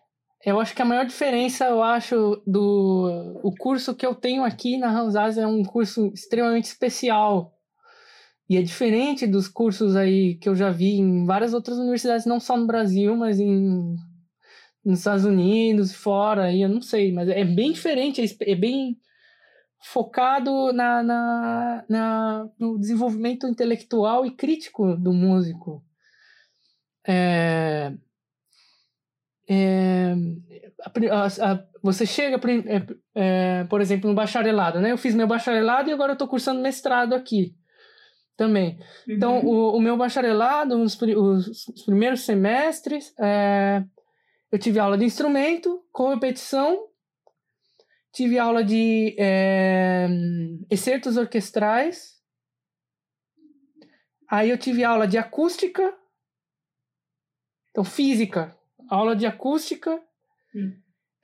eu 0.48 0.62
acho 0.62 0.74
que 0.74 0.82
a 0.82 0.86
maior 0.86 1.06
diferença, 1.06 1.66
eu 1.66 1.84
acho, 1.84 2.42
do 2.48 3.38
o 3.44 3.54
curso 3.54 3.94
que 3.94 4.06
eu 4.06 4.16
tenho 4.16 4.46
aqui 4.46 4.78
na 4.78 4.90
Hansas 4.90 5.38
é 5.38 5.46
um 5.46 5.62
curso 5.62 6.08
extremamente 6.14 6.66
especial. 6.66 7.54
E 8.50 8.56
é 8.56 8.62
diferente 8.62 9.28
dos 9.28 9.50
cursos 9.50 9.94
aí 9.98 10.36
que 10.36 10.48
eu 10.48 10.56
já 10.56 10.70
vi 10.70 11.00
em 11.00 11.26
várias 11.26 11.54
outras 11.54 11.78
universidades, 11.78 12.26
não 12.26 12.40
só 12.40 12.56
no 12.56 12.66
Brasil, 12.66 13.14
mas 13.18 13.42
em 13.42 13.98
nos 14.86 15.00
Estados 15.00 15.26
Unidos, 15.26 15.94
fora, 15.94 16.46
aí 16.46 16.62
eu 16.62 16.70
não 16.70 16.82
sei, 16.82 17.12
mas 17.12 17.28
é 17.28 17.44
bem 17.44 17.74
diferente, 17.74 18.22
é, 18.22 18.52
é 18.52 18.56
bem 18.56 18.98
focado 19.84 20.72
na, 20.72 21.04
na, 21.04 21.86
na, 21.90 22.50
no 22.58 22.80
desenvolvimento 22.80 23.46
intelectual 23.48 24.26
e 24.26 24.32
crítico 24.32 24.96
do 24.96 25.12
músico. 25.12 25.84
É, 27.06 27.92
é, 29.50 30.14
a, 31.12 31.52
a, 31.52 31.64
você 31.82 32.06
chega, 32.06 32.40
é, 32.68 32.86
é, 33.16 33.64
por 33.66 33.82
exemplo, 33.82 34.10
no 34.10 34.16
bacharelado, 34.16 34.80
né? 34.80 34.92
Eu 34.92 34.98
fiz 34.98 35.16
meu 35.16 35.28
bacharelado 35.28 35.90
e 35.90 35.94
agora 35.94 36.12
eu 36.12 36.14
estou 36.14 36.28
cursando 36.28 36.62
mestrado 36.62 37.14
aqui 37.14 37.56
também. 38.36 38.80
Então, 39.08 39.40
uhum. 39.40 39.48
o, 39.48 39.78
o, 39.78 39.82
meu 39.82 39.98
bacharelado, 39.98 40.80
os, 40.80 41.00
os, 41.02 41.68
os 41.68 41.82
primeiros 41.84 42.22
semestres, 42.22 43.14
é, 43.20 43.84
eu 44.52 44.60
tive 44.60 44.80
aula 44.80 44.98
de 44.98 45.06
instrumento, 45.06 45.84
com 45.92 46.10
repetição, 46.10 46.88
tive 48.14 48.38
aula 48.38 48.64
de 48.64 49.16
é, 49.18 50.08
excertos 50.70 51.18
orquestrais, 51.18 52.18
aí 54.30 54.50
eu 54.50 54.58
tive 54.58 54.84
aula 54.84 55.08
de 55.08 55.18
acústica, 55.18 55.94
então 57.72 57.84
física, 57.84 58.57
aula 58.90 59.16
de 59.16 59.26
acústica, 59.26 60.00
hum. 60.56 60.74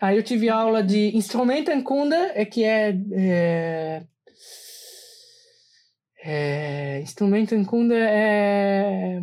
aí 0.01 0.17
eu 0.17 0.23
tive 0.23 0.49
aula 0.49 0.83
de 0.83 1.15
Instrumentenkunde, 1.15 2.15
é 2.15 2.45
que 2.45 2.63
é, 2.63 2.97
é 3.11 4.03
É, 6.25 7.01
instrumento 7.01 7.53
em 7.53 7.65
Kunda 7.65 7.95
é. 7.95 9.19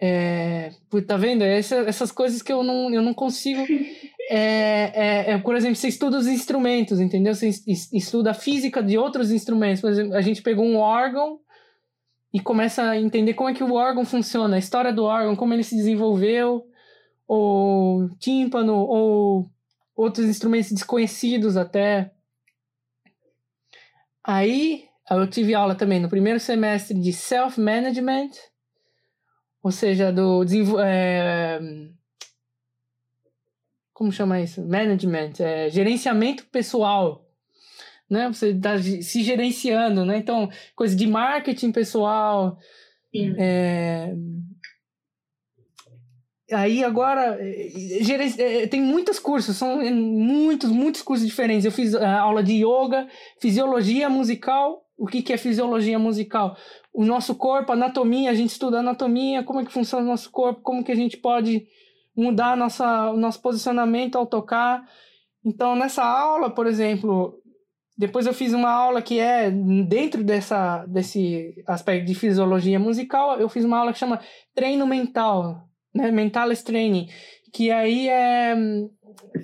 É, 0.00 0.70
tá 1.06 1.16
vendo? 1.16 1.42
Essa, 1.42 1.76
essas 1.76 2.12
coisas 2.12 2.42
que 2.42 2.52
eu 2.52 2.62
não, 2.62 2.92
eu 2.92 3.02
não 3.02 3.14
consigo. 3.14 3.64
É, 4.30 4.92
é, 4.94 5.30
é, 5.30 5.38
por 5.38 5.56
exemplo, 5.56 5.76
você 5.76 5.88
estuda 5.88 6.18
os 6.18 6.26
instrumentos, 6.26 7.00
entendeu? 7.00 7.34
Você 7.34 7.48
estuda 7.94 8.32
a 8.32 8.34
física 8.34 8.82
de 8.82 8.98
outros 8.98 9.30
instrumentos. 9.30 9.80
Por 9.80 9.90
exemplo, 9.90 10.14
a 10.14 10.20
gente 10.20 10.42
pegou 10.42 10.66
um 10.66 10.76
órgão 10.76 11.40
e 12.32 12.40
começa 12.40 12.82
a 12.82 13.00
entender 13.00 13.34
como 13.34 13.48
é 13.48 13.54
que 13.54 13.64
o 13.64 13.74
órgão 13.74 14.04
funciona, 14.04 14.56
a 14.56 14.58
história 14.58 14.92
do 14.92 15.04
órgão, 15.04 15.34
como 15.34 15.54
ele 15.54 15.62
se 15.62 15.76
desenvolveu, 15.76 16.66
ou 17.26 18.08
tímpano, 18.18 18.74
ou 18.74 19.50
outros 19.96 20.26
instrumentos 20.26 20.72
desconhecidos 20.72 21.56
até. 21.56 22.12
Aí 24.22 24.84
eu 25.10 25.26
tive 25.26 25.54
aula 25.54 25.74
também 25.74 26.00
no 26.00 26.08
primeiro 26.08 26.38
semestre 26.38 26.98
de 26.98 27.12
self-management, 27.12 28.30
ou 29.62 29.72
seja, 29.72 30.12
do 30.12 30.44
é, 30.80 31.58
como 33.98 34.12
chama 34.12 34.40
isso? 34.40 34.64
Management, 34.64 35.32
é, 35.40 35.68
gerenciamento 35.70 36.46
pessoal, 36.46 37.27
né? 38.08 38.28
Você 38.28 38.50
está 38.50 38.78
se 38.78 39.22
gerenciando, 39.22 40.04
né? 40.04 40.18
Então, 40.18 40.48
coisa 40.74 40.96
de 40.96 41.06
marketing 41.06 41.72
pessoal. 41.72 42.58
É... 43.38 44.14
Aí 46.50 46.82
agora 46.82 47.38
é, 47.40 48.66
tem 48.68 48.80
muitos 48.80 49.18
cursos, 49.18 49.54
são 49.54 49.82
muitos, 49.92 50.70
muitos 50.70 51.02
cursos 51.02 51.26
diferentes. 51.26 51.66
Eu 51.66 51.72
fiz 51.72 51.94
aula 51.94 52.42
de 52.42 52.64
yoga, 52.64 53.06
fisiologia 53.38 54.08
musical. 54.08 54.84
O 54.96 55.06
que, 55.06 55.22
que 55.22 55.32
é 55.32 55.36
fisiologia 55.36 55.98
musical? 55.98 56.56
O 56.92 57.04
nosso 57.04 57.34
corpo, 57.34 57.72
anatomia, 57.72 58.30
a 58.30 58.34
gente 58.34 58.50
estuda 58.50 58.80
anatomia, 58.80 59.44
como 59.44 59.60
é 59.60 59.64
que 59.64 59.72
funciona 59.72 60.04
o 60.04 60.08
nosso 60.08 60.30
corpo, 60.30 60.62
como 60.62 60.82
que 60.82 60.90
a 60.90 60.96
gente 60.96 61.18
pode 61.18 61.66
mudar 62.16 62.56
nossa, 62.56 63.10
o 63.12 63.16
nosso 63.16 63.40
posicionamento 63.40 64.16
ao 64.16 64.26
tocar. 64.26 64.82
Então, 65.44 65.76
nessa 65.76 66.02
aula, 66.02 66.50
por 66.50 66.66
exemplo, 66.66 67.40
depois 67.98 68.26
eu 68.26 68.32
fiz 68.32 68.52
uma 68.52 68.70
aula 68.70 69.02
que 69.02 69.18
é 69.18 69.50
dentro 69.50 70.22
dessa, 70.22 70.86
desse 70.86 71.52
aspecto 71.66 72.06
de 72.06 72.14
fisiologia 72.14 72.78
musical, 72.78 73.40
eu 73.40 73.48
fiz 73.48 73.64
uma 73.64 73.78
aula 73.78 73.92
que 73.92 73.98
chama 73.98 74.20
treino 74.54 74.86
mental, 74.86 75.68
né? 75.92 76.12
Mentalist 76.12 76.64
Training, 76.64 77.08
que 77.52 77.72
aí 77.72 78.08
é 78.08 78.54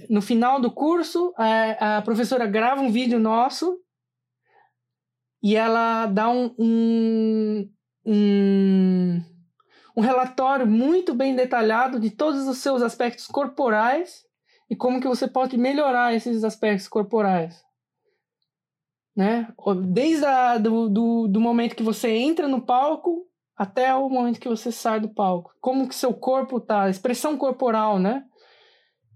no 0.09 0.23
final 0.23 0.61
do 0.61 0.71
curso 0.71 1.35
a, 1.37 1.97
a 1.97 2.03
professora 2.03 2.47
grava 2.47 2.81
um 2.81 2.93
vídeo 2.93 3.19
nosso 3.19 3.77
e 5.43 5.57
ela 5.57 6.07
dá 6.07 6.29
um, 6.29 6.55
um, 6.57 7.71
um 8.07 9.21
um 9.97 10.01
relatório 10.01 10.67
muito 10.67 11.15
bem 11.15 11.37
detalhado 11.37 12.01
de 12.01 12.11
todos 12.11 12.49
os 12.49 12.59
seus 12.59 12.83
aspectos 12.83 13.27
corporais 13.27 14.25
e 14.69 14.75
como 14.75 15.01
que 15.01 15.07
você 15.07 15.29
pode 15.29 15.57
melhorar 15.57 16.15
esses 16.15 16.43
aspectos 16.43 16.89
corporais. 16.89 17.63
Né? 19.17 19.49
Desde 19.87 20.25
a, 20.25 20.59
do, 20.59 20.89
do, 20.89 21.29
do 21.29 21.41
momento 21.41 21.77
que 21.77 21.83
você 21.83 22.11
entra 22.11 22.49
no 22.49 22.61
palco 22.61 23.27
até 23.57 23.95
o 23.95 24.09
momento 24.09 24.41
que 24.41 24.49
você 24.49 24.73
sai 24.73 25.01
do 25.01 25.09
palco. 25.09 25.53
Como 25.61 25.89
que 25.89 25.95
seu 25.95 26.13
corpo 26.13 26.61
tá, 26.61 26.91
expressão 26.91 27.37
corporal, 27.37 27.99
né? 27.99 28.25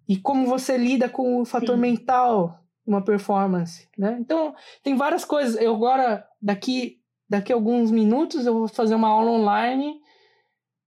E 0.09 0.17
como 0.17 0.47
você 0.47 0.77
lida 0.77 1.09
com 1.09 1.41
o 1.41 1.45
fator 1.45 1.75
Sim. 1.75 1.81
mental 1.81 2.59
uma 2.87 3.05
performance, 3.05 3.87
né? 3.99 4.17
Então, 4.19 4.55
tem 4.83 4.97
várias 4.97 5.25
coisas. 5.25 5.61
Eu 5.61 5.75
agora, 5.75 6.27
daqui, 6.41 6.97
daqui 7.29 7.53
a 7.53 7.57
alguns 7.57 7.91
minutos, 7.91 8.47
eu 8.47 8.55
vou 8.55 8.69
fazer 8.69 8.95
uma 8.95 9.09
aula 9.09 9.31
online 9.31 10.01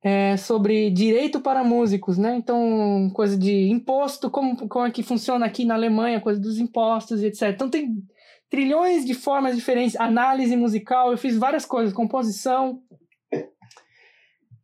é, 0.04 0.36
sobre 0.36 0.90
direito 0.90 1.40
para 1.40 1.64
músicos, 1.64 2.18
né? 2.18 2.36
Então, 2.36 3.12
coisa 3.14 3.38
de 3.38 3.70
imposto, 3.70 4.32
como, 4.32 4.68
como 4.68 4.86
é 4.86 4.90
que 4.90 5.04
funciona 5.04 5.46
aqui 5.46 5.64
na 5.64 5.76
Alemanha, 5.76 6.20
coisa 6.20 6.40
dos 6.40 6.58
impostos 6.58 7.22
e 7.22 7.28
etc. 7.28 7.50
Então, 7.50 7.70
tem 7.70 8.04
trilhões 8.52 9.06
de 9.06 9.14
formas 9.14 9.56
diferentes, 9.56 9.96
análise 9.96 10.56
musical, 10.58 11.12
eu 11.12 11.18
fiz 11.18 11.38
várias 11.38 11.66
coisas, 11.66 11.94
composição. 11.94 12.84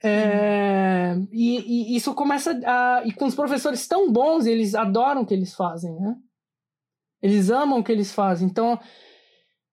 É, 0.03 1.15
e, 1.31 1.93
e, 1.93 1.95
isso 1.95 2.13
começa 2.13 2.51
a. 2.65 3.01
E 3.05 3.13
com 3.13 3.25
os 3.25 3.33
professores 3.33 3.87
tão 3.87 4.11
bons, 4.11 4.45
eles 4.45 4.75
adoram 4.75 5.21
o 5.21 5.25
que 5.25 5.33
eles 5.33 5.55
fazem, 5.55 5.95
né? 5.95 6.15
Eles 7.19 7.49
amam 7.49 7.79
o 7.79 7.83
que 7.83 7.91
eles 7.91 8.13
fazem. 8.13 8.47
Então, 8.47 8.79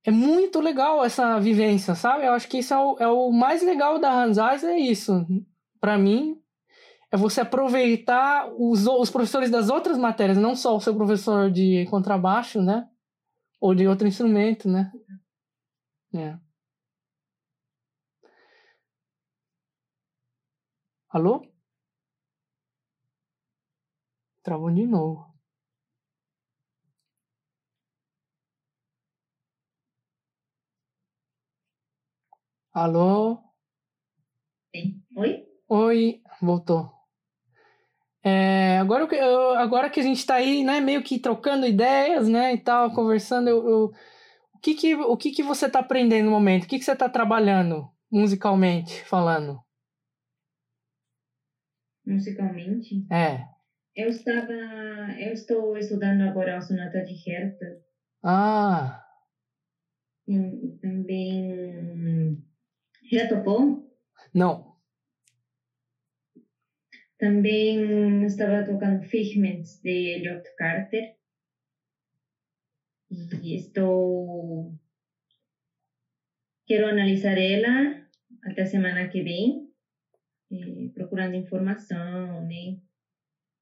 é 0.02 0.10
muito 0.10 0.60
legal 0.60 1.04
essa 1.04 1.38
vivência, 1.38 1.94
sabe? 1.94 2.24
Eu 2.24 2.32
acho 2.32 2.48
que 2.48 2.58
isso 2.58 2.72
é 2.72 2.78
o, 2.78 2.96
é 3.00 3.08
o 3.08 3.30
mais 3.30 3.62
legal 3.62 3.98
da 3.98 4.10
Hansais, 4.10 4.64
é 4.64 4.78
isso 4.78 5.26
para 5.80 5.98
mim, 5.98 6.38
é 7.12 7.16
você 7.16 7.42
aproveitar 7.42 8.50
os, 8.56 8.86
os 8.86 9.10
professores 9.10 9.50
das 9.50 9.68
outras 9.68 9.98
matérias, 9.98 10.38
não 10.38 10.56
só 10.56 10.74
o 10.74 10.80
seu 10.80 10.94
professor 10.94 11.50
de 11.50 11.86
contrabaixo, 11.90 12.62
né? 12.62 12.88
Ou 13.64 13.74
de 13.74 13.88
outro 13.88 14.06
instrumento, 14.06 14.68
né? 14.68 14.92
É. 16.12 16.38
Alô? 21.08 21.40
Travou 24.42 24.70
de 24.70 24.86
novo. 24.86 25.34
Alô? 32.72 33.42
Oi? 35.16 35.30
Oi, 35.68 36.22
voltou. 36.42 37.03
É, 38.26 38.78
agora, 38.78 39.04
eu, 39.14 39.50
agora 39.50 39.90
que 39.90 40.00
a 40.00 40.02
gente 40.02 40.16
está 40.16 40.36
aí, 40.36 40.64
né, 40.64 40.80
meio 40.80 41.02
que 41.02 41.18
trocando 41.18 41.66
ideias, 41.66 42.26
né, 42.26 42.54
e 42.54 42.58
tal, 42.58 42.94
conversando, 42.94 43.48
eu, 43.48 43.68
eu, 43.68 43.84
o 44.54 44.58
que 44.62 44.74
que, 44.74 44.94
o 44.94 45.14
que 45.14 45.30
que 45.30 45.42
você 45.42 45.66
está 45.66 45.80
aprendendo 45.80 46.24
no 46.24 46.30
momento? 46.30 46.64
O 46.64 46.66
que 46.66 46.78
que 46.78 46.84
você 46.84 46.92
está 46.92 47.06
trabalhando 47.06 47.86
musicalmente 48.10 49.04
falando? 49.04 49.60
Musicalmente? 52.06 53.06
É. 53.12 53.44
Eu 53.94 54.08
estava, 54.08 54.52
eu 55.18 55.32
estou 55.32 55.76
estudando 55.76 56.22
agora 56.22 56.56
a 56.56 56.60
sonata 56.62 57.04
de 57.04 57.30
Herta. 57.30 57.66
Ah. 58.22 59.04
E 60.26 60.78
também 60.80 62.42
já 63.12 63.28
tocou? 63.28 63.86
Não. 64.32 64.73
Também 67.18 68.24
estava 68.24 68.64
tocando 68.64 69.04
Figments 69.04 69.80
de 69.80 69.90
Elliot 69.90 70.44
Carter. 70.56 71.16
E 73.10 73.54
estou. 73.54 74.74
Quero 76.66 76.86
analisar 76.86 77.38
ela 77.38 78.04
até 78.42 78.62
a 78.62 78.66
semana 78.66 79.08
que 79.08 79.22
vem, 79.22 79.68
eh, 80.52 80.88
procurando 80.92 81.36
informação, 81.36 82.46
né? 82.46 82.80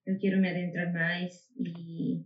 Eu 0.06 0.18
quero 0.18 0.40
me 0.40 0.48
adentrar 0.48 0.92
mais 0.92 1.48
e 1.58 2.24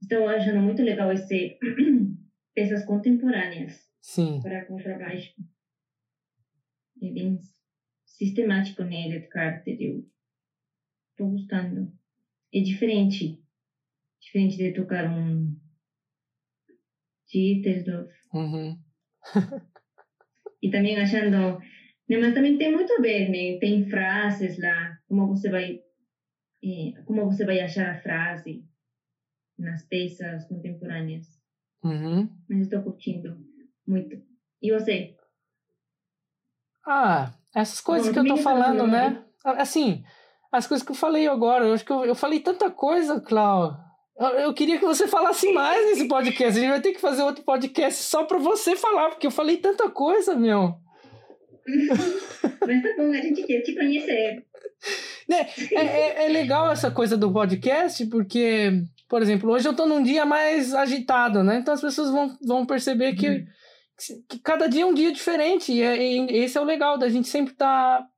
estou 0.00 0.28
achando 0.28 0.60
muito 0.60 0.82
legal 0.82 1.12
esse 1.12 1.58
peças 2.54 2.84
contemporâneas 2.84 3.88
Sim. 4.00 4.40
para 4.42 4.64
contrabaixo. 4.64 5.34
É 7.02 7.10
bem 7.10 7.38
sistemático, 8.04 8.82
né, 8.82 9.06
Elliot 9.06 9.28
Carter. 9.28 9.76
Eu 9.80 10.13
Estou 11.14 11.30
gostando. 11.30 11.92
É 12.52 12.60
diferente. 12.60 13.40
Diferente 14.20 14.56
de 14.56 14.72
tocar 14.72 15.08
um 15.08 15.56
Dittersdorf. 17.28 18.12
Uhum. 18.32 18.76
e 20.62 20.70
também 20.70 20.96
achando. 20.96 21.58
Né, 22.08 22.18
mas 22.18 22.34
também 22.34 22.58
tem 22.58 22.72
muito 22.72 22.92
a 22.92 23.00
ver, 23.00 23.28
né? 23.30 23.58
Tem 23.60 23.88
frases 23.88 24.58
lá, 24.60 24.98
como 25.06 25.28
você 25.28 25.48
vai. 25.48 25.80
Eh, 26.62 27.00
como 27.04 27.26
você 27.26 27.44
vai 27.44 27.60
achar 27.60 27.94
a 27.94 28.02
frase 28.02 28.64
nas 29.56 29.86
peças 29.86 30.46
contemporâneas. 30.48 31.26
Uhum. 31.82 32.28
Mas 32.48 32.62
estou 32.62 32.82
curtindo 32.82 33.38
muito. 33.86 34.20
E 34.60 34.72
você? 34.72 35.16
Ah, 36.86 37.32
essas 37.54 37.80
coisas 37.80 38.08
Bom, 38.08 38.12
que 38.14 38.18
eu 38.18 38.36
tô 38.36 38.42
falando, 38.42 38.86
né? 38.86 39.24
Assim, 39.44 40.04
as 40.58 40.66
coisas 40.66 40.84
que 40.84 40.92
eu 40.92 40.96
falei 40.96 41.26
agora. 41.26 41.66
Eu 41.66 41.74
acho 41.74 41.84
que 41.84 41.92
eu, 41.92 42.04
eu 42.04 42.14
falei 42.14 42.40
tanta 42.40 42.70
coisa, 42.70 43.20
Clau. 43.20 43.76
Eu, 44.18 44.28
eu, 44.28 44.54
queria 44.54 44.78
que 44.78 44.84
você 44.84 45.08
falasse 45.08 45.52
mais 45.52 45.84
nesse 45.86 46.06
podcast. 46.06 46.56
A 46.56 46.60
gente 46.60 46.70
vai 46.70 46.80
ter 46.80 46.92
que 46.92 47.00
fazer 47.00 47.22
outro 47.22 47.44
podcast 47.44 48.02
só 48.02 48.24
para 48.24 48.38
você 48.38 48.76
falar, 48.76 49.10
porque 49.10 49.26
eu 49.26 49.30
falei 49.30 49.56
tanta 49.56 49.90
coisa, 49.90 50.36
meu. 50.36 50.74
Mas 51.66 52.82
tá 52.82 52.88
bom, 52.96 53.10
a 53.10 53.16
gente 53.16 53.42
quer 53.42 53.62
te 53.62 53.74
conhecer. 53.74 54.44
É, 55.30 55.74
é, 55.74 56.26
é, 56.26 56.28
legal 56.28 56.70
essa 56.70 56.90
coisa 56.90 57.16
do 57.16 57.32
podcast, 57.32 58.04
porque 58.06 58.82
Por 59.08 59.22
exemplo, 59.22 59.50
hoje 59.50 59.66
eu 59.66 59.74
tô 59.74 59.86
num 59.86 60.02
dia 60.02 60.26
mais 60.26 60.74
agitado, 60.74 61.42
né? 61.42 61.58
Então 61.58 61.72
as 61.72 61.80
pessoas 61.80 62.10
vão, 62.10 62.36
vão 62.42 62.66
perceber 62.66 63.14
que, 63.14 63.28
uhum. 63.28 63.46
que 64.28 64.38
cada 64.40 64.68
dia 64.68 64.82
é 64.82 64.86
um 64.86 64.94
dia 64.94 65.10
diferente. 65.10 65.72
E, 65.72 65.82
é, 65.82 65.96
e 65.96 66.36
esse 66.44 66.58
é 66.58 66.60
o 66.60 66.64
legal 66.64 66.98
da 66.98 67.08
gente 67.08 67.28
sempre 67.28 67.52
estar 67.52 67.98
tá 67.98 68.08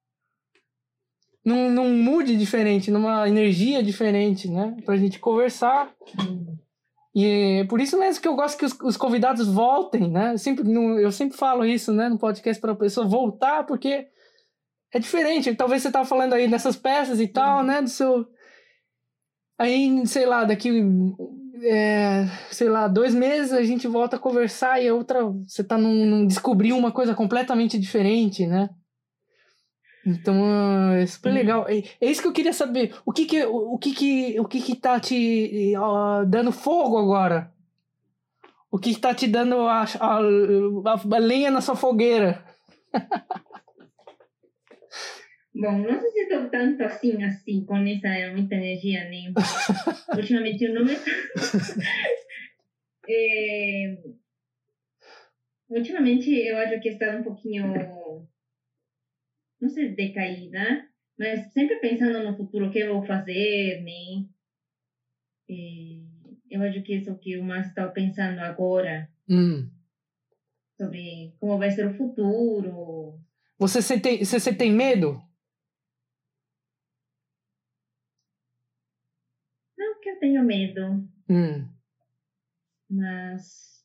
num, 1.46 1.70
num 1.70 2.02
mood 2.02 2.36
diferente, 2.36 2.90
numa 2.90 3.28
energia 3.28 3.80
diferente, 3.80 4.50
né? 4.50 4.76
Pra 4.84 4.96
gente 4.96 5.20
conversar. 5.20 5.94
E 7.14 7.60
é 7.60 7.64
por 7.64 7.80
isso 7.80 7.96
mesmo 7.96 8.20
que 8.20 8.26
eu 8.26 8.34
gosto 8.34 8.58
que 8.58 8.64
os, 8.64 8.76
os 8.82 8.96
convidados 8.96 9.46
voltem, 9.46 10.10
né? 10.10 10.32
Eu 10.32 10.38
sempre, 10.38 10.64
no, 10.64 10.98
eu 10.98 11.12
sempre 11.12 11.38
falo 11.38 11.64
isso, 11.64 11.92
né, 11.92 12.08
no 12.08 12.18
podcast 12.18 12.60
para 12.60 12.72
a 12.72 12.76
pessoa 12.76 13.06
voltar, 13.06 13.64
porque 13.64 14.08
é 14.92 14.98
diferente. 14.98 15.54
Talvez 15.54 15.82
você 15.82 15.90
tava 15.92 16.04
falando 16.04 16.32
aí 16.32 16.48
dessas 16.48 16.74
peças 16.74 17.20
e 17.20 17.28
tal, 17.28 17.62
né, 17.62 17.80
do 17.80 17.88
seu 17.88 18.26
aí, 19.56 20.04
sei 20.04 20.26
lá, 20.26 20.44
daqui 20.44 20.84
é, 21.62 22.26
sei 22.50 22.68
lá, 22.68 22.88
dois 22.88 23.14
meses 23.14 23.52
a 23.52 23.62
gente 23.62 23.86
volta 23.86 24.16
a 24.16 24.18
conversar 24.18 24.82
e 24.82 24.88
a 24.88 24.94
outra 24.94 25.22
você 25.46 25.62
tá 25.62 25.78
num, 25.78 26.04
num 26.04 26.26
descobrir 26.26 26.72
uma 26.72 26.90
coisa 26.90 27.14
completamente 27.14 27.78
diferente, 27.78 28.46
né? 28.46 28.68
Então, 30.06 30.92
é 30.92 31.04
super 31.04 31.30
uhum. 31.30 31.34
legal. 31.34 31.68
É, 31.68 31.82
é, 32.00 32.08
isso 32.08 32.22
que 32.22 32.28
eu 32.28 32.32
queria 32.32 32.52
saber. 32.52 32.94
O 33.04 33.12
que 33.12 33.26
que, 33.26 33.44
o, 33.44 33.74
o 33.74 33.78
que, 33.78 33.92
que, 33.92 34.38
o 34.38 34.44
que, 34.44 34.62
que 34.62 34.76
tá 34.76 35.00
te 35.00 35.72
dando 36.28 36.52
fogo 36.52 36.96
agora? 36.96 37.52
O 38.70 38.78
que, 38.78 38.94
que 38.94 39.00
tá 39.00 39.12
te 39.12 39.26
dando 39.26 39.62
a, 39.62 39.82
a, 39.82 40.18
a, 40.18 41.16
a 41.16 41.18
lenha 41.18 41.50
na 41.50 41.60
sua 41.60 41.74
fogueira? 41.74 42.44
Bom, 45.58 45.78
não 45.78 46.00
sei 46.00 46.10
se 46.10 46.20
estou 46.20 46.50
tanto 46.50 46.84
assim, 46.84 47.24
assim, 47.24 47.64
com 47.64 47.78
essa 47.78 48.30
muita 48.32 48.54
energia, 48.54 49.08
nem. 49.08 49.32
Ultimamente 50.14 50.64
eu 50.64 50.74
não 50.74 50.84
me. 50.84 50.92
é... 53.08 53.96
Ultimamente 55.70 56.30
eu 56.30 56.58
acho 56.58 56.78
que 56.80 56.90
está 56.90 57.16
um 57.16 57.22
pouquinho 57.24 57.72
não 59.60 59.68
sei 59.68 59.94
decaída, 59.94 60.88
mas 61.18 61.52
sempre 61.52 61.76
pensando 61.76 62.22
no 62.22 62.36
futuro, 62.36 62.66
o 62.66 62.70
que 62.70 62.78
eu 62.78 62.94
vou 62.94 63.06
fazer, 63.06 63.82
né? 63.82 64.26
E 65.48 66.04
eu 66.50 66.62
acho 66.62 66.82
que 66.82 66.96
isso 66.96 67.16
que 67.18 67.38
o 67.38 67.44
mais 67.44 67.68
está 67.68 67.88
pensando 67.88 68.38
agora. 68.40 69.10
Hum. 69.28 69.70
Sobre 70.76 71.34
como 71.40 71.58
vai 71.58 71.70
ser 71.70 71.86
o 71.86 71.96
futuro. 71.96 73.18
Você, 73.58 73.98
tem, 73.98 74.22
você, 74.22 74.54
tem 74.54 74.72
medo? 74.72 75.22
Não 79.78 80.00
que 80.00 80.10
eu 80.10 80.18
tenho 80.18 80.44
medo. 80.44 81.08
Hum. 81.28 81.66
Mas 82.90 83.84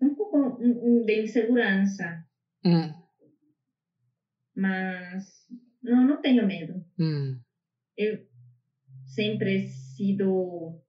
um 0.00 0.14
pouco 0.14 0.58
de 0.58 1.22
insegurança. 1.22 2.26
Hum. 2.64 3.03
Mas 4.54 5.48
não, 5.82 6.06
não 6.06 6.20
tenho 6.20 6.46
medo. 6.46 6.84
Hum. 6.98 7.40
Eu 7.96 8.26
sempre 9.06 9.68
sido, 9.68 10.80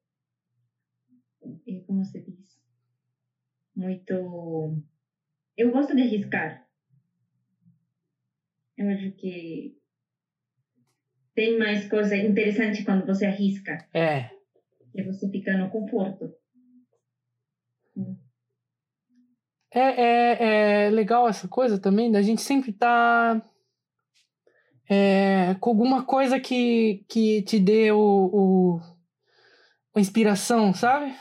como 1.86 2.04
se 2.06 2.22
diz, 2.22 2.60
muito. 3.76 4.82
Eu 5.58 5.72
gosto 5.72 5.96
de 5.96 6.02
arriscar. 6.02 6.66
Eu 8.78 8.90
acho 8.90 9.12
que 9.12 9.78
tem 11.34 11.58
mais 11.58 11.88
coisa 11.88 12.16
interessante 12.16 12.84
quando 12.84 13.06
você 13.06 13.26
arrisca. 13.26 13.88
É. 13.94 14.30
E 14.94 15.04
você 15.04 15.30
fica 15.30 15.58
no 15.58 15.70
conforto. 15.70 16.34
É, 19.72 19.80
é, 19.80 20.86
é 20.86 20.90
legal 20.90 21.28
essa 21.28 21.48
coisa 21.48 21.80
também 21.80 22.12
da 22.12 22.22
gente 22.22 22.42
sempre 22.42 22.72
estar 22.72 23.42
tá 23.42 23.55
é, 24.90 25.56
com 25.60 25.70
alguma 25.72 26.03
coisa 26.03 26.40
que, 26.40 27.03
que 27.07 27.41
te 27.44 27.60
dê 27.60 27.91
o, 27.91 27.99
o 27.99 28.82
a 29.95 29.99
inspiração, 29.99 30.74
sabe? 30.74 31.16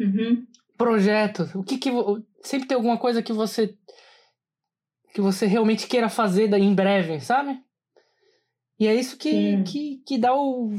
Uhum. 0.00 0.46
Projeto. 0.76 1.50
O 1.54 1.62
que 1.62 1.76
que 1.76 1.90
sempre 2.42 2.68
tem 2.68 2.76
alguma 2.76 2.98
coisa 2.98 3.22
que 3.22 3.32
você 3.32 3.76
que 5.12 5.20
você 5.20 5.46
realmente 5.46 5.86
queira 5.86 6.08
fazer 6.08 6.52
em 6.54 6.74
breve, 6.74 7.20
sabe? 7.20 7.60
E 8.78 8.86
é 8.86 8.94
isso 8.94 9.16
que, 9.16 9.62
que, 9.64 10.02
que 10.06 10.18
dá 10.18 10.34
o 10.34 10.70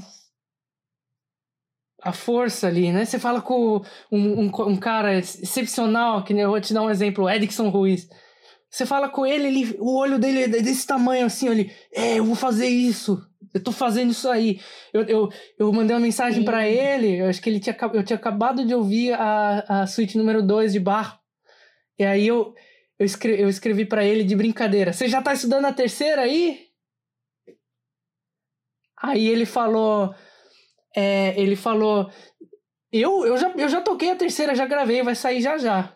a 2.01 2.13
força 2.13 2.67
ali, 2.67 2.91
né? 2.91 3.03
Você 3.03 3.19
fala 3.19 3.41
com 3.41 3.81
um, 4.11 4.45
um, 4.45 4.51
um 4.67 4.77
cara 4.77 5.17
excepcional, 5.17 6.23
que 6.23 6.33
eu 6.33 6.49
vou 6.49 6.61
te 6.61 6.73
dar 6.73 6.81
um 6.81 6.89
exemplo, 6.89 7.29
Edson 7.29 7.69
Ruiz. 7.69 8.09
Você 8.69 8.85
fala 8.85 9.09
com 9.09 9.25
ele, 9.25 9.47
ele, 9.47 9.75
o 9.79 9.97
olho 9.97 10.19
dele 10.19 10.43
é 10.43 10.47
desse 10.47 10.85
tamanho 10.85 11.25
assim, 11.25 11.49
ele, 11.49 11.73
é, 11.91 12.19
eu 12.19 12.25
vou 12.25 12.35
fazer 12.35 12.67
isso. 12.67 13.25
Eu 13.51 13.63
tô 13.63 13.71
fazendo 13.71 14.11
isso 14.11 14.29
aí. 14.29 14.61
Eu, 14.93 15.01
eu, 15.03 15.29
eu 15.57 15.73
mandei 15.73 15.95
uma 15.95 16.01
mensagem 16.01 16.43
para 16.45 16.67
ele, 16.67 17.19
eu 17.19 17.27
acho 17.27 17.41
que 17.41 17.49
ele 17.49 17.59
tinha, 17.59 17.75
eu 17.93 18.03
tinha 18.03 18.17
acabado 18.17 18.65
de 18.65 18.75
ouvir 18.75 19.13
a, 19.13 19.81
a 19.81 19.87
suíte 19.87 20.17
número 20.17 20.43
2 20.43 20.73
de 20.73 20.79
Bar. 20.79 21.19
E 21.97 22.03
aí 22.05 22.27
eu, 22.27 22.53
eu 22.99 23.05
escrevi, 23.05 23.41
eu 23.41 23.49
escrevi 23.49 23.85
para 23.85 24.05
ele 24.05 24.23
de 24.23 24.35
brincadeira: 24.35 24.93
Você 24.93 25.07
já 25.07 25.21
tá 25.21 25.33
estudando 25.33 25.65
a 25.65 25.73
terceira 25.73 26.21
aí? 26.21 26.67
Aí 29.01 29.27
ele 29.27 29.45
falou. 29.45 30.13
É, 30.95 31.39
ele 31.39 31.55
falou: 31.55 32.11
eu, 32.91 33.25
eu, 33.25 33.37
já, 33.37 33.51
eu 33.51 33.69
já 33.69 33.81
toquei 33.81 34.11
a 34.11 34.15
terceira, 34.15 34.55
já 34.55 34.65
gravei, 34.65 35.03
vai 35.03 35.15
sair 35.15 35.41
já 35.41 35.57
já. 35.57 35.95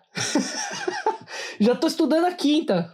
Já 1.60 1.76
tô 1.76 1.88
estudando 1.88 2.26
a 2.26 2.34
quinta. 2.34 2.92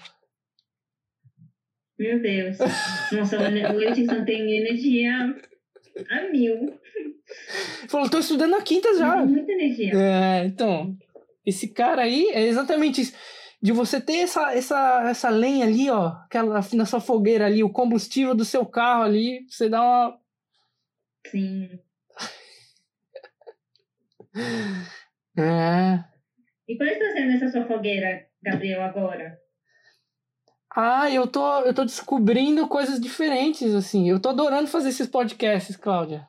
Meu 1.98 2.22
Deus. 2.22 2.58
Nossa, 3.12 3.38
o 3.38 3.76
Letícia 3.76 4.24
tem 4.24 4.58
energia 4.58 5.36
a 6.10 6.32
mil. 6.32 6.80
Falou, 7.90 8.10
tô 8.10 8.20
estudando 8.20 8.56
a 8.56 8.62
quinta 8.62 8.96
já. 8.98 9.18
Muita 9.26 9.52
energia. 9.52 9.92
É, 9.94 10.46
então, 10.46 10.98
esse 11.46 11.68
cara 11.68 12.04
aí 12.04 12.30
é 12.30 12.44
exatamente 12.44 13.02
isso. 13.02 13.14
De 13.62 13.74
você 13.74 14.00
ter 14.00 14.20
essa, 14.20 14.54
essa, 14.54 15.10
essa 15.10 15.30
lenha 15.30 15.66
ali, 15.66 15.90
ó, 15.90 16.08
aquela, 16.26 16.62
na 16.74 16.86
sua 16.86 17.02
fogueira 17.02 17.46
ali, 17.46 17.62
o 17.62 17.70
combustível 17.70 18.34
do 18.34 18.46
seu 18.46 18.66
carro 18.66 19.04
ali, 19.04 19.46
você 19.50 19.68
dá 19.68 19.82
uma. 19.82 20.18
Sim. 21.28 21.80
É. 25.38 26.09
E 26.70 26.78
qual 26.78 26.88
está 26.88 27.12
sendo 27.14 27.32
essa 27.32 27.50
sua 27.50 27.66
fogueira? 27.66 28.28
Gabriel, 28.44 28.84
agora? 28.84 29.40
Ah, 30.76 31.10
eu 31.10 31.26
tô, 31.26 31.62
eu 31.62 31.74
tô 31.74 31.84
descobrindo 31.84 32.68
coisas 32.68 33.02
diferentes, 33.02 33.74
assim. 33.74 34.08
Eu 34.08 34.20
tô 34.20 34.30
adorando 34.30 34.68
fazer 34.68 34.90
esses 34.90 35.08
podcasts, 35.08 35.76
Cláudia. 35.76 36.28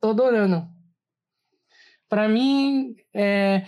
Tô 0.00 0.08
adorando. 0.08 0.66
Para 2.08 2.26
mim, 2.30 2.96
é, 3.12 3.66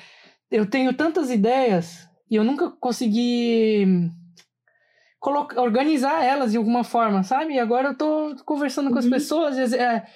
eu 0.51 0.65
tenho 0.65 0.95
tantas 0.95 1.31
ideias 1.31 2.09
e 2.31 2.37
eu 2.37 2.45
nunca 2.45 2.71
consegui 2.71 4.11
colocar, 5.19 5.61
organizar 5.61 6.25
elas 6.25 6.53
de 6.53 6.57
alguma 6.57 6.83
forma, 6.83 7.23
sabe? 7.23 7.53
E 7.53 7.61
agora 7.61 7.89
eu 7.89 7.95
tô 7.95 8.35
conversando 8.47 8.87
uhum. 8.87 8.93
com 8.95 8.99
as 8.99 9.05
uhum. 9.05 9.11
pessoas, 9.11 9.73
é, 9.75 10.07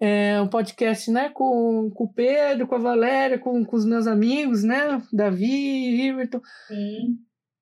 é, 0.00 0.40
um 0.40 0.48
podcast, 0.48 1.10
né, 1.10 1.28
com, 1.30 1.90
com 1.94 2.04
o 2.04 2.12
Pedro, 2.12 2.66
com 2.66 2.74
a 2.74 2.78
Valéria, 2.78 3.38
com, 3.38 3.64
com 3.64 3.76
os 3.76 3.84
meus 3.84 4.06
amigos, 4.06 4.62
né, 4.62 5.02
Davi, 5.12 5.96
Riverton. 5.96 6.40
Sim. 6.68 7.18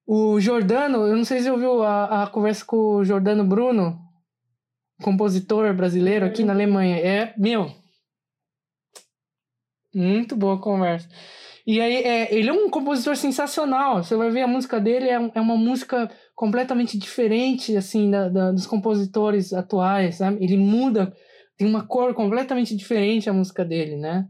O 0.06 0.38
Jordano, 0.40 1.06
eu 1.06 1.16
não 1.16 1.24
sei 1.24 1.38
se 1.38 1.44
você 1.44 1.50
ouviu 1.50 1.82
a, 1.82 2.24
a 2.24 2.26
conversa 2.28 2.64
com 2.64 2.76
o 2.76 3.04
Jordano 3.04 3.44
Bruno, 3.44 3.98
compositor 5.02 5.74
brasileiro 5.74 6.24
aqui 6.24 6.44
na 6.44 6.52
Alemanha. 6.52 6.96
É, 6.98 7.34
meu, 7.36 7.70
muito 9.94 10.36
boa 10.36 10.60
conversa. 10.60 11.08
E 11.66 11.80
aí, 11.80 11.96
é, 11.96 12.32
ele 12.32 12.48
é 12.48 12.52
um 12.52 12.70
compositor 12.70 13.16
sensacional. 13.16 14.04
Você 14.04 14.14
vai 14.14 14.30
ver 14.30 14.42
a 14.42 14.46
música 14.46 14.78
dele, 14.78 15.08
é, 15.08 15.14
é 15.34 15.40
uma 15.40 15.56
música 15.56 16.08
completamente 16.34 16.96
diferente, 16.96 17.76
assim, 17.76 18.08
da, 18.08 18.28
da, 18.28 18.52
dos 18.52 18.66
compositores 18.66 19.52
atuais, 19.52 20.16
sabe? 20.16 20.44
Ele 20.44 20.56
muda 20.56 21.12
tem 21.56 21.66
uma 21.66 21.86
cor 21.86 22.14
completamente 22.14 22.76
diferente 22.76 23.30
a 23.30 23.32
música 23.32 23.64
dele, 23.64 23.96
né? 23.96 24.28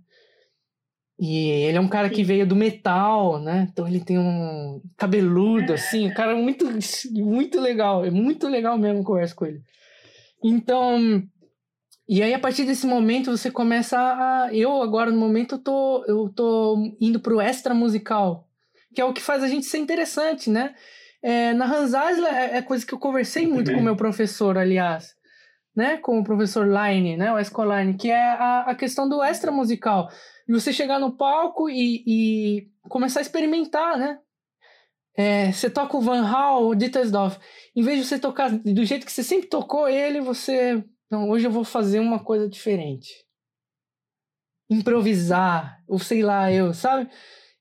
E 1.18 1.48
ele 1.48 1.78
é 1.78 1.80
um 1.80 1.88
cara 1.88 2.08
Sim. 2.08 2.14
que 2.14 2.24
veio 2.24 2.46
do 2.46 2.54
metal, 2.54 3.40
né? 3.40 3.68
Então 3.72 3.88
ele 3.88 4.00
tem 4.00 4.18
um 4.18 4.82
cabeludo, 4.96 5.72
assim, 5.72 6.08
um 6.08 6.14
cara 6.14 6.36
muito, 6.36 6.66
muito 7.12 7.60
legal. 7.60 8.04
É 8.04 8.10
muito 8.10 8.46
legal 8.46 8.78
mesmo 8.78 9.02
conversa 9.02 9.34
com 9.34 9.46
ele. 9.46 9.62
Então, 10.44 11.22
e 12.06 12.22
aí 12.22 12.34
a 12.34 12.38
partir 12.38 12.64
desse 12.64 12.86
momento 12.86 13.30
você 13.30 13.50
começa 13.50 13.98
a. 13.98 14.50
Eu 14.52 14.82
agora 14.82 15.10
no 15.10 15.18
momento 15.18 15.54
eu 15.54 15.58
tô, 15.58 16.04
eu 16.06 16.28
tô 16.28 16.94
indo 17.00 17.18
pro 17.18 17.40
extra 17.40 17.74
musical, 17.74 18.46
que 18.94 19.00
é 19.00 19.04
o 19.04 19.14
que 19.14 19.22
faz 19.22 19.42
a 19.42 19.48
gente 19.48 19.64
ser 19.64 19.78
interessante, 19.78 20.50
né? 20.50 20.74
É, 21.22 21.54
na 21.54 21.64
Hans 21.64 21.94
Eisler 21.94 22.32
é, 22.32 22.58
é 22.58 22.62
coisa 22.62 22.84
que 22.84 22.92
eu 22.92 22.98
conversei 22.98 23.46
muito 23.46 23.72
com 23.72 23.80
o 23.80 23.82
meu 23.82 23.96
professor, 23.96 24.58
aliás 24.58 25.15
né, 25.76 25.98
com 25.98 26.18
o 26.18 26.24
professor 26.24 26.66
Line, 26.66 27.18
né, 27.18 27.30
o 27.30 27.38
Escoline, 27.38 27.98
que 27.98 28.10
é 28.10 28.30
a, 28.30 28.60
a 28.62 28.74
questão 28.74 29.06
do 29.06 29.22
extra 29.22 29.52
musical. 29.52 30.08
E 30.48 30.52
você 30.52 30.72
chegar 30.72 30.98
no 30.98 31.16
palco 31.16 31.68
e, 31.68 32.02
e 32.06 32.70
começar 32.88 33.20
a 33.20 33.22
experimentar, 33.22 33.98
né? 33.98 34.18
É, 35.18 35.50
você 35.50 35.68
toca 35.68 35.96
o 35.96 36.00
Van 36.00 36.26
Hal, 36.26 36.66
o 36.66 36.74
Dittersdorf. 36.74 37.38
Em 37.74 37.82
vez 37.82 37.98
de 37.98 38.06
você 38.06 38.18
tocar 38.18 38.50
do 38.50 38.84
jeito 38.84 39.04
que 39.04 39.12
você 39.12 39.22
sempre 39.22 39.48
tocou 39.48 39.88
ele, 39.88 40.20
você. 40.20 40.84
Não, 41.10 41.30
hoje 41.30 41.46
eu 41.46 41.50
vou 41.50 41.64
fazer 41.64 42.00
uma 42.00 42.22
coisa 42.22 42.48
diferente. 42.48 43.24
Improvisar, 44.68 45.82
ou 45.88 45.98
sei 45.98 46.22
lá, 46.22 46.52
eu, 46.52 46.74
sabe? 46.74 47.08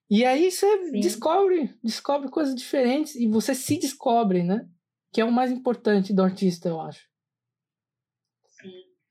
E 0.09 0.25
aí 0.25 0.51
você 0.51 0.67
Sim. 0.85 0.99
descobre, 0.99 1.73
descobre 1.83 2.29
coisas 2.29 2.53
diferentes 2.53 3.15
e 3.15 3.27
você 3.27 3.55
se 3.55 3.79
descobre, 3.79 4.43
né? 4.43 4.67
Que 5.13 5.21
é 5.21 5.25
o 5.25 5.31
mais 5.31 5.49
importante 5.51 6.13
do 6.13 6.23
artista, 6.23 6.67
eu 6.67 6.81
acho. 6.81 7.07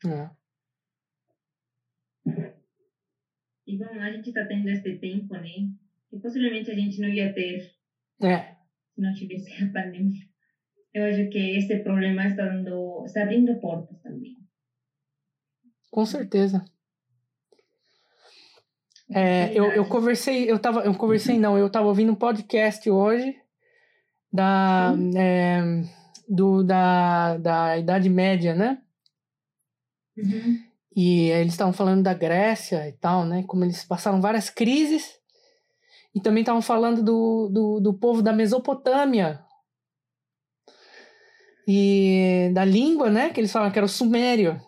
É. 0.07 0.31
E 3.67 3.79
bom, 3.79 4.01
a 4.01 4.11
gente 4.13 4.29
está 4.29 4.45
tendo 4.47 4.69
esse 4.69 4.99
tempo, 4.99 5.35
né? 5.35 5.71
Que 6.11 6.19
possivelmente 6.19 6.71
a 6.71 6.75
gente 6.75 7.01
não 7.01 7.09
ia 7.09 7.33
ter 7.33 7.73
é. 8.23 8.57
se 8.95 9.01
não 9.01 9.13
tivesse 9.15 9.65
a 9.65 9.73
pandemia. 9.73 10.23
Eu 10.93 11.05
acho 11.07 11.29
que 11.31 11.57
esse 11.57 11.79
problema 11.81 12.27
está, 12.27 12.47
dando, 12.47 13.05
está 13.05 13.23
abrindo 13.23 13.59
portas 13.61 14.01
também. 14.01 14.37
Com 15.91 16.07
certeza. 16.07 16.65
É, 19.11 19.53
eu, 19.53 19.71
eu 19.73 19.85
conversei, 19.87 20.51
eu 20.51 20.59
tava, 20.59 20.81
eu 20.81 20.95
conversei 20.95 21.39
não, 21.39 21.59
eu 21.59 21.71
tava 21.71 21.89
ouvindo 21.89 22.13
um 22.13 22.17
podcast 22.17 22.89
hoje 22.89 23.37
da, 24.33 24.95
é, 25.17 25.61
do, 26.29 26.63
da, 26.63 27.37
da 27.39 27.79
Idade 27.79 28.09
Média, 28.09 28.55
né? 28.55 28.84
Uhum. 30.17 30.75
E 30.97 31.31
eles 31.31 31.55
estavam 31.55 31.73
falando 31.73 32.03
da 32.03 32.15
Grécia 32.15 32.89
e 32.89 32.93
tal, 32.93 33.25
né? 33.25 33.43
Como 33.47 33.65
eles 33.65 33.85
passaram 33.85 34.21
várias 34.21 34.49
crises. 34.49 35.19
E 36.15 36.21
também 36.21 36.43
estavam 36.43 36.63
falando 36.63 37.03
do, 37.03 37.49
do, 37.53 37.81
do 37.81 37.95
povo 37.95 38.23
da 38.23 38.33
Mesopotâmia. 38.33 39.41
E 41.67 42.51
da 42.55 42.65
língua, 42.65 43.11
né? 43.11 43.31
Que 43.31 43.41
eles 43.41 43.51
falam 43.51 43.73
que 43.73 43.79
era 43.79 43.87
o 43.87 43.89
sumério. 43.89 44.61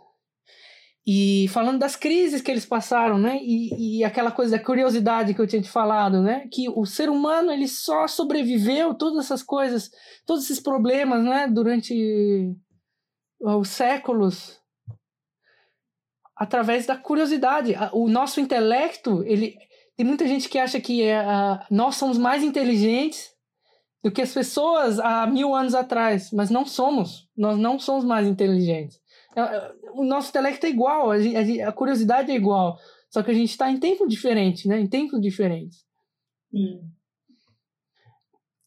E 1.07 1.47
falando 1.51 1.79
das 1.79 1.95
crises 1.95 2.43
que 2.43 2.51
eles 2.51 2.67
passaram, 2.67 3.17
né? 3.17 3.39
E, 3.41 3.99
e 4.01 4.05
aquela 4.05 4.33
coisa 4.33 4.59
da 4.59 4.65
curiosidade 4.65 5.33
que 5.33 5.41
eu 5.41 5.47
tinha 5.47 5.63
te 5.63 5.71
falado, 5.71 6.21
né? 6.21 6.49
Que 6.51 6.69
o 6.69 6.85
ser 6.85 7.09
humano, 7.09 7.53
ele 7.53 7.69
só 7.69 8.09
sobreviveu 8.09 8.93
todas 8.95 9.27
essas 9.27 9.45
coisas, 9.45 9.89
todos 10.27 10.43
esses 10.43 10.59
problemas, 10.59 11.23
né? 11.23 11.47
Durante 11.47 12.53
os 13.41 13.69
séculos 13.69 14.59
através 16.37 16.87
da 16.87 16.97
curiosidade. 16.97 17.75
O 17.93 18.09
nosso 18.09 18.41
intelecto, 18.41 19.25
ele 19.25 19.57
tem 19.97 20.05
muita 20.05 20.29
gente 20.29 20.49
que 20.49 20.59
acha 20.59 20.79
que 20.79 21.03
é, 21.03 21.25
nós 21.71 21.97
somos 21.97 22.19
mais 22.19 22.43
inteligentes 22.43 23.35
do 24.05 24.11
que 24.11 24.23
as 24.23 24.33
pessoas 24.33 25.01
há 25.01 25.27
mil 25.27 25.55
anos 25.55 25.75
atrás, 25.75 26.31
mas 26.31 26.51
não 26.51 26.67
somos. 26.67 27.29
Nós 27.37 27.59
não 27.59 27.79
somos 27.79 28.05
mais 28.05 28.27
inteligentes. 28.27 29.01
É, 29.35 29.41
é, 29.41 29.73
o 29.95 30.05
nosso 30.05 30.29
intelecto 30.29 30.67
é 30.67 30.69
igual, 30.69 31.11
a, 31.11 31.17
a, 31.17 31.69
a 31.69 31.73
curiosidade 31.73 32.31
é 32.31 32.35
igual, 32.35 32.79
só 33.11 33.23
que 33.23 33.31
a 33.31 33.35
gente 33.35 33.51
está 33.51 33.71
em 33.71 33.79
tempo 33.79 34.07
diferente, 34.07 34.69
né? 34.69 34.79
Em 34.79 34.87
tempos 34.87 35.21
diferentes. 35.21 35.85
Sim. 36.51 36.81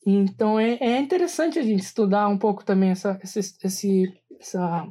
Então 0.06 0.60
é, 0.60 0.78
é 0.82 1.00
interessante 1.00 1.60
a 1.60 1.64
gente 1.64 1.84
estudar 1.84 2.28
um 2.28 2.38
pouco 2.38 2.66
também 2.66 2.90
essa, 2.90 3.20
esse, 3.24 3.40
esse, 3.64 4.22
essa, 4.40 4.88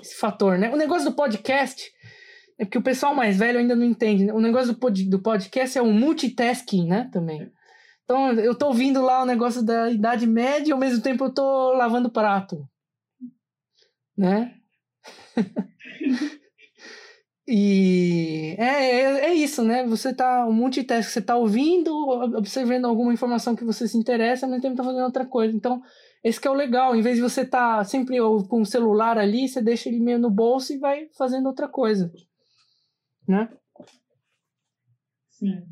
esse 0.00 0.14
fator, 0.14 0.56
né? 0.56 0.70
O 0.72 0.76
negócio 0.76 1.10
do 1.10 1.16
podcast 1.16 1.90
é 2.60 2.64
porque 2.66 2.76
o 2.76 2.82
pessoal 2.82 3.14
mais 3.14 3.38
velho 3.38 3.58
ainda 3.58 3.74
não 3.74 3.86
entende. 3.86 4.26
Né? 4.26 4.34
O 4.34 4.40
negócio 4.40 4.74
do, 4.74 4.78
pod, 4.78 5.08
do 5.08 5.18
podcast 5.18 5.78
é 5.78 5.80
o 5.80 5.90
multitasking, 5.90 6.86
né? 6.86 7.08
Também. 7.10 7.50
Então, 8.04 8.32
eu 8.34 8.54
tô 8.54 8.66
ouvindo 8.66 9.00
lá 9.00 9.22
o 9.22 9.26
negócio 9.26 9.62
da 9.62 9.90
Idade 9.90 10.26
Média 10.26 10.68
e 10.68 10.72
ao 10.72 10.78
mesmo 10.78 11.02
tempo 11.02 11.24
eu 11.24 11.32
tô 11.32 11.72
lavando 11.72 12.10
prato. 12.10 12.68
Né? 14.14 14.54
e 17.48 18.54
é, 18.58 18.64
é, 18.64 19.04
é, 19.30 19.34
isso, 19.34 19.64
né? 19.64 19.86
Você 19.86 20.12
tá. 20.12 20.44
O 20.44 20.52
multitasking, 20.52 21.12
você 21.12 21.22
tá 21.22 21.36
ouvindo, 21.36 21.90
observando 22.36 22.84
alguma 22.84 23.14
informação 23.14 23.56
que 23.56 23.64
você 23.64 23.88
se 23.88 23.96
interessa, 23.96 24.44
ao 24.44 24.50
mesmo 24.50 24.60
tempo 24.60 24.76
tá 24.76 24.84
fazendo 24.84 25.04
outra 25.04 25.24
coisa. 25.24 25.56
Então, 25.56 25.80
esse 26.22 26.38
que 26.38 26.46
é 26.46 26.50
o 26.50 26.54
legal. 26.54 26.94
Em 26.94 27.00
vez 27.00 27.16
de 27.16 27.22
você 27.22 27.42
tá 27.42 27.82
sempre 27.84 28.18
com 28.18 28.60
o 28.60 28.66
celular 28.66 29.16
ali, 29.16 29.48
você 29.48 29.62
deixa 29.62 29.88
ele 29.88 29.98
meio 29.98 30.18
no 30.18 30.28
bolso 30.28 30.74
e 30.74 30.78
vai 30.78 31.08
fazendo 31.16 31.46
outra 31.46 31.66
coisa 31.66 32.12
né? 33.30 33.48
Sim. 35.30 35.62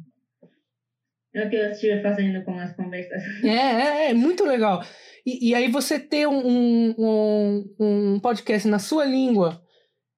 É 1.34 1.46
o 1.46 1.50
que 1.50 1.56
eu 1.56 1.70
estive 1.70 2.00
fazendo 2.02 2.42
com 2.44 2.58
as 2.58 2.74
conversas. 2.74 3.22
É, 3.44 3.48
é, 3.48 4.10
é 4.10 4.14
muito 4.14 4.44
legal. 4.44 4.82
E, 5.26 5.50
e 5.50 5.54
aí 5.54 5.70
você 5.70 5.98
ter 5.98 6.26
um, 6.26 6.94
um, 6.98 7.74
um 7.78 8.20
podcast 8.20 8.66
na 8.66 8.78
sua 8.78 9.04
língua, 9.04 9.62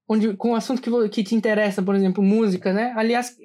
onde, 0.08 0.36
com 0.36 0.50
um 0.50 0.54
assunto 0.54 0.80
que, 0.80 1.08
que 1.08 1.24
te 1.24 1.34
interessa, 1.34 1.82
por 1.82 1.94
exemplo, 1.94 2.22
música, 2.22 2.72
né? 2.72 2.92
Aliás, 2.96 3.36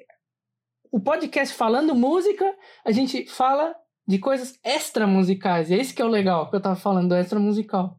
o 0.91 0.99
podcast 0.99 1.55
falando 1.55 1.95
música, 1.95 2.45
a 2.85 2.91
gente 2.91 3.26
fala 3.27 3.76
de 4.07 4.19
coisas 4.19 4.59
extra 4.63 5.07
musicais. 5.07 5.72
É 5.72 5.76
esse 5.76 5.93
que 5.93 6.01
é 6.01 6.05
o 6.05 6.09
legal 6.09 6.49
que 6.49 6.55
eu 6.55 6.61
tava 6.61 6.76
falando, 6.76 7.15
extra 7.15 7.39
musical. 7.39 7.97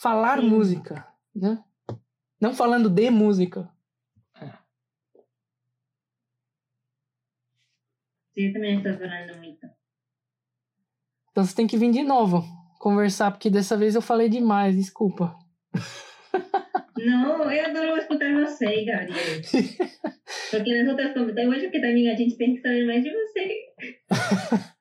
Falar 0.00 0.40
Sim. 0.40 0.48
música, 0.48 1.06
né? 1.34 1.62
Não 2.40 2.52
falando 2.52 2.90
de 2.90 3.10
música. 3.10 3.70
Sim, 8.36 8.52
também 8.52 8.76
estou 8.76 8.92
adorando 8.92 9.36
muito. 9.38 9.66
Então 11.30 11.44
você 11.44 11.54
tem 11.54 11.66
que 11.66 11.78
vir 11.78 11.90
de 11.90 12.02
novo 12.02 12.44
conversar, 12.78 13.30
porque 13.30 13.48
dessa 13.48 13.76
vez 13.76 13.94
eu 13.94 14.02
falei 14.02 14.28
demais, 14.28 14.76
desculpa. 14.76 15.34
Não, 16.98 17.50
eu 17.50 17.64
adoro 17.64 17.98
escutar 17.98 18.32
você, 18.34 18.84
Gabriel. 18.84 19.16
Porque 20.50 20.82
nas 20.82 20.88
outras 20.88 21.12
conversas, 21.12 21.44
eu 21.44 21.52
acho 21.52 21.70
que 21.70 21.80
também 21.80 22.10
a 22.10 22.16
gente 22.16 22.36
tem 22.36 22.54
que 22.54 22.60
saber 22.60 22.86
mais 22.86 23.02
de 23.02 23.10
você. 23.10 23.58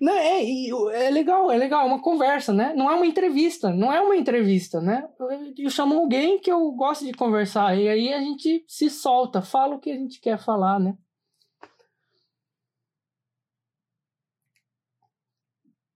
Não, 0.00 0.12
é, 0.12 1.06
é 1.06 1.10
legal, 1.10 1.50
é 1.50 1.56
legal, 1.56 1.84
é 1.84 1.86
uma 1.86 2.02
conversa, 2.02 2.52
né? 2.52 2.74
Não 2.76 2.90
é 2.90 2.94
uma 2.94 3.06
entrevista, 3.06 3.72
não 3.72 3.90
é 3.90 3.98
uma 3.98 4.14
entrevista, 4.14 4.78
né? 4.78 5.08
Eu 5.56 5.70
chamo 5.70 5.94
alguém 5.94 6.38
que 6.38 6.52
eu 6.52 6.70
gosto 6.72 7.06
de 7.06 7.14
conversar 7.14 7.74
e 7.78 7.88
aí 7.88 8.12
a 8.12 8.20
gente 8.20 8.62
se 8.68 8.90
solta, 8.90 9.40
fala 9.40 9.76
o 9.76 9.80
que 9.80 9.90
a 9.90 9.96
gente 9.96 10.20
quer 10.20 10.38
falar, 10.38 10.78
né? 10.78 10.94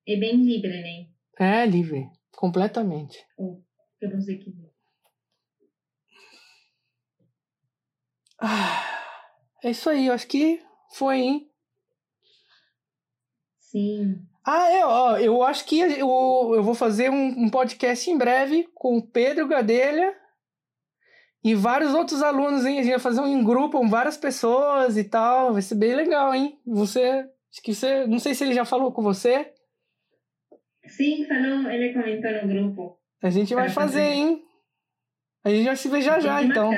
É 0.07 0.17
bem 0.17 0.37
livre, 0.37 0.69
né? 0.69 1.09
É 1.39 1.67
livre, 1.67 2.09
completamente. 2.33 3.19
Oh, 3.39 3.61
eu 4.01 4.11
não 4.11 4.21
sei 4.21 4.39
que. 4.39 4.53
Ah, 8.39 8.83
é 9.63 9.71
isso 9.71 9.89
aí, 9.91 10.07
eu 10.07 10.15
acho 10.15 10.27
que 10.27 10.63
foi, 10.93 11.19
hein? 11.19 11.51
Sim. 13.59 14.27
Ah, 14.45 14.71
é, 14.71 14.85
ó, 14.85 15.17
eu 15.19 15.43
acho 15.43 15.65
que 15.67 15.79
eu, 15.79 16.55
eu 16.55 16.63
vou 16.63 16.75
fazer 16.75 17.11
um, 17.11 17.45
um 17.45 17.51
podcast 17.51 18.11
em 18.11 18.17
breve 18.17 18.69
com 18.75 18.97
o 18.97 19.07
Pedro 19.07 19.47
Gadelha 19.47 20.17
e 21.43 21.55
vários 21.55 21.95
outros 21.95 22.23
alunos, 22.23 22.67
hein? 22.67 22.79
A 22.79 22.83
gente 22.83 22.93
vai 22.93 23.01
fazer 23.01 23.21
um 23.21 23.43
grupo 23.45 23.79
com 23.79 23.89
várias 23.89 24.17
pessoas 24.17 24.97
e 24.97 25.05
tal. 25.05 25.53
Vai 25.53 25.63
ser 25.63 25.75
bem 25.75 25.95
legal, 25.95 26.35
hein? 26.35 26.59
Você. 26.67 27.27
Acho 27.51 27.63
que 27.63 27.75
você. 27.75 28.07
Não 28.07 28.19
sei 28.19 28.35
se 28.35 28.45
ele 28.45 28.55
já 28.55 28.65
falou 28.65 28.93
com 28.93 29.03
você. 29.03 29.53
Sim, 30.91 31.25
falou, 31.27 31.71
ele 31.71 31.93
comentou 31.93 32.33
no 32.33 32.49
grupo. 32.49 32.99
A 33.23 33.31
gente 33.31 33.55
vai 33.55 33.69
fazer, 33.69 34.01
fazer, 34.01 34.13
hein? 34.13 34.45
A 35.45 35.51
gente 35.51 35.65
vai 35.65 35.77
se 35.77 35.89
ver 35.89 36.03
já 36.03 36.21
já, 36.21 36.43
então. 36.43 36.71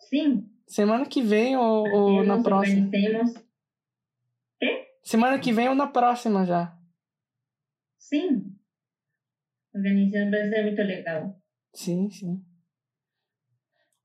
Sim. 0.00 0.48
Semana 0.66 1.06
que 1.06 1.22
vem 1.22 1.56
ou, 1.56 1.88
ou 1.88 2.24
na 2.24 2.42
próxima? 2.42 2.90
Quê? 4.58 4.88
Semana 5.02 5.38
que 5.38 5.52
vem 5.52 5.68
ou 5.68 5.74
na 5.74 5.86
próxima 5.86 6.44
já? 6.44 6.76
Sim. 7.98 8.56
Organizando 9.74 10.30
vai 10.30 10.48
ser 10.48 10.62
muito 10.62 10.82
legal. 10.82 11.40
Sim, 11.74 12.10
sim. 12.10 12.44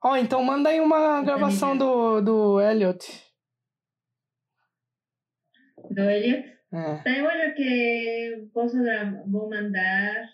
Ó, 0.04 0.12
oh, 0.12 0.16
então 0.18 0.44
manda 0.44 0.70
aí 0.70 0.80
uma 0.80 1.22
gravação 1.22 1.78
do, 1.78 2.22
do 2.22 2.60
Elliot. 2.60 3.08
Do 5.90 6.02
Elliot? 6.02 6.61
É. 6.74 6.94
Então, 6.94 7.14
eu 7.14 7.30
acho 7.30 7.56
que 7.56 8.48
posso 8.54 8.78
vou 9.28 9.50
mandar. 9.50 10.30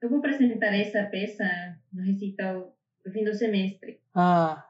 Eu 0.00 0.08
vou 0.08 0.18
apresentar 0.18 0.74
essa 0.74 1.04
peça 1.04 1.44
no 1.92 2.02
recital 2.02 2.74
no 3.04 3.12
fim 3.12 3.24
do 3.24 3.34
semestre. 3.34 4.00
Ah. 4.14 4.66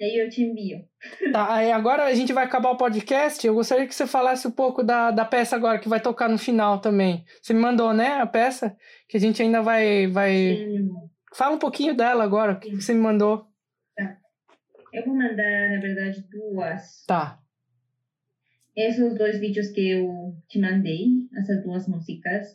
E 0.00 0.04
aí 0.04 0.16
eu 0.16 0.30
te 0.30 0.42
envio. 0.42 0.84
Tá, 1.32 1.54
aí 1.54 1.72
agora 1.72 2.04
a 2.04 2.14
gente 2.14 2.32
vai 2.32 2.44
acabar 2.44 2.70
o 2.70 2.76
podcast. 2.76 3.44
Eu 3.44 3.54
gostaria 3.54 3.86
que 3.86 3.94
você 3.94 4.06
falasse 4.06 4.46
um 4.46 4.50
pouco 4.50 4.82
da, 4.84 5.10
da 5.10 5.24
peça 5.24 5.56
agora, 5.56 5.78
que 5.78 5.88
vai 5.88 6.00
tocar 6.00 6.28
no 6.28 6.38
final 6.38 6.80
também. 6.80 7.24
Você 7.42 7.52
me 7.52 7.60
mandou, 7.60 7.92
né, 7.92 8.20
a 8.20 8.26
peça? 8.26 8.76
Que 9.08 9.16
a 9.16 9.20
gente 9.20 9.42
ainda 9.42 9.60
vai. 9.60 10.06
vai... 10.06 10.32
Sim. 10.32 10.90
Fala 11.34 11.56
um 11.56 11.58
pouquinho 11.58 11.94
dela 11.94 12.22
agora, 12.22 12.52
o 12.52 12.60
que 12.60 12.74
você 12.76 12.94
me 12.94 13.00
mandou. 13.00 13.48
Eu 14.92 15.04
vou 15.04 15.14
mandar, 15.14 15.70
na 15.70 15.80
verdade, 15.80 16.24
duas. 16.30 17.04
Tá. 17.06 17.38
Esses 18.78 19.18
dois 19.18 19.40
vídeos 19.40 19.72
que 19.72 19.90
eu 19.90 20.40
te 20.48 20.56
mandei, 20.56 21.08
essas 21.36 21.64
duas 21.64 21.88
músicas, 21.88 22.46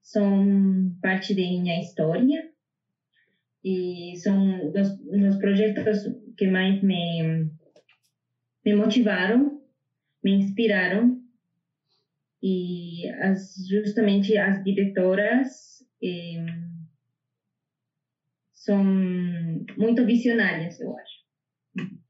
são 0.00 0.96
parte 1.02 1.34
de 1.34 1.42
minha 1.42 1.80
história 1.80 2.48
e 3.64 4.14
são 4.22 4.70
dos, 4.70 4.96
dos 4.98 5.36
projetos 5.38 6.04
que 6.36 6.46
mais 6.46 6.80
me, 6.84 7.50
me 8.64 8.74
motivaram, 8.76 9.60
me 10.22 10.30
inspiraram 10.34 11.20
e 12.40 13.08
as, 13.20 13.66
justamente 13.68 14.36
as 14.36 14.62
diretoras 14.62 15.84
são 18.52 18.84
muito 19.76 20.06
visionárias, 20.06 20.78
eu 20.78 20.96
acho. 20.96 22.01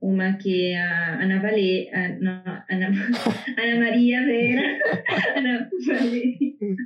Uma 0.00 0.34
que 0.38 0.70
é 0.72 0.80
a 0.80 1.20
Ana 1.22 1.40
Vale, 1.40 1.88
a, 1.92 2.08
não, 2.20 2.42
Ana, 2.70 2.88
Ana 3.58 3.80
Maria 3.80 4.24
Vera, 4.24 4.78
Ana, 5.36 5.70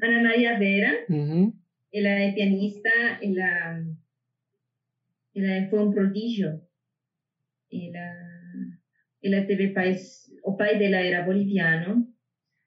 Ana 0.02 0.22
Maria 0.22 0.58
Vera, 0.58 1.04
Uhum. 1.10 1.52
ela 1.92 2.08
é 2.08 2.32
pianista, 2.32 2.88
ela, 3.20 3.84
ela 5.36 5.68
foi 5.68 5.78
um 5.80 5.90
prodígio. 5.90 6.60
Ela, 7.70 8.12
ela 9.22 9.46
teve 9.46 9.68
pais, 9.68 10.30
o 10.44 10.56
pai 10.56 10.78
dela 10.78 10.96
era 10.96 11.22
boliviano, 11.22 12.06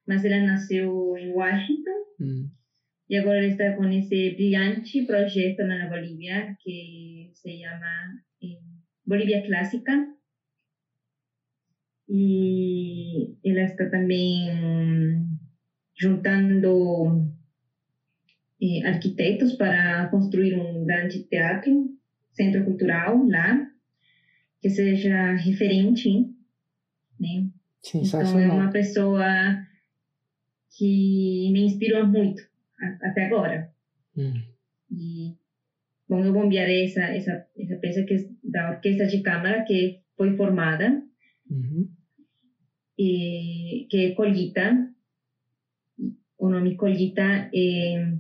mas 0.08 0.24
ela 0.26 0.46
nasceu 0.46 1.18
em 1.18 1.32
Washington 1.32 2.06
Hum. 2.22 2.50
e 3.10 3.18
agora 3.18 3.40
ela 3.40 3.48
está 3.48 3.74
com 3.76 3.84
esse 3.90 4.32
brilhante 4.36 5.06
projeto 5.06 5.64
na 5.66 5.90
Bolívia 5.90 6.56
que 6.62 7.30
se 7.34 7.60
chama 7.60 8.22
eh, 8.42 8.60
Bolívia 9.06 9.42
Clássica. 9.46 10.08
E 12.08 13.36
ela 13.44 13.62
está 13.62 13.90
também 13.90 14.48
juntando 15.98 17.32
eh, 18.62 18.86
arquitetos 18.86 19.54
para 19.54 20.08
construir 20.10 20.56
um 20.56 20.86
grande 20.86 21.24
teatro, 21.24 21.90
centro 22.32 22.64
cultural 22.64 23.26
lá, 23.28 23.68
que 24.62 24.70
seja 24.70 25.34
referente, 25.36 26.10
né? 27.20 27.50
Então, 27.94 28.40
é 28.40 28.48
uma 28.48 28.72
pessoa 28.72 29.26
que 30.78 31.50
me 31.52 31.66
inspirou 31.66 32.06
muito 32.08 32.42
até 33.02 33.26
agora. 33.26 33.70
Hum. 34.18 34.42
E, 34.92 35.36
bom, 36.08 36.24
eu 36.24 36.34
vou 36.34 36.46
enviar 36.46 36.70
essa, 36.70 37.02
essa, 37.02 37.46
essa 37.58 37.76
peça 37.78 38.04
que 38.04 38.14
é 38.16 38.26
da 38.44 38.72
Orquestra 38.72 39.08
de 39.08 39.22
Câmara, 39.22 39.64
que 39.64 40.02
foi 40.18 40.36
formada, 40.36 41.02
Uhum. 41.50 41.88
e, 42.98 43.88
que 43.90 43.98
é 44.08 44.16
Colita. 44.16 44.90
O 46.38 46.50
nome 46.50 46.76
Colita 46.76 47.50
é, 47.54 48.14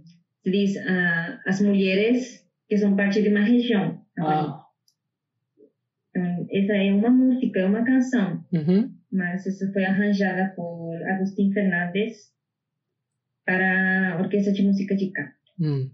se 0.44 0.52
diz 0.52 0.78
ah, 0.78 1.42
as 1.46 1.62
mulheres 1.62 2.46
que 2.68 2.78
são 2.78 2.96
parte 2.96 3.22
de 3.22 3.30
uma 3.30 3.42
região. 3.42 4.02
Ah. 4.20 4.64
Então, 6.10 6.48
essa 6.52 6.74
é 6.74 6.94
uma 6.94 7.10
música, 7.10 7.60
é 7.60 7.66
uma 7.66 7.84
canção. 7.84 8.46
Uhum. 8.54 8.96
mas 9.12 9.46
isso 9.46 9.72
foi 9.74 9.86
arranjada 9.86 10.54
por 10.56 10.96
Agustín 11.10 11.52
Fernandes 11.52 12.32
para 13.46 14.14
a 14.16 14.22
Orquestra 14.22 14.52
de 14.54 14.64
Música 14.64 14.96
de 14.96 15.12
Cá. 15.12 15.34
Hum. 15.60 15.90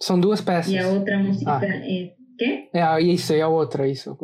São 0.00 0.18
duas 0.18 0.40
peças. 0.40 0.72
E 0.72 0.78
a 0.78 0.88
outra 0.88 1.18
música 1.18 1.58
Ah. 1.58 1.64
é... 1.66 2.14
Quê? 2.40 2.70
É, 2.72 3.02
isso, 3.02 3.34
e 3.34 3.42
a 3.42 3.48
outra, 3.48 3.86
isso. 3.86 4.16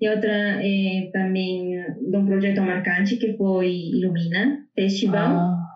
E 0.00 0.08
outra 0.08 0.64
é 0.64 1.10
também 1.12 1.84
de 2.00 2.16
um 2.16 2.24
projeto 2.24 2.60
marcante 2.62 3.16
que 3.16 3.36
foi 3.36 3.72
Ilumina 3.72 4.64
Festival, 4.72 5.36
Ah, 5.36 5.68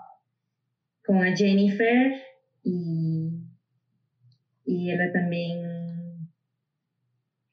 com 1.04 1.20
a 1.20 1.34
Jennifer 1.34 2.14
e, 2.64 3.28
e 4.68 4.88
ela 4.88 5.12
também 5.12 5.60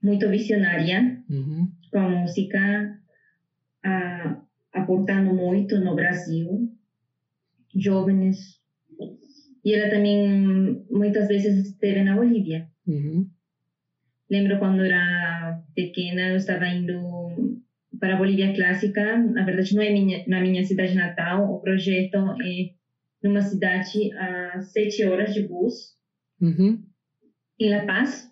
muito 0.04 0.30
visionária 0.30 1.24
uhum. 1.28 1.72
com 1.92 1.98
a 1.98 2.10
música, 2.10 2.96
a, 3.84 4.40
aportando 4.72 5.34
muito 5.34 5.80
no 5.80 5.96
Brasil, 5.96 6.72
jovens. 7.76 8.38
E 9.66 9.74
ela 9.74 9.90
também 9.90 10.86
muitas 10.92 11.28
vezes 11.28 11.70
esteve 11.70 12.04
na 12.04 12.16
Bolívia. 12.16 12.70
Uhum. 12.86 13.28
Lembro 14.30 14.60
quando 14.60 14.84
era 14.84 15.60
pequena, 15.74 16.30
eu 16.30 16.36
estava 16.36 16.68
indo 16.68 17.58
para 18.00 18.14
a 18.14 18.18
Bolívia 18.18 18.54
Clássica. 18.54 19.18
Na 19.18 19.44
verdade, 19.44 19.74
não 19.74 19.82
é 19.82 19.90
minha, 19.90 20.24
na 20.28 20.40
minha 20.40 20.64
cidade 20.64 20.94
natal. 20.96 21.52
O 21.52 21.60
projeto 21.60 22.18
é 22.42 22.70
numa 23.24 23.42
cidade 23.42 24.14
a 24.14 24.60
sete 24.62 25.04
horas 25.04 25.34
de 25.34 25.42
bus, 25.42 25.98
Uhum. 26.42 26.82
em 27.60 27.70
La 27.70 27.86
Paz. 27.86 28.30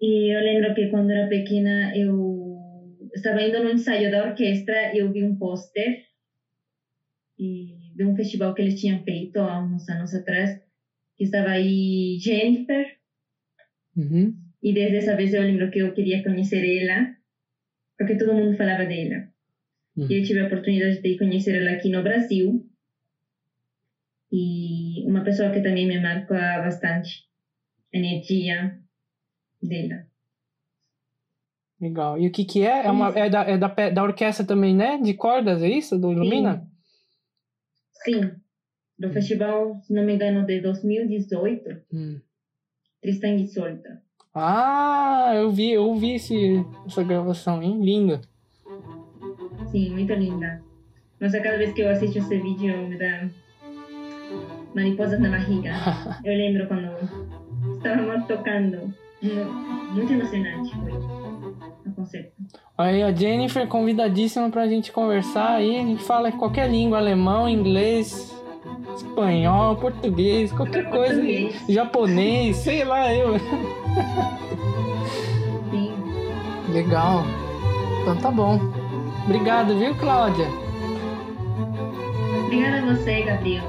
E 0.00 0.32
eu 0.32 0.40
lembro 0.40 0.74
que 0.74 0.86
quando 0.88 1.10
era 1.10 1.28
pequena, 1.28 1.96
eu 1.96 3.08
estava 3.14 3.42
indo 3.42 3.58
no 3.60 3.70
ensaio 3.70 4.10
da 4.10 4.22
orquestra 4.24 4.94
e 4.94 4.98
eu 4.98 5.10
vi 5.10 5.24
um 5.24 5.36
pôster 5.36 5.98
de 7.38 8.04
um 8.04 8.14
festival 8.14 8.54
que 8.54 8.62
eles 8.62 8.78
tinham 8.78 9.02
feito 9.02 9.38
há 9.38 9.58
uns 9.60 9.88
anos 9.88 10.14
atrás, 10.14 10.58
que 11.16 11.24
estava 11.24 11.50
aí 11.50 12.18
Jennifer, 12.20 12.95
Uhum. 13.96 14.36
e 14.62 14.74
desde 14.74 14.96
essa 14.98 15.16
vez 15.16 15.32
eu 15.32 15.42
lembro 15.42 15.70
que 15.70 15.78
eu 15.78 15.94
queria 15.94 16.22
conhecer 16.22 16.62
ela, 16.82 17.14
porque 17.96 18.16
todo 18.16 18.34
mundo 18.34 18.56
falava 18.56 18.84
dela. 18.84 19.28
Uhum. 19.96 20.06
E 20.10 20.18
eu 20.18 20.24
tive 20.24 20.40
a 20.40 20.46
oportunidade 20.46 21.00
de 21.00 21.16
conhecer 21.16 21.56
ela 21.56 21.76
aqui 21.76 21.88
no 21.88 22.02
Brasil. 22.02 22.68
E 24.30 25.04
uma 25.06 25.24
pessoa 25.24 25.50
que 25.50 25.62
também 25.62 25.86
me 25.86 25.98
marca 25.98 26.34
bastante 26.34 27.24
a 27.94 27.96
energia 27.96 28.78
dela. 29.62 30.06
Legal. 31.80 32.18
E 32.18 32.26
o 32.26 32.32
que 32.32 32.44
que 32.44 32.62
é? 32.62 32.86
É, 32.86 32.90
uma, 32.90 33.10
é, 33.16 33.30
da, 33.30 33.42
é 33.44 33.58
da, 33.58 33.68
da 33.68 34.02
orquestra 34.02 34.46
também, 34.46 34.74
né? 34.74 34.98
De 34.98 35.14
cordas, 35.14 35.62
é 35.62 35.68
isso? 35.68 35.98
Do 35.98 36.12
Ilumina? 36.12 36.66
Sim, 38.04 38.32
do 38.98 39.10
festival, 39.10 39.80
se 39.82 39.92
não 39.92 40.04
me 40.04 40.14
engano, 40.14 40.46
de 40.46 40.60
2018, 40.60 41.82
Hum. 41.92 42.20
Tristan 43.06 43.36
e 43.36 43.46
Solta. 43.46 44.02
Ah, 44.34 45.30
eu 45.36 45.48
vi, 45.52 45.70
eu 45.70 45.94
vi 45.94 46.16
esse, 46.16 46.64
essa 46.84 47.04
gravação, 47.04 47.62
hein? 47.62 47.80
Linda. 47.80 48.20
Sim, 49.70 49.90
muito 49.90 50.12
linda. 50.12 50.60
Nossa, 51.20 51.38
cada 51.40 51.56
vez 51.56 51.72
que 51.72 51.82
eu 51.82 51.88
assisto 51.90 52.18
esse 52.18 52.36
vídeo 52.36 52.76
me 52.88 52.98
dá 52.98 53.28
mariposas 54.74 55.20
na 55.20 55.30
barriga. 55.30 55.70
Eu 56.24 56.36
lembro 56.36 56.66
quando 56.66 57.76
estávamos 57.76 58.26
tocando. 58.26 58.92
Mu- 59.22 59.94
Muito 59.94 60.12
emocionante 60.12 60.74
foi 60.76 60.92
o 60.92 61.94
concerto. 61.94 62.32
Aí 62.76 63.02
a 63.04 63.12
Jennifer 63.12 63.66
convidadíssima 63.68 64.50
pra 64.50 64.66
gente 64.68 64.90
conversar 64.92 65.52
aí. 65.54 65.76
A 65.78 65.82
gente 65.82 66.02
fala 66.02 66.30
qualquer 66.32 66.68
língua, 66.70 66.98
alemão, 66.98 67.48
inglês, 67.48 68.35
espanhol, 68.96 69.76
português, 69.76 70.52
qualquer 70.52 70.88
coisa. 70.90 71.14
Português. 71.14 71.62
Japonês, 71.68 72.56
sei 72.56 72.84
lá, 72.84 73.12
eu. 73.14 73.38
Sim. 75.70 75.92
Legal. 76.72 77.24
Então 78.02 78.16
tá 78.16 78.30
bom. 78.30 78.60
Obrigado, 79.24 79.76
viu, 79.78 79.94
Cláudia? 79.96 80.46
Obrigada 82.44 82.78
a 82.78 82.94
você, 82.94 83.22
Gabriel. 83.22 83.64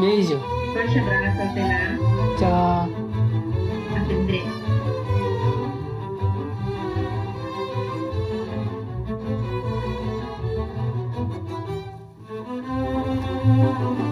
Beijo. 0.00 0.38
Forte 0.72 0.98
abraço, 0.98 1.42
até 1.42 1.62
lá. 1.62 1.98
Tchau. 2.38 2.88
Até 3.96 4.14
breve. 4.14 4.53
Tchau. 13.64 14.03